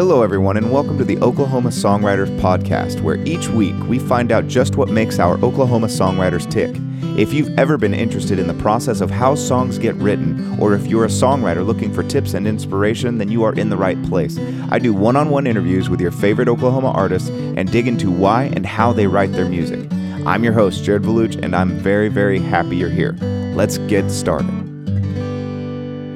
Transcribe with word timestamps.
Hello, 0.00 0.22
everyone, 0.22 0.56
and 0.56 0.72
welcome 0.72 0.98
to 0.98 1.04
the 1.04 1.18
Oklahoma 1.20 1.68
Songwriters 1.68 2.36
Podcast, 2.40 3.00
where 3.00 3.14
each 3.24 3.46
week 3.48 3.76
we 3.86 4.00
find 4.00 4.32
out 4.32 4.48
just 4.48 4.74
what 4.74 4.88
makes 4.88 5.20
our 5.20 5.34
Oklahoma 5.44 5.86
songwriters 5.86 6.50
tick. 6.50 6.74
If 7.16 7.32
you've 7.32 7.56
ever 7.56 7.78
been 7.78 7.94
interested 7.94 8.40
in 8.40 8.48
the 8.48 8.54
process 8.54 9.00
of 9.00 9.08
how 9.08 9.36
songs 9.36 9.78
get 9.78 9.94
written, 9.96 10.58
or 10.58 10.74
if 10.74 10.84
you're 10.88 11.04
a 11.04 11.08
songwriter 11.08 11.64
looking 11.64 11.94
for 11.94 12.02
tips 12.02 12.34
and 12.34 12.48
inspiration, 12.48 13.18
then 13.18 13.30
you 13.30 13.44
are 13.44 13.54
in 13.54 13.68
the 13.68 13.76
right 13.76 14.02
place. 14.06 14.36
I 14.72 14.80
do 14.80 14.92
one 14.92 15.14
on 15.14 15.30
one 15.30 15.46
interviews 15.46 15.88
with 15.88 16.00
your 16.00 16.10
favorite 16.10 16.48
Oklahoma 16.48 16.90
artists 16.90 17.28
and 17.28 17.70
dig 17.70 17.86
into 17.86 18.10
why 18.10 18.50
and 18.56 18.66
how 18.66 18.92
they 18.92 19.06
write 19.06 19.30
their 19.30 19.48
music. 19.48 19.88
I'm 20.26 20.42
your 20.42 20.54
host, 20.54 20.82
Jared 20.82 21.04
Valuch, 21.04 21.40
and 21.40 21.54
I'm 21.54 21.78
very, 21.78 22.08
very 22.08 22.40
happy 22.40 22.76
you're 22.76 22.90
here. 22.90 23.12
Let's 23.54 23.78
get 23.78 24.10
started. 24.10 24.69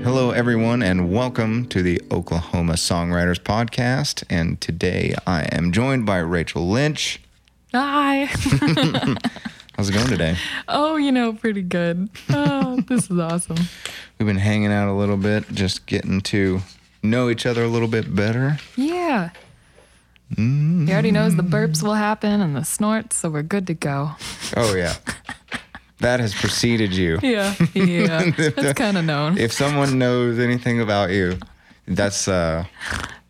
Hello, 0.04 0.32
everyone, 0.32 0.82
and 0.82 1.10
welcome 1.10 1.64
to 1.68 1.82
the 1.82 1.98
Oklahoma 2.10 2.74
Songwriters 2.74 3.38
Podcast. 3.40 4.22
And 4.28 4.60
today 4.60 5.14
I 5.26 5.44
am 5.50 5.72
joined 5.72 6.04
by 6.04 6.18
Rachel 6.18 6.68
Lynch. 6.68 7.22
Hi. 7.72 8.26
How's 9.74 9.88
it 9.88 9.94
going 9.94 10.08
today? 10.08 10.36
oh, 10.68 10.96
you 10.96 11.10
know, 11.10 11.32
pretty 11.32 11.62
good. 11.62 12.10
Oh, 12.28 12.82
this 12.86 13.10
is 13.10 13.18
awesome. 13.18 13.56
We've 14.18 14.26
been 14.26 14.36
hanging 14.36 14.70
out 14.70 14.88
a 14.88 14.92
little 14.92 15.16
bit, 15.16 15.48
just 15.54 15.86
getting 15.86 16.20
to 16.20 16.60
know 17.02 17.30
each 17.30 17.46
other 17.46 17.64
a 17.64 17.68
little 17.68 17.88
bit 17.88 18.14
better. 18.14 18.58
Yeah. 18.76 19.30
He 20.36 20.92
already 20.92 21.12
knows 21.12 21.32
mm-hmm. 21.32 21.48
the 21.48 21.56
burps 21.56 21.82
will 21.82 21.94
happen 21.94 22.42
and 22.42 22.54
the 22.54 22.64
snorts, 22.64 23.16
so 23.16 23.30
we're 23.30 23.42
good 23.42 23.66
to 23.68 23.74
go. 23.74 24.10
Oh, 24.54 24.74
yeah. 24.74 24.96
that 26.00 26.20
has 26.20 26.34
preceded 26.34 26.92
you. 26.94 27.18
Yeah. 27.22 27.54
Yeah. 27.74 28.30
That's 28.36 28.72
kind 28.78 28.96
of 28.98 29.04
known. 29.04 29.38
If 29.38 29.52
someone 29.52 29.98
knows 29.98 30.38
anything 30.38 30.80
about 30.80 31.10
you, 31.10 31.38
that's, 31.86 32.28
uh, 32.28 32.64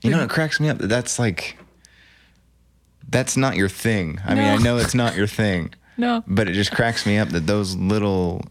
you 0.02 0.10
know, 0.10 0.22
it 0.22 0.30
cracks 0.30 0.60
me 0.60 0.68
up 0.68 0.78
that 0.78 0.86
that's 0.86 1.18
like, 1.18 1.56
that's 3.08 3.36
not 3.36 3.56
your 3.56 3.68
thing. 3.68 4.20
I 4.24 4.34
mean, 4.34 4.44
I 4.44 4.56
know 4.58 4.76
it's 4.78 4.94
not 4.94 5.16
your 5.16 5.26
thing. 5.26 5.72
No. 5.96 6.24
But 6.26 6.48
it 6.48 6.54
just 6.54 6.72
cracks 6.72 7.06
me 7.06 7.18
up 7.18 7.28
that 7.28 7.46
those 7.46 7.76
little 7.76 8.42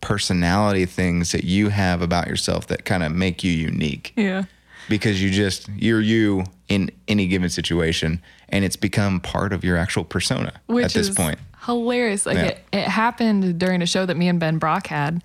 personality 0.00 0.86
things 0.86 1.32
that 1.32 1.42
you 1.42 1.70
have 1.70 2.02
about 2.02 2.28
yourself 2.28 2.68
that 2.68 2.84
kind 2.84 3.02
of 3.02 3.10
make 3.10 3.42
you 3.42 3.50
unique 3.50 4.12
Yeah. 4.14 4.44
because 4.88 5.20
you 5.20 5.30
just 5.30 5.68
you're 5.76 6.00
you 6.00 6.44
in 6.68 6.92
any 7.08 7.26
given 7.26 7.48
situation 7.50 8.22
and 8.48 8.64
it's 8.64 8.76
become 8.76 9.18
part 9.18 9.52
of 9.52 9.64
your 9.64 9.76
actual 9.76 10.04
persona 10.04 10.52
Which 10.66 10.84
at 10.84 10.92
this 10.92 11.08
is 11.08 11.16
point. 11.16 11.40
Hilarious. 11.68 12.26
Like 12.26 12.36
Yeah. 12.36 12.44
it, 12.46 12.58
it 12.72 12.88
happened 12.88 13.58
during 13.58 13.82
a 13.82 13.86
show 13.86 14.04
that 14.06 14.16
me 14.16 14.28
and 14.28 14.40
Ben 14.40 14.58
Brock 14.58 14.86
had. 14.88 15.22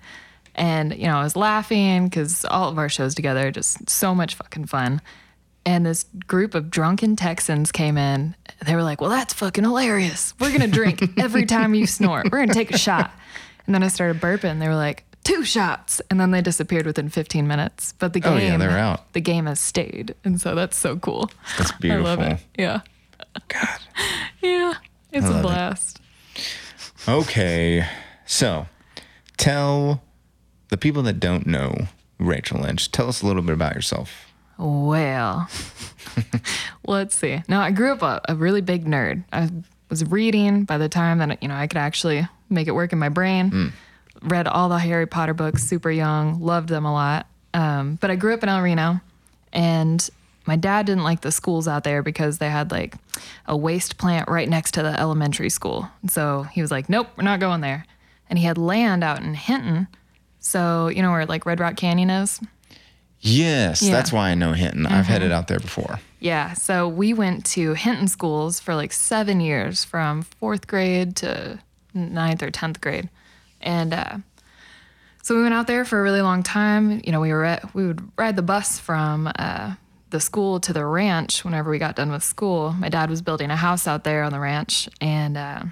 And, 0.54 0.94
you 0.96 1.06
know, 1.08 1.16
I 1.16 1.24
was 1.24 1.34
laughing 1.34 2.04
because 2.08 2.44
all 2.44 2.68
of 2.68 2.78
our 2.78 2.88
shows 2.88 3.14
together 3.16 3.48
are 3.48 3.50
just 3.50 3.90
so 3.90 4.14
much 4.14 4.36
fucking 4.36 4.66
fun. 4.66 5.00
And 5.66 5.84
this 5.84 6.04
group 6.26 6.54
of 6.54 6.70
drunken 6.70 7.16
Texans 7.16 7.72
came 7.72 7.96
in. 7.96 8.36
They 8.64 8.76
were 8.76 8.82
like, 8.82 9.00
well, 9.00 9.10
that's 9.10 9.34
fucking 9.34 9.64
hilarious. 9.64 10.34
We're 10.38 10.50
going 10.50 10.60
to 10.60 10.66
drink 10.68 11.02
every 11.18 11.46
time 11.46 11.74
you 11.74 11.86
snort. 11.86 12.26
We're 12.30 12.38
going 12.38 12.48
to 12.48 12.54
take 12.54 12.70
a 12.72 12.78
shot. 12.78 13.10
And 13.66 13.74
then 13.74 13.82
I 13.82 13.88
started 13.88 14.20
burping. 14.20 14.60
They 14.60 14.68
were 14.68 14.74
like, 14.76 15.04
two 15.24 15.42
shots. 15.42 16.02
And 16.10 16.20
then 16.20 16.30
they 16.32 16.42
disappeared 16.42 16.84
within 16.86 17.08
15 17.08 17.48
minutes. 17.48 17.94
But 17.98 18.12
the 18.12 18.20
game, 18.20 18.32
Oh, 18.34 18.36
yeah, 18.36 18.56
they're 18.58 18.78
out. 18.78 19.12
The 19.14 19.22
game 19.22 19.46
has 19.46 19.58
stayed. 19.58 20.14
And 20.22 20.38
so 20.40 20.54
that's 20.54 20.76
so 20.76 20.96
cool. 20.98 21.30
That's 21.58 21.72
beautiful. 21.72 22.06
I 22.06 22.10
love 22.10 22.20
it. 22.20 22.40
Yeah. 22.58 22.80
God. 23.48 23.78
Yeah. 24.42 24.74
It's 25.10 25.26
a 25.26 25.40
blast. 25.40 25.96
it. 25.96 26.02
Okay. 27.06 27.86
So, 28.26 28.66
tell 29.36 30.02
the 30.68 30.76
people 30.76 31.02
that 31.02 31.20
don't 31.20 31.46
know 31.46 31.86
Rachel 32.18 32.60
Lynch, 32.60 32.90
tell 32.90 33.08
us 33.08 33.22
a 33.22 33.26
little 33.26 33.42
bit 33.42 33.52
about 33.52 33.74
yourself. 33.74 34.32
Well, 34.58 35.48
let's 36.86 37.16
see. 37.16 37.42
Now, 37.48 37.60
I 37.60 37.70
grew 37.72 37.92
up 37.92 38.02
a, 38.02 38.20
a 38.28 38.34
really 38.34 38.60
big 38.60 38.86
nerd. 38.86 39.24
I 39.32 39.50
was 39.90 40.04
reading 40.04 40.64
by 40.64 40.78
the 40.78 40.88
time 40.88 41.18
that 41.18 41.42
you 41.42 41.48
know 41.48 41.54
I 41.54 41.66
could 41.66 41.78
actually 41.78 42.26
make 42.48 42.68
it 42.68 42.72
work 42.72 42.92
in 42.92 42.98
my 42.98 43.08
brain. 43.08 43.72
Read 44.22 44.46
all 44.48 44.68
the 44.68 44.78
Harry 44.78 45.06
Potter 45.06 45.34
books 45.34 45.64
super 45.64 45.90
young, 45.90 46.40
loved 46.40 46.68
them 46.68 46.86
a 46.86 46.92
lot. 46.92 47.26
Um, 47.52 47.96
but 48.00 48.10
I 48.10 48.16
grew 48.16 48.32
up 48.32 48.42
in 48.42 48.48
El 48.48 48.62
Reno, 48.62 49.00
and 49.52 50.08
my 50.46 50.56
dad 50.56 50.86
didn't 50.86 51.04
like 51.04 51.22
the 51.22 51.32
schools 51.32 51.66
out 51.68 51.84
there 51.84 52.02
because 52.02 52.38
they 52.38 52.50
had 52.50 52.70
like 52.70 52.94
a 53.46 53.56
waste 53.56 53.96
plant 53.98 54.28
right 54.28 54.48
next 54.48 54.72
to 54.74 54.82
the 54.82 54.98
elementary 55.00 55.50
school. 55.50 55.88
So 56.08 56.42
he 56.52 56.60
was 56.62 56.70
like, 56.70 56.88
"Nope, 56.88 57.08
we're 57.16 57.24
not 57.24 57.40
going 57.40 57.60
there." 57.60 57.86
And 58.28 58.38
he 58.38 58.44
had 58.44 58.58
land 58.58 59.04
out 59.04 59.20
in 59.22 59.34
Hinton, 59.34 59.86
so 60.40 60.88
you 60.88 61.02
know 61.02 61.10
where 61.10 61.26
like 61.26 61.46
Red 61.46 61.60
Rock 61.60 61.76
Canyon 61.76 62.10
is. 62.10 62.40
Yes, 63.20 63.80
Yeah. 63.82 63.92
that's 63.92 64.12
why 64.12 64.30
I 64.30 64.34
know 64.34 64.52
Hinton. 64.52 64.84
I've 64.86 65.06
headed 65.06 65.32
out 65.32 65.48
there 65.48 65.60
before. 65.60 65.98
Yeah, 66.20 66.52
so 66.54 66.88
we 66.88 67.14
went 67.14 67.44
to 67.46 67.72
Hinton 67.74 68.08
schools 68.08 68.60
for 68.60 68.74
like 68.74 68.92
seven 68.92 69.40
years, 69.40 69.84
from 69.84 70.22
fourth 70.22 70.66
grade 70.66 71.16
to 71.16 71.58
ninth 71.94 72.42
or 72.42 72.50
tenth 72.50 72.80
grade, 72.82 73.08
and 73.62 73.94
uh, 73.94 74.16
so 75.22 75.34
we 75.36 75.42
went 75.42 75.54
out 75.54 75.66
there 75.66 75.84
for 75.86 76.00
a 76.00 76.02
really 76.02 76.20
long 76.22 76.42
time. 76.42 77.00
You 77.04 77.12
know, 77.12 77.20
we 77.20 77.32
were 77.32 77.44
at, 77.44 77.74
we 77.74 77.86
would 77.86 78.02
ride 78.18 78.36
the 78.36 78.42
bus 78.42 78.78
from 78.78 79.30
uh, 79.38 79.74
the 80.10 80.20
school 80.20 80.60
to 80.60 80.72
the 80.72 80.84
ranch 80.84 81.44
whenever 81.44 81.70
we 81.70 81.78
got 81.78 81.96
done 81.96 82.10
with 82.10 82.22
school. 82.22 82.72
My 82.72 82.88
dad 82.88 83.10
was 83.10 83.22
building 83.22 83.50
a 83.50 83.56
house 83.56 83.86
out 83.86 84.04
there 84.04 84.22
on 84.22 84.32
the 84.32 84.40
ranch, 84.40 84.88
and 85.00 85.36
uh, 85.36 85.62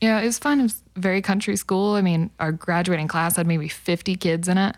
you 0.00 0.08
know, 0.08 0.18
it 0.18 0.26
was 0.26 0.38
fun. 0.38 0.60
It 0.60 0.64
was 0.64 0.82
very 0.96 1.22
country 1.22 1.56
school. 1.56 1.94
I 1.94 2.02
mean, 2.02 2.30
our 2.40 2.52
graduating 2.52 3.08
class 3.08 3.36
had 3.36 3.46
maybe 3.46 3.68
fifty 3.68 4.16
kids 4.16 4.48
in 4.48 4.58
it. 4.58 4.76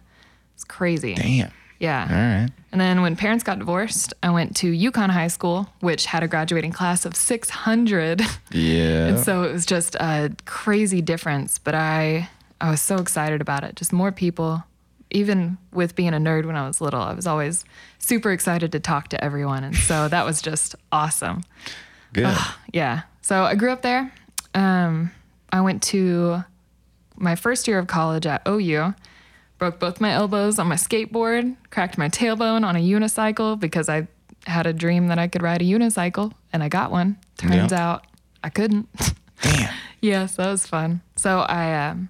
It's 0.54 0.64
crazy. 0.64 1.14
Damn. 1.14 1.52
Yeah. 1.78 2.06
All 2.10 2.16
right. 2.16 2.50
And 2.72 2.80
then 2.80 3.02
when 3.02 3.16
parents 3.16 3.44
got 3.44 3.58
divorced, 3.58 4.12
I 4.22 4.30
went 4.30 4.56
to 4.56 4.68
Yukon 4.68 5.10
High 5.10 5.28
School, 5.28 5.68
which 5.80 6.06
had 6.06 6.22
a 6.22 6.28
graduating 6.28 6.72
class 6.72 7.04
of 7.04 7.14
600. 7.14 8.20
Yeah. 8.50 9.06
and 9.06 9.18
so 9.18 9.44
it 9.44 9.52
was 9.52 9.64
just 9.64 9.94
a 9.96 10.32
crazy 10.44 11.00
difference, 11.00 11.58
but 11.58 11.74
I 11.74 12.28
I 12.60 12.70
was 12.70 12.80
so 12.80 12.96
excited 12.96 13.40
about 13.40 13.62
it. 13.62 13.76
Just 13.76 13.92
more 13.92 14.10
people. 14.10 14.64
Even 15.10 15.56
with 15.72 15.94
being 15.94 16.12
a 16.14 16.18
nerd 16.18 16.44
when 16.44 16.56
I 16.56 16.66
was 16.66 16.80
little, 16.80 17.00
I 17.00 17.14
was 17.14 17.26
always 17.26 17.64
super 17.98 18.30
excited 18.30 18.72
to 18.72 18.80
talk 18.80 19.08
to 19.08 19.24
everyone, 19.24 19.64
and 19.64 19.74
so 19.76 20.08
that 20.08 20.24
was 20.26 20.42
just 20.42 20.74
awesome. 20.92 21.42
Good. 22.12 22.36
Yeah. 22.72 23.02
So 23.22 23.42
I 23.44 23.54
grew 23.54 23.70
up 23.70 23.82
there. 23.82 24.12
Um, 24.54 25.10
I 25.52 25.60
went 25.60 25.82
to 25.84 26.44
my 27.16 27.34
first 27.36 27.66
year 27.68 27.78
of 27.78 27.86
college 27.86 28.26
at 28.26 28.42
OU. 28.46 28.94
Broke 29.58 29.78
both 29.80 30.00
my 30.00 30.12
elbows 30.12 30.58
on 30.58 30.68
my 30.68 30.76
skateboard, 30.76 31.56
cracked 31.70 31.98
my 31.98 32.08
tailbone 32.08 32.64
on 32.64 32.76
a 32.76 32.78
unicycle 32.78 33.58
because 33.58 33.88
I 33.88 34.06
had 34.46 34.66
a 34.66 34.72
dream 34.72 35.08
that 35.08 35.18
I 35.18 35.26
could 35.26 35.42
ride 35.42 35.60
a 35.62 35.64
unicycle 35.64 36.32
and 36.52 36.62
I 36.62 36.68
got 36.68 36.90
one. 36.92 37.16
Turns 37.38 37.72
Yeah. 37.72 37.88
out 37.92 38.04
I 38.44 38.50
couldn't. 38.50 38.88
Damn. 39.42 39.74
yes, 40.00 40.36
that 40.36 40.48
was 40.48 40.64
fun. 40.66 41.00
So 41.16 41.40
I 41.40 41.88
um, 41.88 42.08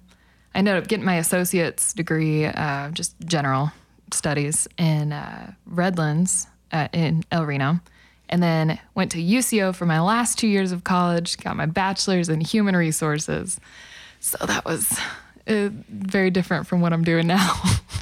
I 0.59 0.61
ended 0.61 0.75
up 0.75 0.89
getting 0.89 1.05
my 1.05 1.15
associate's 1.15 1.93
degree, 1.93 2.43
uh, 2.43 2.89
just 2.89 3.15
general 3.21 3.71
studies 4.11 4.67
in 4.77 5.13
uh, 5.13 5.53
Redlands 5.65 6.47
uh, 6.73 6.89
in 6.91 7.23
El 7.31 7.45
Reno, 7.45 7.79
and 8.27 8.43
then 8.43 8.77
went 8.93 9.09
to 9.11 9.23
UCO 9.23 9.73
for 9.73 9.85
my 9.85 10.01
last 10.01 10.37
two 10.37 10.49
years 10.49 10.73
of 10.73 10.83
college. 10.83 11.37
Got 11.37 11.55
my 11.55 11.65
bachelor's 11.65 12.27
in 12.27 12.41
human 12.41 12.75
resources. 12.75 13.57
So 14.19 14.45
that 14.47 14.65
was 14.65 14.99
uh, 15.47 15.69
very 15.87 16.29
different 16.29 16.67
from 16.67 16.81
what 16.81 16.91
I'm 16.91 17.05
doing 17.05 17.27
now, 17.27 17.53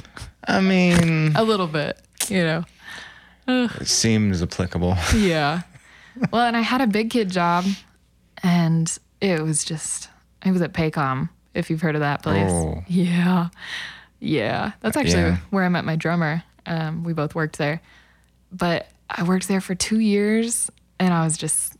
I 0.48 0.60
mean, 0.60 1.36
a 1.36 1.44
little 1.44 1.68
bit, 1.68 2.00
you 2.26 2.42
know. 2.42 2.64
it 3.46 3.86
seems 3.86 4.42
applicable. 4.42 4.96
Yeah. 5.14 5.62
Well, 6.32 6.42
and 6.42 6.56
I 6.56 6.62
had 6.62 6.80
a 6.80 6.88
big 6.88 7.10
kid 7.10 7.30
job, 7.30 7.66
and 8.42 8.98
it 9.20 9.40
was 9.42 9.62
just, 9.64 10.08
it 10.44 10.50
was 10.50 10.60
at 10.60 10.72
Paycom, 10.72 11.28
if 11.54 11.70
you've 11.70 11.80
heard 11.80 11.94
of 11.94 12.00
that 12.00 12.22
place. 12.22 12.50
Oh. 12.50 12.82
Yeah. 12.86 13.48
Yeah. 14.20 14.72
That's 14.80 14.96
actually 14.96 15.22
Yeah. 15.22 15.36
where 15.50 15.64
I 15.64 15.68
met 15.68 15.84
my 15.84 15.96
drummer. 15.96 16.42
Um, 16.66 17.04
we 17.04 17.12
both 17.12 17.34
worked 17.34 17.58
there. 17.58 17.80
But 18.52 18.88
I 19.10 19.22
worked 19.22 19.48
there 19.48 19.60
for 19.60 19.74
two 19.74 19.98
years, 20.00 20.70
and 20.98 21.12
I 21.14 21.24
was 21.24 21.36
just 21.36 21.76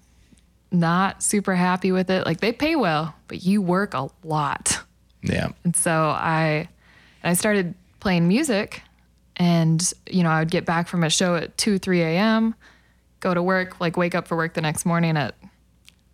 not 0.71 1.23
super 1.23 1.55
happy 1.55 1.93
with 1.93 2.11
it. 2.11 2.27
Like, 2.27 2.41
they 2.41 2.53
pay 2.53 2.77
well, 2.77 3.15
but 3.27 3.43
you 3.45 3.63
work 3.63 3.95
a 3.95 4.09
lot. 4.25 4.81
Yeah. 5.23 5.49
And 5.65 5.75
so 5.75 6.11
I 6.11 6.69
I 7.25 7.33
started 7.35 7.75
playing 8.01 8.29
music 8.29 8.83
and 9.37 9.93
you 10.09 10.23
know, 10.23 10.31
I 10.31 10.39
would 10.41 10.51
get 10.51 10.65
back 10.65 10.89
from 10.89 11.03
a 11.05 11.11
show 11.11 11.35
at 11.37 11.57
2, 11.59 11.79
3 11.79 12.03
a.m., 12.03 12.55
go 13.21 13.35
to 13.35 13.43
work, 13.43 13.81
like 13.81 13.97
wake 13.97 14.15
up 14.15 14.29
for 14.29 14.37
work 14.37 14.55
the 14.55 14.61
next 14.61 14.85
morning 14.87 15.17
at 15.17 15.35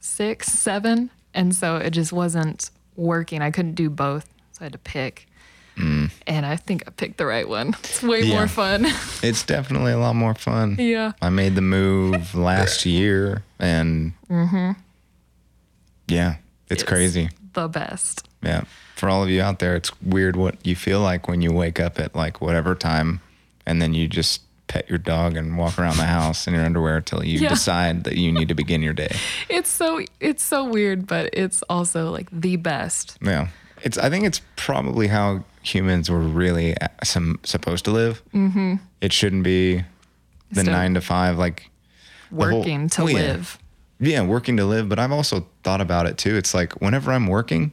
six, 0.00 0.46
seven. 0.48 1.10
And 1.34 1.54
so 1.54 1.76
it 1.76 1.90
just 1.90 2.12
wasn't 2.12 2.70
working. 2.96 3.42
I 3.42 3.50
couldn't 3.50 3.74
do 3.74 3.90
both. 3.90 4.28
So 4.52 4.60
I 4.60 4.64
had 4.64 4.72
to 4.72 4.78
pick. 4.78 5.26
Mm. 5.76 6.10
And 6.28 6.46
I 6.46 6.54
think 6.56 6.84
I 6.86 6.90
picked 6.90 7.18
the 7.18 7.26
right 7.26 7.48
one. 7.48 7.74
It's 7.82 8.02
way 8.02 8.22
Yeah. 8.22 8.36
more 8.36 8.48
fun. 8.48 8.86
It's 9.22 9.42
definitely 9.44 9.92
a 9.92 9.98
lot 9.98 10.14
more 10.14 10.34
fun. 10.34 10.76
yeah. 10.78 11.12
I 11.20 11.30
made 11.30 11.54
the 11.56 11.62
move 11.62 12.34
last 12.34 12.86
year 12.86 13.42
and 13.58 14.12
mm-hmm. 14.30 14.72
yeah, 16.06 16.36
it's 16.70 16.82
It's 16.82 16.88
crazy. 16.88 17.30
The 17.54 17.68
best. 17.68 18.28
Yeah. 18.42 18.64
For 18.94 19.08
all 19.08 19.22
of 19.24 19.30
you 19.30 19.42
out 19.42 19.58
there, 19.58 19.74
it's 19.74 19.90
weird 20.00 20.36
what 20.36 20.56
you 20.64 20.76
feel 20.76 21.00
like 21.00 21.26
when 21.26 21.42
you 21.42 21.52
wake 21.52 21.80
up 21.80 21.98
at 21.98 22.14
like 22.14 22.40
whatever 22.40 22.74
time 22.76 23.20
and 23.66 23.82
then 23.82 23.94
you 23.94 24.06
just 24.06 24.42
pet 24.66 24.88
your 24.88 24.98
dog 24.98 25.36
and 25.36 25.56
walk 25.58 25.78
around 25.78 25.96
the 25.98 26.04
house 26.04 26.46
in 26.46 26.54
your 26.54 26.64
underwear 26.64 27.00
till 27.00 27.24
you 27.24 27.38
Yeah. 27.38 27.48
decide 27.50 28.04
that 28.04 28.16
you 28.16 28.32
need 28.32 28.48
to 28.48 28.54
begin 28.54 28.82
your 28.82 28.94
day. 28.94 29.14
It's 29.48 29.70
so 29.70 30.00
it's 30.20 30.42
so 30.42 30.64
weird, 30.64 31.06
but 31.06 31.30
it's 31.32 31.62
also 31.68 32.10
like 32.10 32.28
the 32.32 32.56
best. 32.56 33.18
Yeah. 33.22 33.48
It's 33.82 33.98
I 33.98 34.08
think 34.10 34.24
it's 34.24 34.40
probably 34.56 35.08
how 35.08 35.44
humans 35.62 36.10
were 36.10 36.20
really 36.20 36.76
uh, 36.78 36.88
some 37.02 37.38
supposed 37.44 37.84
to 37.86 37.90
live. 37.90 38.22
Mm-hmm. 38.34 38.76
It 39.00 39.12
shouldn't 39.12 39.44
be 39.44 39.84
the 40.50 40.60
Still 40.60 40.72
9 40.72 40.94
to 40.94 41.00
5 41.00 41.38
like 41.38 41.70
the 42.30 42.44
whole- 42.48 42.58
Working 42.60 42.88
to 42.90 43.02
Oh, 43.02 43.06
yeah. 43.06 43.16
live. 43.16 43.58
yeah, 44.00 44.22
working 44.22 44.56
to 44.56 44.64
live, 44.64 44.88
but 44.88 44.98
I've 44.98 45.12
also 45.12 45.46
thought 45.62 45.80
about 45.80 46.06
it 46.06 46.16
too. 46.18 46.36
It's 46.36 46.54
like 46.54 46.72
whenever 46.80 47.12
I'm 47.12 47.26
working, 47.26 47.72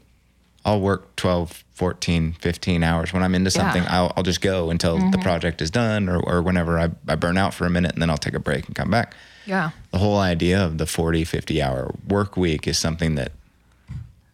I'll 0.64 0.80
work 0.82 1.16
12, 1.16 1.64
14, 1.74 2.34
15 2.34 2.84
hours. 2.84 3.14
When 3.14 3.24
I'm 3.24 3.34
into 3.36 3.50
Yeah. 3.50 3.62
Mm-hmm. 3.64 3.72
something, 3.74 3.92
I'll, 3.92 4.14
I'll 4.16 4.24
just 4.24 4.42
go 4.42 4.70
until 4.70 4.98
the 5.12 5.18
project 5.18 5.62
is 5.62 5.72
done 5.72 6.08
or, 6.10 6.20
or 6.20 6.42
whenever 6.42 6.78
I, 6.80 6.90
I 7.08 7.16
burn 7.16 7.38
out 7.38 7.54
for 7.54 7.66
a 7.66 7.70
minute 7.70 7.94
and 7.94 8.02
then 8.02 8.10
I'll 8.10 8.18
take 8.18 8.36
a 8.36 8.40
break 8.40 8.68
and 8.68 8.76
come 8.76 8.92
back. 8.92 9.16
Yeah. 9.46 9.72
The 9.92 9.98
whole 9.98 10.20
idea 10.20 10.64
of 10.64 10.78
the 10.78 10.86
40, 10.86 11.24
50 11.24 11.62
hour 11.62 11.94
work 12.08 12.38
week 12.38 12.68
is 12.68 12.78
something 12.78 13.16
that 13.16 13.32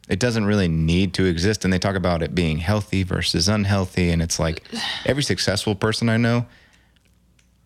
it 0.10 0.20
doesn't 0.20 0.46
really 0.46 0.68
need 0.68 1.14
to 1.16 1.26
exist. 1.26 1.64
And 1.64 1.72
they 1.74 1.80
talk 1.80 1.96
about 1.96 2.22
it 2.22 2.36
being 2.36 2.58
healthy 2.58 3.04
versus 3.04 3.48
unhealthy. 3.48 4.10
And 4.10 4.22
it's 4.22 4.40
like 4.40 4.64
every 5.06 5.24
successful 5.24 5.76
person 5.76 6.10
I 6.10 6.18
know 6.18 6.46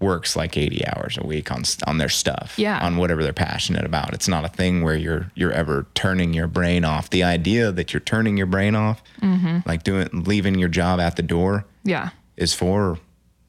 works 0.02 0.36
like 0.36 0.58
80 0.58 0.88
hours 0.88 1.18
a 1.22 1.26
week 1.26 1.52
on 1.52 1.64
on 1.86 1.98
their 1.98 2.10
stuff 2.10 2.54
Yeah. 2.58 2.80
on 2.86 2.98
whatever 2.98 3.22
they're 3.24 3.34
passionate 3.34 3.86
about 3.86 4.14
it's 4.14 4.28
not 4.28 4.44
a 4.46 4.50
thing 4.50 4.84
where 4.84 4.96
you're 4.96 5.32
you're 5.36 5.52
ever 5.52 5.86
turning 5.94 6.34
your 6.34 6.48
brain 6.48 6.84
off 6.84 7.10
the 7.10 7.24
idea 7.24 7.72
that 7.72 7.94
you're 7.94 8.00
turning 8.02 8.36
your 8.38 8.48
brain 8.48 8.76
off 8.76 9.02
mm-hmm. 9.22 9.60
like 9.66 9.84
doing 9.84 10.10
leaving 10.12 10.56
your 10.56 10.70
job 10.70 11.00
at 11.00 11.16
the 11.16 11.22
door 11.24 11.66
Yeah. 11.84 12.10
is 12.38 12.54
for 12.54 12.98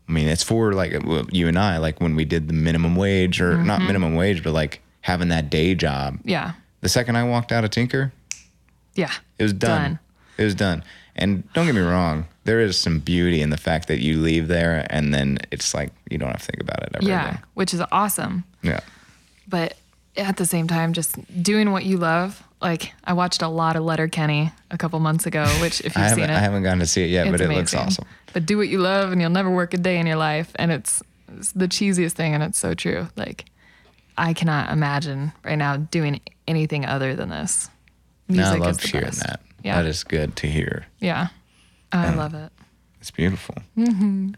I 0.09 0.13
mean 0.13 0.29
it's 0.29 0.43
for 0.43 0.73
like 0.75 0.93
you 1.33 1.49
and 1.49 1.59
I 1.59 1.79
like 1.79 2.01
when 2.01 2.15
we 2.17 2.25
did 2.25 2.49
the 2.49 2.55
minimum 2.55 2.97
wage 2.97 3.41
or 3.41 3.57
not 3.57 3.79
mm-hmm. 3.79 3.87
minimum 3.87 4.15
wage 4.15 4.43
but 4.45 4.53
like 4.53 4.81
having 5.01 5.29
that 5.29 5.49
day 5.51 5.75
job 5.75 6.19
Yeah. 6.25 6.53
the 6.83 6.89
second 6.89 7.17
I 7.17 7.25
walked 7.25 7.51
out 7.53 7.65
of 7.65 7.71
Tinker 7.71 8.13
Yeah. 8.95 9.13
it 9.39 9.43
was 9.43 9.53
done. 9.55 9.83
Done. 9.83 9.99
It 10.39 10.45
was 10.45 10.55
done. 10.55 10.85
And 11.15 11.51
don't 11.53 11.67
get 11.67 11.75
me 11.75 11.81
wrong, 11.83 12.27
there 12.45 12.61
is 12.61 12.77
some 12.77 12.99
beauty 12.99 13.41
in 13.41 13.51
the 13.51 13.57
fact 13.57 13.89
that 13.89 14.01
you 14.01 14.19
leave 14.21 14.49
there 14.49 14.87
and 14.91 15.13
then 15.15 15.39
it's 15.51 15.75
like 15.75 15.91
you 16.11 16.19
don't 16.19 16.31
have 16.31 16.41
to 16.41 16.47
think 16.47 16.61
about 16.61 16.83
it 16.83 16.91
ever 16.95 17.05
Yeah. 17.07 17.29
again. 17.31 17.43
Which 17.55 17.73
is 17.75 17.83
awesome. 17.93 18.45
Yeah. 18.63 18.81
But 19.49 19.77
at 20.17 20.37
the 20.37 20.47
same 20.47 20.67
time, 20.69 20.93
just 20.93 21.17
doing 21.43 21.71
what 21.73 21.85
you 21.85 21.97
love. 21.99 22.43
Like 22.61 22.93
I 23.05 23.13
watched 23.13 23.43
a 23.43 23.49
lot 23.49 23.77
of 23.77 23.83
Letterkenny 23.85 24.53
a 24.71 24.79
couple 24.79 24.99
months 25.01 25.27
ago, 25.27 25.45
which 25.61 25.81
if 25.81 25.97
you've 25.97 26.09
seen 26.11 26.21
it, 26.25 26.31
I 26.31 26.39
haven't 26.39 26.63
gotten 26.63 26.79
to 26.81 26.87
see 26.87 27.03
it 27.03 27.11
yet, 27.11 27.31
but 27.31 27.41
it 27.41 27.49
looks 27.49 27.75
awesome. 27.75 28.07
But 28.33 28.47
do 28.47 28.57
what 28.57 28.69
you 28.69 28.79
love, 28.79 29.13
and 29.13 29.21
you'll 29.21 29.31
never 29.31 29.51
work 29.51 29.75
a 29.75 29.79
day 29.79 29.99
in 29.99 30.07
your 30.07 30.17
life. 30.17 30.51
And 30.57 30.71
it's, 30.73 31.03
it's 31.37 31.53
the 31.53 31.67
cheesiest 31.69 32.13
thing, 32.13 32.35
and 32.35 32.43
it's 32.43 32.59
so 32.59 32.73
true. 32.75 33.09
Like 33.17 33.47
I 34.17 34.33
cannot 34.33 34.71
imagine 34.71 35.33
right 35.45 35.59
now 35.59 35.77
doing 35.77 36.21
anything 36.49 36.87
other 36.87 37.15
than 37.17 37.29
this. 37.31 37.69
No, 38.29 38.43
I 38.45 38.57
Music 38.59 38.61
is 38.61 38.67
love 38.67 38.81
hearing 38.91 39.07
best. 39.07 39.23
that. 39.27 39.41
Yeah, 39.65 39.83
That 39.83 39.89
is 39.89 40.05
good 40.05 40.37
to 40.37 40.47
hear. 40.47 40.87
yeah, 41.01 41.29
I 41.93 42.15
love 42.15 42.35
it. 42.35 42.51
It's 43.01 43.11
beautiful. 43.11 43.55
Mm-hmm. 43.77 44.31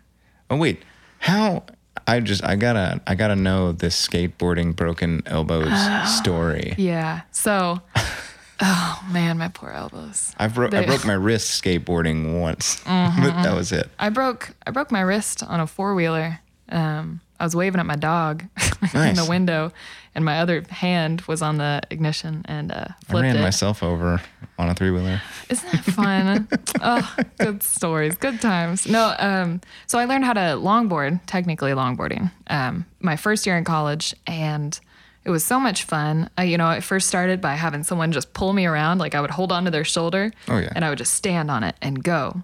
Oh 0.50 0.56
wait, 0.56 0.82
how? 1.18 1.64
I 2.06 2.20
just 2.20 2.44
I 2.44 2.56
gotta 2.56 3.00
I 3.06 3.14
gotta 3.14 3.36
know 3.36 3.72
this 3.72 3.94
skateboarding 4.08 4.74
broken 4.76 5.22
elbows 5.26 5.72
story. 6.18 6.74
Yeah. 6.76 7.22
So, 7.30 7.80
oh 8.60 9.04
man, 9.10 9.38
my 9.38 9.48
poor 9.48 9.70
elbows. 9.70 10.34
I 10.38 10.48
broke 10.48 10.74
I 10.74 10.84
broke 10.84 11.04
my 11.06 11.12
wrist 11.26 11.62
skateboarding 11.62 12.40
once, 12.40 12.80
Mm-hmm. 12.84 13.42
that 13.42 13.54
was 13.54 13.72
it. 13.72 13.88
I 13.98 14.08
broke 14.10 14.50
I 14.66 14.70
broke 14.70 14.90
my 14.90 15.00
wrist 15.00 15.42
on 15.42 15.60
a 15.60 15.66
four 15.66 15.94
wheeler. 15.94 16.40
Um, 16.70 17.20
I 17.40 17.44
was 17.44 17.54
waving 17.56 17.80
at 17.80 17.86
my 17.86 17.96
dog 17.96 18.42
in 18.82 18.88
Nice. 18.94 19.16
the 19.22 19.28
window, 19.28 19.72
and 20.14 20.24
my 20.24 20.38
other 20.40 20.62
hand 20.70 21.20
was 21.22 21.42
on 21.42 21.58
the 21.58 21.80
ignition 21.90 22.42
and 22.46 22.70
uh, 22.70 22.86
I 22.88 23.04
flipped 23.10 23.22
ran 23.24 23.36
it. 23.36 23.40
myself 23.42 23.82
over 23.82 24.20
on 24.58 24.68
a 24.68 24.74
three 24.74 24.90
wheeler. 24.92 25.20
Isn't 25.48 25.72
that 25.72 25.84
fun? 25.84 26.48
oh, 26.80 27.16
good 27.38 27.62
stories, 27.62 28.16
good 28.16 28.40
times. 28.40 28.86
No, 28.86 29.14
um, 29.18 29.60
so 29.88 29.98
I 29.98 30.04
learned 30.04 30.24
how 30.24 30.32
to 30.34 30.40
longboard, 30.40 31.20
technically 31.26 31.72
longboarding, 31.72 32.30
um, 32.46 32.86
my 33.00 33.16
first 33.16 33.46
year 33.46 33.56
in 33.58 33.64
college, 33.64 34.14
and 34.28 34.78
it 35.24 35.30
was 35.30 35.44
so 35.44 35.58
much 35.58 35.82
fun. 35.84 36.30
I, 36.38 36.44
you 36.44 36.56
know, 36.58 36.70
it 36.70 36.84
first 36.84 37.08
started 37.08 37.40
by 37.40 37.54
having 37.54 37.82
someone 37.82 38.12
just 38.12 38.32
pull 38.32 38.52
me 38.52 38.66
around, 38.66 38.98
like 38.98 39.14
I 39.16 39.20
would 39.20 39.30
hold 39.32 39.50
onto 39.50 39.70
their 39.70 39.84
shoulder, 39.84 40.30
Oh, 40.48 40.58
yeah. 40.58 40.70
and 40.76 40.84
I 40.84 40.88
would 40.90 40.98
just 40.98 41.14
stand 41.14 41.50
on 41.50 41.64
it 41.64 41.74
and 41.82 42.02
go. 42.04 42.42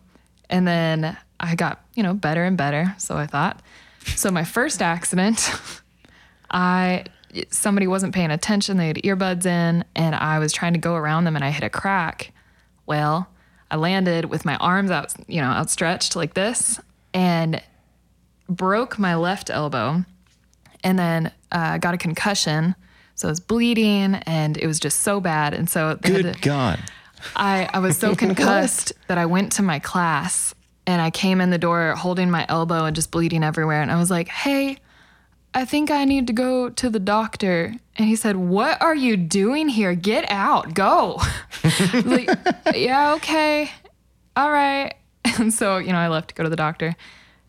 And 0.48 0.66
then 0.66 1.16
I 1.38 1.54
got, 1.54 1.84
you 1.94 2.02
know, 2.02 2.12
better 2.14 2.42
and 2.44 2.56
better. 2.56 2.92
So 2.98 3.16
I 3.16 3.26
thought. 3.26 3.60
So 4.06 4.30
my 4.30 4.44
first 4.44 4.82
accident, 4.82 5.50
I 6.50 7.04
somebody 7.50 7.86
wasn't 7.86 8.14
paying 8.14 8.30
attention. 8.30 8.76
They 8.76 8.88
had 8.88 8.96
earbuds 8.96 9.46
in, 9.46 9.84
and 9.94 10.14
I 10.14 10.38
was 10.38 10.52
trying 10.52 10.72
to 10.72 10.78
go 10.78 10.94
around 10.94 11.24
them, 11.24 11.36
and 11.36 11.44
I 11.44 11.50
hit 11.50 11.62
a 11.62 11.70
crack. 11.70 12.32
Well, 12.86 13.28
I 13.70 13.76
landed 13.76 14.26
with 14.26 14.44
my 14.44 14.56
arms 14.56 14.90
out, 14.90 15.14
you 15.28 15.40
know, 15.40 15.48
outstretched 15.48 16.16
like 16.16 16.34
this, 16.34 16.80
and 17.14 17.62
broke 18.48 18.98
my 18.98 19.14
left 19.14 19.48
elbow, 19.50 20.04
and 20.82 20.98
then 20.98 21.32
uh, 21.52 21.78
got 21.78 21.94
a 21.94 21.98
concussion. 21.98 22.74
So 23.14 23.28
I 23.28 23.30
was 23.30 23.40
bleeding, 23.40 24.14
and 24.14 24.56
it 24.56 24.66
was 24.66 24.80
just 24.80 25.00
so 25.00 25.20
bad. 25.20 25.54
And 25.54 25.68
so 25.68 25.96
Good 26.02 26.34
to- 26.34 26.40
God. 26.40 26.80
I, 27.36 27.68
I 27.72 27.78
was 27.80 27.98
so 27.98 28.16
concussed 28.16 28.92
that 29.08 29.18
I 29.18 29.26
went 29.26 29.52
to 29.52 29.62
my 29.62 29.78
class 29.78 30.54
and 30.86 31.00
I 31.00 31.10
came 31.10 31.40
in 31.40 31.50
the 31.50 31.58
door 31.58 31.94
holding 31.94 32.30
my 32.30 32.46
elbow 32.48 32.84
and 32.84 32.96
just 32.96 33.10
bleeding 33.10 33.44
everywhere. 33.44 33.82
And 33.82 33.90
I 33.90 33.96
was 33.96 34.10
like, 34.10 34.28
hey, 34.28 34.78
I 35.52 35.64
think 35.64 35.90
I 35.90 36.04
need 36.04 36.26
to 36.28 36.32
go 36.32 36.70
to 36.70 36.88
the 36.90 37.00
doctor. 37.00 37.74
And 37.96 38.08
he 38.08 38.16
said, 38.16 38.36
What 38.36 38.80
are 38.80 38.94
you 38.94 39.16
doing 39.16 39.68
here? 39.68 39.94
Get 39.94 40.30
out, 40.30 40.74
go. 40.74 41.20
like, 42.04 42.30
yeah, 42.74 43.14
okay. 43.14 43.70
All 44.36 44.50
right. 44.50 44.94
And 45.38 45.52
so, 45.54 45.76
you 45.76 45.92
know, 45.92 45.98
I 45.98 46.08
left 46.08 46.30
to 46.30 46.34
go 46.34 46.42
to 46.42 46.50
the 46.50 46.56
doctor. 46.56 46.96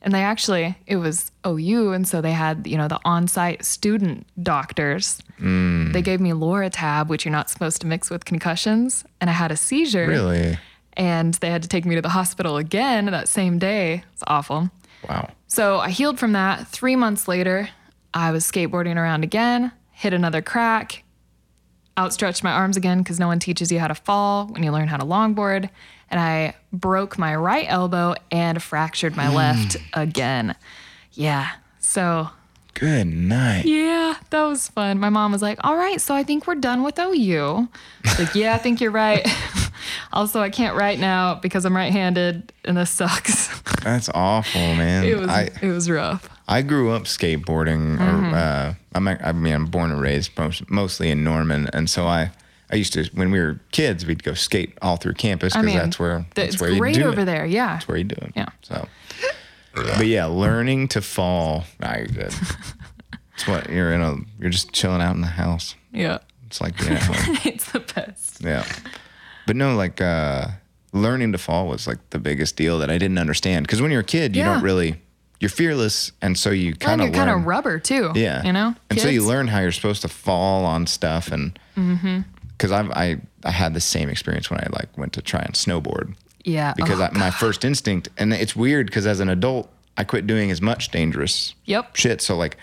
And 0.01 0.13
they 0.13 0.24
actually, 0.24 0.77
it 0.88 0.98
was 0.98 1.31
OU. 1.45 1.94
And 1.94 2.07
so 2.07 2.22
they 2.22 2.31
had, 2.31 2.68
you 2.68 2.77
know, 2.77 2.88
the 2.88 3.00
on 3.06 3.27
site 3.27 3.66
student 3.66 4.27
doctors. 4.42 5.22
Mm. 5.39 5.94
They 5.94 6.01
gave 6.01 6.19
me 6.19 6.31
Lortab, 6.31 7.07
which 7.07 7.25
you're 7.25 7.31
not 7.31 7.50
supposed 7.50 7.81
to 7.81 7.88
mix 7.88 8.10
with 8.10 8.25
concussions. 8.25 9.04
And 9.19 9.30
I 9.30 9.34
had 9.34 9.51
a 9.51 9.57
seizure. 9.57 10.07
Really? 10.07 10.57
And 11.01 11.33
they 11.33 11.50
had 11.50 11.63
to 11.63 11.68
take 11.68 11.83
me 11.83 11.95
to 11.95 12.01
the 12.03 12.09
hospital 12.09 12.57
again 12.57 13.06
that 13.06 13.27
same 13.27 13.57
day. 13.57 14.03
It's 14.13 14.21
awful. 14.27 14.69
Wow. 15.09 15.31
So 15.48 15.80
I 15.80 15.89
healed 15.89 16.19
from 16.19 16.33
that. 16.33 16.68
Three 16.68 16.95
months 16.95 17.27
later, 17.27 17.70
I 18.13 18.29
was 18.29 18.46
skateboarding 18.46 18.98
around 18.98 19.24
again, 19.24 19.72
hit 19.89 20.13
another 20.13 20.43
crack, 20.43 21.03
outstretched 21.98 22.43
my 22.43 22.51
arms 22.51 22.77
again 22.77 23.00
because 23.00 23.20
no 23.20 23.25
one 23.25 23.39
teaches 23.39 23.72
you 23.72 23.79
how 23.79 23.88
to 23.88 23.96
fall 23.96 24.46
when 24.46 24.62
you 24.62 24.72
learn 24.72 24.88
how 24.88 24.98
to 24.98 25.03
longboard. 25.03 25.72
And 26.12 26.20
I 26.20 26.53
broke 26.72 27.17
my 27.17 27.36
right 27.36 27.65
elbow 27.67 28.13
and 28.29 28.62
fractured 28.62 29.15
my 29.15 29.25
mm. 29.25 29.34
left 29.34 29.77
again. 29.96 30.55
Yeah. 31.13 31.50
So, 31.79 32.29
Good 32.74 33.08
night. 33.08 33.66
yeah, 33.66 34.16
that 34.30 34.44
was 34.44 34.68
fun. 34.70 35.00
My 35.00 35.10
mom 35.10 35.32
was 35.32 35.42
like, 35.42 35.60
All 35.63 35.75
right, 35.75 36.00
so 36.01 36.16
I 36.16 36.24
think 36.24 36.48
we're 36.48 36.56
done 36.56 36.84
with 36.84 36.98
OU. 37.00 37.68
Like, 38.18 38.34
Yeah, 38.34 38.56
I 38.56 38.58
think 38.58 38.82
you're 38.82 38.92
right. 38.92 39.28
also, 40.13 40.42
I 40.42 40.50
can't 40.50 40.75
write 40.75 41.00
now 41.00 41.36
because 41.36 41.66
I'm 41.66 41.75
right 41.75 41.92
handed 41.92 42.51
and 42.66 42.78
this 42.78 42.90
sucks. 42.90 43.60
That's 43.84 44.10
awful, 44.13 44.62
man. 44.62 45.04
it 45.06 45.18
was 45.20 45.30
I, 45.30 45.50
it 45.62 45.68
was 45.72 45.90
rough. 45.90 46.28
I 46.48 46.62
grew 46.63 46.92
up 46.92 47.04
skateboarding. 47.04 47.98
Mm-hmm. 47.98 48.34
Or, 48.34 48.38
uh, 48.38 48.74
I'm, 48.94 49.08
I 49.08 49.32
mean, 49.32 49.54
I'm 49.54 49.66
born 49.68 49.92
and 49.92 50.01
raised 50.01 50.38
most, 50.38 50.70
mostly 50.70 51.10
in 51.12 51.24
Norman, 51.24 51.70
and 51.74 51.90
so 51.90 52.06
I, 52.08 52.32
I 52.72 52.75
used 52.75 52.94
to 52.94 53.06
when 53.13 53.32
we 53.32 53.40
were 53.40 53.60
kids, 53.72 54.06
we'd 54.06 54.24
go 54.24 54.34
skate 54.34 54.78
all 54.82 54.98
through 54.98 55.13
campus 55.13 55.56
I 55.56 55.60
because 55.62 55.66
mean, 55.75 55.78
that's 55.84 56.00
where 56.00 56.25
that's 56.36 56.54
it's 56.56 56.62
where 56.62 56.72
you 56.72 56.94
do 56.94 57.04
over 57.10 57.22
it. 57.22 57.25
there. 57.25 57.46
Yeah. 57.46 57.74
That's 57.74 57.88
where 57.88 57.98
you 57.98 58.06
do 58.06 58.16
it. 58.22 58.32
Yeah. 58.36 58.48
So, 58.62 58.88
but 59.74 60.06
yeah, 60.08 60.25
learning 60.25 60.88
to 60.90 61.01
fall. 61.01 61.63
Nah, 61.80 61.98
you're 61.98 62.08
good. 62.08 62.34
it's 63.34 63.48
what 63.48 63.70
you're 63.70 63.94
in 63.94 64.01
a. 64.01 64.16
You're 64.40 64.50
just 64.50 64.72
chilling 64.74 65.01
out 65.01 65.16
in 65.16 65.22
the 65.22 65.28
house. 65.28 65.75
Yeah. 65.92 66.20
It's 66.48 66.60
like 66.62 66.78
being 66.78 66.92
at 66.94 67.01
home. 67.04 67.38
it's 67.46 67.72
the 67.72 67.80
best. 67.80 68.42
Yeah. 68.44 68.66
But 69.48 69.56
no, 69.56 69.75
like 69.75 70.01
uh, 70.01 70.48
learning 70.94 71.32
to 71.32 71.38
fall 71.38 71.68
was 71.68 71.88
like 71.88 71.98
the 72.10 72.20
biggest 72.20 72.56
deal 72.58 72.80
that 72.80 72.90
I 72.90 72.98
didn't 72.98 73.18
understand. 73.18 73.66
Because 73.66 73.82
when 73.82 73.92
you're 73.92 74.01
a 74.01 74.04
kid, 74.04 74.36
you 74.36 74.42
Yeah. 74.44 74.54
don't 74.56 74.63
really, 74.63 75.01
you're 75.40 75.50
fearless. 75.50 76.12
And 76.22 76.38
so 76.38 76.50
you 76.50 76.70
And 76.72 76.80
kind 76.80 77.01
you're 77.01 77.10
of 77.10 77.16
kind 77.16 77.30
learn. 77.30 77.40
of 77.40 77.46
rubber 77.48 77.80
too. 77.80 78.12
yeah. 78.16 78.44
You 78.44 78.51
know? 78.54 78.75
And 78.90 79.00
so 79.00 79.08
you 79.08 79.20
Kids. 79.22 79.28
learn 79.28 79.48
how 79.48 79.60
you're 79.60 79.72
supposed 79.72 80.01
to 80.04 80.08
fall 80.10 80.66
on 80.66 80.86
stuff. 80.88 81.32
And 81.32 81.58
Mm-hmm. 81.78 82.22
because 82.50 82.72
I've, 82.74 82.92
I, 82.92 83.22
I 83.46 83.51
had 83.51 83.74
the 83.74 83.80
same 83.80 84.10
experience 84.10 84.50
when 84.51 84.60
I 84.60 84.68
like 84.74 84.96
went 84.98 85.13
to 85.13 85.22
try 85.22 85.40
and 85.42 85.54
snowboard. 85.54 86.16
Yeah. 86.43 86.74
Because 86.75 87.00
Oh, 87.00 87.05
I, 87.05 87.12
my 87.17 87.31
first 87.31 87.63
instinct, 87.65 88.10
and 88.17 88.33
it's 88.33 88.55
weird 88.55 88.88
because 88.88 89.05
as 89.07 89.19
an 89.19 89.29
adult, 89.29 89.71
I 89.98 90.03
quit 90.03 90.25
doing 90.27 90.51
as 90.51 90.62
much 90.62 90.89
dangerous 90.91 91.53
Yep. 91.65 91.95
shit. 91.95 92.21
So 92.21 92.36
like 92.38 92.57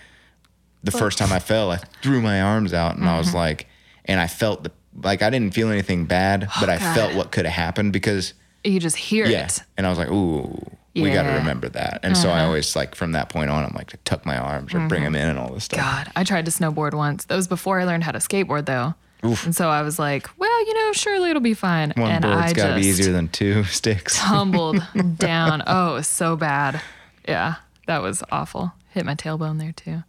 the 0.83 0.91
first 0.91 1.19
time 1.19 1.33
I 1.33 1.39
fell, 1.39 1.71
I 1.71 1.79
threw 2.03 2.21
my 2.23 2.41
arms 2.41 2.73
out 2.73 2.97
and 2.97 3.05
I 3.05 3.09
Mm-hmm. 3.09 3.19
was 3.19 3.35
like, 3.35 3.69
and 4.05 4.21
I 4.21 4.27
felt 4.27 4.65
the 4.65 4.73
like 5.01 5.23
I 5.23 5.31
didn't 5.31 5.55
feel 5.55 5.71
anything 5.71 6.07
bad, 6.07 6.49
but 6.59 6.69
I 6.69 6.77
Oh, 6.77 6.79
God. 6.81 6.95
felt 6.95 7.15
what 7.15 7.31
could 7.31 7.45
have 7.47 7.55
happened 7.55 7.93
because 7.93 8.35
You 8.65 8.81
just 8.81 8.97
hear 8.97 9.27
yeah, 9.27 9.45
it. 9.47 9.63
and 9.77 9.87
I 9.87 9.91
was 9.91 9.99
like, 9.99 10.11
ooh, 10.11 10.59
we 10.97 11.11
got 11.13 11.23
to 11.23 11.29
remember 11.35 11.69
that. 11.69 12.01
And 12.03 12.17
so 12.17 12.31
I 12.31 12.39
Uh-huh. 12.39 12.47
always 12.47 12.75
like 12.75 12.97
from 12.97 13.13
that 13.13 13.29
point 13.29 13.49
on, 13.51 13.65
I'm 13.65 13.73
like 13.77 13.91
to 13.91 13.97
tuck 13.99 14.27
my 14.27 14.37
arms 14.37 14.75
or 14.75 14.79
Mm-hmm. 14.79 14.89
bring 14.89 15.05
them 15.05 15.15
in 15.15 15.29
and 15.29 15.39
all 15.39 15.53
this 15.53 15.65
stuff. 15.65 15.79
God, 15.79 16.11
I 16.17 16.25
tried 16.25 16.47
to 16.47 16.51
snowboard 16.51 16.95
once. 16.95 17.25
That 17.27 17.37
was 17.37 17.47
before 17.47 17.79
I 17.81 17.85
learned 17.85 18.03
how 18.05 18.11
to 18.13 18.19
skateboard, 18.19 18.65
though. 18.67 18.95
Oof. 19.25 19.45
And 19.45 19.55
so 19.55 19.69
I 19.69 19.83
was 19.83 19.99
like, 19.99 20.29
well, 20.39 20.67
you 20.67 20.75
know, 20.75 20.93
surely 20.93 21.31
it'll 21.31 21.43
be 21.43 21.55
fine. 21.55 21.93
One 21.97 22.11
and 22.11 22.23
board's 22.23 22.39
I 22.39 22.53
got 22.53 22.69
to 22.69 22.75
be 22.81 22.87
easier 22.87 23.13
than 23.13 23.29
two 23.29 23.65
sticks. 23.79 24.19
tumbled 24.19 24.81
down. 25.17 25.63
Oh, 25.67 25.93
it 25.93 25.95
was 25.95 26.07
so 26.09 26.37
bad. 26.37 26.81
Yeah, 27.27 27.57
that 27.87 28.01
was 28.03 28.23
awful. 28.31 28.73
Hit 28.91 29.05
my 29.05 29.15
tailbone 29.15 29.59
there 29.59 29.73
too. 29.73 30.03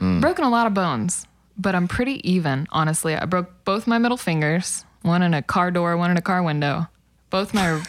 Mm. 0.00 0.20
Broken 0.22 0.44
a 0.44 0.50
lot 0.50 0.66
of 0.66 0.72
bones, 0.74 1.26
but 1.58 1.74
I'm 1.74 1.86
pretty 1.86 2.26
even, 2.28 2.66
honestly. 2.70 3.14
I 3.14 3.26
broke 3.26 3.64
both 3.64 3.86
my 3.86 3.98
middle 3.98 4.16
fingers, 4.16 4.84
one 5.02 5.22
in 5.22 5.34
a 5.34 5.42
car 5.42 5.70
door, 5.70 5.96
one 5.96 6.10
in 6.10 6.16
a 6.16 6.22
car 6.22 6.42
window. 6.42 6.88
Both 7.28 7.52
my, 7.54 7.82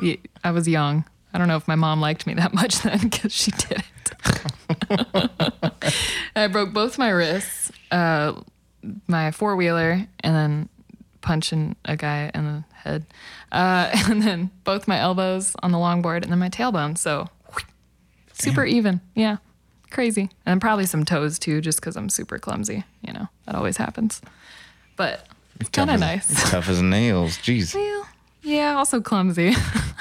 I 0.44 0.50
was 0.50 0.68
young. 0.68 1.04
I 1.32 1.38
don't 1.38 1.48
know 1.48 1.56
if 1.56 1.66
my 1.66 1.74
mom 1.74 2.00
liked 2.00 2.26
me 2.26 2.34
that 2.34 2.52
much 2.54 2.80
then 2.82 2.98
because 3.08 3.32
she 3.32 3.50
didn't. 3.50 3.84
I 6.36 6.46
broke 6.48 6.72
both 6.72 6.98
my 6.98 7.08
wrists, 7.10 7.72
uh, 7.90 8.34
my 9.06 9.30
four 9.30 9.56
wheeler, 9.56 10.06
and 10.20 10.34
then 10.34 10.68
punching 11.20 11.74
a 11.84 11.96
guy 11.96 12.30
in 12.34 12.44
the 12.44 12.64
head, 12.74 13.06
uh, 13.52 13.90
and 14.10 14.22
then 14.22 14.50
both 14.64 14.86
my 14.88 14.98
elbows 14.98 15.54
on 15.62 15.72
the 15.72 15.78
longboard, 15.78 16.22
and 16.22 16.30
then 16.30 16.38
my 16.38 16.50
tailbone. 16.50 16.96
So 16.98 17.28
super 18.32 18.64
even, 18.64 19.00
yeah, 19.14 19.36
crazy, 19.90 20.22
and 20.22 20.30
then 20.46 20.60
probably 20.60 20.86
some 20.86 21.04
toes 21.04 21.38
too, 21.38 21.60
just 21.60 21.80
because 21.80 21.96
I'm 21.96 22.08
super 22.08 22.38
clumsy. 22.38 22.84
You 23.02 23.12
know 23.12 23.28
that 23.46 23.54
always 23.54 23.76
happens, 23.76 24.20
but 24.96 25.26
it's 25.60 25.70
kind 25.70 25.90
of 25.90 26.00
nice. 26.00 26.30
It's 26.30 26.50
tough 26.50 26.68
as 26.68 26.82
nails. 26.82 27.38
Jeez. 27.38 27.74
Well, 27.74 28.06
yeah, 28.42 28.74
also 28.76 29.00
clumsy. 29.00 29.54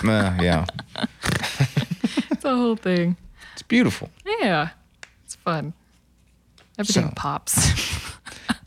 Uh, 0.03 0.35
yeah. 0.41 0.65
it's 0.97 2.41
the 2.41 2.55
whole 2.55 2.75
thing. 2.75 3.15
It's 3.53 3.61
beautiful. 3.61 4.09
Yeah, 4.41 4.69
it's 5.23 5.35
fun. 5.35 5.71
Everything 6.77 7.05
So- 7.09 7.13
pops. 7.15 8.11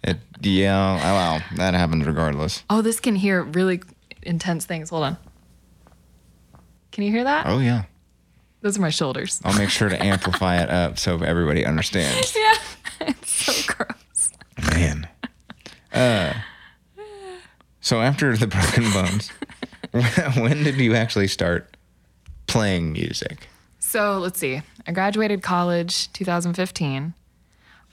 It, 0.06 0.18
yeah. 0.40 1.00
Oh, 1.02 1.14
wow. 1.14 1.40
That 1.56 1.74
happens 1.74 2.06
regardless. 2.06 2.62
Oh, 2.70 2.80
this 2.82 3.00
can 3.00 3.16
hear 3.16 3.42
really 3.42 3.80
intense 4.22 4.64
things. 4.64 4.90
Hold 4.90 5.04
on. 5.04 5.16
Can 6.92 7.04
you 7.04 7.10
hear 7.10 7.24
that? 7.24 7.46
Oh, 7.46 7.58
yeah. 7.58 7.84
Those 8.62 8.78
are 8.78 8.80
my 8.80 8.90
shoulders. 8.90 9.40
I'll 9.44 9.56
make 9.58 9.68
sure 9.70 9.88
to 9.88 10.02
amplify 10.02 10.60
it 10.62 10.70
up 10.70 10.98
so 10.98 11.18
everybody 11.18 11.64
understands. 11.64 12.36
Yeah, 12.98 13.08
it's 13.08 13.30
so 13.30 13.74
gross. 13.74 14.32
Man. 14.74 15.06
Uh, 15.92 16.32
so 17.80 18.00
after 18.00 18.36
the 18.36 18.46
broken 18.46 18.90
bones, 18.90 19.30
when 20.40 20.62
did 20.64 20.76
you 20.76 20.94
actually 20.94 21.28
start 21.28 21.76
playing 22.46 22.92
music? 22.92 23.48
So 23.78 24.18
let's 24.18 24.38
see. 24.38 24.62
I 24.86 24.92
graduated 24.92 25.42
college 25.42 26.10
2015. 26.14 27.12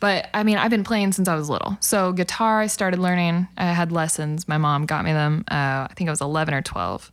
But 0.04 0.30
I 0.34 0.44
mean, 0.44 0.58
I've 0.58 0.70
been 0.70 0.84
playing 0.84 1.14
since 1.14 1.30
I 1.30 1.36
was 1.36 1.50
little. 1.50 1.78
So 1.80 2.12
guitar, 2.12 2.60
I 2.60 2.68
started 2.68 3.00
learning. 3.00 3.48
I 3.56 3.68
had 3.68 3.94
lessons. 3.94 4.50
My 4.50 4.58
mom 4.58 4.86
got 4.86 5.06
me 5.06 5.14
them. 5.14 5.46
Uh, 5.50 5.88
I 5.90 5.94
think 5.96 6.10
I 6.10 6.12
was 6.12 6.20
11 6.20 6.54
or 6.54 6.62
12. 6.62 7.10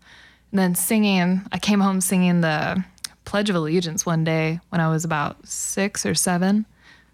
And 0.50 0.58
then 0.58 0.74
singing, 0.74 1.40
I 1.52 1.60
came 1.60 1.78
home 1.78 2.00
singing 2.00 2.40
the 2.40 2.84
Pledge 3.24 3.48
of 3.48 3.54
Allegiance 3.54 4.04
one 4.04 4.24
day 4.24 4.58
when 4.70 4.80
I 4.80 4.90
was 4.90 5.04
about 5.04 5.46
six 5.46 6.04
or 6.04 6.16
seven. 6.16 6.66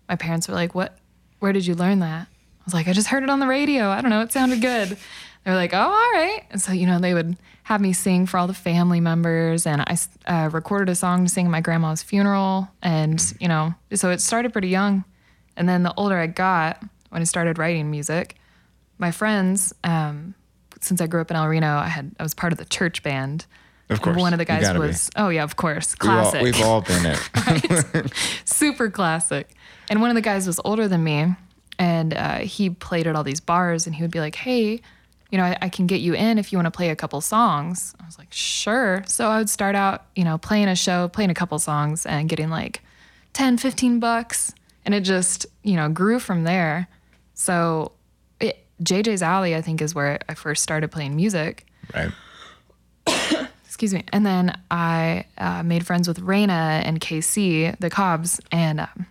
My 0.08 0.16
parents 0.16 0.48
were 0.48 0.54
like, 0.54 0.74
"What? 0.74 0.96
Where 1.40 1.52
did 1.52 1.66
you 1.66 1.74
learn 1.74 1.98
that?" 1.98 2.26
I 2.26 2.64
was 2.64 2.72
like, 2.72 2.88
"I 2.88 2.94
just 2.94 3.08
heard 3.08 3.22
it 3.22 3.28
on 3.28 3.40
the 3.40 3.46
radio. 3.46 3.90
I 3.90 4.00
don't 4.00 4.08
know. 4.08 4.22
It 4.22 4.32
sounded 4.32 4.62
good." 4.62 4.96
They 5.44 5.50
were 5.50 5.58
like, 5.58 5.74
"Oh, 5.74 5.76
all 5.76 5.90
right." 5.90 6.40
And 6.50 6.62
so 6.62 6.72
you 6.72 6.86
know, 6.86 6.98
they 6.98 7.12
would 7.12 7.36
have 7.64 7.82
me 7.82 7.92
sing 7.92 8.24
for 8.24 8.38
all 8.38 8.46
the 8.46 8.54
family 8.54 9.00
members, 9.00 9.66
and 9.66 9.82
I 9.82 9.98
uh, 10.26 10.48
recorded 10.48 10.88
a 10.88 10.94
song 10.94 11.26
to 11.26 11.30
sing 11.30 11.44
at 11.44 11.52
my 11.52 11.60
grandma's 11.60 12.02
funeral, 12.02 12.66
and 12.80 13.22
you 13.40 13.48
know, 13.48 13.74
so 13.92 14.08
it 14.08 14.22
started 14.22 14.54
pretty 14.54 14.68
young. 14.68 15.04
And 15.56 15.68
then 15.68 15.82
the 15.82 15.94
older 15.96 16.16
I 16.18 16.26
got, 16.26 16.82
when 17.10 17.22
I 17.22 17.24
started 17.24 17.58
writing 17.58 17.90
music, 17.90 18.36
my 18.98 19.10
friends, 19.10 19.74
um, 19.84 20.34
since 20.80 21.00
I 21.00 21.06
grew 21.06 21.20
up 21.20 21.30
in 21.30 21.36
El 21.36 21.46
Reno, 21.48 21.76
I 21.76 21.88
had 21.88 22.14
I 22.18 22.22
was 22.22 22.34
part 22.34 22.52
of 22.52 22.58
the 22.58 22.64
church 22.64 23.02
band. 23.02 23.46
Of 23.88 24.02
course, 24.02 24.16
One 24.16 24.32
of 24.32 24.38
the 24.38 24.44
guys 24.44 24.62
gotta 24.62 24.80
be. 24.80 24.86
was 24.88 25.10
oh 25.16 25.28
yeah, 25.28 25.44
of 25.44 25.56
course, 25.56 25.94
We've 26.00 26.10
all, 26.10 26.16
classic, 26.30 26.42
we've 26.42 26.60
all 26.62 26.80
been 26.80 27.06
it. 27.06 28.12
super 28.44 28.90
classic. 28.90 29.48
And 29.88 30.00
one 30.00 30.10
of 30.10 30.16
the 30.16 30.22
guys 30.22 30.46
was 30.46 30.60
older 30.64 30.88
than 30.88 31.04
me, 31.04 31.26
and 31.78 32.12
uh, 32.12 32.38
he 32.38 32.70
played 32.70 33.06
at 33.06 33.14
all 33.14 33.22
these 33.22 33.40
bars, 33.40 33.86
and 33.86 33.94
he 33.94 34.02
would 34.02 34.10
be 34.10 34.18
like, 34.18 34.34
"Hey, 34.34 34.80
you 35.30 35.38
know, 35.38 35.44
I, 35.44 35.56
I 35.62 35.68
can 35.68 35.86
get 35.86 36.00
you 36.00 36.14
in 36.14 36.38
if 36.38 36.50
you 36.52 36.58
want 36.58 36.66
to 36.66 36.70
play 36.76 36.90
a 36.90 36.96
couple 36.96 37.20
songs." 37.20 37.94
I 38.00 38.04
was 38.06 38.18
like, 38.18 38.32
"Sure." 38.32 39.04
So 39.06 39.28
I 39.28 39.38
would 39.38 39.48
start 39.48 39.76
out, 39.76 40.06
you 40.16 40.24
know, 40.24 40.36
playing 40.36 40.66
a 40.68 40.74
show, 40.76 41.06
playing 41.08 41.30
a 41.30 41.34
couple 41.34 41.56
songs, 41.60 42.04
and 42.04 42.28
getting 42.28 42.50
like 42.50 42.82
10, 43.34 43.56
15 43.58 44.00
bucks, 44.00 44.52
and 44.86 44.94
it 44.94 45.02
just, 45.02 45.44
you 45.62 45.74
know, 45.76 45.90
grew 45.90 46.18
from 46.18 46.44
there. 46.44 46.88
So 47.34 47.92
it, 48.40 48.64
JJ's 48.82 49.20
Alley, 49.20 49.54
I 49.54 49.60
think, 49.60 49.82
is 49.82 49.94
where 49.94 50.18
I 50.28 50.34
first 50.34 50.62
started 50.62 50.90
playing 50.90 51.14
music 51.16 51.66
right. 51.94 52.10
excuse 53.64 53.92
me. 53.92 54.04
And 54.12 54.24
then 54.24 54.58
I 54.70 55.26
uh, 55.38 55.62
made 55.62 55.84
friends 55.86 56.08
with 56.08 56.20
Raina 56.20 56.82
and 56.84 57.00
KC, 57.00 57.78
the 57.78 57.90
Cobbs, 57.90 58.40
and 58.50 58.80
um, 58.80 59.06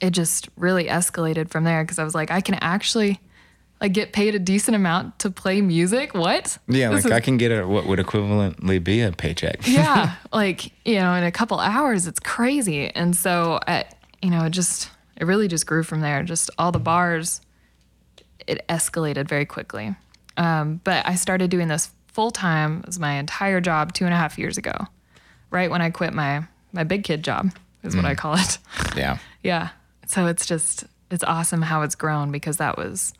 it 0.00 0.10
just 0.10 0.48
really 0.56 0.84
escalated 0.84 1.50
from 1.50 1.64
there 1.64 1.82
because 1.82 1.98
I 1.98 2.04
was 2.04 2.14
like, 2.14 2.30
I 2.30 2.40
can 2.40 2.54
actually 2.56 3.18
like 3.80 3.92
get 3.92 4.12
paid 4.12 4.34
a 4.36 4.38
decent 4.38 4.76
amount 4.76 5.18
to 5.20 5.30
play 5.30 5.60
music. 5.60 6.14
What? 6.14 6.56
Yeah, 6.68 6.90
This 6.90 7.04
like 7.04 7.06
is- 7.06 7.16
I 7.16 7.20
can 7.20 7.36
get 7.36 7.50
a 7.50 7.66
what 7.66 7.86
would 7.86 7.98
equivalently 7.98 8.82
be 8.82 9.00
a 9.00 9.10
paycheck. 9.10 9.66
yeah, 9.66 10.14
like 10.32 10.70
you 10.86 10.94
know, 11.00 11.14
in 11.14 11.24
a 11.24 11.32
couple 11.32 11.58
hours, 11.58 12.06
it's 12.06 12.20
crazy. 12.20 12.88
And 12.90 13.16
so, 13.16 13.58
I, 13.66 13.84
you 14.22 14.30
know, 14.30 14.44
it 14.44 14.50
just 14.50 14.90
it 15.16 15.24
really 15.24 15.48
just 15.48 15.66
grew 15.66 15.82
from 15.82 16.00
there. 16.00 16.22
Just 16.22 16.50
all 16.58 16.72
the 16.72 16.78
bars, 16.78 17.40
it 18.46 18.66
escalated 18.68 19.28
very 19.28 19.44
quickly. 19.44 19.94
Um, 20.36 20.80
but 20.84 21.06
I 21.06 21.16
started 21.16 21.50
doing 21.50 21.68
this 21.68 21.90
full 22.06 22.30
time 22.30 22.84
as 22.86 22.98
my 22.98 23.14
entire 23.14 23.60
job 23.60 23.92
two 23.92 24.04
and 24.04 24.14
a 24.14 24.16
half 24.16 24.38
years 24.38 24.56
ago, 24.56 24.72
right 25.50 25.70
when 25.70 25.82
I 25.82 25.90
quit 25.90 26.14
my 26.14 26.44
my 26.72 26.84
big 26.84 27.04
kid 27.04 27.22
job 27.22 27.50
is 27.82 27.96
what 27.96 28.04
I 28.04 28.14
call 28.14 28.34
it. 28.34 28.58
Yeah. 28.96 29.18
Yeah. 29.42 29.70
So 30.06 30.26
it's 30.26 30.46
just 30.46 30.84
it's 31.10 31.24
awesome 31.24 31.62
how 31.62 31.82
it's 31.82 31.94
grown 31.94 32.30
because 32.30 32.58
that 32.58 32.76
was, 32.76 33.12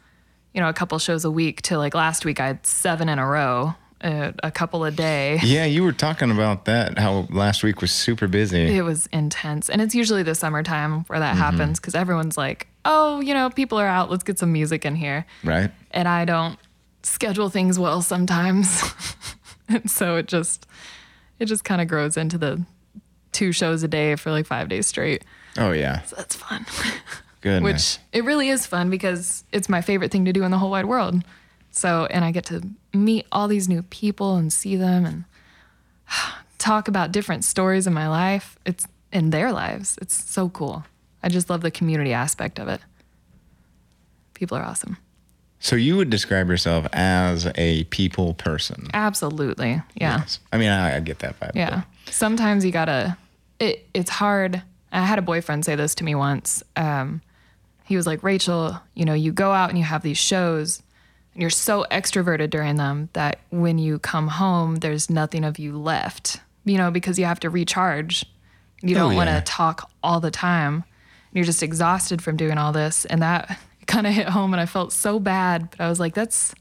you 0.54 0.60
know, 0.60 0.68
a 0.68 0.72
couple 0.72 0.98
shows 0.98 1.24
a 1.24 1.30
week 1.30 1.62
to 1.62 1.78
like 1.78 1.94
last 1.94 2.24
week 2.24 2.40
I 2.40 2.46
had 2.46 2.66
seven 2.66 3.08
in 3.08 3.18
a 3.18 3.26
row, 3.26 3.74
uh, 4.02 4.32
a 4.42 4.50
couple 4.50 4.84
a 4.84 4.90
day. 4.90 5.38
Yeah, 5.42 5.64
you 5.64 5.82
were 5.82 5.92
talking 5.92 6.30
about 6.30 6.64
that. 6.64 6.98
How 6.98 7.26
last 7.30 7.62
week 7.62 7.80
was 7.80 7.92
super 7.92 8.26
busy. 8.26 8.76
It 8.76 8.82
was 8.82 9.06
intense. 9.12 9.68
And 9.68 9.80
it's 9.80 9.94
usually 9.94 10.22
the 10.22 10.34
summertime 10.34 11.04
where 11.04 11.18
that 11.18 11.36
happens 11.36 11.78
because 11.78 11.94
everyone's 11.94 12.36
like, 12.36 12.66
oh, 12.84 13.20
you 13.20 13.34
know, 13.34 13.50
people 13.50 13.78
are 13.78 13.86
out. 13.86 14.10
Let's 14.10 14.24
get 14.24 14.38
some 14.38 14.52
music 14.52 14.84
in 14.84 14.96
here. 14.96 15.26
Right. 15.44 15.70
And 15.90 16.08
I 16.08 16.24
don't 16.24 16.58
schedule 17.02 17.48
things 17.48 17.78
well 17.78 18.02
sometimes. 18.02 18.82
and 19.68 19.90
so 19.90 20.16
it 20.16 20.26
just, 20.26 20.66
it 21.38 21.46
just 21.46 21.64
kind 21.64 21.80
of 21.80 21.88
grows 21.88 22.16
into 22.16 22.38
the 22.38 22.64
two 23.32 23.52
shows 23.52 23.82
a 23.82 23.88
day 23.88 24.16
for 24.16 24.30
like 24.30 24.46
five 24.46 24.68
days 24.68 24.86
straight. 24.86 25.24
Oh 25.58 25.72
yeah. 25.72 26.02
So 26.02 26.16
that's 26.16 26.36
fun. 26.36 26.66
Goodness. 27.40 27.98
Which 27.98 27.98
it 28.12 28.24
really 28.24 28.48
is 28.48 28.66
fun 28.66 28.88
because 28.88 29.44
it's 29.52 29.68
my 29.68 29.80
favorite 29.80 30.12
thing 30.12 30.24
to 30.26 30.32
do 30.32 30.44
in 30.44 30.50
the 30.50 30.58
whole 30.58 30.70
wide 30.70 30.86
world. 30.86 31.22
So, 31.72 32.06
and 32.10 32.24
I 32.24 32.30
get 32.30 32.44
to 32.46 32.62
meet 32.92 33.26
all 33.32 33.48
these 33.48 33.68
new 33.68 33.82
people 33.82 34.36
and 34.36 34.52
see 34.52 34.76
them 34.76 35.04
and 35.04 35.24
talk 36.58 36.88
about 36.88 37.12
different 37.12 37.44
stories 37.44 37.86
in 37.86 37.92
my 37.92 38.08
life. 38.08 38.58
It's 38.64 38.86
in 39.12 39.30
their 39.30 39.52
lives. 39.52 39.98
It's 40.00 40.14
so 40.30 40.48
cool. 40.48 40.84
I 41.22 41.28
just 41.28 41.50
love 41.50 41.60
the 41.60 41.70
community 41.70 42.12
aspect 42.12 42.58
of 42.58 42.68
it. 42.68 42.80
People 44.34 44.58
are 44.58 44.64
awesome. 44.64 44.96
So 45.60 45.76
you 45.76 45.96
would 45.96 46.10
describe 46.10 46.48
yourself 46.48 46.88
as 46.92 47.46
a 47.54 47.84
people 47.84 48.34
person. 48.34 48.88
Absolutely. 48.92 49.80
Yeah. 49.94 50.18
Yes. 50.18 50.40
I 50.52 50.58
mean, 50.58 50.70
I, 50.70 50.96
I 50.96 51.00
get 51.00 51.20
that 51.20 51.38
vibe. 51.38 51.52
Yeah. 51.54 51.82
Sometimes 52.10 52.64
you 52.64 52.72
gotta. 52.72 53.16
It 53.60 53.86
it's 53.94 54.10
hard. 54.10 54.60
I 54.90 55.02
had 55.02 55.20
a 55.20 55.22
boyfriend 55.22 55.64
say 55.64 55.76
this 55.76 55.94
to 55.96 56.04
me 56.04 56.16
once. 56.16 56.64
Um, 56.74 57.22
he 57.84 57.96
was 57.96 58.06
like, 58.06 58.24
Rachel, 58.24 58.80
you 58.94 59.04
know, 59.04 59.14
you 59.14 59.30
go 59.30 59.52
out 59.52 59.68
and 59.68 59.78
you 59.78 59.84
have 59.84 60.02
these 60.02 60.18
shows, 60.18 60.82
and 61.34 61.40
you're 61.40 61.50
so 61.50 61.84
extroverted 61.90 62.50
during 62.50 62.76
them 62.76 63.08
that 63.14 63.40
when 63.50 63.78
you 63.78 63.98
come 63.98 64.28
home, 64.28 64.76
there's 64.76 65.08
nothing 65.10 65.44
of 65.44 65.58
you 65.58 65.78
left. 65.78 66.40
You 66.64 66.78
know, 66.78 66.90
because 66.90 67.18
you 67.18 67.24
have 67.24 67.40
to 67.40 67.50
recharge. 67.50 68.24
You 68.82 68.94
Oh, 68.96 69.00
don't 69.00 69.14
want 69.16 69.28
yeah. 69.30 69.40
to 69.40 69.44
talk 69.44 69.90
all 70.02 70.20
the 70.20 70.30
time. 70.30 70.84
You're 71.32 71.44
just 71.44 71.62
exhausted 71.62 72.20
from 72.22 72.36
doing 72.36 72.58
all 72.58 72.72
this, 72.72 73.04
and 73.06 73.22
that 73.22 73.58
kind 73.86 74.06
of 74.06 74.12
hit 74.12 74.28
home. 74.28 74.52
And 74.54 74.60
I 74.60 74.66
felt 74.66 74.92
so 74.92 75.18
bad, 75.18 75.70
but 75.70 75.80
I 75.80 75.88
was 75.88 75.98
like, 75.98 76.14
that's, 76.14 76.54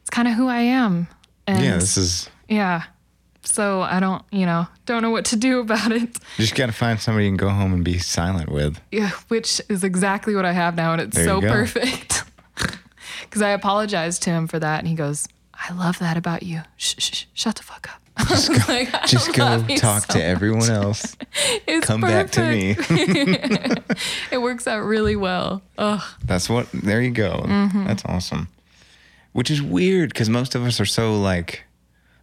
it's 0.00 0.10
kind 0.10 0.28
of 0.28 0.34
who 0.34 0.48
I 0.48 0.60
am. 0.60 1.06
And 1.46 1.62
Yeah, 1.62 1.74
this 1.76 1.96
is 1.96 2.30
yeah. 2.48 2.84
So 3.42 3.80
I 3.80 4.00
don't, 4.00 4.22
you 4.30 4.44
know, 4.46 4.66
don't 4.86 5.00
know 5.02 5.10
what 5.10 5.24
to 5.26 5.36
do 5.36 5.60
about 5.64 5.92
it. 5.92 6.00
you 6.02 6.44
just 6.44 6.54
got 6.54 6.66
to 6.66 6.72
find 6.72 7.00
somebody 7.00 7.24
you 7.24 7.30
can 7.30 7.36
go 7.38 7.48
home 7.48 7.72
and 7.72 7.82
be 7.84 7.98
silent 7.98 8.50
with. 8.50 8.78
Yeah, 8.92 9.10
which 9.28 9.60
is 9.68 9.82
exactly 9.82 10.34
what 10.34 10.44
I 10.44 10.52
have 10.52 10.74
now, 10.76 10.92
and 10.92 11.00
it's 11.02 11.16
There 11.16 11.24
so 11.26 11.40
perfect. 11.40 12.24
Because 13.30 13.42
I 13.42 13.50
apologized 13.50 14.24
to 14.24 14.30
him 14.30 14.48
for 14.48 14.58
that, 14.58 14.80
and 14.80 14.88
he 14.88 14.96
goes, 14.96 15.28
"I 15.54 15.72
love 15.72 16.00
that 16.00 16.16
about 16.16 16.42
you. 16.42 16.62
Shh, 16.76 16.96
shh, 16.98 17.14
shh 17.14 17.24
shut 17.32 17.54
the 17.54 17.62
fuck 17.62 17.88
up." 17.88 18.00
Just 18.28 18.48
go, 18.48 18.72
like, 18.72 19.06
just 19.06 19.34
go 19.34 19.64
talk 19.76 20.02
so 20.02 20.14
to 20.14 20.22
everyone 20.22 20.68
else. 20.68 21.16
Come 21.82 22.02
perfect. 22.02 22.02
back 22.02 22.30
to 22.32 22.50
me. 22.50 22.76
it 24.30 24.42
works 24.42 24.66
out 24.66 24.80
really 24.80 25.16
well. 25.16 25.62
Ugh. 25.78 26.02
That's 26.24 26.50
what. 26.50 26.66
There 26.72 27.00
you 27.00 27.12
go. 27.12 27.42
Mm-hmm. 27.44 27.86
That's 27.86 28.04
awesome. 28.04 28.48
Which 29.32 29.50
is 29.50 29.62
weird 29.62 30.12
because 30.12 30.28
most 30.28 30.54
of 30.54 30.64
us 30.64 30.80
are 30.80 30.86
so 30.86 31.18
like. 31.18 31.64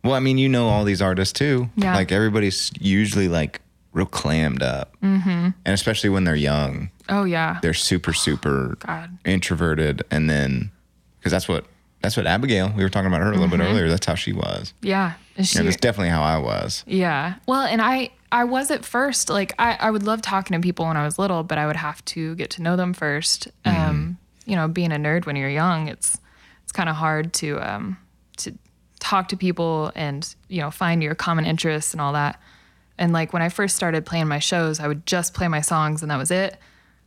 Well, 0.04 0.14
I 0.14 0.20
mean, 0.20 0.38
you 0.38 0.50
know 0.50 0.68
all 0.68 0.84
these 0.84 1.02
artists 1.02 1.34
too. 1.34 1.70
Yeah. 1.78 1.96
Like 1.96 2.12
everybody's 2.12 2.72
usually 2.80 3.28
like 3.28 3.62
real 3.94 4.06
clammed 4.06 4.62
up, 4.62 4.96
mm-hmm. 5.02 5.30
and 5.30 5.54
especially 5.66 6.10
when 6.10 6.26
they're 6.26 6.36
young. 6.36 6.92
Oh 7.10 7.24
yeah. 7.24 7.60
They're 7.62 7.74
super 7.74 8.14
super 8.14 8.78
God. 8.86 9.18
introverted, 9.26 10.04
and 10.12 10.30
then 10.30 10.72
because 11.20 11.32
that's 11.32 11.48
what 11.48 11.66
that's 12.02 12.16
what 12.16 12.28
Abigail 12.28 12.72
we 12.76 12.84
were 12.84 12.90
talking 12.90 13.08
about 13.08 13.22
her 13.22 13.30
a 13.30 13.32
little 13.32 13.48
mm-hmm. 13.48 13.58
bit 13.58 13.64
earlier. 13.64 13.90
That's 13.90 14.06
how 14.06 14.16
she 14.16 14.34
was. 14.34 14.74
Yeah. 14.82 15.14
She, 15.42 15.58
yeah, 15.58 15.64
that's 15.64 15.78
definitely 15.78 16.10
how 16.10 16.24
I 16.24 16.38
was. 16.38 16.84
Yeah. 16.88 17.36
Well, 17.48 17.62
and 17.62 17.82
I 17.82 18.12
I 18.32 18.44
was 18.44 18.72
at 18.72 18.86
first 18.86 19.30
like 19.30 19.54
I 19.60 19.78
I 19.80 19.92
would 19.92 20.04
love 20.04 20.22
talking 20.22 20.60
to 20.60 20.64
people 20.64 20.86
when 20.86 20.98
I 20.98 21.06
was 21.06 21.18
little, 21.18 21.44
but 21.44 21.58
I 21.58 21.66
would 21.66 21.76
have 21.76 22.04
to 22.06 22.36
get 22.36 22.50
to 22.52 22.62
know 22.62 22.76
them 22.76 22.94
1st 22.94 23.48
mm-hmm. 23.66 23.90
Um, 23.90 24.18
you 24.46 24.56
know, 24.56 24.68
being 24.68 24.92
a 24.92 24.96
nerd 24.96 25.26
when 25.26 25.36
you're 25.36 25.50
young, 25.50 25.88
it's 25.88 26.20
it's 26.64 26.72
kind 26.72 26.90
of 26.90 26.96
hard 26.96 27.34
to 27.34 27.60
um 27.60 27.98
to 28.38 28.58
talk 29.00 29.30
to 29.30 29.38
people 29.38 29.92
and 29.96 30.36
you 30.48 30.62
know 30.62 30.72
find 30.72 31.02
your 31.02 31.16
common 31.16 31.46
interests 31.46 31.94
and 31.94 32.02
all 32.02 32.14
that. 32.14 32.40
And 32.98 33.14
like 33.14 33.32
when 33.34 33.42
I 33.42 33.50
first 33.50 33.76
started 33.76 34.06
playing 34.06 34.28
my 34.28 34.40
shows, 34.40 34.80
I 34.80 34.88
would 34.88 35.06
just 35.06 35.34
play 35.34 35.48
my 35.48 35.62
songs 35.62 36.02
and 36.02 36.10
that 36.12 36.18
was 36.18 36.32
it. 36.32 36.58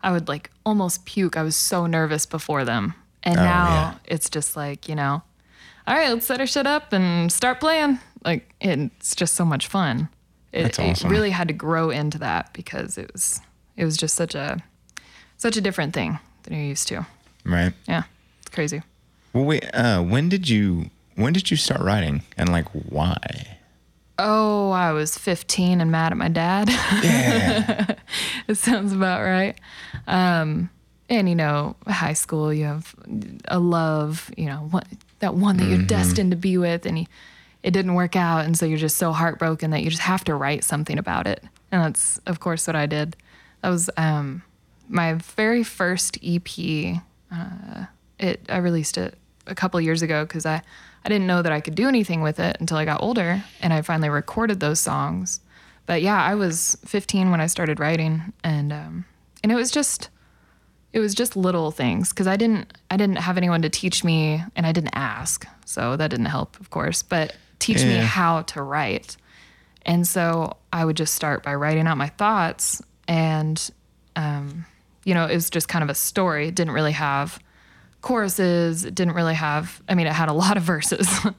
I 0.02 0.12
would 0.12 0.28
like 0.28 0.50
almost 0.64 1.04
puke. 1.04 1.36
I 1.36 1.42
was 1.42 1.56
so 1.56 1.86
nervous 1.86 2.26
before 2.26 2.64
them. 2.64 2.94
And 3.22 3.38
oh, 3.38 3.42
now 3.42 3.68
yeah. 3.68 3.94
it's 4.04 4.30
just 4.30 4.56
like, 4.56 4.88
you 4.88 4.94
know, 4.94 5.22
all 5.86 5.94
right, 5.94 6.10
let's 6.10 6.26
set 6.26 6.40
our 6.40 6.46
shit 6.46 6.66
up 6.66 6.92
and 6.92 7.32
start 7.32 7.60
playing. 7.60 7.98
Like 8.24 8.54
it's 8.60 9.14
just 9.14 9.34
so 9.34 9.44
much 9.44 9.66
fun. 9.66 10.08
It, 10.52 10.78
awesome. 10.78 11.10
it 11.10 11.12
really 11.12 11.30
had 11.30 11.48
to 11.48 11.54
grow 11.54 11.90
into 11.90 12.18
that 12.18 12.52
because 12.52 12.98
it 12.98 13.12
was 13.12 13.40
it 13.76 13.84
was 13.84 13.96
just 13.96 14.14
such 14.16 14.34
a 14.34 14.62
such 15.36 15.56
a 15.56 15.60
different 15.60 15.94
thing 15.94 16.18
than 16.42 16.54
you're 16.54 16.66
used 16.66 16.88
to. 16.88 17.06
Right. 17.44 17.72
Yeah. 17.88 18.04
It's 18.40 18.50
crazy. 18.50 18.82
Well, 19.32 19.44
wait. 19.44 19.64
Uh, 19.72 20.02
when 20.02 20.28
did 20.28 20.48
you 20.48 20.90
when 21.14 21.32
did 21.32 21.50
you 21.50 21.56
start 21.56 21.80
writing 21.80 22.22
and 22.36 22.50
like 22.50 22.66
why? 22.68 23.58
Oh, 24.18 24.70
I 24.70 24.92
was 24.92 25.16
15 25.16 25.80
and 25.80 25.90
mad 25.90 26.12
at 26.12 26.18
my 26.18 26.28
dad. 26.28 26.68
Yeah. 26.68 27.94
it 28.48 28.56
sounds 28.56 28.92
about 28.92 29.22
right. 29.22 29.58
Um, 30.06 30.68
and 31.10 31.28
you 31.28 31.34
know, 31.34 31.76
high 31.86 32.12
school, 32.12 32.54
you 32.54 32.64
have 32.64 32.94
a 33.48 33.58
love, 33.58 34.30
you 34.36 34.46
know, 34.46 34.68
what, 34.70 34.86
that 35.18 35.34
one 35.34 35.56
that 35.56 35.64
mm-hmm. 35.64 35.74
you're 35.74 35.82
destined 35.82 36.30
to 36.30 36.36
be 36.36 36.56
with, 36.56 36.86
and 36.86 37.00
you, 37.00 37.06
it 37.62 37.72
didn't 37.72 37.94
work 37.94 38.16
out, 38.16 38.46
and 38.46 38.56
so 38.56 38.64
you're 38.64 38.78
just 38.78 38.96
so 38.96 39.12
heartbroken 39.12 39.72
that 39.72 39.82
you 39.82 39.90
just 39.90 40.02
have 40.02 40.24
to 40.24 40.34
write 40.34 40.64
something 40.64 40.98
about 40.98 41.26
it. 41.26 41.42
And 41.72 41.82
that's, 41.82 42.18
of 42.26 42.40
course, 42.40 42.66
what 42.66 42.76
I 42.76 42.86
did. 42.86 43.16
That 43.62 43.70
was 43.70 43.90
um, 43.96 44.42
my 44.88 45.14
very 45.14 45.64
first 45.64 46.16
EP. 46.24 47.02
Uh, 47.30 47.84
it 48.18 48.40
I 48.48 48.58
released 48.58 48.96
it 48.96 49.16
a 49.46 49.54
couple 49.54 49.80
years 49.80 50.02
ago 50.02 50.24
because 50.24 50.46
I 50.46 50.62
I 51.04 51.08
didn't 51.08 51.26
know 51.26 51.42
that 51.42 51.52
I 51.52 51.60
could 51.60 51.74
do 51.74 51.88
anything 51.88 52.22
with 52.22 52.38
it 52.38 52.56
until 52.60 52.76
I 52.76 52.84
got 52.84 53.02
older 53.02 53.42
and 53.60 53.72
I 53.72 53.82
finally 53.82 54.10
recorded 54.10 54.60
those 54.60 54.80
songs. 54.80 55.40
But 55.86 56.02
yeah, 56.02 56.22
I 56.22 56.34
was 56.34 56.76
15 56.84 57.30
when 57.30 57.40
I 57.40 57.46
started 57.46 57.80
writing 57.80 58.32
and 58.44 58.72
um, 58.72 59.04
and 59.42 59.50
it 59.52 59.54
was 59.54 59.70
just 59.70 60.10
it 60.92 61.00
was 61.00 61.14
just 61.14 61.36
little 61.36 61.70
things 61.70 62.10
because 62.10 62.26
I 62.26 62.36
didn't 62.36 62.76
I 62.90 62.96
didn't 62.96 63.16
have 63.16 63.36
anyone 63.36 63.62
to 63.62 63.68
teach 63.68 64.02
me 64.04 64.42
and 64.56 64.66
I 64.66 64.72
didn't 64.72 64.94
ask. 64.94 65.46
So 65.64 65.96
that 65.96 66.08
didn't 66.08 66.26
help, 66.26 66.58
of 66.58 66.70
course, 66.70 67.02
but 67.02 67.36
teach 67.58 67.82
yeah. 67.82 67.88
me 67.88 67.94
how 68.04 68.42
to 68.42 68.62
write. 68.62 69.16
And 69.86 70.06
so 70.06 70.56
I 70.72 70.84
would 70.84 70.96
just 70.96 71.14
start 71.14 71.42
by 71.42 71.54
writing 71.54 71.86
out 71.86 71.96
my 71.96 72.08
thoughts 72.08 72.82
and 73.06 73.70
um, 74.16 74.66
you 75.04 75.14
know, 75.14 75.26
it 75.26 75.34
was 75.34 75.50
just 75.50 75.68
kind 75.68 75.82
of 75.82 75.88
a 75.88 75.94
story. 75.94 76.48
It 76.48 76.54
didn't 76.54 76.74
really 76.74 76.92
have 76.92 77.38
choruses. 78.02 78.84
It 78.84 78.94
didn't 78.94 79.14
really 79.14 79.34
have. 79.34 79.82
I 79.88 79.94
mean, 79.94 80.06
it 80.06 80.12
had 80.12 80.28
a 80.28 80.32
lot 80.32 80.56
of 80.56 80.62
verses. 80.62 81.08
oh 81.24 81.32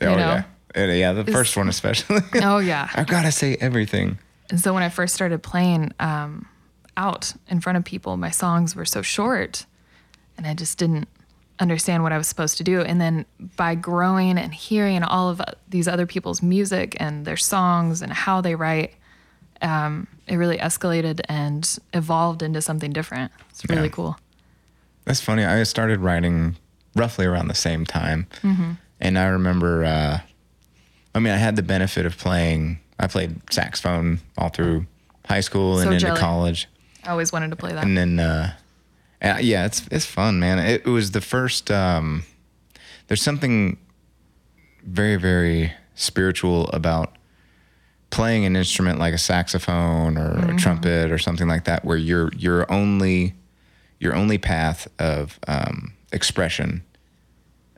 know? 0.00 0.44
yeah, 0.74 0.92
yeah. 0.92 1.12
The 1.12 1.24
first 1.24 1.56
one 1.56 1.68
especially. 1.68 2.20
oh 2.42 2.58
yeah. 2.58 2.88
I've 2.94 3.06
got 3.06 3.22
to 3.22 3.32
say 3.32 3.56
everything. 3.60 4.18
And 4.50 4.60
so 4.60 4.74
when 4.74 4.82
I 4.82 4.88
first 4.88 5.14
started 5.14 5.42
playing 5.42 5.92
um, 6.00 6.46
out 6.96 7.32
in 7.48 7.60
front 7.60 7.78
of 7.78 7.84
people, 7.84 8.16
my 8.16 8.30
songs 8.30 8.76
were 8.76 8.84
so 8.84 9.02
short, 9.02 9.66
and 10.36 10.46
I 10.46 10.54
just 10.54 10.78
didn't 10.78 11.08
understand 11.58 12.02
what 12.02 12.12
I 12.12 12.18
was 12.18 12.26
supposed 12.26 12.58
to 12.58 12.64
do. 12.64 12.80
And 12.80 13.00
then 13.00 13.26
by 13.56 13.74
growing 13.74 14.38
and 14.38 14.52
hearing 14.52 15.02
all 15.02 15.28
of 15.28 15.40
these 15.68 15.86
other 15.86 16.06
people's 16.06 16.42
music 16.42 16.96
and 16.98 17.24
their 17.24 17.36
songs 17.36 18.02
and 18.02 18.12
how 18.12 18.40
they 18.40 18.54
write, 18.54 18.94
um, 19.62 20.08
it 20.26 20.36
really 20.36 20.58
escalated 20.58 21.20
and 21.28 21.78
evolved 21.92 22.42
into 22.42 22.60
something 22.60 22.92
different. 22.92 23.30
It's 23.50 23.64
really 23.68 23.84
yeah. 23.84 23.88
cool. 23.88 24.18
That's 25.04 25.20
funny. 25.20 25.44
I 25.44 25.62
started 25.62 26.00
writing 26.00 26.56
roughly 26.96 27.26
around 27.26 27.48
the 27.48 27.54
same 27.54 27.84
time. 27.84 28.26
Mm-hmm. 28.42 28.72
And 29.00 29.18
I 29.18 29.26
remember, 29.26 29.84
uh, 29.84 30.20
I 31.14 31.18
mean, 31.18 31.32
I 31.32 31.36
had 31.36 31.56
the 31.56 31.62
benefit 31.62 32.06
of 32.06 32.16
playing, 32.16 32.80
I 32.98 33.06
played 33.06 33.40
saxophone 33.52 34.20
all 34.38 34.48
through 34.48 34.86
high 35.26 35.40
school 35.40 35.76
so 35.76 35.82
and 35.82 35.92
into 35.92 36.06
jelly. 36.06 36.20
college. 36.20 36.68
I 37.06 37.10
always 37.10 37.32
wanted 37.32 37.50
to 37.50 37.56
play 37.56 37.72
that. 37.72 37.84
And 37.84 37.96
then, 37.96 38.18
uh, 38.18 38.54
yeah, 39.22 39.66
it's, 39.66 39.86
it's 39.90 40.06
fun, 40.06 40.40
man. 40.40 40.58
It, 40.58 40.86
it 40.86 40.90
was 40.90 41.10
the 41.10 41.20
first, 41.20 41.70
um, 41.70 42.24
there's 43.08 43.22
something 43.22 43.76
very, 44.84 45.16
very 45.16 45.72
spiritual 45.94 46.68
about 46.70 47.16
playing 48.10 48.44
an 48.44 48.56
instrument 48.56 48.98
like 48.98 49.14
a 49.14 49.18
saxophone 49.18 50.16
or 50.16 50.34
mm-hmm. 50.34 50.50
a 50.50 50.56
trumpet 50.56 51.10
or 51.10 51.18
something 51.18 51.48
like 51.48 51.64
that, 51.64 51.84
where 51.84 51.96
you're, 51.96 52.30
you're 52.36 52.70
only, 52.72 53.34
your 53.98 54.14
only 54.14 54.38
path 54.38 54.88
of 54.98 55.38
um, 55.48 55.94
expression 56.12 56.82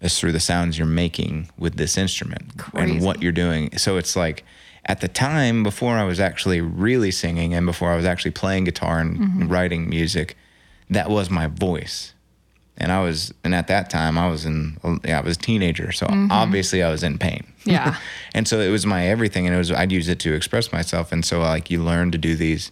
is 0.02 0.18
through 0.18 0.32
the 0.32 0.40
sounds 0.40 0.76
you're 0.78 0.86
making 0.86 1.48
with 1.56 1.76
this 1.76 1.96
instrument 1.96 2.58
Crazy. 2.58 2.92
and 2.92 3.04
what 3.04 3.22
you're 3.22 3.32
doing. 3.32 3.76
So 3.78 3.96
it's 3.96 4.14
like 4.14 4.44
at 4.86 5.00
the 5.00 5.08
time 5.08 5.62
before 5.62 5.96
I 5.96 6.04
was 6.04 6.20
actually 6.20 6.60
really 6.60 7.10
singing 7.10 7.52
and 7.54 7.66
before 7.66 7.92
I 7.92 7.96
was 7.96 8.04
actually 8.04 8.30
playing 8.30 8.64
guitar 8.64 9.00
and 9.00 9.18
mm-hmm. 9.18 9.48
writing 9.48 9.88
music, 9.88 10.36
that 10.90 11.10
was 11.10 11.28
my 11.28 11.48
voice. 11.48 12.14
And 12.78 12.92
I 12.92 13.02
was, 13.02 13.34
and 13.42 13.54
at 13.54 13.66
that 13.68 13.90
time 13.90 14.16
I 14.16 14.28
was 14.28 14.44
in, 14.44 14.78
yeah, 15.04 15.18
I 15.18 15.22
was 15.22 15.36
a 15.36 15.40
teenager. 15.40 15.90
So 15.92 16.06
mm-hmm. 16.06 16.30
obviously 16.30 16.82
I 16.82 16.90
was 16.90 17.02
in 17.02 17.18
pain. 17.18 17.52
Yeah. 17.64 17.96
and 18.34 18.46
so 18.46 18.60
it 18.60 18.70
was 18.70 18.86
my 18.86 19.08
everything. 19.08 19.46
And 19.46 19.54
it 19.54 19.58
was, 19.58 19.72
I'd 19.72 19.90
use 19.90 20.08
it 20.08 20.20
to 20.20 20.34
express 20.34 20.72
myself. 20.72 21.10
And 21.10 21.24
so 21.24 21.40
like 21.40 21.70
you 21.70 21.82
learn 21.82 22.12
to 22.12 22.18
do 22.18 22.36
these 22.36 22.70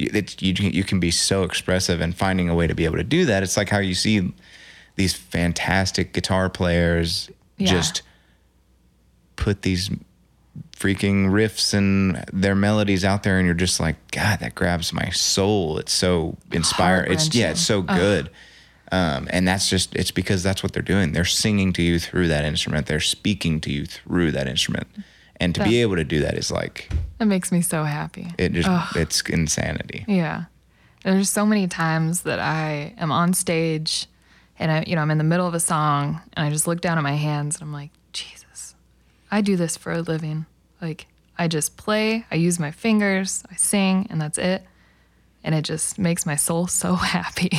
it's, 0.00 0.40
you, 0.40 0.54
you 0.54 0.84
can 0.84 1.00
be 1.00 1.10
so 1.10 1.42
expressive 1.42 2.00
and 2.00 2.16
finding 2.16 2.48
a 2.48 2.54
way 2.54 2.68
to 2.68 2.74
be 2.74 2.84
able 2.84 2.98
to 2.98 3.04
do 3.04 3.24
that. 3.24 3.42
It's 3.42 3.56
like 3.56 3.68
how 3.68 3.78
you 3.78 3.94
see 3.94 4.32
these 4.94 5.12
fantastic 5.12 6.12
guitar 6.12 6.48
players 6.48 7.28
yeah. 7.56 7.68
just 7.68 8.02
put 9.34 9.62
these 9.62 9.90
freaking 10.78 11.30
riffs 11.30 11.74
and 11.74 12.24
their 12.32 12.54
melodies 12.54 13.04
out 13.04 13.22
there 13.22 13.38
and 13.38 13.46
you're 13.46 13.54
just 13.54 13.80
like 13.80 13.96
god 14.12 14.38
that 14.40 14.54
grabs 14.54 14.92
my 14.92 15.08
soul 15.10 15.78
it's 15.78 15.92
so 15.92 16.36
inspiring 16.52 17.10
it's 17.12 17.34
yeah 17.34 17.50
it's 17.50 17.60
so 17.60 17.82
good 17.82 18.30
um, 18.90 19.28
and 19.30 19.46
that's 19.46 19.68
just 19.68 19.94
it's 19.96 20.10
because 20.10 20.42
that's 20.42 20.62
what 20.62 20.72
they're 20.72 20.82
doing 20.82 21.12
they're 21.12 21.24
singing 21.24 21.72
to 21.72 21.82
you 21.82 21.98
through 21.98 22.28
that 22.28 22.44
instrument 22.44 22.86
they're 22.86 23.00
speaking 23.00 23.60
to 23.60 23.72
you 23.72 23.84
through 23.84 24.30
that 24.30 24.46
instrument 24.46 24.86
and 25.40 25.54
to 25.54 25.60
that, 25.60 25.68
be 25.68 25.80
able 25.82 25.96
to 25.96 26.04
do 26.04 26.20
that 26.20 26.34
is 26.34 26.50
like 26.50 26.90
that 27.18 27.26
makes 27.26 27.50
me 27.50 27.60
so 27.60 27.84
happy. 27.84 28.28
It 28.38 28.52
just 28.52 28.68
it's 28.96 29.20
insanity. 29.22 30.04
Yeah. 30.06 30.44
There's 31.04 31.30
so 31.30 31.46
many 31.46 31.68
times 31.68 32.22
that 32.22 32.38
I 32.38 32.94
am 32.98 33.12
on 33.12 33.34
stage 33.34 34.06
and 34.58 34.70
I 34.70 34.84
you 34.86 34.96
know, 34.96 35.02
I'm 35.02 35.10
in 35.10 35.18
the 35.18 35.24
middle 35.24 35.46
of 35.46 35.54
a 35.54 35.60
song 35.60 36.20
and 36.34 36.46
I 36.46 36.50
just 36.50 36.66
look 36.66 36.80
down 36.80 36.98
at 36.98 37.04
my 37.04 37.14
hands 37.14 37.56
and 37.56 37.62
I'm 37.62 37.72
like, 37.72 37.90
Jesus. 38.12 38.74
I 39.30 39.40
do 39.40 39.56
this 39.56 39.76
for 39.76 39.92
a 39.92 40.00
living. 40.00 40.46
Like 40.80 41.06
I 41.38 41.48
just 41.48 41.76
play, 41.76 42.26
I 42.30 42.36
use 42.36 42.58
my 42.58 42.70
fingers, 42.70 43.44
I 43.50 43.56
sing, 43.56 44.06
and 44.10 44.20
that's 44.20 44.38
it. 44.38 44.64
And 45.44 45.54
it 45.54 45.62
just 45.62 45.98
makes 45.98 46.26
my 46.26 46.36
soul 46.36 46.66
so 46.82 46.94
happy. 46.94 47.50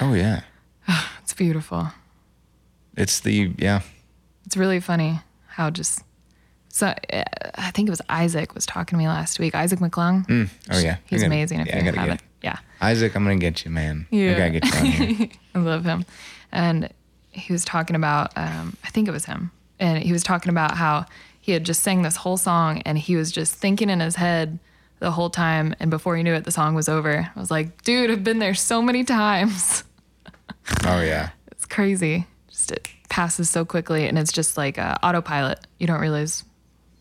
Oh 0.00 0.14
yeah. 0.14 0.42
it's 1.22 1.34
beautiful. 1.34 1.88
It's 2.96 3.20
the 3.20 3.52
yeah. 3.58 3.82
It's 4.46 4.56
really 4.56 4.80
funny 4.80 5.20
how 5.46 5.70
just 5.70 6.02
so 6.68 6.94
uh, 7.12 7.24
I 7.56 7.70
think 7.70 7.88
it 7.88 7.90
was 7.90 8.02
Isaac 8.08 8.54
was 8.54 8.66
talking 8.66 8.96
to 8.96 9.02
me 9.02 9.08
last 9.08 9.38
week. 9.38 9.54
Isaac 9.54 9.80
McClung. 9.80 10.26
Mm. 10.26 10.48
Oh 10.70 10.78
yeah, 10.78 10.98
he's 11.06 11.22
gonna, 11.22 11.34
amazing. 11.34 11.60
If 11.60 11.66
yeah, 11.68 11.84
you 11.84 11.92
have 11.92 12.08
it, 12.10 12.22
yeah. 12.42 12.58
Isaac, 12.80 13.14
I'm 13.16 13.24
gonna 13.24 13.36
get 13.36 13.64
you, 13.64 13.70
man. 13.70 14.06
Yeah, 14.10 14.32
I 14.32 14.50
gotta 14.50 14.60
get 14.60 15.20
you. 15.20 15.28
I 15.54 15.58
love 15.58 15.84
him, 15.84 16.04
and 16.52 16.90
he 17.30 17.52
was 17.52 17.64
talking 17.64 17.96
about. 17.96 18.32
Um, 18.36 18.76
I 18.84 18.90
think 18.90 19.08
it 19.08 19.10
was 19.10 19.24
him, 19.24 19.50
and 19.80 20.02
he 20.02 20.12
was 20.12 20.22
talking 20.22 20.50
about 20.50 20.76
how 20.76 21.06
he 21.48 21.54
had 21.54 21.64
just 21.64 21.82
sang 21.82 22.02
this 22.02 22.14
whole 22.16 22.36
song, 22.36 22.82
and 22.84 22.98
he 22.98 23.16
was 23.16 23.32
just 23.32 23.54
thinking 23.54 23.88
in 23.88 24.00
his 24.00 24.16
head 24.16 24.58
the 24.98 25.10
whole 25.10 25.30
time, 25.30 25.74
and 25.80 25.90
before 25.90 26.14
he 26.14 26.22
knew 26.22 26.34
it, 26.34 26.44
the 26.44 26.50
song 26.50 26.74
was 26.74 26.90
over. 26.90 27.30
I 27.34 27.40
was 27.40 27.50
like, 27.50 27.80
dude, 27.84 28.10
I've 28.10 28.22
been 28.22 28.38
there 28.38 28.52
so 28.54 28.82
many 28.82 29.02
times. 29.04 29.82
Oh 30.86 31.00
yeah. 31.00 31.30
It's 31.50 31.64
crazy. 31.64 32.26
Just 32.48 32.72
it 32.72 32.86
passes 33.08 33.48
so 33.48 33.64
quickly, 33.64 34.06
and 34.06 34.18
it's 34.18 34.30
just 34.32 34.58
like 34.58 34.78
uh, 34.78 34.96
autopilot. 35.02 35.60
You 35.78 35.86
don't 35.86 36.00
realize 36.00 36.44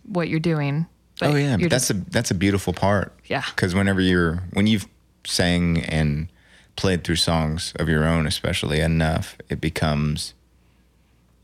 what 0.05 0.29
you're 0.29 0.39
doing. 0.39 0.86
oh 1.21 1.36
yeah, 1.36 1.57
that's 1.57 1.89
just- 1.89 1.89
a 1.89 1.93
that's 2.10 2.31
a 2.31 2.36
beautiful 2.36 2.71
part. 2.71 3.13
Yeah. 3.25 3.43
Because 3.49 3.75
whenever 3.75 3.99
you're 3.99 4.41
when 4.53 4.67
you've 4.67 4.86
sang 5.25 5.79
and 5.83 6.29
played 6.77 7.03
through 7.03 7.17
songs 7.17 7.73
of 7.77 7.89
your 7.89 8.05
own, 8.05 8.25
especially 8.25 8.79
enough, 8.79 9.36
it 9.49 9.60
becomes 9.60 10.33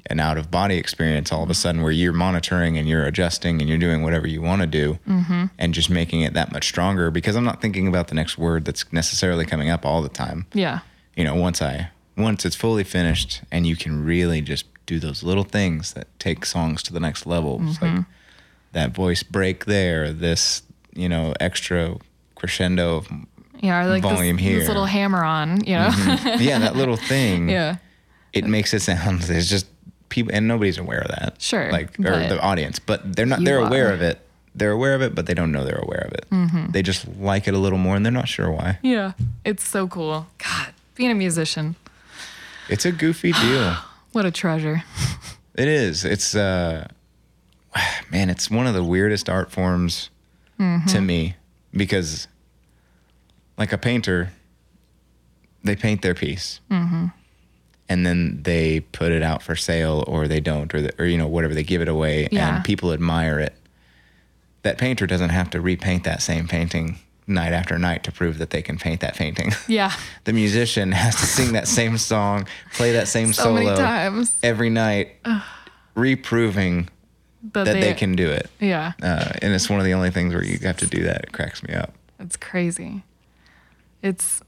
an 0.10 0.20
out 0.20 0.38
of 0.38 0.52
body 0.52 0.78
experience 0.78 1.32
all 1.32 1.44
of 1.44 1.50
a 1.50 1.54
sudden 1.54 1.82
where 1.82 1.92
you're 1.92 2.12
monitoring 2.14 2.78
and 2.78 2.88
you're 2.90 3.06
adjusting 3.06 3.60
and 3.62 3.70
you're 3.70 3.78
doing 3.78 4.04
whatever 4.04 4.28
you 4.28 4.42
want 4.42 4.62
to 4.62 4.68
do 4.68 5.00
Mm-hmm. 5.08 5.46
and 5.58 5.74
just 5.74 5.90
making 5.90 6.22
it 6.22 6.34
that 6.34 6.52
much 6.52 6.68
stronger 6.68 7.10
because 7.10 7.36
I'm 7.36 7.46
not 7.46 7.62
thinking 7.62 7.88
about 7.88 8.08
the 8.10 8.16
next 8.16 8.38
word 8.38 8.66
that's 8.66 8.92
necessarily 8.92 9.46
coming 9.46 9.70
up 9.70 9.86
all 9.86 10.02
the 10.02 10.10
time. 10.10 10.46
yeah, 10.54 10.80
You 11.16 11.24
know, 11.24 11.36
once 11.36 11.62
I 11.62 11.90
once 12.18 12.46
it's 12.46 12.56
fully 12.56 12.84
finished 12.84 13.42
and 13.52 13.66
you 13.66 13.76
can 13.76 14.04
really 14.06 14.42
just 14.42 14.66
do 14.86 15.00
those 15.00 15.24
little 15.24 15.44
things 15.46 15.94
that 15.94 16.08
take 16.20 16.46
songs 16.46 16.84
to 16.84 16.94
the 16.94 17.00
next 17.00 17.26
level. 17.26 17.60
Mm-hmm. 17.60 17.86
like 17.96 18.06
that 18.74 18.92
voice 18.94 19.24
break 19.24 19.66
there, 19.66 20.12
this, 20.12 20.64
you 20.94 21.08
know, 21.08 21.34
extra 21.40 21.96
crescendo 22.36 22.98
of 22.98 23.08
yeah. 23.62 23.86
Or 23.86 23.88
like 23.88 24.04
Volume 24.04 24.36
this, 24.36 24.46
here. 24.46 24.60
this 24.60 24.68
little 24.68 24.86
hammer 24.86 25.24
on. 25.24 25.64
You 25.64 25.76
know. 25.76 25.90
yeah, 26.40 26.60
that 26.60 26.76
little 26.76 26.98
thing. 27.14 27.48
yeah. 27.50 27.78
It 28.34 28.46
makes 28.46 28.74
it 28.74 28.82
sound 28.82 29.22
it's 29.30 29.48
just 29.48 29.68
people 30.14 30.34
and 30.34 30.48
nobody's 30.48 30.78
aware 30.78 31.00
of 31.02 31.10
that. 31.10 31.42
Sure, 31.42 31.72
Like 31.72 32.00
or 32.00 32.28
the 32.30 32.40
audience, 32.40 32.80
but 32.80 33.16
they're 33.16 33.26
not 33.26 33.44
they're 33.44 33.60
aware 33.60 33.92
of 33.92 34.02
it. 34.02 34.20
They're 34.56 34.72
aware 34.72 34.94
of 34.94 35.02
it, 35.02 35.16
but 35.16 35.26
they 35.26 35.34
don't 35.34 35.52
know 35.52 35.64
they're 35.66 35.82
aware 35.82 36.06
of 36.08 36.14
it. 36.14 36.26
Mm-hmm. 36.30 36.72
They 36.72 36.84
just 36.84 37.08
like 37.20 37.48
it 37.48 37.56
a 37.56 37.58
little 37.58 37.80
more 37.80 37.96
and 37.96 38.06
they're 38.06 38.12
not 38.14 38.28
sure 38.28 38.52
why. 38.52 38.78
Yeah. 38.84 39.14
It's 39.44 39.68
so 39.68 39.88
cool. 39.88 40.28
God, 40.38 40.74
being 40.96 41.10
a 41.10 41.16
musician, 41.16 41.76
It's 42.70 42.86
a 42.86 42.92
goofy 42.92 43.32
deal. 43.44 43.76
what 44.12 44.26
a 44.26 44.32
treasure. 44.32 44.84
It 45.56 45.68
is. 45.68 46.04
It's 46.06 46.34
uh 46.36 46.88
man, 48.12 48.30
it's 48.32 48.50
one 48.50 48.66
of 48.68 48.74
the 48.74 48.84
weirdest 48.84 49.30
art 49.30 49.52
forms 49.52 50.10
Mm-hmm. 50.60 50.88
to 50.90 51.02
me 51.02 51.36
because 51.76 52.28
like 53.58 53.74
a 53.74 53.78
painter 53.78 54.32
they 55.64 55.76
paint 55.76 56.02
their 56.04 56.14
piece. 56.14 56.60
Mm-hmm. 56.70 57.08
And 57.94 58.08
then 58.08 58.42
they 58.42 58.80
put 58.80 59.12
it 59.12 59.22
out 59.22 59.44
for 59.44 59.56
sale 59.56 60.04
or 60.08 60.28
they 60.28 60.40
don't 60.40 60.74
or 60.74 60.82
the, 60.82 60.92
or 60.98 61.06
you 61.06 61.16
know 61.18 61.28
whatever 61.28 61.54
they 61.54 61.64
give 61.64 61.80
it 61.80 61.88
away 61.88 62.28
Yeah. 62.32 62.56
and 62.56 62.66
people 62.66 62.92
admire 62.92 63.40
it. 63.40 63.54
That 64.64 64.80
painter 64.80 65.06
doesn't 65.06 65.30
have 65.30 65.52
to 65.52 65.62
repaint 65.62 66.04
that 66.06 66.22
same 66.24 66.48
painting 66.48 66.98
night 67.28 67.54
after 67.54 67.78
night 67.78 68.04
to 68.06 68.12
prove 68.12 68.40
that 68.40 68.50
they 68.50 68.64
can 68.64 68.78
paint 68.80 69.02
that 69.02 69.16
painting. 69.16 69.52
Yeah. 69.68 69.92
the 70.24 70.34
musician 70.34 70.92
has 70.92 71.16
to 71.18 71.26
sing 71.28 71.54
that 71.54 71.68
same 71.68 72.00
song, 72.00 72.48
play 72.74 72.94
that 72.94 73.08
same 73.08 73.32
So 73.32 73.44
solo 73.44 73.64
many 73.64 73.76
times 73.78 74.40
every 74.42 74.72
night, 74.72 75.12
reproving 75.94 76.90
that, 77.54 77.66
that 77.66 77.74
they, 77.74 77.94
can 77.94 78.16
do 78.16 78.30
it. 78.30 78.50
Yeah. 78.60 78.94
Uh, 79.04 79.34
and 79.42 79.54
it's 79.54 79.70
one 79.70 79.80
of 79.80 79.86
the 79.86 79.94
only 79.94 80.10
things 80.10 80.34
where 80.34 80.44
you 80.44 80.58
have 80.64 80.78
to 80.78 80.88
do 80.88 81.04
that. 81.04 81.26
It 81.26 81.32
cracks 81.32 81.62
me 81.62 81.76
up. 81.76 81.94
It's 82.20 82.38
crazy. 82.38 83.04
It's 84.02 84.42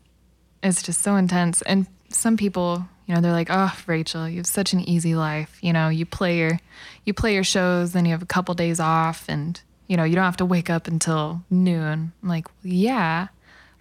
it's 0.63 0.81
just 0.81 1.01
so 1.01 1.15
intense. 1.15 1.61
And 1.61 1.85
some 2.09 2.37
people, 2.37 2.87
you 3.05 3.13
know, 3.13 3.21
they're 3.21 3.31
like, 3.31 3.49
"Oh, 3.49 3.73
Rachel, 3.87 4.27
you 4.27 4.37
have 4.37 4.47
such 4.47 4.73
an 4.73 4.81
easy 4.81 5.15
life. 5.15 5.57
You 5.61 5.73
know, 5.73 5.89
you 5.89 6.05
play 6.05 6.37
your 6.39 6.59
you 7.05 7.13
play 7.13 7.33
your 7.33 7.43
shows, 7.43 7.91
then 7.91 8.05
you 8.05 8.11
have 8.11 8.21
a 8.21 8.27
couple 8.27 8.53
days 8.55 8.79
off, 8.79 9.25
and 9.27 9.59
you 9.87 9.95
know, 9.97 10.03
you 10.03 10.15
don't 10.15 10.25
have 10.25 10.37
to 10.37 10.45
wake 10.45 10.69
up 10.69 10.87
until 10.87 11.43
noon." 11.49 12.11
I'm 12.23 12.29
like, 12.29 12.47
well, 12.47 12.73
"Yeah, 12.73 13.27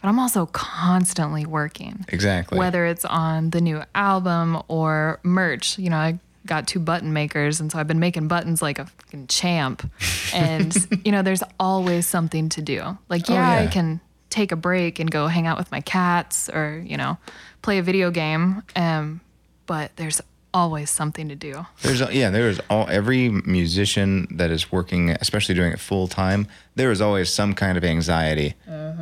but 0.00 0.08
I'm 0.08 0.18
also 0.18 0.46
constantly 0.46 1.46
working." 1.46 2.04
Exactly. 2.08 2.58
whether 2.58 2.84
it's 2.86 3.04
on 3.04 3.50
the 3.50 3.60
new 3.60 3.82
album 3.94 4.62
or 4.68 5.20
merch. 5.22 5.78
You 5.78 5.90
know, 5.90 5.96
I 5.96 6.18
got 6.46 6.66
two 6.66 6.78
button 6.80 7.12
makers, 7.12 7.60
and 7.60 7.72
so 7.72 7.78
I've 7.78 7.88
been 7.88 8.00
making 8.00 8.28
buttons 8.28 8.60
like 8.60 8.78
a 8.78 8.86
fucking 8.86 9.28
champ. 9.28 9.90
And 10.34 10.74
you 11.04 11.12
know, 11.12 11.22
there's 11.22 11.42
always 11.58 12.06
something 12.06 12.50
to 12.50 12.62
do. 12.62 12.98
Like, 13.08 13.30
oh, 13.30 13.34
yeah, 13.34 13.50
I 13.50 13.62
yeah. 13.62 13.70
can 13.70 14.00
take 14.34 14.52
a 14.52 14.56
break 14.56 14.98
and 14.98 15.10
go 15.10 15.28
hang 15.28 15.46
out 15.46 15.56
with 15.56 15.70
my 15.70 15.80
cats, 15.80 16.50
or 16.50 16.82
you 16.84 16.96
know, 16.96 17.16
play 17.62 17.78
a 17.78 17.82
video 17.82 18.10
game. 18.10 18.62
Um, 18.76 19.20
but 19.66 19.96
there's 19.96 20.20
always 20.52 20.90
something 20.90 21.28
to 21.28 21.34
do. 21.34 21.66
There's 21.82 22.00
yeah, 22.12 22.30
there's 22.30 22.60
all 22.68 22.86
every 22.90 23.28
musician 23.28 24.26
that 24.32 24.50
is 24.50 24.70
working, 24.72 25.10
especially 25.10 25.54
doing 25.54 25.72
it 25.72 25.80
full 25.80 26.08
time. 26.08 26.46
There 26.74 26.90
is 26.90 27.00
always 27.00 27.30
some 27.30 27.54
kind 27.54 27.78
of 27.78 27.84
anxiety 27.84 28.54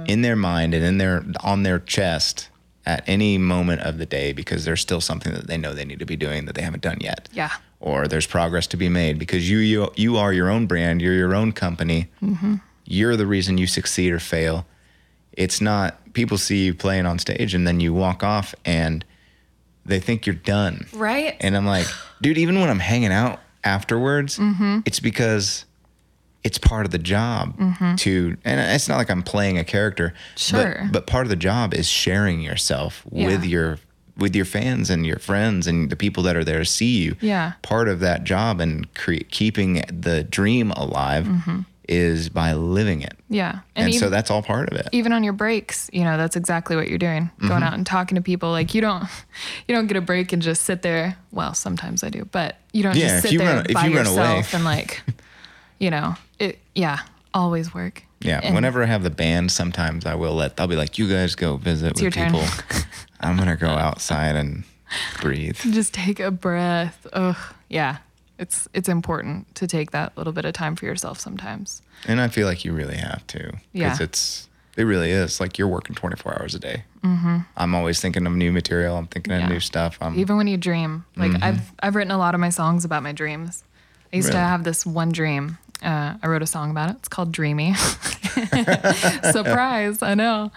in 0.07 0.23
their 0.23 0.37
mind 0.37 0.75
and 0.75 0.85
in 0.85 0.99
their 0.99 1.25
on 1.43 1.63
their 1.63 1.79
chest 1.79 2.49
at 2.85 3.05
any 3.07 3.39
moment 3.39 3.81
of 3.83 3.99
the 3.99 4.07
day 4.07 4.33
because 4.33 4.65
there's 4.65 4.81
still 4.81 5.01
something 5.01 5.33
that 5.33 5.47
they 5.47 5.57
know 5.57 5.73
they 5.73 5.85
need 5.85 6.01
to 6.01 6.07
be 6.07 6.17
doing 6.17 6.47
that 6.47 6.55
they 6.55 6.63
haven't 6.63 6.83
done 6.83 6.99
yet. 7.01 7.29
Yeah. 7.33 7.51
Or 7.81 8.09
there's 8.09 8.27
progress 8.27 8.67
to 8.69 8.77
be 8.77 8.89
made 8.89 9.19
because 9.19 9.49
you 9.49 9.59
you 9.59 9.91
you 9.97 10.17
are 10.17 10.33
your 10.33 10.51
own 10.51 10.67
brand. 10.67 11.01
You're 11.01 11.15
your 11.15 11.35
own 11.35 11.53
company. 11.53 12.09
You're 12.85 13.17
the 13.17 13.27
reason 13.27 13.59
you 13.59 13.67
succeed 13.67 14.13
or 14.13 14.19
fail. 14.19 14.67
It's 15.33 15.61
not 15.61 15.99
people 16.15 16.37
see 16.39 16.65
you 16.67 16.75
playing 16.75 17.07
on 17.07 17.19
stage 17.19 17.55
and 17.55 17.67
then 17.67 17.81
you 17.81 17.93
walk 17.95 18.23
off 18.23 18.55
and 18.65 19.05
they 19.85 19.99
think 19.99 20.27
you're 20.27 20.35
done. 20.35 20.87
Right. 20.93 21.37
And 21.41 21.57
I'm 21.57 21.67
like, 21.67 21.87
dude, 22.21 22.39
even 22.39 22.61
when 22.61 22.69
I'm 22.71 22.79
hanging 22.79 23.13
out 23.13 23.41
afterwards, 23.65 24.39
Mm-hmm. 24.39 24.81
it's 24.85 25.01
because 25.01 25.65
it's 26.45 26.59
part 26.59 26.85
of 26.85 26.91
the 26.93 26.99
job 26.99 27.57
to, 27.99 28.37
and 28.45 28.61
it's 28.61 28.89
not 28.89 28.97
like 28.97 29.11
I'm 29.11 29.23
playing 29.23 29.59
a 29.59 29.65
character. 29.65 30.13
Sure. 30.37 30.81
But, 30.83 30.93
but 30.93 31.07
part 31.07 31.25
of 31.25 31.31
the 31.31 31.37
job 31.37 31.73
is 31.73 31.89
sharing 31.89 32.41
yourself 32.41 33.03
with 33.11 33.45
your 33.45 33.79
with 34.19 34.37
your 34.37 34.45
fans 34.45 34.91
and 34.91 35.07
your 35.07 35.19
friends 35.19 35.67
and 35.67 35.89
the 35.89 35.97
people 35.97 36.23
that 36.25 36.37
are 36.37 36.45
there 36.45 36.59
to 36.59 36.65
see 36.67 36.99
you. 37.03 37.17
Yeah. 37.23 37.53
Part 37.63 37.89
of 37.89 38.01
that 38.01 38.25
job 38.25 38.61
and 38.61 38.93
cre- 38.95 39.25
keeping 39.31 39.83
the 39.89 40.23
dream 40.23 40.71
alive 40.73 41.25
Mm-hmm. 41.25 41.61
Is 41.93 42.29
by 42.29 42.53
living 42.55 43.03
it. 43.03 43.17
yeah. 43.29 43.61
And, 43.77 43.89
even, 43.89 44.01
so 44.01 44.11
that's 44.11 44.31
all 44.31 44.43
part 44.43 44.71
of 44.73 44.79
it. 44.79 44.89
even 44.93 45.13
on 45.13 45.23
your 45.25 45.33
breaks, 45.33 45.89
you 45.93 46.03
know, 46.05 46.17
that's 46.17 46.37
exactly 46.37 46.77
what 46.77 46.89
you're 46.89 46.99
doing. 46.99 47.25
Mm-hmm. 47.25 47.49
Going 47.49 47.63
out 47.63 47.75
and 47.75 47.87
talking 47.87 48.17
to 48.17 48.23
people. 48.23 48.51
Like 48.51 48.75
you 48.75 48.81
don't 48.81 49.05
you 49.69 49.75
don't 49.75 49.87
get 49.87 49.97
a 49.97 50.01
break 50.01 50.33
and 50.33 50.43
just 50.43 50.63
sit 50.63 50.83
there. 50.83 51.17
Well, 51.31 51.55
sometimes 51.55 52.03
I 52.05 52.09
do, 52.11 52.25
but 52.27 52.57
you 52.73 52.83
don't 52.83 52.97
Yeah, 52.97 53.09
just 53.09 53.23
sit 53.23 53.33
you 53.33 53.39
there 53.39 53.57
run- 53.57 53.67
by 53.73 53.87
you 53.87 53.95
yourself 53.99 54.55
and 54.55 54.65
like 54.65 55.03
you 55.79 55.91
know, 55.91 56.15
it 56.39 56.59
yeah, 56.75 56.99
always 57.35 57.73
work. 57.75 58.03
Yeah, 58.21 58.41
And- 58.43 58.55
whenever 58.55 58.83
I 58.83 58.87
have 58.87 59.03
the 59.03 59.11
band, 59.11 59.51
sometimes 59.51 60.07
I 60.07 60.15
will 60.15 60.35
let. 60.35 60.61
I'll 60.61 60.69
be 60.69 60.77
like, 60.77 60.97
"You 60.97 61.09
guys 61.09 61.35
go 61.35 61.57
visit 61.57 62.01
with 62.01 62.15
turn." 62.15 62.33
people. 62.33 62.47
I'm 63.21 63.37
gonna 63.37 63.57
go 63.57 63.69
outside 63.71 64.37
and 64.37 64.63
breathe." 65.21 65.57
Just 65.59 65.93
take 65.93 66.21
a 66.21 66.31
breath. 66.31 67.05
Ugh. 67.13 67.37
Yeah. 67.69 67.97
It's 68.43 68.69
it's 68.75 68.89
important 68.89 69.55
to 69.55 69.67
take 69.67 69.93
that 69.93 70.17
little 70.19 70.33
bit 70.33 70.45
of 70.45 70.53
time 70.53 70.75
for 70.77 70.85
yourself 70.87 71.19
sometimes. 71.21 71.81
And 72.09 72.21
I 72.21 72.29
feel 72.29 72.47
like 72.47 72.65
you 72.65 72.73
really 72.73 72.97
have 72.97 73.27
to. 73.29 73.53
Yeah. 73.73 73.97
It's 74.01 74.49
it 74.77 74.85
really 74.85 75.11
is 75.11 75.39
like 75.41 75.59
you're 75.59 75.69
working 75.69 75.95
24 75.95 76.41
hours 76.41 76.55
a 76.55 76.59
day. 76.59 76.85
Mm-hmm. 77.05 77.39
I'm 77.57 77.75
always 77.75 78.01
thinking 78.01 78.27
of 78.27 78.33
new 78.33 78.51
material. 78.53 78.97
I'm 78.97 79.07
thinking 79.07 79.33
Yeah. 79.33 79.45
of 79.45 79.51
new 79.51 79.61
stuff. 79.61 79.99
I'm 80.01 80.19
Even 80.19 80.37
when 80.39 80.47
you 80.49 80.57
dream. 80.57 81.05
Like 81.17 81.31
Mm-hmm. 81.33 81.45
I've 81.45 81.73
I've 81.83 81.95
written 81.97 82.11
a 82.11 82.19
lot 82.19 82.35
of 82.35 82.41
my 82.41 82.51
songs 82.51 82.85
about 82.85 83.03
my 83.03 83.13
dreams. 83.13 83.65
I 84.13 84.17
used 84.17 84.33
to 84.33 84.39
have 84.39 84.65
this 84.65 84.85
one 84.85 85.11
dream. 85.13 85.59
Uh, 85.83 86.15
I 86.23 86.27
wrote 86.29 86.43
a 86.43 86.47
song 86.47 86.71
about 86.71 86.91
it. 86.91 86.97
It's 86.99 87.09
called 87.09 87.33
Dreamy. 87.33 87.75
Surprise! 89.33 90.03
I 90.03 90.15
know. 90.15 90.51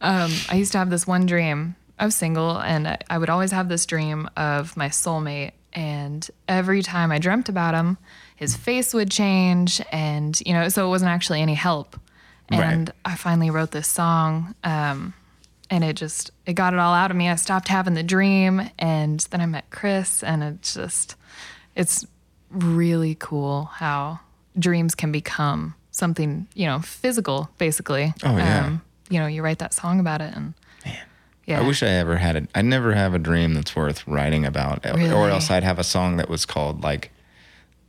Um, 0.00 0.30
I 0.50 0.56
used 0.56 0.72
to 0.72 0.78
have 0.78 0.90
this 0.90 1.06
one 1.06 1.26
dream. 1.26 1.74
I 1.98 2.04
was 2.04 2.14
single, 2.14 2.58
and 2.58 2.86
I, 2.86 2.98
I 3.10 3.18
would 3.18 3.30
always 3.30 3.50
have 3.52 3.68
this 3.68 3.86
dream 3.86 4.28
of 4.36 4.76
my 4.76 4.88
soulmate. 4.88 5.52
And 5.78 6.28
every 6.48 6.82
time 6.82 7.12
I 7.12 7.18
dreamt 7.18 7.48
about 7.48 7.72
him, 7.72 7.98
his 8.34 8.56
face 8.56 8.92
would 8.94 9.12
change, 9.12 9.80
and 9.92 10.36
you 10.44 10.52
know, 10.52 10.68
so 10.70 10.84
it 10.84 10.88
wasn't 10.88 11.12
actually 11.12 11.40
any 11.40 11.54
help. 11.54 11.96
Right. 12.50 12.64
And 12.64 12.92
I 13.04 13.14
finally 13.14 13.50
wrote 13.50 13.70
this 13.70 13.86
song. 13.86 14.56
Um, 14.64 15.14
and 15.70 15.84
it 15.84 15.94
just 15.94 16.32
it 16.46 16.54
got 16.54 16.72
it 16.72 16.80
all 16.80 16.94
out 16.94 17.12
of 17.12 17.16
me. 17.16 17.28
I 17.28 17.36
stopped 17.36 17.68
having 17.68 17.94
the 17.94 18.02
dream, 18.02 18.68
and 18.76 19.20
then 19.30 19.40
I 19.40 19.46
met 19.46 19.70
Chris, 19.70 20.24
and 20.24 20.42
it 20.42 20.62
just 20.62 21.14
it's 21.76 22.04
really 22.50 23.14
cool 23.14 23.66
how 23.66 24.18
dreams 24.58 24.96
can 24.96 25.12
become 25.12 25.76
something 25.92 26.48
you 26.54 26.66
know 26.66 26.80
physical, 26.80 27.50
basically. 27.56 28.12
Oh, 28.24 28.36
yeah. 28.36 28.78
you 29.10 29.20
know, 29.20 29.28
you 29.28 29.42
write 29.42 29.60
that 29.60 29.74
song 29.74 30.00
about 30.00 30.22
it, 30.22 30.34
and 30.34 30.54
yeah, 31.48 31.60
I 31.60 31.66
wish 31.66 31.82
I 31.82 31.88
ever 31.88 32.16
had 32.16 32.36
it. 32.36 32.48
I 32.54 32.62
never 32.62 32.94
have 32.94 33.14
a 33.14 33.18
dream 33.18 33.54
that's 33.54 33.74
worth 33.74 34.06
writing 34.06 34.44
about, 34.44 34.84
or 34.86 35.28
else 35.30 35.50
I'd 35.50 35.64
have 35.64 35.78
a 35.78 35.84
song 35.84 36.16
that 36.18 36.28
was 36.28 36.44
called 36.46 36.82
like 36.82 37.10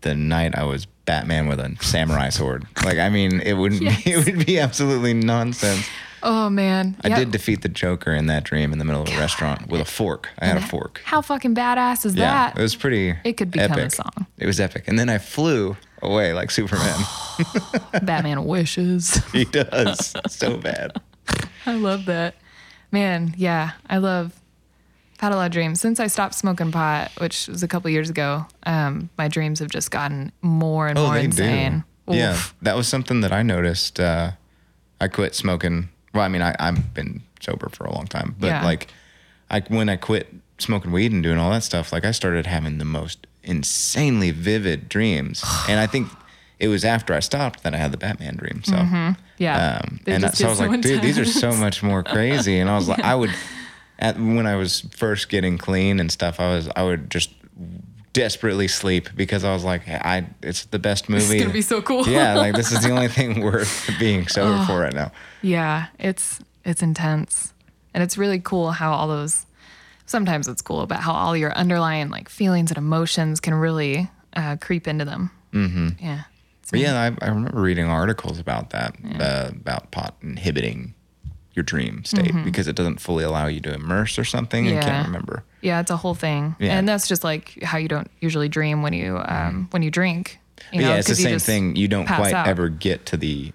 "The 0.01 0.15
Night 0.15 0.55
I 0.57 0.63
Was 0.63 0.85
Batman 1.05 1.47
with 1.47 1.59
a 1.59 1.75
Samurai 1.81 2.29
Sword." 2.29 2.65
Like, 2.83 2.97
I 2.97 3.09
mean, 3.09 3.41
it 3.41 3.53
wouldn't. 3.53 3.81
Yes. 3.89 4.03
Be, 4.03 4.11
it 4.11 4.25
would 4.25 4.45
be 4.45 4.59
absolutely 4.59 5.13
nonsense. 5.13 5.87
Oh 6.21 6.49
man, 6.49 6.97
I 7.01 7.07
Yeah. 7.07 7.19
did 7.19 7.31
defeat 7.31 7.61
the 7.61 7.69
Joker 7.69 8.11
in 8.13 8.25
that 8.27 8.43
dream 8.43 8.73
in 8.73 8.79
the 8.79 8.83
middle 8.83 9.03
of 9.03 9.07
a 9.09 9.17
restaurant 9.17 9.67
with 9.69 9.79
a 9.79 9.85
fork. 9.85 10.27
I 10.39 10.47
had 10.47 10.57
a 10.57 10.61
fork. 10.61 10.99
How 11.05 11.21
fucking 11.21 11.55
badass 11.55 12.05
is 12.05 12.13
Yeah, 12.15 12.25
that? 12.49 12.57
it 12.57 12.61
was 12.61 12.75
pretty. 12.75 13.15
It 13.23 13.33
could 13.37 13.51
become 13.51 13.71
a 13.77 13.81
epic. 13.83 13.91
song. 13.93 14.25
It 14.37 14.45
was 14.45 14.59
epic, 14.59 14.83
and 14.87 14.99
then 14.99 15.07
I 15.07 15.17
flew 15.17 15.77
away 16.01 16.33
like 16.33 16.51
Superman. 16.51 16.99
Batman 18.03 18.43
wishes. 18.45 19.21
he 19.31 19.45
does 19.45 20.13
so 20.27 20.57
bad. 20.57 20.91
I 21.65 21.75
love 21.75 22.05
that. 22.05 22.35
Man, 22.91 23.33
yeah, 23.37 23.71
I 23.89 23.97
love 23.97 24.33
I've 25.15 25.21
had 25.21 25.31
a 25.33 25.35
lot 25.35 25.47
of 25.47 25.51
dreams 25.51 25.81
since 25.81 25.99
I 25.99 26.07
stopped 26.07 26.33
smoking 26.35 26.71
pot, 26.71 27.11
which 27.19 27.47
was 27.47 27.61
a 27.61 27.67
couple 27.67 27.89
years 27.89 28.09
ago. 28.09 28.45
Um, 28.63 29.09
my 29.17 29.27
dreams 29.27 29.59
have 29.59 29.69
just 29.69 29.91
gotten 29.91 30.31
more 30.41 30.87
and 30.87 30.97
more 30.97 31.17
insane. 31.17 31.83
Yeah, 32.07 32.33
Oof. 32.33 32.55
that 32.61 32.75
was 32.75 32.87
something 32.87 33.21
that 33.21 33.31
I 33.33 33.43
noticed. 33.43 33.99
Uh, 33.99 34.31
I 35.01 35.07
quit 35.09 35.35
smoking. 35.35 35.89
Well, 36.13 36.23
I 36.23 36.29
mean, 36.29 36.41
I, 36.41 36.55
I've 36.59 36.93
been 36.93 37.21
sober 37.41 37.69
for 37.69 37.83
a 37.85 37.93
long 37.93 38.07
time, 38.07 38.35
but 38.39 38.47
Yeah. 38.47 38.63
like, 38.63 38.87
I 39.51 39.59
when 39.67 39.89
I 39.89 39.97
quit 39.97 40.33
smoking 40.57 40.91
weed 40.91 41.11
and 41.11 41.21
doing 41.21 41.37
all 41.37 41.51
that 41.51 41.63
stuff, 41.63 41.91
like 41.93 42.05
I 42.05 42.11
started 42.11 42.45
having 42.47 42.77
the 42.77 42.85
most 42.85 43.27
insanely 43.43 44.31
vivid 44.31 44.87
dreams, 44.89 45.43
and 45.69 45.79
I 45.79 45.85
think 45.85 46.07
it 46.59 46.69
was 46.69 46.83
after 46.85 47.13
I 47.13 47.19
stopped 47.19 47.63
that 47.63 47.73
I 47.73 47.77
had 47.77 47.91
the 47.91 47.97
Batman 47.97 48.37
dream. 48.37 48.63
So, 48.63 48.75
Yeah. 49.39 49.81
um, 49.83 49.99
and 50.05 50.31
so 50.35 50.45
I 50.45 50.49
was 50.49 50.59
like, 50.59 50.81
dude, 50.81 51.01
these 51.01 51.17
are 51.17 51.25
so 51.25 51.53
much 51.53 51.81
more 51.81 52.03
crazy. 52.03 52.59
And 52.59 52.69
I 52.69 52.75
was 52.75 52.87
like, 52.93 52.99
I 52.99 53.15
would, 53.15 53.31
at 53.97 54.17
when 54.17 54.45
I 54.45 54.55
was 54.55 54.81
first 54.95 55.29
getting 55.29 55.57
clean 55.57 55.99
and 55.99 56.11
stuff, 56.11 56.39
I 56.39 56.49
was, 56.53 56.69
I 56.75 56.83
would 56.83 57.09
just 57.09 57.31
desperately 58.13 58.67
sleep 58.67 59.09
because 59.15 59.43
I 59.43 59.53
was 59.53 59.63
like, 59.63 59.87
I, 59.87 60.27
it's 60.43 60.65
the 60.65 60.79
best 60.79 61.09
movie. 61.09 61.37
Is 61.37 61.41
gonna 61.41 61.53
be 61.53 61.61
so 61.61 61.81
cool. 61.81 62.07
yeah, 62.07 62.35
like 62.35 62.55
this 62.55 62.71
is 62.71 62.83
the 62.83 62.91
only 62.91 63.07
thing 63.17 63.41
worth 63.41 63.89
being 63.99 64.27
sober 64.27 64.63
for 64.65 64.79
right 64.79 64.93
now. 64.93 65.11
Yeah, 65.41 65.87
it's 65.99 66.39
it's 66.65 66.81
intense. 66.81 67.53
And 67.93 68.03
it's 68.03 68.17
really 68.17 68.39
cool 68.39 68.71
how 68.71 68.91
all 68.91 69.07
those 69.07 69.45
sometimes 70.05 70.47
it's 70.47 70.61
cool 70.61 70.81
about 70.81 71.01
how 71.01 71.13
all 71.13 71.35
your 71.35 71.53
underlying 71.53 72.09
like 72.09 72.29
feelings 72.29 72.71
and 72.71 72.77
emotions 72.77 73.39
can 73.39 73.53
really 73.53 74.09
uh, 74.35 74.57
creep 74.59 74.87
into 74.87 75.05
them. 75.05 75.31
Mm-hmm. 75.53 75.89
Yeah. 75.99 76.23
Yeah, 76.73 76.99
I, 77.21 77.25
I 77.25 77.29
remember 77.29 77.59
reading 77.61 77.85
articles 77.87 78.39
about 78.39 78.69
that, 78.71 78.95
uh, 79.19 79.49
about 79.51 79.91
pot 79.91 80.15
inhibiting 80.21 80.93
your 81.53 81.63
dream 81.63 82.05
state 82.05 82.31
because 82.43 82.67
it 82.67 82.75
doesn't 82.75 83.01
fully 83.01 83.23
allow 83.23 83.47
you 83.47 83.59
to 83.61 83.73
immerse 83.73 84.17
or 84.19 84.23
something. 84.23 84.65
Yeah. 84.65 84.71
I 84.71 84.75
Mm-hmm. 84.75 84.89
Can't 84.89 85.07
remember. 85.07 85.43
Yeah, 85.61 85.81
it's 85.81 85.91
a 85.91 85.97
whole 85.97 86.13
thing. 86.15 86.55
Yeah. 86.59 86.77
And 86.77 86.87
that's 86.87 87.07
just 87.07 87.23
like 87.23 87.61
how 87.63 87.77
you 87.77 87.87
don't 87.87 88.09
usually 88.21 88.47
dream 88.49 88.81
when 88.81 88.93
you 88.93 89.17
um 89.25 89.67
when 89.71 89.81
you 89.81 89.91
drink. 89.91 90.39
You 90.71 90.81
know, 90.81 90.89
yeah, 90.89 90.95
it's 90.97 91.07
the 91.07 91.15
same 91.15 91.39
thing. 91.39 91.75
You 91.75 91.87
don't 91.87 92.05
quite 92.05 92.33
out. 92.33 92.47
ever 92.47 92.69
get 92.69 93.05
to 93.07 93.17
the 93.17 93.51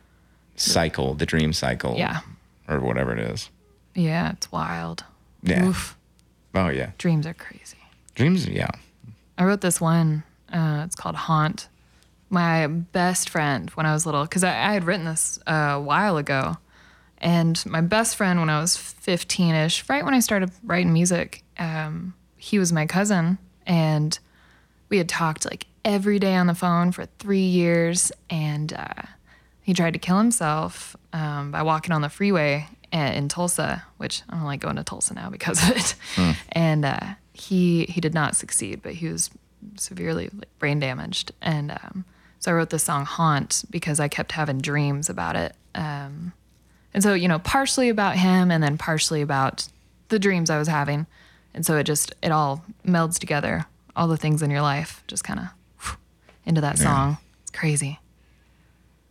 cycle, 0.56 1.14
the 1.14 1.26
dream 1.26 1.52
cycle. 1.52 1.94
Yeah. 1.96 2.20
Or 2.68 2.80
whatever 2.80 3.12
it 3.12 3.20
is. 3.20 3.50
Yeah, 3.94 4.32
it's 4.32 4.50
wild. 4.50 5.04
Yeah. 5.42 5.66
Oof. 5.66 5.96
Oh, 6.54 6.68
yeah. 6.68 6.90
Dreams 6.98 7.26
are 7.26 7.34
crazy. 7.34 7.76
Dreams, 8.14 8.46
yeah. 8.48 8.70
I 9.38 9.44
wrote 9.44 9.60
this 9.60 9.80
one. 9.80 10.22
Uh, 10.52 10.82
it's 10.84 10.96
called 10.96 11.14
Haunt. 11.16 11.68
My 12.30 12.66
best 12.66 13.30
friend 13.30 13.70
when 13.70 13.86
I 13.86 13.92
was 13.92 14.06
little, 14.06 14.22
because 14.22 14.44
I, 14.44 14.50
I 14.50 14.72
had 14.72 14.84
written 14.84 15.04
this 15.04 15.38
uh, 15.46 15.74
a 15.74 15.80
while 15.80 16.16
ago. 16.16 16.56
And 17.18 17.64
my 17.66 17.80
best 17.80 18.16
friend 18.16 18.40
when 18.40 18.50
I 18.50 18.60
was 18.60 18.76
15 18.76 19.54
ish, 19.54 19.88
right 19.88 20.04
when 20.04 20.14
I 20.14 20.20
started 20.20 20.50
writing 20.62 20.92
music, 20.92 21.42
um, 21.58 22.14
he 22.36 22.58
was 22.58 22.72
my 22.72 22.86
cousin. 22.86 23.38
And 23.66 24.18
we 24.88 24.98
had 24.98 25.08
talked 25.08 25.44
like 25.46 25.66
every 25.84 26.18
day 26.18 26.34
on 26.34 26.46
the 26.46 26.54
phone 26.54 26.92
for 26.92 27.06
three 27.18 27.46
years. 27.46 28.12
And 28.28 28.72
uh, 28.72 29.02
he 29.62 29.72
tried 29.72 29.92
to 29.94 29.98
kill 29.98 30.18
himself 30.18 30.96
um, 31.12 31.50
by 31.50 31.62
walking 31.62 31.92
on 31.92 32.02
the 32.02 32.08
freeway 32.10 32.68
in 32.92 33.28
Tulsa, 33.28 33.82
which 33.96 34.22
I 34.28 34.36
don't 34.36 34.44
like 34.44 34.60
going 34.60 34.76
to 34.76 34.84
Tulsa 34.84 35.14
now 35.14 35.30
because 35.30 35.62
of 35.68 35.76
it. 35.76 35.94
And 36.52 36.84
uh, 36.84 37.14
he 37.32 37.84
he 37.86 38.00
did 38.00 38.14
not 38.14 38.36
succeed, 38.36 38.82
but 38.82 38.94
he 38.94 39.08
was 39.08 39.30
severely 39.76 40.30
like, 40.32 40.58
brain 40.58 40.78
damaged. 40.78 41.32
And 41.40 41.72
um, 41.72 42.04
so 42.44 42.50
I 42.50 42.54
wrote 42.56 42.68
the 42.68 42.78
song 42.78 43.06
"Haunt" 43.06 43.64
because 43.70 43.98
I 44.00 44.08
kept 44.08 44.32
having 44.32 44.58
dreams 44.60 45.08
about 45.08 45.34
it. 45.34 45.56
Um, 45.74 46.34
and 46.92 47.02
so 47.02 47.14
you 47.14 47.26
know, 47.26 47.38
partially 47.38 47.88
about 47.88 48.16
him, 48.16 48.50
and 48.50 48.62
then 48.62 48.76
partially 48.76 49.22
about 49.22 49.66
the 50.10 50.18
dreams 50.18 50.50
I 50.50 50.58
was 50.58 50.68
having. 50.68 51.06
And 51.54 51.64
so 51.64 51.78
it 51.78 51.84
just 51.84 52.12
it 52.22 52.30
all 52.32 52.62
melds 52.86 53.18
together. 53.18 53.64
All 53.96 54.08
the 54.08 54.18
things 54.18 54.42
in 54.42 54.50
your 54.50 54.60
life 54.60 55.02
just 55.06 55.24
kind 55.24 55.40
of 55.40 55.96
into 56.44 56.60
that 56.60 56.76
song. 56.78 57.16
It's 57.40 57.50
crazy. 57.50 57.98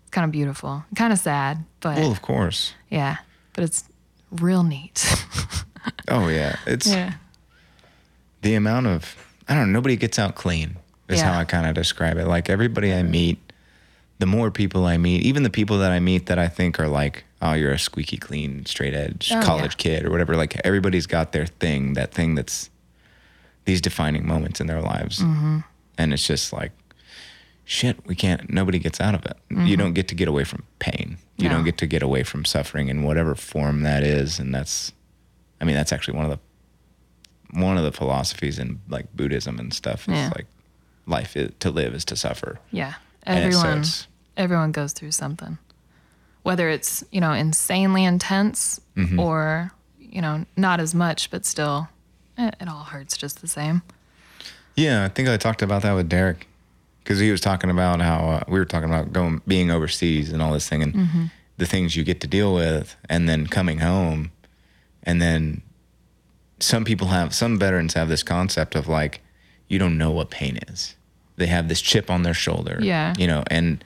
It's 0.03 0.11
kind 0.11 0.25
of 0.25 0.31
beautiful, 0.31 0.85
kind 0.95 1.11
of 1.11 1.17
sad, 1.17 1.63
but 1.79 1.97
Well, 1.97 2.11
of 2.11 2.21
course. 2.21 2.73
yeah, 2.89 3.17
but 3.53 3.63
it's 3.63 3.85
real 4.29 4.61
neat. 4.63 5.03
Oh, 6.07 6.29
yeah. 6.29 6.55
It's 6.65 6.87
yeah. 6.87 7.15
the 8.41 8.55
amount 8.55 8.87
of, 8.87 9.15
I 9.49 9.53
don't 9.55 9.67
know, 9.67 9.73
nobody 9.79 9.97
gets 9.97 10.17
out 10.17 10.35
clean, 10.35 10.77
is 11.09 11.19
Yeah. 11.19 11.33
how 11.33 11.39
I 11.39 11.45
kind 11.45 11.65
of 11.67 11.73
describe 11.75 12.17
it. 12.17 12.25
Like 12.27 12.49
everybody 12.49 12.93
I 12.93 13.03
meet, 13.03 13.39
the 14.19 14.25
more 14.25 14.51
people 14.51 14.85
I 14.85 14.97
meet, 14.97 15.23
even 15.23 15.43
the 15.43 15.49
people 15.49 15.77
that 15.79 15.91
I 15.91 15.99
meet 15.99 16.27
that 16.27 16.39
I 16.39 16.47
think 16.47 16.79
are 16.79 16.87
like, 16.87 17.23
oh, 17.41 17.53
you're 17.53 17.71
a 17.73 17.79
squeaky 17.79 18.17
clean, 18.17 18.65
straight 18.65 18.93
edge 18.93 19.31
Oh, 19.33 19.41
college 19.41 19.73
yeah. 19.77 19.97
kid 19.99 20.05
or 20.05 20.11
whatever, 20.11 20.35
like 20.37 20.59
everybody's 20.63 21.07
got 21.07 21.31
their 21.33 21.45
thing, 21.45 21.93
that 21.93 22.13
thing 22.13 22.35
that's 22.35 22.69
these 23.65 23.81
defining 23.81 24.25
moments 24.25 24.61
in 24.61 24.67
their 24.67 24.81
lives. 24.81 25.19
Mm-hmm. 25.19 25.59
And 25.97 26.13
it's 26.13 26.25
just 26.25 26.53
like, 26.53 26.71
shit, 27.65 28.05
we 28.05 28.15
can't, 28.15 28.49
nobody 28.51 28.79
gets 28.79 28.99
out 29.01 29.15
of 29.15 29.25
it. 29.25 29.37
You 29.49 29.77
don't 29.77 29.93
get 29.93 30.07
to 30.09 30.15
get 30.15 30.27
away 30.27 30.43
from 30.43 30.63
pain. 30.79 31.17
You 31.37 31.43
Mm-hmm. 31.43 31.43
No. 31.45 31.49
don't 31.57 31.65
get 31.65 31.77
to 31.79 31.87
get 31.87 32.03
away 32.03 32.23
from 32.23 32.45
suffering 32.45 32.89
in 32.89 33.03
whatever 33.03 33.35
form 33.35 33.81
that 33.83 34.03
is. 34.03 34.37
And 34.39 34.53
that's, 34.53 34.91
I 35.59 35.65
mean, 35.65 35.75
that's 35.75 35.91
actually 35.91 36.15
one 36.17 36.25
of 36.29 36.31
the, 36.31 37.59
one 37.59 37.77
of 37.77 37.83
the 37.83 37.91
philosophies 37.91 38.59
in 38.59 38.79
like 38.89 39.11
Buddhism 39.15 39.59
and 39.59 39.73
stuff 39.73 40.07
is 40.07 40.13
Yeah. 40.15 40.31
like 40.35 40.45
life 41.05 41.35
is, 41.35 41.51
to 41.59 41.69
live 41.69 41.93
is 41.93 42.05
to 42.05 42.15
suffer. 42.15 42.59
Yeah. 42.71 42.93
Everyone 43.25 43.79
it's- 43.79 44.07
everyone 44.37 44.71
goes 44.71 44.93
through 44.93 45.11
something. 45.11 45.57
Whether 46.43 46.69
it's, 46.69 47.03
you 47.11 47.21
know, 47.21 47.31
insanely 47.33 48.03
intense 48.03 48.79
Mm-hmm. 48.97 49.19
or, 49.19 49.71
you 49.99 50.21
know, 50.21 50.45
not 50.55 50.79
as 50.79 50.93
much, 50.93 51.31
but 51.31 51.45
still 51.45 51.87
it, 52.37 52.55
it 52.61 52.67
all 52.67 52.83
hurts 52.83 53.17
just 53.17 53.41
the 53.41 53.47
same. 53.47 53.81
Yeah, 54.75 55.03
I 55.05 55.07
think 55.07 55.27
I 55.29 55.37
talked 55.37 55.61
about 55.61 55.81
that 55.83 55.93
with 55.93 56.09
Derek 56.09 56.47
because 57.03 57.19
he 57.19 57.31
was 57.31 57.41
talking 57.41 57.69
about 57.71 58.01
how 58.01 58.17
uh, 58.29 58.43
we 58.47 58.59
were 58.59 58.65
talking 58.65 58.89
about 58.89 59.11
going 59.13 59.41
being 59.47 59.71
overseas 59.71 60.31
and 60.31 60.41
all 60.41 60.53
this 60.53 60.67
thing 60.69 60.83
and 60.83 61.29
the 61.57 61.65
things 61.65 61.95
you 61.95 62.03
get 62.03 62.21
to 62.21 62.27
deal 62.27 62.53
with, 62.53 62.95
and 63.09 63.27
then 63.29 63.45
coming 63.47 63.79
home, 63.79 64.31
and 65.03 65.21
then 65.21 65.61
some 66.59 66.85
people 66.85 67.07
have 67.07 67.33
some 67.33 67.57
veterans 67.59 67.93
have 67.95 68.09
this 68.09 68.21
concept 68.23 68.75
of 68.75 68.87
like 68.87 69.21
you 69.73 69.79
don't 69.79 69.97
know 69.97 70.11
what 70.11 70.29
pain 70.29 70.59
is. 70.69 70.95
They 71.35 71.47
have 71.47 71.67
this 71.67 71.81
chip 71.81 72.11
on 72.11 72.21
their 72.21 72.35
shoulder. 72.35 72.77
Yeah. 72.79 73.15
you 73.17 73.25
know, 73.25 73.43
and 73.49 73.83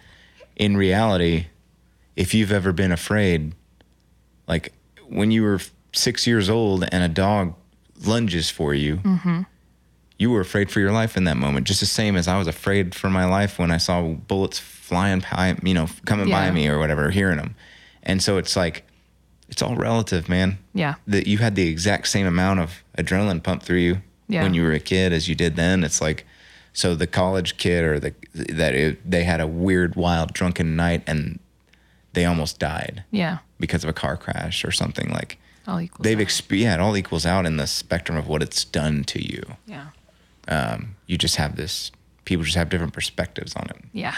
in 0.58 0.76
reality, 0.76 1.48
if 2.18 2.34
you've 2.34 2.52
ever 2.52 2.74
been 2.74 2.92
afraid, 2.92 3.56
like 4.48 4.74
when 5.08 5.32
you 5.32 5.44
were 5.44 5.62
six 5.94 6.28
years 6.28 6.50
old 6.50 6.84
and 6.92 7.04
a 7.04 7.08
dog 7.08 7.56
lunges 8.06 8.50
for 8.50 8.76
you 8.76 8.98
mm-hmm. 8.98 9.42
you 10.20 10.30
were 10.30 10.42
afraid 10.42 10.70
for 10.70 10.80
your 10.80 10.92
life 10.92 11.18
in 11.18 11.24
that 11.24 11.38
moment, 11.38 11.66
just 11.66 11.80
the 11.80 11.86
same 11.88 12.16
as 12.16 12.28
I 12.28 12.38
was 12.38 12.48
afraid 12.48 12.94
for 12.94 13.10
my 13.10 13.26
life 13.26 13.58
when 13.58 13.72
I 13.72 13.78
saw 13.78 14.02
bullets 14.04 14.60
flying 14.60 15.24
by, 15.32 15.56
you 15.64 15.74
know, 15.74 15.88
coming 16.06 16.30
by 16.30 16.52
me 16.52 16.68
or 16.68 16.78
whatever, 16.80 17.10
hearing 17.10 17.38
them. 17.38 17.56
And 18.04 18.22
so 18.22 18.38
it's 18.38 18.56
like, 18.56 18.84
it's 19.50 19.62
all 19.62 19.76
relative, 19.76 20.28
man. 20.28 20.58
Yeah. 20.74 20.96
That 21.08 21.28
you 21.28 21.38
had 21.38 21.56
the 21.56 21.68
exact 21.68 22.10
same 22.10 22.28
amount 22.28 22.60
of 22.60 22.84
adrenaline 22.98 23.42
pumped 23.42 23.66
through 23.66 23.78
you 23.78 24.02
Yeah. 24.28 24.44
when 24.44 24.54
you 24.54 24.64
were 24.64 24.74
a 24.74 24.80
kid 24.80 25.14
as 25.14 25.28
you 25.30 25.36
did 25.36 25.56
then. 25.56 25.84
It's 25.84 26.02
like, 26.02 26.26
so 26.74 26.96
the 26.96 27.08
college 27.08 27.58
kid 27.58 27.84
or 27.86 28.00
the 28.00 28.14
that 28.34 28.76
it, 28.76 29.10
they 29.10 29.24
had 29.24 29.40
a 29.40 29.48
weird, 29.48 29.96
wild, 29.96 30.34
drunken 30.34 30.76
night 30.76 31.04
and 31.08 31.40
they 32.14 32.26
almost 32.26 32.60
died 32.60 33.04
Yeah. 33.12 33.40
because 33.60 33.84
of 33.84 33.90
a 33.90 33.94
car 33.94 34.18
crash 34.18 34.64
or 34.66 34.72
something 34.72 35.10
like. 35.10 35.38
All 35.68 35.82
equals. 35.82 36.04
They've 36.04 36.18
exp- 36.18 36.58
yeah, 36.58 36.74
it 36.76 36.80
all 36.80 36.96
equals 36.96 37.26
out 37.26 37.46
in 37.46 37.58
the 37.58 37.68
spectrum 37.68 38.18
of 38.18 38.28
what 38.28 38.42
it's 38.42 38.64
done 38.64 39.04
to 39.06 39.22
you 39.22 39.44
Yeah. 39.66 39.88
um, 40.48 40.96
you 41.08 41.18
just 41.18 41.36
have 41.38 41.56
this 41.58 41.92
people 42.26 42.44
just 42.46 42.56
have 42.58 42.70
different 42.70 42.94
perspectives 42.94 43.54
on 43.56 43.68
it 43.70 43.78
Yeah. 43.94 44.16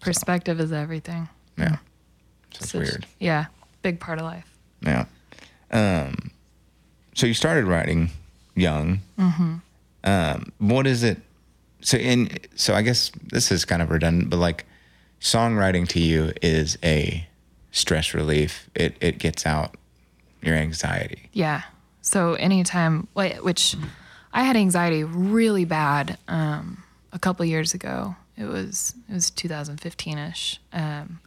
Perspective 0.00 0.58
is 0.60 0.72
everything. 0.72 1.28
yeah 1.58 1.76
so 2.52 2.62
it's 2.62 2.70
Such- 2.70 2.80
weird 2.80 3.06
Yeah. 3.18 3.46
Big 3.82 4.00
part 4.00 4.18
of 4.18 4.24
life. 4.24 4.46
yeah 4.82 5.04
um, 5.70 6.30
so 7.14 7.26
you 7.26 7.34
started 7.34 7.64
writing 7.66 8.10
young 8.60 9.00
Mm-hmm. 9.18 9.54
um, 10.04 10.52
what 10.58 10.86
is 10.86 11.02
it 11.02 11.18
so 11.80 11.96
in 11.96 12.28
so 12.54 12.74
i 12.74 12.82
guess 12.82 13.10
this 13.32 13.50
is 13.50 13.64
kind 13.64 13.82
of 13.82 13.90
redundant 13.90 14.30
but 14.30 14.36
like 14.38 14.64
songwriting 15.20 15.86
to 15.88 16.00
you 16.00 16.32
is 16.42 16.78
a 16.84 17.26
stress 17.72 18.14
relief 18.14 18.68
it 18.74 18.96
it 19.00 19.18
gets 19.18 19.46
out 19.46 19.76
your 20.42 20.54
anxiety 20.56 21.28
Yeah. 21.32 21.62
So 22.02 22.32
anytime, 22.34 23.06
which 23.14 23.76
I 24.32 24.42
had 24.42 24.56
anxiety 24.56 25.04
really 25.04 25.66
bad 25.66 26.16
um, 26.28 26.82
a 27.12 27.18
couple 27.18 27.44
years 27.44 27.74
ago. 27.74 28.16
It 28.38 28.46
was 28.46 28.94
it 29.08 29.12
was 29.12 29.30
2015ish. 29.30 30.58
Um, 30.72 31.20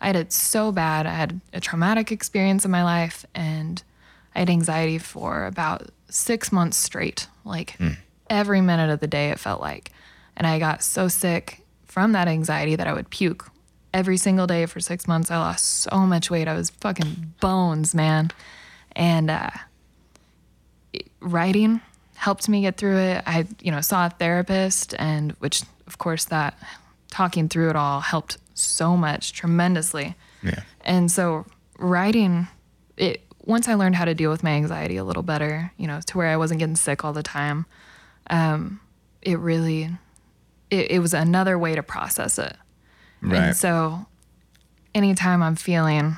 I 0.00 0.06
had 0.06 0.16
it 0.16 0.32
so 0.32 0.70
bad. 0.70 1.04
I 1.06 1.14
had 1.14 1.40
a 1.52 1.58
traumatic 1.60 2.12
experience 2.12 2.64
in 2.64 2.70
my 2.70 2.84
life, 2.84 3.26
and 3.34 3.82
I 4.36 4.38
had 4.40 4.48
anxiety 4.50 4.98
for 4.98 5.46
about 5.46 5.90
six 6.10 6.52
months 6.52 6.76
straight. 6.76 7.26
Like 7.44 7.78
every 8.28 8.60
minute 8.60 8.90
of 8.90 9.00
the 9.00 9.06
day, 9.06 9.30
it 9.30 9.38
felt 9.38 9.60
like, 9.60 9.90
and 10.36 10.46
I 10.46 10.58
got 10.58 10.82
so 10.82 11.08
sick 11.08 11.62
from 11.86 12.12
that 12.12 12.28
anxiety 12.28 12.76
that 12.76 12.86
I 12.86 12.92
would 12.92 13.10
puke 13.10 13.50
every 13.92 14.16
single 14.16 14.46
day 14.46 14.66
for 14.66 14.78
six 14.80 15.08
months. 15.08 15.30
I 15.30 15.38
lost 15.38 15.82
so 15.82 15.98
much 16.00 16.30
weight. 16.30 16.46
I 16.46 16.54
was 16.54 16.70
fucking 16.70 17.34
bones, 17.40 17.94
man. 17.94 18.30
And 18.92 19.30
uh, 19.30 19.50
writing 21.20 21.80
helped 22.14 22.48
me 22.48 22.60
get 22.60 22.76
through 22.76 22.98
it. 22.98 23.22
I, 23.26 23.46
you 23.60 23.70
know, 23.70 23.80
saw 23.80 24.06
a 24.06 24.10
therapist, 24.10 24.94
and 24.98 25.32
which, 25.38 25.62
of 25.86 25.98
course, 25.98 26.26
that 26.26 26.56
talking 27.10 27.48
through 27.48 27.70
it 27.70 27.76
all 27.76 28.00
helped 28.00 28.38
so 28.54 28.96
much, 28.96 29.32
tremendously. 29.32 30.14
Yeah. 30.42 30.60
And 30.82 31.10
so 31.10 31.46
writing 31.78 32.46
it 32.96 33.24
once 33.44 33.68
I 33.68 33.74
learned 33.74 33.96
how 33.96 34.04
to 34.04 34.14
deal 34.14 34.30
with 34.30 34.42
my 34.42 34.50
anxiety 34.50 34.96
a 34.96 35.04
little 35.04 35.22
better, 35.22 35.72
you 35.76 35.86
know, 35.86 36.00
to 36.06 36.18
where 36.18 36.28
I 36.28 36.36
wasn't 36.36 36.60
getting 36.60 36.76
sick 36.76 37.04
all 37.04 37.12
the 37.12 37.22
time, 37.22 37.66
um, 38.28 38.80
it 39.22 39.38
really 39.38 39.90
it, 40.70 40.92
it 40.92 40.98
was 41.00 41.14
another 41.14 41.58
way 41.58 41.74
to 41.74 41.82
process 41.82 42.38
it. 42.38 42.56
Right. 43.20 43.36
And 43.36 43.56
so 43.56 44.06
anytime 44.94 45.42
I'm 45.42 45.56
feeling 45.56 46.16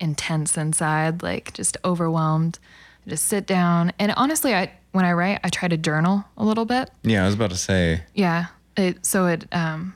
intense 0.00 0.56
inside, 0.56 1.22
like 1.22 1.52
just 1.54 1.76
overwhelmed, 1.84 2.58
I 3.06 3.10
just 3.10 3.26
sit 3.26 3.46
down 3.46 3.92
and 3.98 4.12
honestly 4.16 4.54
I 4.54 4.72
when 4.92 5.04
I 5.04 5.12
write, 5.12 5.40
I 5.42 5.48
try 5.48 5.68
to 5.68 5.76
journal 5.76 6.24
a 6.36 6.44
little 6.44 6.64
bit. 6.64 6.90
Yeah, 7.02 7.24
I 7.24 7.26
was 7.26 7.34
about 7.34 7.50
to 7.50 7.56
say. 7.56 8.02
Yeah. 8.14 8.46
It 8.76 9.04
so 9.04 9.26
it 9.26 9.46
um 9.52 9.94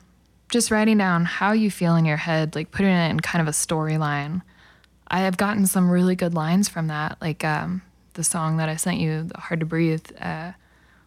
just 0.49 0.71
writing 0.71 0.97
down 0.97 1.25
how 1.25 1.51
you 1.51 1.69
feel 1.69 1.95
in 1.95 2.05
your 2.05 2.17
head, 2.17 2.55
like 2.55 2.71
putting 2.71 2.91
it 2.91 3.09
in 3.09 3.19
kind 3.19 3.41
of 3.41 3.47
a 3.47 3.51
storyline. 3.55 4.41
I 5.11 5.21
have 5.21 5.37
gotten 5.37 5.65
some 5.67 5.89
really 5.89 6.15
good 6.15 6.33
lines 6.33 6.69
from 6.69 6.87
that, 6.87 7.17
like 7.21 7.43
um, 7.43 7.81
the 8.13 8.23
song 8.23 8.57
that 8.57 8.69
I 8.69 8.75
sent 8.75 8.97
you, 8.99 9.29
"Hard 9.35 9.59
to 9.61 9.65
Breathe." 9.65 10.05
Uh, 10.19 10.51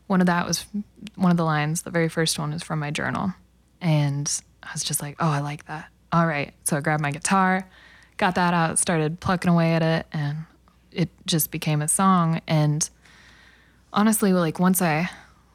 one 0.09 0.21
of 0.21 0.27
that 0.27 0.47
was 0.47 0.67
one 1.15 1.31
of 1.31 1.37
the 1.37 1.45
lines. 1.45 1.83
The 1.83 1.91
very 1.91 2.09
first 2.09 2.38
one 2.38 2.53
is 2.53 2.62
from 2.62 2.79
my 2.81 2.91
journal, 2.91 3.33
and 3.81 4.31
I 4.62 4.71
was 4.73 4.83
just 4.85 5.01
like, 5.03 5.17
"Oh, 5.21 5.29
I 5.29 5.41
like 5.41 5.67
that." 5.67 5.88
All 6.12 6.27
right, 6.27 6.53
so 6.65 6.77
I 6.77 6.81
grabbed 6.81 7.03
my 7.03 7.11
guitar, 7.12 7.67
got 8.19 8.35
that 8.35 8.53
out, 8.55 8.79
started 8.79 9.21
plucking 9.21 9.51
away 9.51 9.75
at 9.75 9.83
it, 9.83 10.07
and 10.12 10.38
it 10.91 11.09
just 11.27 11.51
became 11.51 11.81
a 11.81 11.88
song. 11.88 12.41
And 12.47 12.88
honestly, 13.93 14.33
like 14.33 14.59
once 14.59 14.83
I 14.83 15.09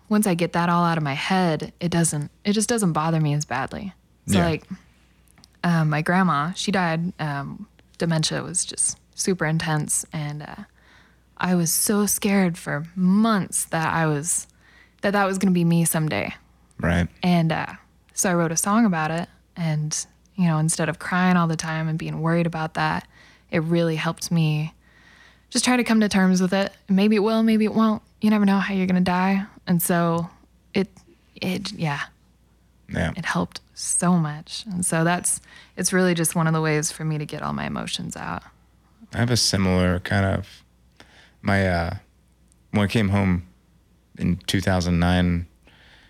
once 0.10 0.26
I 0.26 0.34
get 0.36 0.54
that 0.54 0.70
all 0.70 0.84
out 0.84 0.98
of 0.98 1.04
my 1.04 1.14
head, 1.14 1.74
it 1.80 1.90
doesn't 1.92 2.32
it 2.44 2.54
just 2.54 2.70
doesn't 2.70 2.94
bother 2.94 3.20
me 3.20 3.34
as 3.34 3.46
badly. 3.46 3.94
So 4.28 4.38
Yeah. 4.40 4.46
like 4.46 4.64
um, 5.64 5.90
my 5.90 6.02
grandma, 6.02 6.54
she 6.54 6.72
died. 6.72 7.14
Um, 7.20 7.68
dementia 7.98 8.44
was 8.44 8.66
just 8.66 8.98
super 9.16 9.46
intense, 9.46 10.06
and 10.14 10.44
uh, 10.44 10.56
I 11.38 11.56
was 11.56 11.72
so 11.72 12.06
scared 12.06 12.58
for 12.58 12.86
months 12.96 13.66
that 13.66 13.94
I 13.94 14.06
was 14.06 14.48
that 15.02 15.12
that 15.14 15.26
was 15.26 15.38
gonna 15.38 15.52
be 15.54 15.64
me 15.66 15.86
someday. 15.86 16.34
Right. 16.80 17.08
And 17.24 17.52
uh, 17.52 17.74
so 18.14 18.30
I 18.30 18.34
wrote 18.36 18.52
a 18.52 18.58
song 18.58 18.86
about 18.86 19.12
it. 19.12 19.28
And, 19.56 20.06
you 20.36 20.46
know, 20.46 20.60
instead 20.60 20.90
of 20.90 21.00
crying 21.00 21.36
all 21.38 21.48
the 21.48 21.56
time 21.56 21.88
and 21.88 21.98
being 21.98 22.22
worried 22.22 22.46
about 22.46 22.76
that, 22.76 23.08
it 23.50 23.64
really 23.64 23.96
helped 23.96 24.32
me 24.32 24.74
just 25.50 25.66
try 25.66 25.78
to 25.78 25.84
come 25.84 26.00
to 26.02 26.10
terms 26.10 26.40
with 26.42 26.54
it. 26.54 26.72
Maybe 26.88 27.16
it 27.16 27.20
will, 27.24 27.42
maybe 27.42 27.66
it 27.66 27.74
won't. 27.74 28.04
You 28.22 28.30
never 28.30 28.46
know 28.46 28.60
how 28.60 28.76
you're 28.76 28.86
going 28.86 29.04
to 29.04 29.12
die. 29.12 29.46
And 29.66 29.82
so 29.82 30.30
it, 30.76 30.88
it, 31.36 31.72
yeah, 31.72 32.02
Yeah. 32.90 33.14
it 33.16 33.26
helped 33.26 33.62
so 33.78 34.14
much. 34.14 34.66
And 34.72 34.86
so 34.86 35.04
that's, 35.04 35.40
it's 35.76 35.94
really 35.94 36.14
just 36.14 36.36
one 36.36 36.48
of 36.48 36.54
the 36.54 36.62
ways 36.62 36.92
for 36.92 37.06
me 37.06 37.18
to 37.18 37.26
get 37.26 37.42
all 37.42 37.54
my 37.54 37.66
emotions 37.68 38.16
out. 38.18 38.44
I 39.14 39.18
have 39.18 39.30
a 39.32 39.38
similar 39.38 40.00
kind 40.00 40.26
of 40.26 40.64
my 41.42 41.68
uh 41.68 41.96
when 42.72 42.84
I 42.84 42.88
came 42.88 43.10
home 43.10 43.48
in 44.18 44.38
2009 44.48 45.48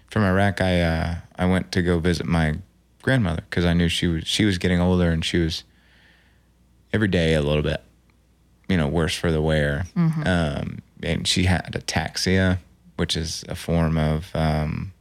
from 0.10 0.24
Iraq 0.24 0.62
I 0.62 0.82
uh 0.82 1.16
I 1.36 1.46
went 1.46 1.72
to 1.74 1.84
go 1.84 2.00
visit 2.00 2.26
my 2.26 2.56
grandmother 3.04 3.44
cuz 3.52 3.66
I 3.66 3.74
knew 3.74 3.88
she 3.88 4.08
was 4.08 4.26
she 4.26 4.46
was 4.46 4.58
getting 4.58 4.80
older 4.80 5.12
and 5.12 5.24
she 5.24 5.38
was 5.38 5.64
every 6.92 7.08
day 7.08 7.36
a 7.36 7.42
little 7.42 7.62
bit 7.62 7.84
you 8.68 8.78
know 8.78 8.88
worse 8.88 9.16
for 9.16 9.32
the 9.32 9.42
wear. 9.42 9.86
Um 9.96 10.80
and 11.04 11.28
she 11.28 11.44
had 11.44 11.72
ataxia 11.74 12.58
which 12.96 13.16
is 13.16 13.44
a 13.48 13.54
form 13.56 13.98
of 14.00 14.36
um 14.36 14.92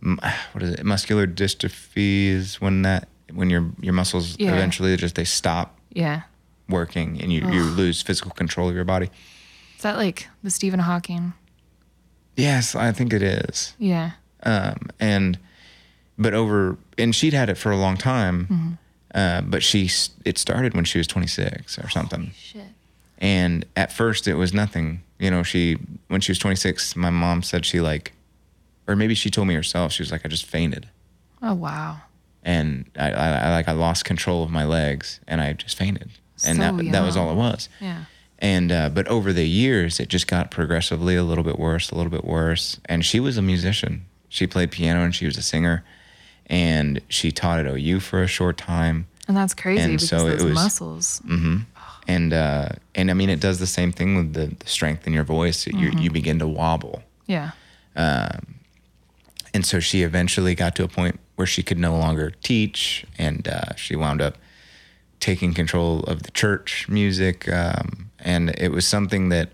what 0.52 0.62
is 0.62 0.74
it 0.74 0.84
muscular 0.84 1.26
dystrophy 1.26 2.28
is 2.28 2.60
when 2.60 2.82
that 2.82 3.08
when 3.32 3.50
your 3.50 3.70
your 3.80 3.92
muscles 3.92 4.36
Yeah. 4.38 4.52
eventually 4.54 4.96
just 4.96 5.14
they 5.16 5.24
stop 5.24 5.78
Yeah. 5.92 6.22
working 6.68 7.20
and 7.20 7.32
you, 7.32 7.48
you 7.50 7.62
lose 7.64 8.00
physical 8.02 8.30
control 8.30 8.68
of 8.68 8.74
your 8.74 8.84
body. 8.84 9.10
Is 9.76 9.82
that 9.82 9.96
like 9.96 10.28
the 10.42 10.50
Stephen 10.50 10.80
Hawking? 10.80 11.32
Yes, 12.36 12.74
I 12.74 12.92
think 12.92 13.12
it 13.12 13.22
is. 13.22 13.74
Yeah. 13.78 14.12
Um, 14.44 14.88
and 15.00 15.38
but 16.16 16.34
over 16.34 16.76
and 16.96 17.14
she'd 17.14 17.32
had 17.34 17.48
it 17.48 17.56
for 17.58 17.70
a 17.72 17.76
long 17.76 17.96
time, 17.96 18.78
uh, 19.14 19.40
but 19.42 19.62
she 19.62 19.90
it 20.24 20.38
started 20.38 20.74
when 20.74 20.84
she 20.84 20.98
was 20.98 21.06
26 21.06 21.78
or 21.78 21.88
something. 21.88 22.32
Shit. 22.36 22.62
And 23.18 23.64
at 23.76 23.92
first 23.92 24.28
it 24.28 24.34
was 24.34 24.52
nothing. 24.54 25.02
You 25.18 25.30
know, 25.30 25.42
she 25.42 25.76
when 26.08 26.20
she 26.20 26.30
was 26.32 26.38
26, 26.38 26.94
my 26.96 27.10
mom 27.10 27.42
said 27.42 27.66
she 27.66 27.80
like, 27.80 28.12
or 28.88 28.96
maybe 28.96 29.14
she 29.14 29.30
told 29.30 29.46
me 29.46 29.54
herself. 29.54 29.92
She 29.92 30.02
was 30.02 30.10
like, 30.10 30.24
I 30.24 30.28
just 30.28 30.46
fainted, 30.46 30.88
Oh, 31.42 31.54
wow. 31.54 31.98
and 32.42 32.86
I, 32.98 33.10
I, 33.12 33.28
I 33.28 33.50
like 33.50 33.68
I 33.68 33.72
lost 33.72 34.04
control 34.04 34.42
of 34.42 34.50
my 34.50 34.64
legs, 34.64 35.20
and 35.28 35.40
I 35.40 35.52
just 35.52 35.76
fainted, 35.78 36.10
and 36.44 36.56
So 36.58 36.62
that 36.76 36.92
that 36.92 37.04
was 37.04 37.16
all 37.16 37.30
it 37.30 37.36
was. 37.36 37.68
Yeah. 37.80 38.04
And 38.40 38.70
uh, 38.72 38.88
but 38.90 39.06
over 39.08 39.32
the 39.32 39.46
years, 39.48 39.98
it 40.00 40.08
just 40.08 40.26
got 40.26 40.50
progressively 40.50 41.14
a 41.16 41.22
little 41.24 41.44
bit 41.44 41.58
worse, 41.58 41.90
a 41.90 41.94
little 41.96 42.10
bit 42.10 42.24
worse. 42.24 42.78
And 42.86 43.04
she 43.04 43.18
was 43.20 43.36
a 43.36 43.42
musician. 43.42 44.04
She 44.28 44.46
played 44.46 44.70
piano 44.70 45.02
and 45.04 45.12
she 45.14 45.26
was 45.26 45.36
a 45.36 45.42
singer, 45.42 45.84
and 46.46 47.00
she 47.08 47.32
taught 47.32 47.58
at 47.58 47.66
OU 47.66 48.00
for 48.00 48.22
a 48.22 48.26
short 48.28 48.56
time. 48.56 49.06
And 49.26 49.36
that's 49.36 49.54
crazy 49.54 49.82
And 49.82 49.92
because 49.94 50.08
so 50.08 50.26
it 50.28 50.30
those 50.38 50.44
was- 50.44 50.54
muscles. 50.54 51.22
And 52.06 52.32
uh, 52.32 52.68
and 52.94 53.10
I 53.10 53.14
mean, 53.14 53.28
it 53.28 53.40
does 53.40 53.58
the 53.58 53.66
same 53.66 53.92
thing 53.92 54.16
with 54.16 54.32
the, 54.34 54.46
the 54.54 54.66
strength 54.66 55.06
in 55.06 55.12
your 55.12 55.24
voice. 55.24 55.66
You 55.66 55.90
you 55.98 56.10
begin 56.10 56.38
to 56.38 56.46
wobble. 56.48 57.02
Yeah. 57.26 57.50
And 59.54 59.64
so 59.64 59.80
she 59.80 60.02
eventually 60.02 60.54
got 60.54 60.74
to 60.76 60.84
a 60.84 60.88
point 60.88 61.18
where 61.36 61.46
she 61.46 61.62
could 61.62 61.78
no 61.78 61.96
longer 61.96 62.30
teach, 62.42 63.04
and 63.18 63.46
uh, 63.48 63.74
she 63.76 63.96
wound 63.96 64.20
up 64.20 64.36
taking 65.20 65.54
control 65.54 66.00
of 66.04 66.22
the 66.22 66.30
church 66.30 66.86
music. 66.88 67.48
Um, 67.50 68.10
and 68.18 68.50
it 68.58 68.70
was 68.72 68.86
something 68.86 69.30
that 69.30 69.50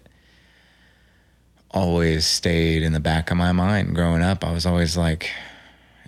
always 1.70 2.26
stayed 2.26 2.83
in 2.83 2.92
the 2.92 3.00
back 3.00 3.30
of 3.30 3.37
my 3.37 3.52
mind 3.52 3.94
growing 3.94 4.22
up. 4.22 4.44
I 4.44 4.52
was 4.52 4.66
always 4.66 4.96
like, 4.96 5.30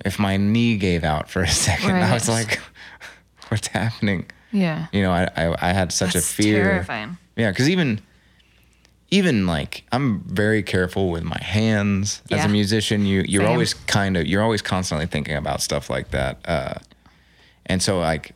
if 0.05 0.18
my 0.18 0.37
knee 0.37 0.77
gave 0.77 1.05
out 1.05 1.29
for 1.31 1.42
a 1.42 1.49
second, 1.68 1.96
I 1.96 2.12
was 2.12 2.29
like, 2.29 2.61
what's 3.49 3.68
happening? 3.68 4.27
Yeah. 4.53 4.87
You 4.92 5.03
know, 5.03 5.12
I, 5.12 5.29
I, 5.37 5.70
I 5.70 5.72
had 5.72 5.92
such 5.92 6.14
That's 6.14 6.31
a 6.31 6.35
fear. 6.35 6.62
terrifying. 6.64 7.18
Yeah, 7.37 7.51
because 7.51 7.68
even 7.68 8.01
even 9.11 9.47
like 9.47 9.85
I'm 9.92 10.21
very 10.23 10.62
careful 10.62 11.11
with 11.11 11.23
my 11.23 11.38
hands 11.40 12.23
as 12.31 12.45
a 12.45 12.49
musician. 12.49 13.07
You 13.07 13.23
you're 13.27 13.42
Same. 13.42 13.51
always 13.53 13.75
kind 13.75 14.16
of 14.16 14.27
you're 14.27 14.42
always 14.42 14.62
constantly 14.62 15.07
thinking 15.07 15.37
about 15.37 15.62
stuff 15.62 15.88
like 15.90 16.11
that. 16.11 16.38
Uh, 16.45 16.75
and 17.66 17.83
so 17.83 17.99
like 17.99 18.33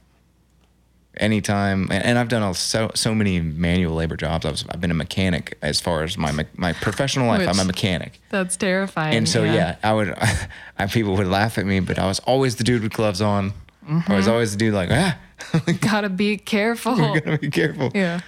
anytime 1.16 1.88
and, 1.90 2.04
and 2.04 2.18
I've 2.18 2.28
done 2.28 2.42
all, 2.42 2.54
so 2.54 2.90
so 2.94 3.14
many 3.14 3.40
manual 3.40 3.94
labor 3.94 4.16
jobs. 4.16 4.46
I 4.46 4.50
was 4.50 4.64
I've 4.70 4.80
been 4.80 4.90
a 4.90 4.94
mechanic 4.94 5.58
as 5.62 5.80
far 5.80 6.02
as 6.02 6.16
my 6.16 6.46
my 6.56 6.72
professional 6.72 7.26
life. 7.26 7.48
I'm 7.48 7.58
a 7.58 7.64
mechanic. 7.64 8.20
That's 8.30 8.56
terrifying. 8.56 9.16
And 9.16 9.28
so 9.28 9.44
yeah, 9.44 9.76
I 9.82 9.92
would 9.92 10.14
I, 10.78 10.86
people 10.86 11.16
would 11.16 11.26
laugh 11.26 11.58
at 11.58 11.66
me, 11.66 11.80
but 11.80 11.98
I 11.98 12.06
was 12.06 12.20
always 12.20 12.56
the 12.56 12.64
dude 12.64 12.82
with 12.82 12.92
gloves 12.92 13.20
on. 13.20 13.48
I 13.48 13.52
Mm-hmm. 13.90 14.12
was 14.12 14.28
always 14.28 14.52
the 14.52 14.58
dude 14.58 14.74
like 14.74 14.90
ah, 14.92 15.18
Gotta 15.80 16.10
be 16.10 16.36
careful. 16.36 16.94
gotta 16.96 17.38
be 17.38 17.50
careful. 17.50 17.90
yeah. 17.92 18.20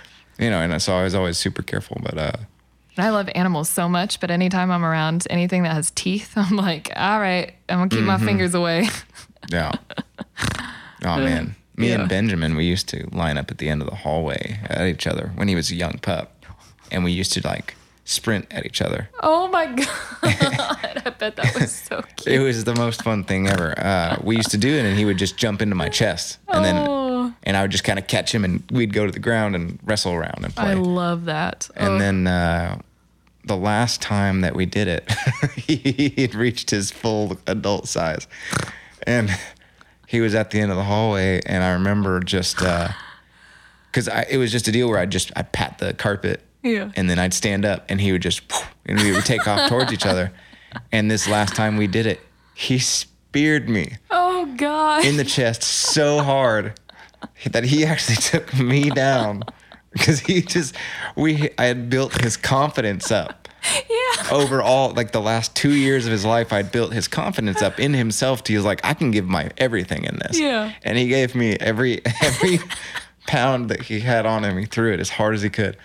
You 0.43 0.51
know, 0.51 0.61
and 0.61 0.83
so 0.83 0.95
I 0.97 1.03
was 1.05 1.15
always 1.15 1.39
super 1.39 1.63
careful, 1.63 1.99
but 2.03 2.19
uh 2.19 2.33
I 2.99 3.09
love 3.09 3.31
animals 3.35 3.69
so 3.71 3.89
much, 3.89 4.21
but 4.21 4.31
anytime 4.31 4.71
I'm 4.71 4.85
around 4.85 5.27
anything 5.31 5.63
that 5.63 5.73
has 5.73 5.91
teeth, 5.93 6.33
I'm 6.37 6.57
like, 6.57 6.91
all 6.95 7.19
right, 7.21 7.55
I'm 7.69 7.79
gonna 7.79 7.89
keep 7.89 7.99
Mm-hmm. 8.01 8.07
my 8.07 8.19
fingers 8.19 8.55
away. 8.55 8.89
Yeah. 9.51 9.73
Oh 11.05 11.17
man, 11.17 11.57
me 11.77 11.89
Yeah. 11.89 12.01
and 12.01 12.09
Benjamin, 12.09 12.55
we 12.55 12.65
used 12.65 12.89
to 12.91 13.09
line 13.13 13.37
up 13.37 13.51
at 13.51 13.59
the 13.59 13.69
end 13.69 13.83
of 13.83 13.89
the 13.91 13.97
hallway 13.97 14.61
at 14.69 14.87
each 14.87 15.07
other 15.07 15.33
when 15.35 15.49
he 15.49 15.57
was 15.57 15.69
a 15.71 15.75
young 15.75 15.99
pup, 16.01 16.47
and 16.93 17.03
we 17.03 17.11
used 17.11 17.33
to 17.33 17.41
like 17.47 17.75
sprint 18.05 18.47
at 18.53 18.65
each 18.65 18.81
other. 18.81 19.09
oh 19.21 19.49
my 19.49 19.67
god. 19.67 19.89
I 21.05 21.11
bet 21.19 21.35
that 21.37 21.55
was 21.59 21.73
so 21.73 22.03
cute. 22.17 22.37
It 22.37 22.39
was 22.45 22.63
the 22.65 22.77
most 22.77 23.03
fun 23.03 23.25
thing 23.25 23.49
ever. 23.49 23.75
Uh, 23.77 24.17
we 24.23 24.37
used 24.37 24.53
to 24.53 24.59
do 24.59 24.73
it, 24.73 24.85
and 24.85 24.97
he 24.97 25.05
would 25.05 25.19
just 25.19 25.37
jump 25.37 25.61
into 25.61 25.75
my 25.75 25.89
chest, 25.89 26.39
and 26.49 26.65
then 26.65 26.77
Oh. 26.89 27.12
And 27.45 27.57
I 27.57 27.63
would 27.63 27.71
just 27.71 27.85
kind 27.85 27.99
of 27.99 28.07
catch 28.07 28.35
him, 28.35 28.45
and 28.45 28.63
we'd 28.71 28.93
go 28.93 29.07
to 29.07 29.13
the 29.13 29.19
ground 29.21 29.55
and 29.57 29.79
wrestle 29.85 30.13
around 30.13 30.45
and 30.45 30.55
play. 30.55 30.67
I 30.71 30.75
love 30.75 31.25
that. 31.27 31.69
and 31.77 31.89
Oh, 31.95 31.99
then 31.99 32.27
uh, 32.27 32.79
the 33.45 33.57
last 33.57 34.01
time 34.01 34.41
that 34.43 34.55
we 34.55 34.67
did 34.67 34.89
it, 34.89 35.11
he 35.57 36.15
had 36.17 36.35
reached 36.35 36.71
his 36.71 36.91
full 36.91 37.39
adult 37.47 37.89
size, 37.89 38.27
and 39.07 39.31
he 40.07 40.21
was 40.21 40.35
at 40.35 40.51
the 40.51 40.61
end 40.61 40.71
of 40.71 40.77
the 40.77 40.85
hallway. 40.85 41.41
And 41.47 41.65
I 41.65 41.73
remember 41.73 42.21
just 42.21 42.57
because 42.57 44.09
I 44.09 44.27
it 44.31 44.37
was 44.39 44.53
just 44.53 44.69
a 44.69 44.73
deal 44.73 44.89
where 44.89 44.99
I 44.99 45.03
would 45.03 45.11
just 45.11 45.33
I 45.37 45.41
would 45.41 45.53
pat 45.53 45.79
the 45.79 45.95
carpet, 45.95 46.41
Yeah. 46.63 46.91
and 46.97 47.09
then 47.11 47.19
I'd 47.19 47.35
stand 47.35 47.65
up, 47.65 47.85
and 47.89 48.01
he 48.01 48.13
would 48.13 48.23
just 48.23 48.43
and 48.87 49.01
we 49.01 49.13
would 49.13 49.25
take 49.25 49.47
off 49.49 49.69
towards 49.69 49.93
each 49.93 50.07
other. 50.07 50.33
And 50.91 51.11
this 51.11 51.29
last 51.29 51.55
time 51.55 51.77
we 51.77 51.87
did 51.87 52.07
it, 52.07 52.21
he 52.55 52.79
speared 52.79 53.69
me 53.69 53.97
oh 54.11 54.47
god. 54.57 55.05
in 55.05 55.17
the 55.19 55.25
chest 55.25 55.63
so 55.63 56.23
hard 56.23 56.79
that 57.51 57.65
he 57.65 57.85
actually 57.85 58.17
took 58.17 58.55
me 58.59 58.91
down 58.91 59.43
because 59.93 60.21
he 60.21 60.43
just 60.43 60.75
we 61.17 61.51
I 61.59 61.65
had 61.67 61.91
built 61.91 62.21
his 62.23 62.37
confidence 62.37 63.11
up 63.11 63.49
Yeah. 63.89 64.29
over 64.33 64.63
all 64.63 64.91
like 64.91 65.13
the 65.13 65.21
last 65.21 65.55
two 65.55 65.73
years 65.73 66.07
of 66.07 66.13
his 66.13 66.25
life, 66.25 66.53
I'd 66.53 66.73
built 66.73 66.93
his 66.93 67.09
confidence 67.09 67.63
up 67.63 67.79
in 67.79 67.95
himself. 67.95 68.43
To 68.45 68.53
he 68.53 68.57
was 68.57 68.65
like, 68.65 68.81
I 68.85 68.95
can 68.95 69.11
give 69.11 69.27
my 69.27 69.51
everything 69.59 70.05
in 70.05 70.19
this. 70.19 70.39
Yeah. 70.39 70.73
And 70.83 70.97
he 70.99 71.09
gave 71.09 71.35
me 71.35 71.57
every 71.61 72.01
every 72.23 72.59
pound 73.27 73.69
that 73.71 73.83
he 73.83 74.01
had 74.01 74.27
on 74.27 74.45
him. 74.45 74.59
He 74.59 74.65
threw 74.67 74.93
it 74.93 75.01
as 75.01 75.11
hard 75.11 75.35
as 75.35 75.43
he 75.43 75.51
could, 75.51 75.77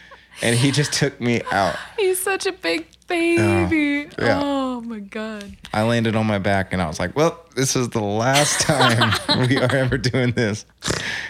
and 0.41 0.55
he 0.57 0.71
just 0.71 0.93
took 0.93 1.19
me 1.21 1.41
out. 1.51 1.75
He's 1.97 2.19
such 2.19 2.45
a 2.45 2.51
big 2.51 2.87
baby. 3.07 4.09
yeah. 4.19 4.41
Oh 4.43 4.81
my 4.81 4.99
god. 4.99 5.55
I 5.73 5.83
landed 5.83 6.15
on 6.15 6.25
my 6.25 6.39
back, 6.39 6.73
and 6.73 6.81
I 6.81 6.87
was 6.87 6.99
like, 6.99 7.15
Well, 7.15 7.39
this 7.55 7.75
is 7.75 7.89
the 7.89 8.01
last 8.01 8.61
time 8.67 9.13
we 9.47 9.57
are 9.57 9.75
ever 9.75 9.97
doing 9.97 10.31
this, 10.31 10.65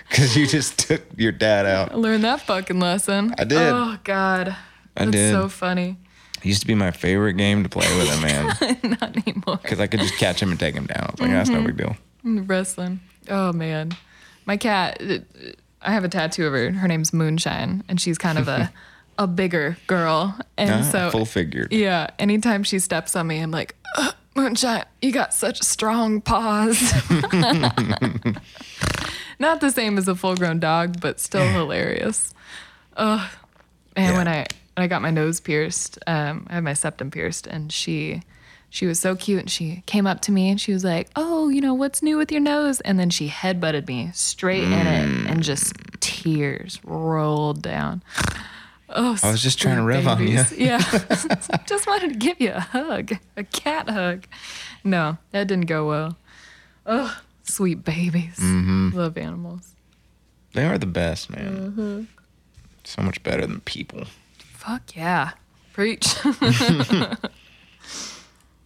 because 0.09 0.36
you 0.36 0.47
just 0.47 0.80
took 0.80 1.01
your 1.15 1.32
dad 1.32 1.65
out. 1.65 1.91
I 1.91 1.95
learned 1.95 2.23
that 2.23 2.41
fucking 2.41 2.80
lesson. 2.80 3.34
I 3.38 3.43
did. 3.43 3.57
Oh 3.57 3.97
god. 4.03 4.49
I 4.95 5.05
That's 5.05 5.11
did. 5.11 5.32
so 5.32 5.47
funny. 5.47 5.97
It 6.39 6.45
used 6.45 6.61
to 6.61 6.67
be 6.67 6.75
my 6.75 6.91
favorite 6.91 7.34
game 7.34 7.63
to 7.63 7.69
play 7.69 7.88
with 7.97 8.09
him, 8.09 8.21
man, 8.21 8.80
Not 9.01 9.17
anymore. 9.17 9.59
because 9.61 9.80
I 9.80 9.88
could 9.88 9.99
just 9.99 10.17
catch 10.17 10.41
him 10.41 10.51
and 10.51 10.59
take 10.59 10.75
him 10.75 10.86
down. 10.86 11.03
I 11.03 11.11
was 11.11 11.19
like, 11.19 11.32
That's 11.32 11.49
no 11.49 11.57
mm-hmm. 11.57 11.67
big 11.67 11.78
deal. 11.78 11.97
Wrestling. 12.23 12.99
Oh 13.30 13.53
man. 13.53 13.91
My 14.45 14.57
cat 14.57 15.01
I 15.82 15.91
have 15.91 16.03
a 16.03 16.09
tattoo 16.09 16.47
of 16.47 16.53
her. 16.53 16.71
Her 16.71 16.88
name's 16.88 17.13
Moonshine 17.13 17.84
and 17.88 17.99
she's 18.01 18.17
kind 18.17 18.38
of 18.38 18.47
a 18.47 18.71
a 19.18 19.28
bigger 19.28 19.78
girl. 19.88 20.38
And 20.57 20.70
Ah, 20.86 20.89
so 20.89 21.09
full 21.11 21.26
figured. 21.26 21.72
Yeah, 21.74 22.07
anytime 22.20 22.63
she 22.63 22.80
steps 22.80 23.15
on 23.15 23.28
me, 23.28 23.39
I'm 23.39 23.51
like, 23.51 23.76
"Ugh, 23.97 24.13
Moonshine, 24.36 24.86
you 25.01 25.11
got 25.11 25.34
such 25.34 25.61
strong 25.63 26.22
paws. 26.22 26.80
Not 29.39 29.61
the 29.61 29.70
same 29.72 29.97
as 29.97 30.07
a 30.07 30.15
full 30.15 30.36
grown 30.36 30.59
dog, 30.59 30.99
but 30.99 31.20
still 31.20 31.47
hilarious. 31.47 32.34
Ugh. 32.95 33.28
And 33.95 34.15
when 34.18 34.28
I 34.28 34.45
when 34.76 34.84
I 34.84 34.88
got 34.88 35.01
my 35.01 35.11
nose 35.11 35.39
pierced, 35.39 35.97
um, 36.07 36.45
I 36.49 36.55
had 36.55 36.63
my 36.63 36.74
septum 36.74 37.11
pierced, 37.11 37.47
and 37.47 37.72
she 37.72 38.22
she 38.70 38.86
was 38.86 38.99
so 38.99 39.15
cute, 39.15 39.39
and 39.41 39.49
she 39.49 39.84
came 39.86 40.05
up 40.07 40.22
to 40.22 40.32
me 40.32 40.49
and 40.49 40.59
she 40.59 40.74
was 40.74 40.84
like, 40.84 41.09
"Oh, 41.15 41.49
you 41.49 41.61
know 41.61 41.74
what's 41.74 42.01
new 42.03 42.18
with 42.18 42.32
your 42.32 42.41
nose?" 42.41 42.80
And 42.82 42.99
then 42.99 43.09
she 43.09 43.28
headbutted 43.30 43.88
me 43.88 44.09
straight 44.13 44.63
in 44.63 44.74
it, 44.74 45.30
and 45.30 45.41
just 45.43 45.74
tears 45.99 46.80
rolled 46.84 47.61
down. 47.61 48.03
Oh, 48.90 49.18
I 49.22 49.32
was 49.32 49.44
just 49.44 49.60
trying 49.60 49.78
to 49.78 49.84
rev 49.84 50.08
on 50.08 50.26
you. 50.26 50.44
Yeah. 50.56 50.80
just 51.68 51.88
wanted 51.88 52.14
to 52.14 52.18
give 52.18 52.40
you 52.40 52.52
a 52.52 52.60
hug, 52.60 53.14
a 53.36 53.44
cat 53.44 53.90
hug. 53.90 54.26
No, 54.84 55.18
that 55.32 55.48
didn't 55.48 55.66
go 55.66 55.88
well. 55.88 56.18
Oh, 56.86 57.20
sweet 57.44 57.84
babies. 57.84 58.38
Mm-hmm. 58.38 58.92
Love 58.94 59.18
animals. 59.18 59.76
They 60.54 60.66
are 60.66 60.78
the 60.78 60.86
best, 60.86 61.30
man. 61.30 61.72
Mm-hmm. 61.72 62.04
So 62.86 63.02
much 63.02 63.22
better 63.24 63.46
than 63.46 63.60
people. 63.62 64.06
Fuck 64.38 64.96
yeah. 64.96 65.32
Preach. 65.74 66.16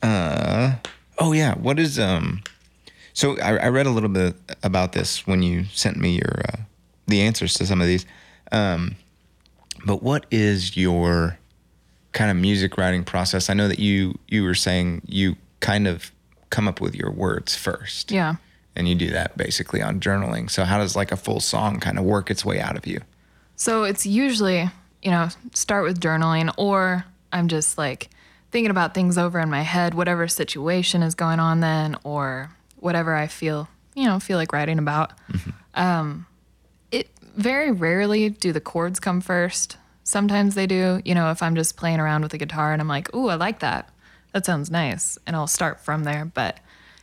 uh, 0.04 0.74
Oh 1.22 1.34
yeah, 1.34 1.54
what 1.54 1.78
is 1.78 2.00
um? 2.00 2.42
So 3.14 3.40
I, 3.40 3.58
I 3.58 3.70
read 3.70 3.86
a 3.86 3.92
little 3.92 4.10
bit 4.10 4.36
about 4.64 4.94
this 4.94 5.28
when 5.28 5.44
you 5.44 5.66
sent 5.66 5.98
me 5.98 6.16
your 6.16 6.42
uh, 6.52 6.62
the 7.06 7.22
answers 7.22 7.54
to 7.56 7.66
some 7.68 7.80
of 7.80 7.86
these. 7.86 8.08
Um, 8.52 8.96
but 9.86 10.04
what 10.04 10.26
is 10.32 10.78
your 10.78 11.38
kind 12.14 12.32
of 12.32 12.38
music 12.38 12.78
writing 12.78 13.04
process? 13.04 13.50
I 13.50 13.54
know 13.54 13.68
that 13.68 13.80
you 13.80 14.18
you 14.28 14.44
were 14.44 14.56
saying 14.56 15.02
you 15.06 15.36
kind 15.60 15.88
of 15.88 16.12
come 16.50 16.68
up 16.68 16.82
with 16.82 16.96
your 16.96 17.12
words 17.12 17.56
first. 17.56 18.12
yeah. 18.12 18.36
And 18.74 18.88
you 18.88 18.96
do 18.96 19.10
that 19.10 19.36
basically 19.36 19.82
on 19.82 20.00
journaling. 20.00 20.50
So 20.50 20.64
how 20.64 20.78
does 20.78 20.96
like 20.96 21.12
a 21.12 21.18
full 21.18 21.42
song 21.42 21.82
kind 21.82 22.00
of 22.00 22.06
work 22.06 22.32
its 22.32 22.46
way 22.46 22.60
out 22.62 22.78
of 22.78 22.88
you? 22.88 23.02
So 23.58 23.84
it's 23.84 24.06
usually, 24.06 24.70
you 25.02 25.12
know, 25.12 25.28
start 25.54 25.84
with 25.84 26.00
journaling 26.00 26.54
or 26.58 27.04
I'm 27.34 27.50
just 27.50 27.78
like 27.78 28.10
thinking 28.50 28.72
about 28.72 28.94
things 28.94 29.18
over 29.18 29.40
in 29.40 29.50
my 29.50 29.62
head, 29.62 29.94
whatever 29.94 30.28
situation 30.28 31.04
is 31.04 31.16
going 31.16 31.40
on 31.42 31.60
then 31.60 31.98
or 32.06 32.50
whatever 32.78 33.14
I 33.14 33.28
feel, 33.28 33.68
you 33.94 34.06
know, 34.06 34.20
feel 34.20 34.38
like 34.38 34.54
writing 34.54 34.80
about. 34.80 35.14
Um, 35.74 36.26
it 36.31 36.31
very 37.36 37.72
rarely 37.72 38.30
do 38.30 38.52
the 38.52 38.62
chords 38.62 39.00
come 39.00 39.22
first. 39.22 39.78
Sometimes 40.04 40.56
they 40.56 40.68
do, 40.68 41.02
you 41.06 41.16
know, 41.16 41.32
if 41.32 41.42
I'm 41.44 41.56
just 41.56 41.78
playing 41.78 42.00
around 42.00 42.24
with 42.24 42.34
a 42.34 42.38
guitar 42.38 42.74
and 42.74 42.82
I'm 42.82 42.88
like, 42.88 43.14
"Ooh, 43.16 43.30
I 43.30 43.36
like 43.36 43.60
that. 43.60 43.90
That 44.34 44.46
sounds 44.46 44.72
nice." 44.72 45.18
And 45.26 45.36
I'll 45.36 45.48
start 45.48 45.80
from 45.80 46.04
there, 46.04 46.26
but 46.26 46.60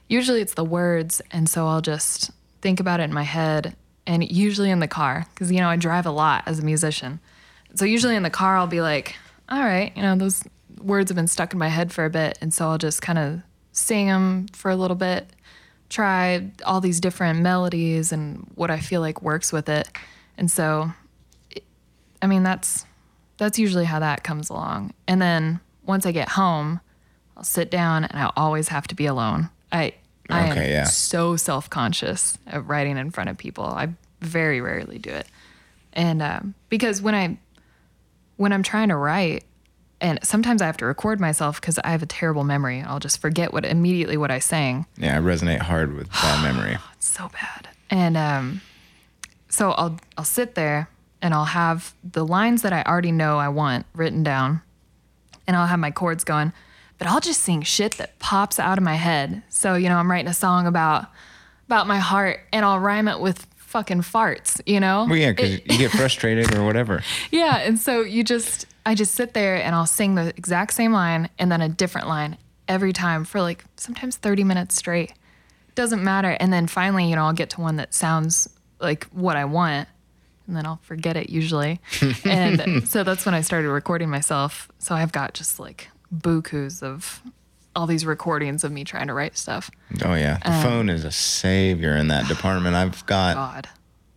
usually 0.08 0.40
it's 0.40 0.54
the 0.54 0.64
words 0.64 1.20
and 1.30 1.48
so 1.48 1.66
I'll 1.66 1.80
just 1.80 2.30
think 2.60 2.80
about 2.80 3.00
it 3.00 3.04
in 3.04 3.12
my 3.12 3.22
head 3.22 3.76
and 4.06 4.28
usually 4.28 4.70
in 4.70 4.80
the 4.80 4.88
car 4.88 5.26
because 5.30 5.52
you 5.52 5.60
know 5.60 5.68
I 5.68 5.76
drive 5.76 6.06
a 6.06 6.10
lot 6.10 6.42
as 6.46 6.58
a 6.58 6.64
musician. 6.64 7.20
So 7.74 7.84
usually 7.84 8.16
in 8.16 8.22
the 8.22 8.30
car 8.30 8.56
I'll 8.56 8.66
be 8.66 8.80
like, 8.80 9.16
"All 9.48 9.62
right, 9.62 9.92
you 9.94 10.02
know, 10.02 10.16
those 10.16 10.42
words 10.80 11.10
have 11.10 11.16
been 11.16 11.28
stuck 11.28 11.52
in 11.52 11.58
my 11.58 11.68
head 11.68 11.92
for 11.92 12.04
a 12.04 12.10
bit." 12.10 12.38
And 12.40 12.52
so 12.52 12.68
I'll 12.68 12.78
just 12.78 13.02
kind 13.02 13.18
of 13.18 13.42
sing 13.72 14.06
them 14.08 14.46
for 14.52 14.70
a 14.70 14.76
little 14.76 14.96
bit, 14.96 15.28
try 15.88 16.50
all 16.64 16.80
these 16.80 17.00
different 17.00 17.40
melodies 17.40 18.12
and 18.12 18.50
what 18.54 18.70
I 18.70 18.80
feel 18.80 19.00
like 19.00 19.22
works 19.22 19.52
with 19.52 19.68
it. 19.68 19.88
And 20.38 20.50
so 20.50 20.92
I 22.22 22.26
mean, 22.26 22.42
that's 22.42 22.86
that's 23.36 23.58
usually 23.58 23.84
how 23.84 23.98
that 24.00 24.24
comes 24.24 24.48
along. 24.50 24.94
And 25.06 25.20
then 25.22 25.60
once 25.84 26.06
I 26.06 26.12
get 26.12 26.30
home, 26.30 26.80
I'll 27.36 27.44
sit 27.44 27.70
down 27.70 28.04
and 28.04 28.18
I 28.18 28.30
always 28.36 28.68
have 28.68 28.86
to 28.88 28.94
be 28.94 29.06
alone. 29.06 29.50
I 29.70 29.94
I 30.30 30.50
Okay, 30.50 30.64
am 30.66 30.70
yeah. 30.70 30.84
so 30.84 31.36
self-conscious 31.36 32.36
of 32.48 32.68
writing 32.68 32.96
in 32.98 33.10
front 33.10 33.30
of 33.30 33.38
people. 33.38 33.64
I 33.64 33.90
very 34.20 34.60
rarely 34.60 34.98
do 34.98 35.10
it. 35.10 35.26
And 35.92 36.20
um, 36.22 36.54
because 36.68 37.00
when 37.02 37.14
I 37.14 37.38
when 38.36 38.52
I'm 38.52 38.62
trying 38.62 38.88
to 38.88 38.96
write 38.96 39.44
and 40.00 40.20
sometimes 40.22 40.62
I 40.62 40.66
have 40.66 40.76
to 40.76 40.86
record 40.86 41.18
myself 41.18 41.60
because 41.60 41.78
I 41.80 41.88
have 41.90 42.02
a 42.04 42.06
terrible 42.06 42.44
memory. 42.44 42.82
I'll 42.82 43.00
just 43.00 43.20
forget 43.20 43.52
what 43.52 43.64
immediately 43.64 44.16
what 44.16 44.30
I 44.30 44.38
sang 44.38 44.86
Yeah, 44.96 45.16
I 45.16 45.20
resonate 45.20 45.58
hard 45.60 45.94
with 45.94 46.10
that 46.12 46.42
memory. 46.42 46.78
so 47.00 47.28
bad. 47.32 47.68
And 47.90 48.16
um, 48.16 48.60
so 49.58 49.72
I'll 49.72 49.98
I'll 50.16 50.24
sit 50.24 50.54
there 50.54 50.88
and 51.20 51.34
I'll 51.34 51.46
have 51.46 51.92
the 52.04 52.24
lines 52.24 52.62
that 52.62 52.72
I 52.72 52.82
already 52.82 53.10
know 53.10 53.38
I 53.38 53.48
want 53.48 53.86
written 53.92 54.22
down, 54.22 54.62
and 55.48 55.56
I'll 55.56 55.66
have 55.66 55.80
my 55.80 55.90
chords 55.90 56.22
going, 56.22 56.52
but 56.96 57.08
I'll 57.08 57.20
just 57.20 57.40
sing 57.40 57.62
shit 57.62 57.94
that 57.94 58.20
pops 58.20 58.60
out 58.60 58.78
of 58.78 58.84
my 58.84 58.94
head. 58.94 59.42
So 59.48 59.74
you 59.74 59.88
know 59.88 59.96
I'm 59.96 60.08
writing 60.08 60.28
a 60.28 60.34
song 60.34 60.68
about 60.68 61.06
about 61.66 61.88
my 61.88 61.98
heart, 61.98 62.40
and 62.52 62.64
I'll 62.64 62.78
rhyme 62.78 63.08
it 63.08 63.18
with 63.18 63.46
fucking 63.56 64.02
farts. 64.02 64.60
You 64.64 64.78
know? 64.78 65.06
Well, 65.08 65.16
yeah, 65.16 65.32
because 65.32 65.54
you 65.54 65.76
get 65.76 65.90
frustrated 65.90 66.54
or 66.54 66.64
whatever. 66.64 67.02
Yeah, 67.32 67.58
and 67.58 67.80
so 67.80 68.02
you 68.02 68.22
just 68.22 68.64
I 68.86 68.94
just 68.94 69.16
sit 69.16 69.34
there 69.34 69.56
and 69.56 69.74
I'll 69.74 69.86
sing 69.86 70.14
the 70.14 70.28
exact 70.36 70.72
same 70.72 70.92
line 70.92 71.30
and 71.36 71.50
then 71.50 71.60
a 71.60 71.68
different 71.68 72.06
line 72.06 72.38
every 72.68 72.92
time 72.92 73.24
for 73.24 73.40
like 73.40 73.64
sometimes 73.74 74.16
30 74.18 74.44
minutes 74.44 74.76
straight. 74.76 75.14
Doesn't 75.74 76.02
matter. 76.02 76.36
And 76.38 76.52
then 76.52 76.68
finally, 76.68 77.08
you 77.08 77.16
know, 77.16 77.24
I'll 77.24 77.32
get 77.32 77.50
to 77.50 77.60
one 77.60 77.76
that 77.76 77.92
sounds 77.92 78.48
like 78.80 79.04
what 79.06 79.36
I 79.36 79.44
want 79.44 79.88
and 80.48 80.56
then 80.56 80.66
I'll 80.66 80.80
forget 80.82 81.16
it 81.16 81.30
usually. 81.30 81.80
and 82.24 82.88
so 82.88 83.04
that's 83.04 83.24
when 83.24 83.34
I 83.34 83.42
started 83.42 83.68
recording 83.68 84.08
myself. 84.08 84.68
So 84.78 84.94
I've 84.94 85.12
got 85.12 85.34
just 85.34 85.60
like 85.60 85.88
bukus 86.12 86.82
of 86.82 87.22
all 87.76 87.86
these 87.86 88.04
recordings 88.04 88.64
of 88.64 88.72
me 88.72 88.82
trying 88.82 89.06
to 89.06 89.14
write 89.14 89.36
stuff. 89.36 89.70
Oh 90.04 90.14
yeah, 90.14 90.38
the 90.38 90.52
um, 90.52 90.62
phone 90.62 90.88
is 90.88 91.04
a 91.04 91.12
savior 91.12 91.94
in 91.96 92.08
that 92.08 92.26
department. 92.28 92.74
I've 92.74 93.04
got 93.06 93.34
God. 93.34 93.68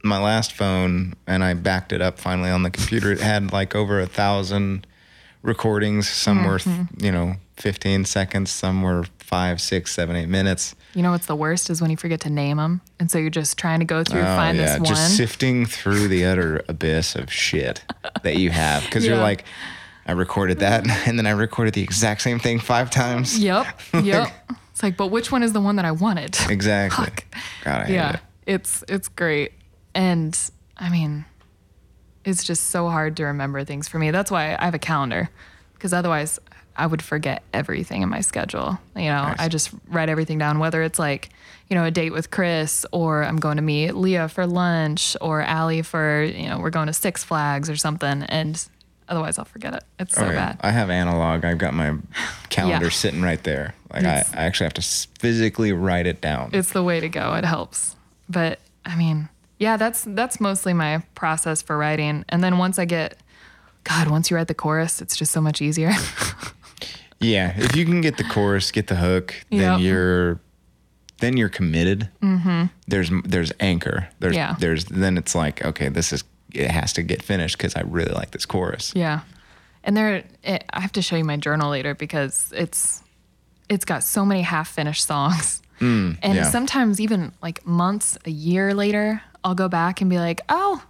my 0.04 0.20
last 0.20 0.54
phone 0.54 1.14
and 1.28 1.44
I 1.44 1.54
backed 1.54 1.92
it 1.92 2.02
up 2.02 2.18
finally 2.18 2.50
on 2.50 2.64
the 2.64 2.72
computer. 2.72 3.12
It 3.12 3.20
had 3.20 3.52
like 3.52 3.76
over 3.76 4.00
a 4.00 4.08
thousand 4.08 4.88
recordings. 5.44 6.10
Some 6.10 6.46
were, 6.46 6.60
mm-hmm. 6.60 7.04
you 7.04 7.12
know, 7.12 7.36
15 7.58 8.06
seconds. 8.06 8.52
Some 8.52 8.82
were 8.84 9.06
five, 9.32 9.62
six, 9.62 9.92
seven, 9.94 10.16
eight 10.18 10.28
minutes. 10.28 10.76
You 10.94 11.02
know 11.02 11.12
what's 11.12 11.26
the 11.26 11.38
worst 11.38 11.70
is 11.70 11.82
when 11.82 11.90
you 11.90 11.96
forget 11.96 12.20
to 12.22 12.30
name 12.30 12.58
them. 12.58 12.82
And 13.00 13.10
so 13.10 13.18
you're 13.18 13.30
just 13.30 13.58
trying 13.58 13.80
to 13.80 13.86
go 13.86 14.04
through, 14.04 14.20
Oh, 14.22 14.26
find 14.26 14.58
yeah, 14.58 14.66
this 14.66 14.80
one. 14.80 14.86
just 14.86 15.16
sifting 15.16 15.66
through 15.66 16.10
the 16.10 16.26
utter 16.26 16.62
abyss 16.68 17.16
of 17.16 17.32
shit 17.32 17.82
that 18.24 18.36
you 18.36 18.50
have 18.50 18.84
because 18.84 19.08
you're 19.08 19.18
like, 19.18 19.46
I 20.06 20.12
recorded 20.12 20.60
that 20.60 20.86
and 21.08 21.18
then 21.18 21.26
I 21.26 21.32
recorded 21.32 21.74
the 21.74 21.82
exact 21.82 22.22
same 22.22 22.40
thing 22.40 22.60
five 22.60 22.92
times. 22.92 23.40
Yep. 23.40 23.66
Yep. 24.04 24.28
it's 24.72 24.84
like, 24.84 24.98
but 24.98 25.08
which 25.08 25.32
one 25.32 25.44
is 25.44 25.54
the 25.54 25.62
one 25.62 25.78
that 25.78 25.86
I 25.86 25.92
wanted? 25.92 26.38
Exactly. 26.50 27.06
Fuck. 27.06 27.24
God, 27.64 27.88
yeah. 27.90 28.16
it. 28.16 28.20
It's 28.46 28.84
it's 28.90 29.08
great. 29.08 29.54
And 29.96 30.38
I 30.76 30.90
mean, 30.90 31.24
it's 32.26 32.44
just 32.44 32.66
so 32.66 32.90
hard 32.90 33.16
to 33.18 33.24
remember 33.26 33.64
things 33.64 33.88
for 33.88 33.98
me. 33.98 34.12
That's 34.12 34.30
why 34.30 34.58
I 34.60 34.66
have 34.66 34.74
a 34.74 34.80
calendar. 34.80 35.30
Because 35.74 35.94
otherwise 35.94 36.38
I 36.76 36.86
would 36.88 37.02
forget 37.02 37.44
everything 37.54 38.02
in 38.02 38.10
my 38.10 38.22
schedule. 38.22 38.80
You 38.96 39.04
know, 39.06 39.24
Nice. 39.24 39.40
I 39.40 39.48
just 39.50 39.72
write 39.90 40.10
everything 40.10 40.38
down, 40.38 40.60
whether 40.60 40.82
it's 40.84 40.98
like, 41.00 41.30
you 41.70 41.76
know, 41.76 41.84
a 41.86 41.92
date 41.92 42.12
with 42.12 42.32
Chris 42.32 42.86
or 42.92 43.24
I'm 43.24 43.38
going 43.38 43.58
to 43.58 43.62
meet 43.62 43.92
Leah 43.94 44.30
for 44.30 44.46
lunch 44.48 45.16
or 45.22 45.42
Allie 45.42 45.82
for, 45.82 46.24
you 46.24 46.48
know, 46.50 46.60
we're 46.60 46.70
going 46.70 46.88
to 46.88 46.94
Six 46.94 47.24
Flags 47.24 47.70
or 47.70 47.76
something. 47.76 48.24
And 48.24 48.66
otherwise 49.10 49.38
I'll 49.38 49.46
forget 49.46 49.74
it. 49.74 49.84
It's 50.00 50.16
so 50.16 50.26
Oh, 50.26 50.30
yeah. 50.30 50.36
bad. 50.54 50.58
I 50.62 50.72
have 50.72 50.90
analog. 50.90 51.44
I've 51.46 51.58
got 51.58 51.74
my 51.74 51.96
calendar 52.50 52.86
Yeah. 52.86 52.92
sitting 52.92 53.22
right 53.22 53.44
there. 53.44 53.76
Like 53.94 54.06
I, 54.06 54.24
I 54.34 54.44
actually 54.46 54.66
have 54.66 54.74
to 54.76 55.08
physically 55.20 55.74
write 55.74 56.08
it 56.08 56.22
down. 56.22 56.52
it's 56.54 56.72
the 56.72 56.84
way 56.84 57.00
to 57.02 57.10
go. 57.10 57.34
It 57.34 57.44
helps. 57.46 57.96
But 58.30 58.60
I 58.86 58.96
mean, 58.96 59.28
yeah, 59.60 59.76
that's 59.78 60.06
that's 60.08 60.40
mostly 60.40 60.74
my 60.74 61.00
process 61.16 61.62
for 61.62 61.78
writing. 61.78 62.24
And 62.30 62.42
then 62.44 62.58
once 62.58 62.80
I 62.80 62.86
get 62.86 63.18
God, 63.84 64.08
once 64.10 64.32
you 64.32 64.38
write 64.38 64.48
the 64.48 64.54
chorus, 64.54 65.02
it's 65.02 65.16
just 65.18 65.32
so 65.34 65.42
much 65.42 65.62
easier. 65.62 65.92
Yeah, 67.22 67.54
if 67.58 67.76
you 67.76 67.86
can 67.86 68.02
get 68.02 68.18
the 68.18 68.24
chorus, 68.24 68.72
get 68.72 68.88
the 68.88 68.96
hook, 68.96 69.34
then 69.50 69.60
Yep. 69.60 69.80
you're 69.82 70.40
then 71.20 71.38
you're 71.38 71.50
committed. 71.50 72.10
Mm-hmm. 72.22 72.66
There's 72.88 73.12
there's 73.24 73.52
anchor. 73.60 74.10
There's 74.20 74.36
Yeah. 74.36 74.56
there's 74.60 74.86
then 74.86 75.18
it's 75.18 75.36
like 75.36 75.64
okay, 75.64 75.88
this 75.90 76.12
is 76.12 76.24
it 76.54 76.70
has 76.72 76.94
to 76.94 77.04
get 77.04 77.22
finished 77.22 77.58
because 77.58 77.76
I 77.76 77.82
really 77.82 78.12
like 78.12 78.32
this 78.32 78.46
chorus. 78.46 78.92
yeah. 78.96 79.22
And 79.84 79.98
there, 79.98 80.24
it, 80.44 80.64
I 80.72 80.80
have 80.82 80.92
to 80.92 81.02
show 81.02 81.16
you 81.16 81.24
my 81.24 81.38
journal 81.38 81.72
later 81.72 81.96
because 81.96 82.52
it's 82.56 83.02
it's 83.70 83.86
got 83.86 84.04
so 84.04 84.26
many 84.26 84.42
half 84.42 84.68
finished 84.70 85.06
songs. 85.06 85.62
and 85.80 86.18
yeah. 86.24 86.44
sometimes 86.44 87.00
even 87.00 87.32
like 87.42 87.66
months, 87.66 88.18
a 88.26 88.30
year 88.30 88.74
later, 88.76 89.22
I'll 89.44 89.56
go 89.56 89.68
back 89.70 90.02
and 90.02 90.10
be 90.10 90.20
like, 90.20 90.42
oh, 90.50 90.84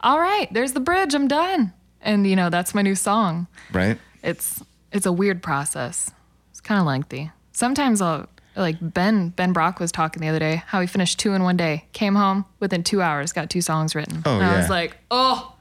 all 0.00 0.18
right, 0.18 0.52
there's 0.52 0.72
the 0.72 0.80
bridge. 0.80 1.14
I'm 1.14 1.28
done. 1.28 1.72
And 2.00 2.26
you 2.26 2.34
know, 2.36 2.50
that's 2.50 2.74
my 2.74 2.82
new 2.82 2.94
song. 2.96 3.46
Right? 3.72 3.98
it's 4.22 4.60
it's 4.96 5.06
a 5.06 5.12
weird 5.12 5.42
process. 5.42 6.10
It's 6.50 6.60
kind 6.60 6.80
of 6.80 6.86
lengthy. 6.86 7.30
Sometimes 7.52 8.00
I'll 8.02 8.28
like 8.56 8.76
Ben 8.80 9.28
Ben 9.30 9.52
Brock 9.52 9.78
was 9.80 9.92
talking 9.92 10.20
the 10.22 10.28
other 10.28 10.38
day 10.38 10.62
how 10.66 10.80
he 10.80 10.86
finished 10.86 11.18
two 11.18 11.34
in 11.34 11.42
one 11.42 11.56
day. 11.56 11.84
Came 11.92 12.14
home 12.14 12.44
within 12.60 12.82
two 12.82 13.02
hours, 13.02 13.32
got 13.32 13.50
two 13.50 13.60
songs 13.60 13.94
written. 13.94 14.22
Oh, 14.24 14.36
and 14.36 14.44
I 14.44 14.56
was 14.56 14.70
like, 14.70 14.96
oh, 15.10 15.54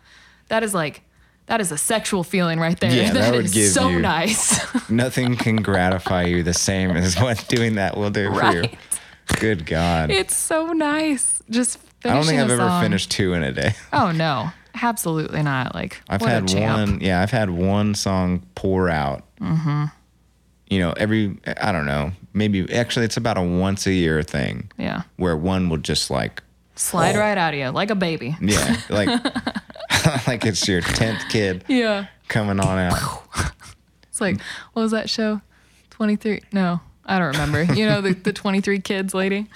that 0.48 0.64
is 0.64 0.74
like 0.74 1.02
that 1.48 1.62
is 1.62 1.72
a 1.72 1.78
sexual 1.78 2.24
feeling 2.24 2.60
right 2.60 2.80
there. 2.80 2.92
Yeah, 2.92 3.12
that 3.14 3.34
would 3.36 3.46
is 3.46 3.54
give 3.54 3.70
so 3.72 3.90
you- 3.90 4.00
nice. 4.00 4.60
Nothing 4.90 5.36
can 5.36 5.58
gratify 5.58 6.24
you 6.24 6.42
the 6.44 6.54
same 6.54 6.92
as 6.92 7.20
what 7.20 7.46
doing 7.50 7.76
that 7.76 7.98
will 7.98 8.10
do 8.10 8.30
for 8.34 8.40
Right. 8.40 8.72
you. 8.72 8.78
Good 9.40 9.66
God. 9.66 10.12
it's 10.12 10.36
so 10.38 10.68
nice. 10.74 11.42
Just 11.50 11.80
I 12.06 12.10
don't 12.10 12.24
think 12.26 12.40
I've 12.40 12.50
ever 12.52 12.80
finished 12.82 13.10
two 13.12 13.34
in 13.34 13.44
a 13.44 13.52
day. 13.52 13.74
Oh 13.92 14.12
no, 14.12 14.50
absolutely 14.82 15.42
not. 15.44 15.74
Like 15.76 16.02
I've 16.10 16.22
what 16.22 16.30
a 16.30 16.34
had 16.34 16.48
champ. 16.48 16.90
one. 16.92 17.02
Yeah, 17.02 17.22
I've 17.22 17.32
had 17.32 17.50
one 17.50 17.96
song 17.96 18.44
pour 18.56 18.90
out. 18.90 19.24
Mm-hmm. 19.42 19.86
You 20.70 20.80
know, 20.80 20.94
every 20.98 21.38
I 21.62 21.72
don't 21.72 21.86
know, 21.86 22.12
maybe 22.34 22.72
actually 22.74 23.06
it's 23.06 23.18
about 23.18 23.38
a 23.38 23.42
once 23.42 23.86
a 23.86 23.92
year 23.94 24.24
thing 24.24 24.72
Yeah, 24.78 25.04
where 25.18 25.38
one 25.38 25.70
will 25.70 25.78
just 25.78 26.10
like 26.10 26.42
slide 26.76 27.16
right 27.16 27.38
out 27.38 27.54
of 27.54 27.60
you 27.60 27.70
like 27.70 27.92
a 27.92 27.96
baby. 27.96 28.36
yeah, 28.42 28.78
like 28.90 29.08
like 30.28 30.46
it's 30.46 30.68
your 30.68 30.82
tenth 30.82 31.22
kid 31.30 31.64
Yeah. 31.68 32.08
coming 32.28 32.60
on 32.60 32.78
out. 32.80 33.24
It's 34.10 34.22
like, 34.22 34.40
what 34.72 34.82
was 34.82 34.92
that 34.92 35.10
show? 35.10 35.42
23. 35.90 36.40
No, 36.54 36.80
I 37.06 37.20
don't 37.20 37.34
remember. 37.34 37.64
You 37.74 37.86
know, 37.86 38.00
the, 38.00 38.14
the 38.14 38.32
23 38.32 38.80
kids 38.80 39.14
lady? 39.14 39.48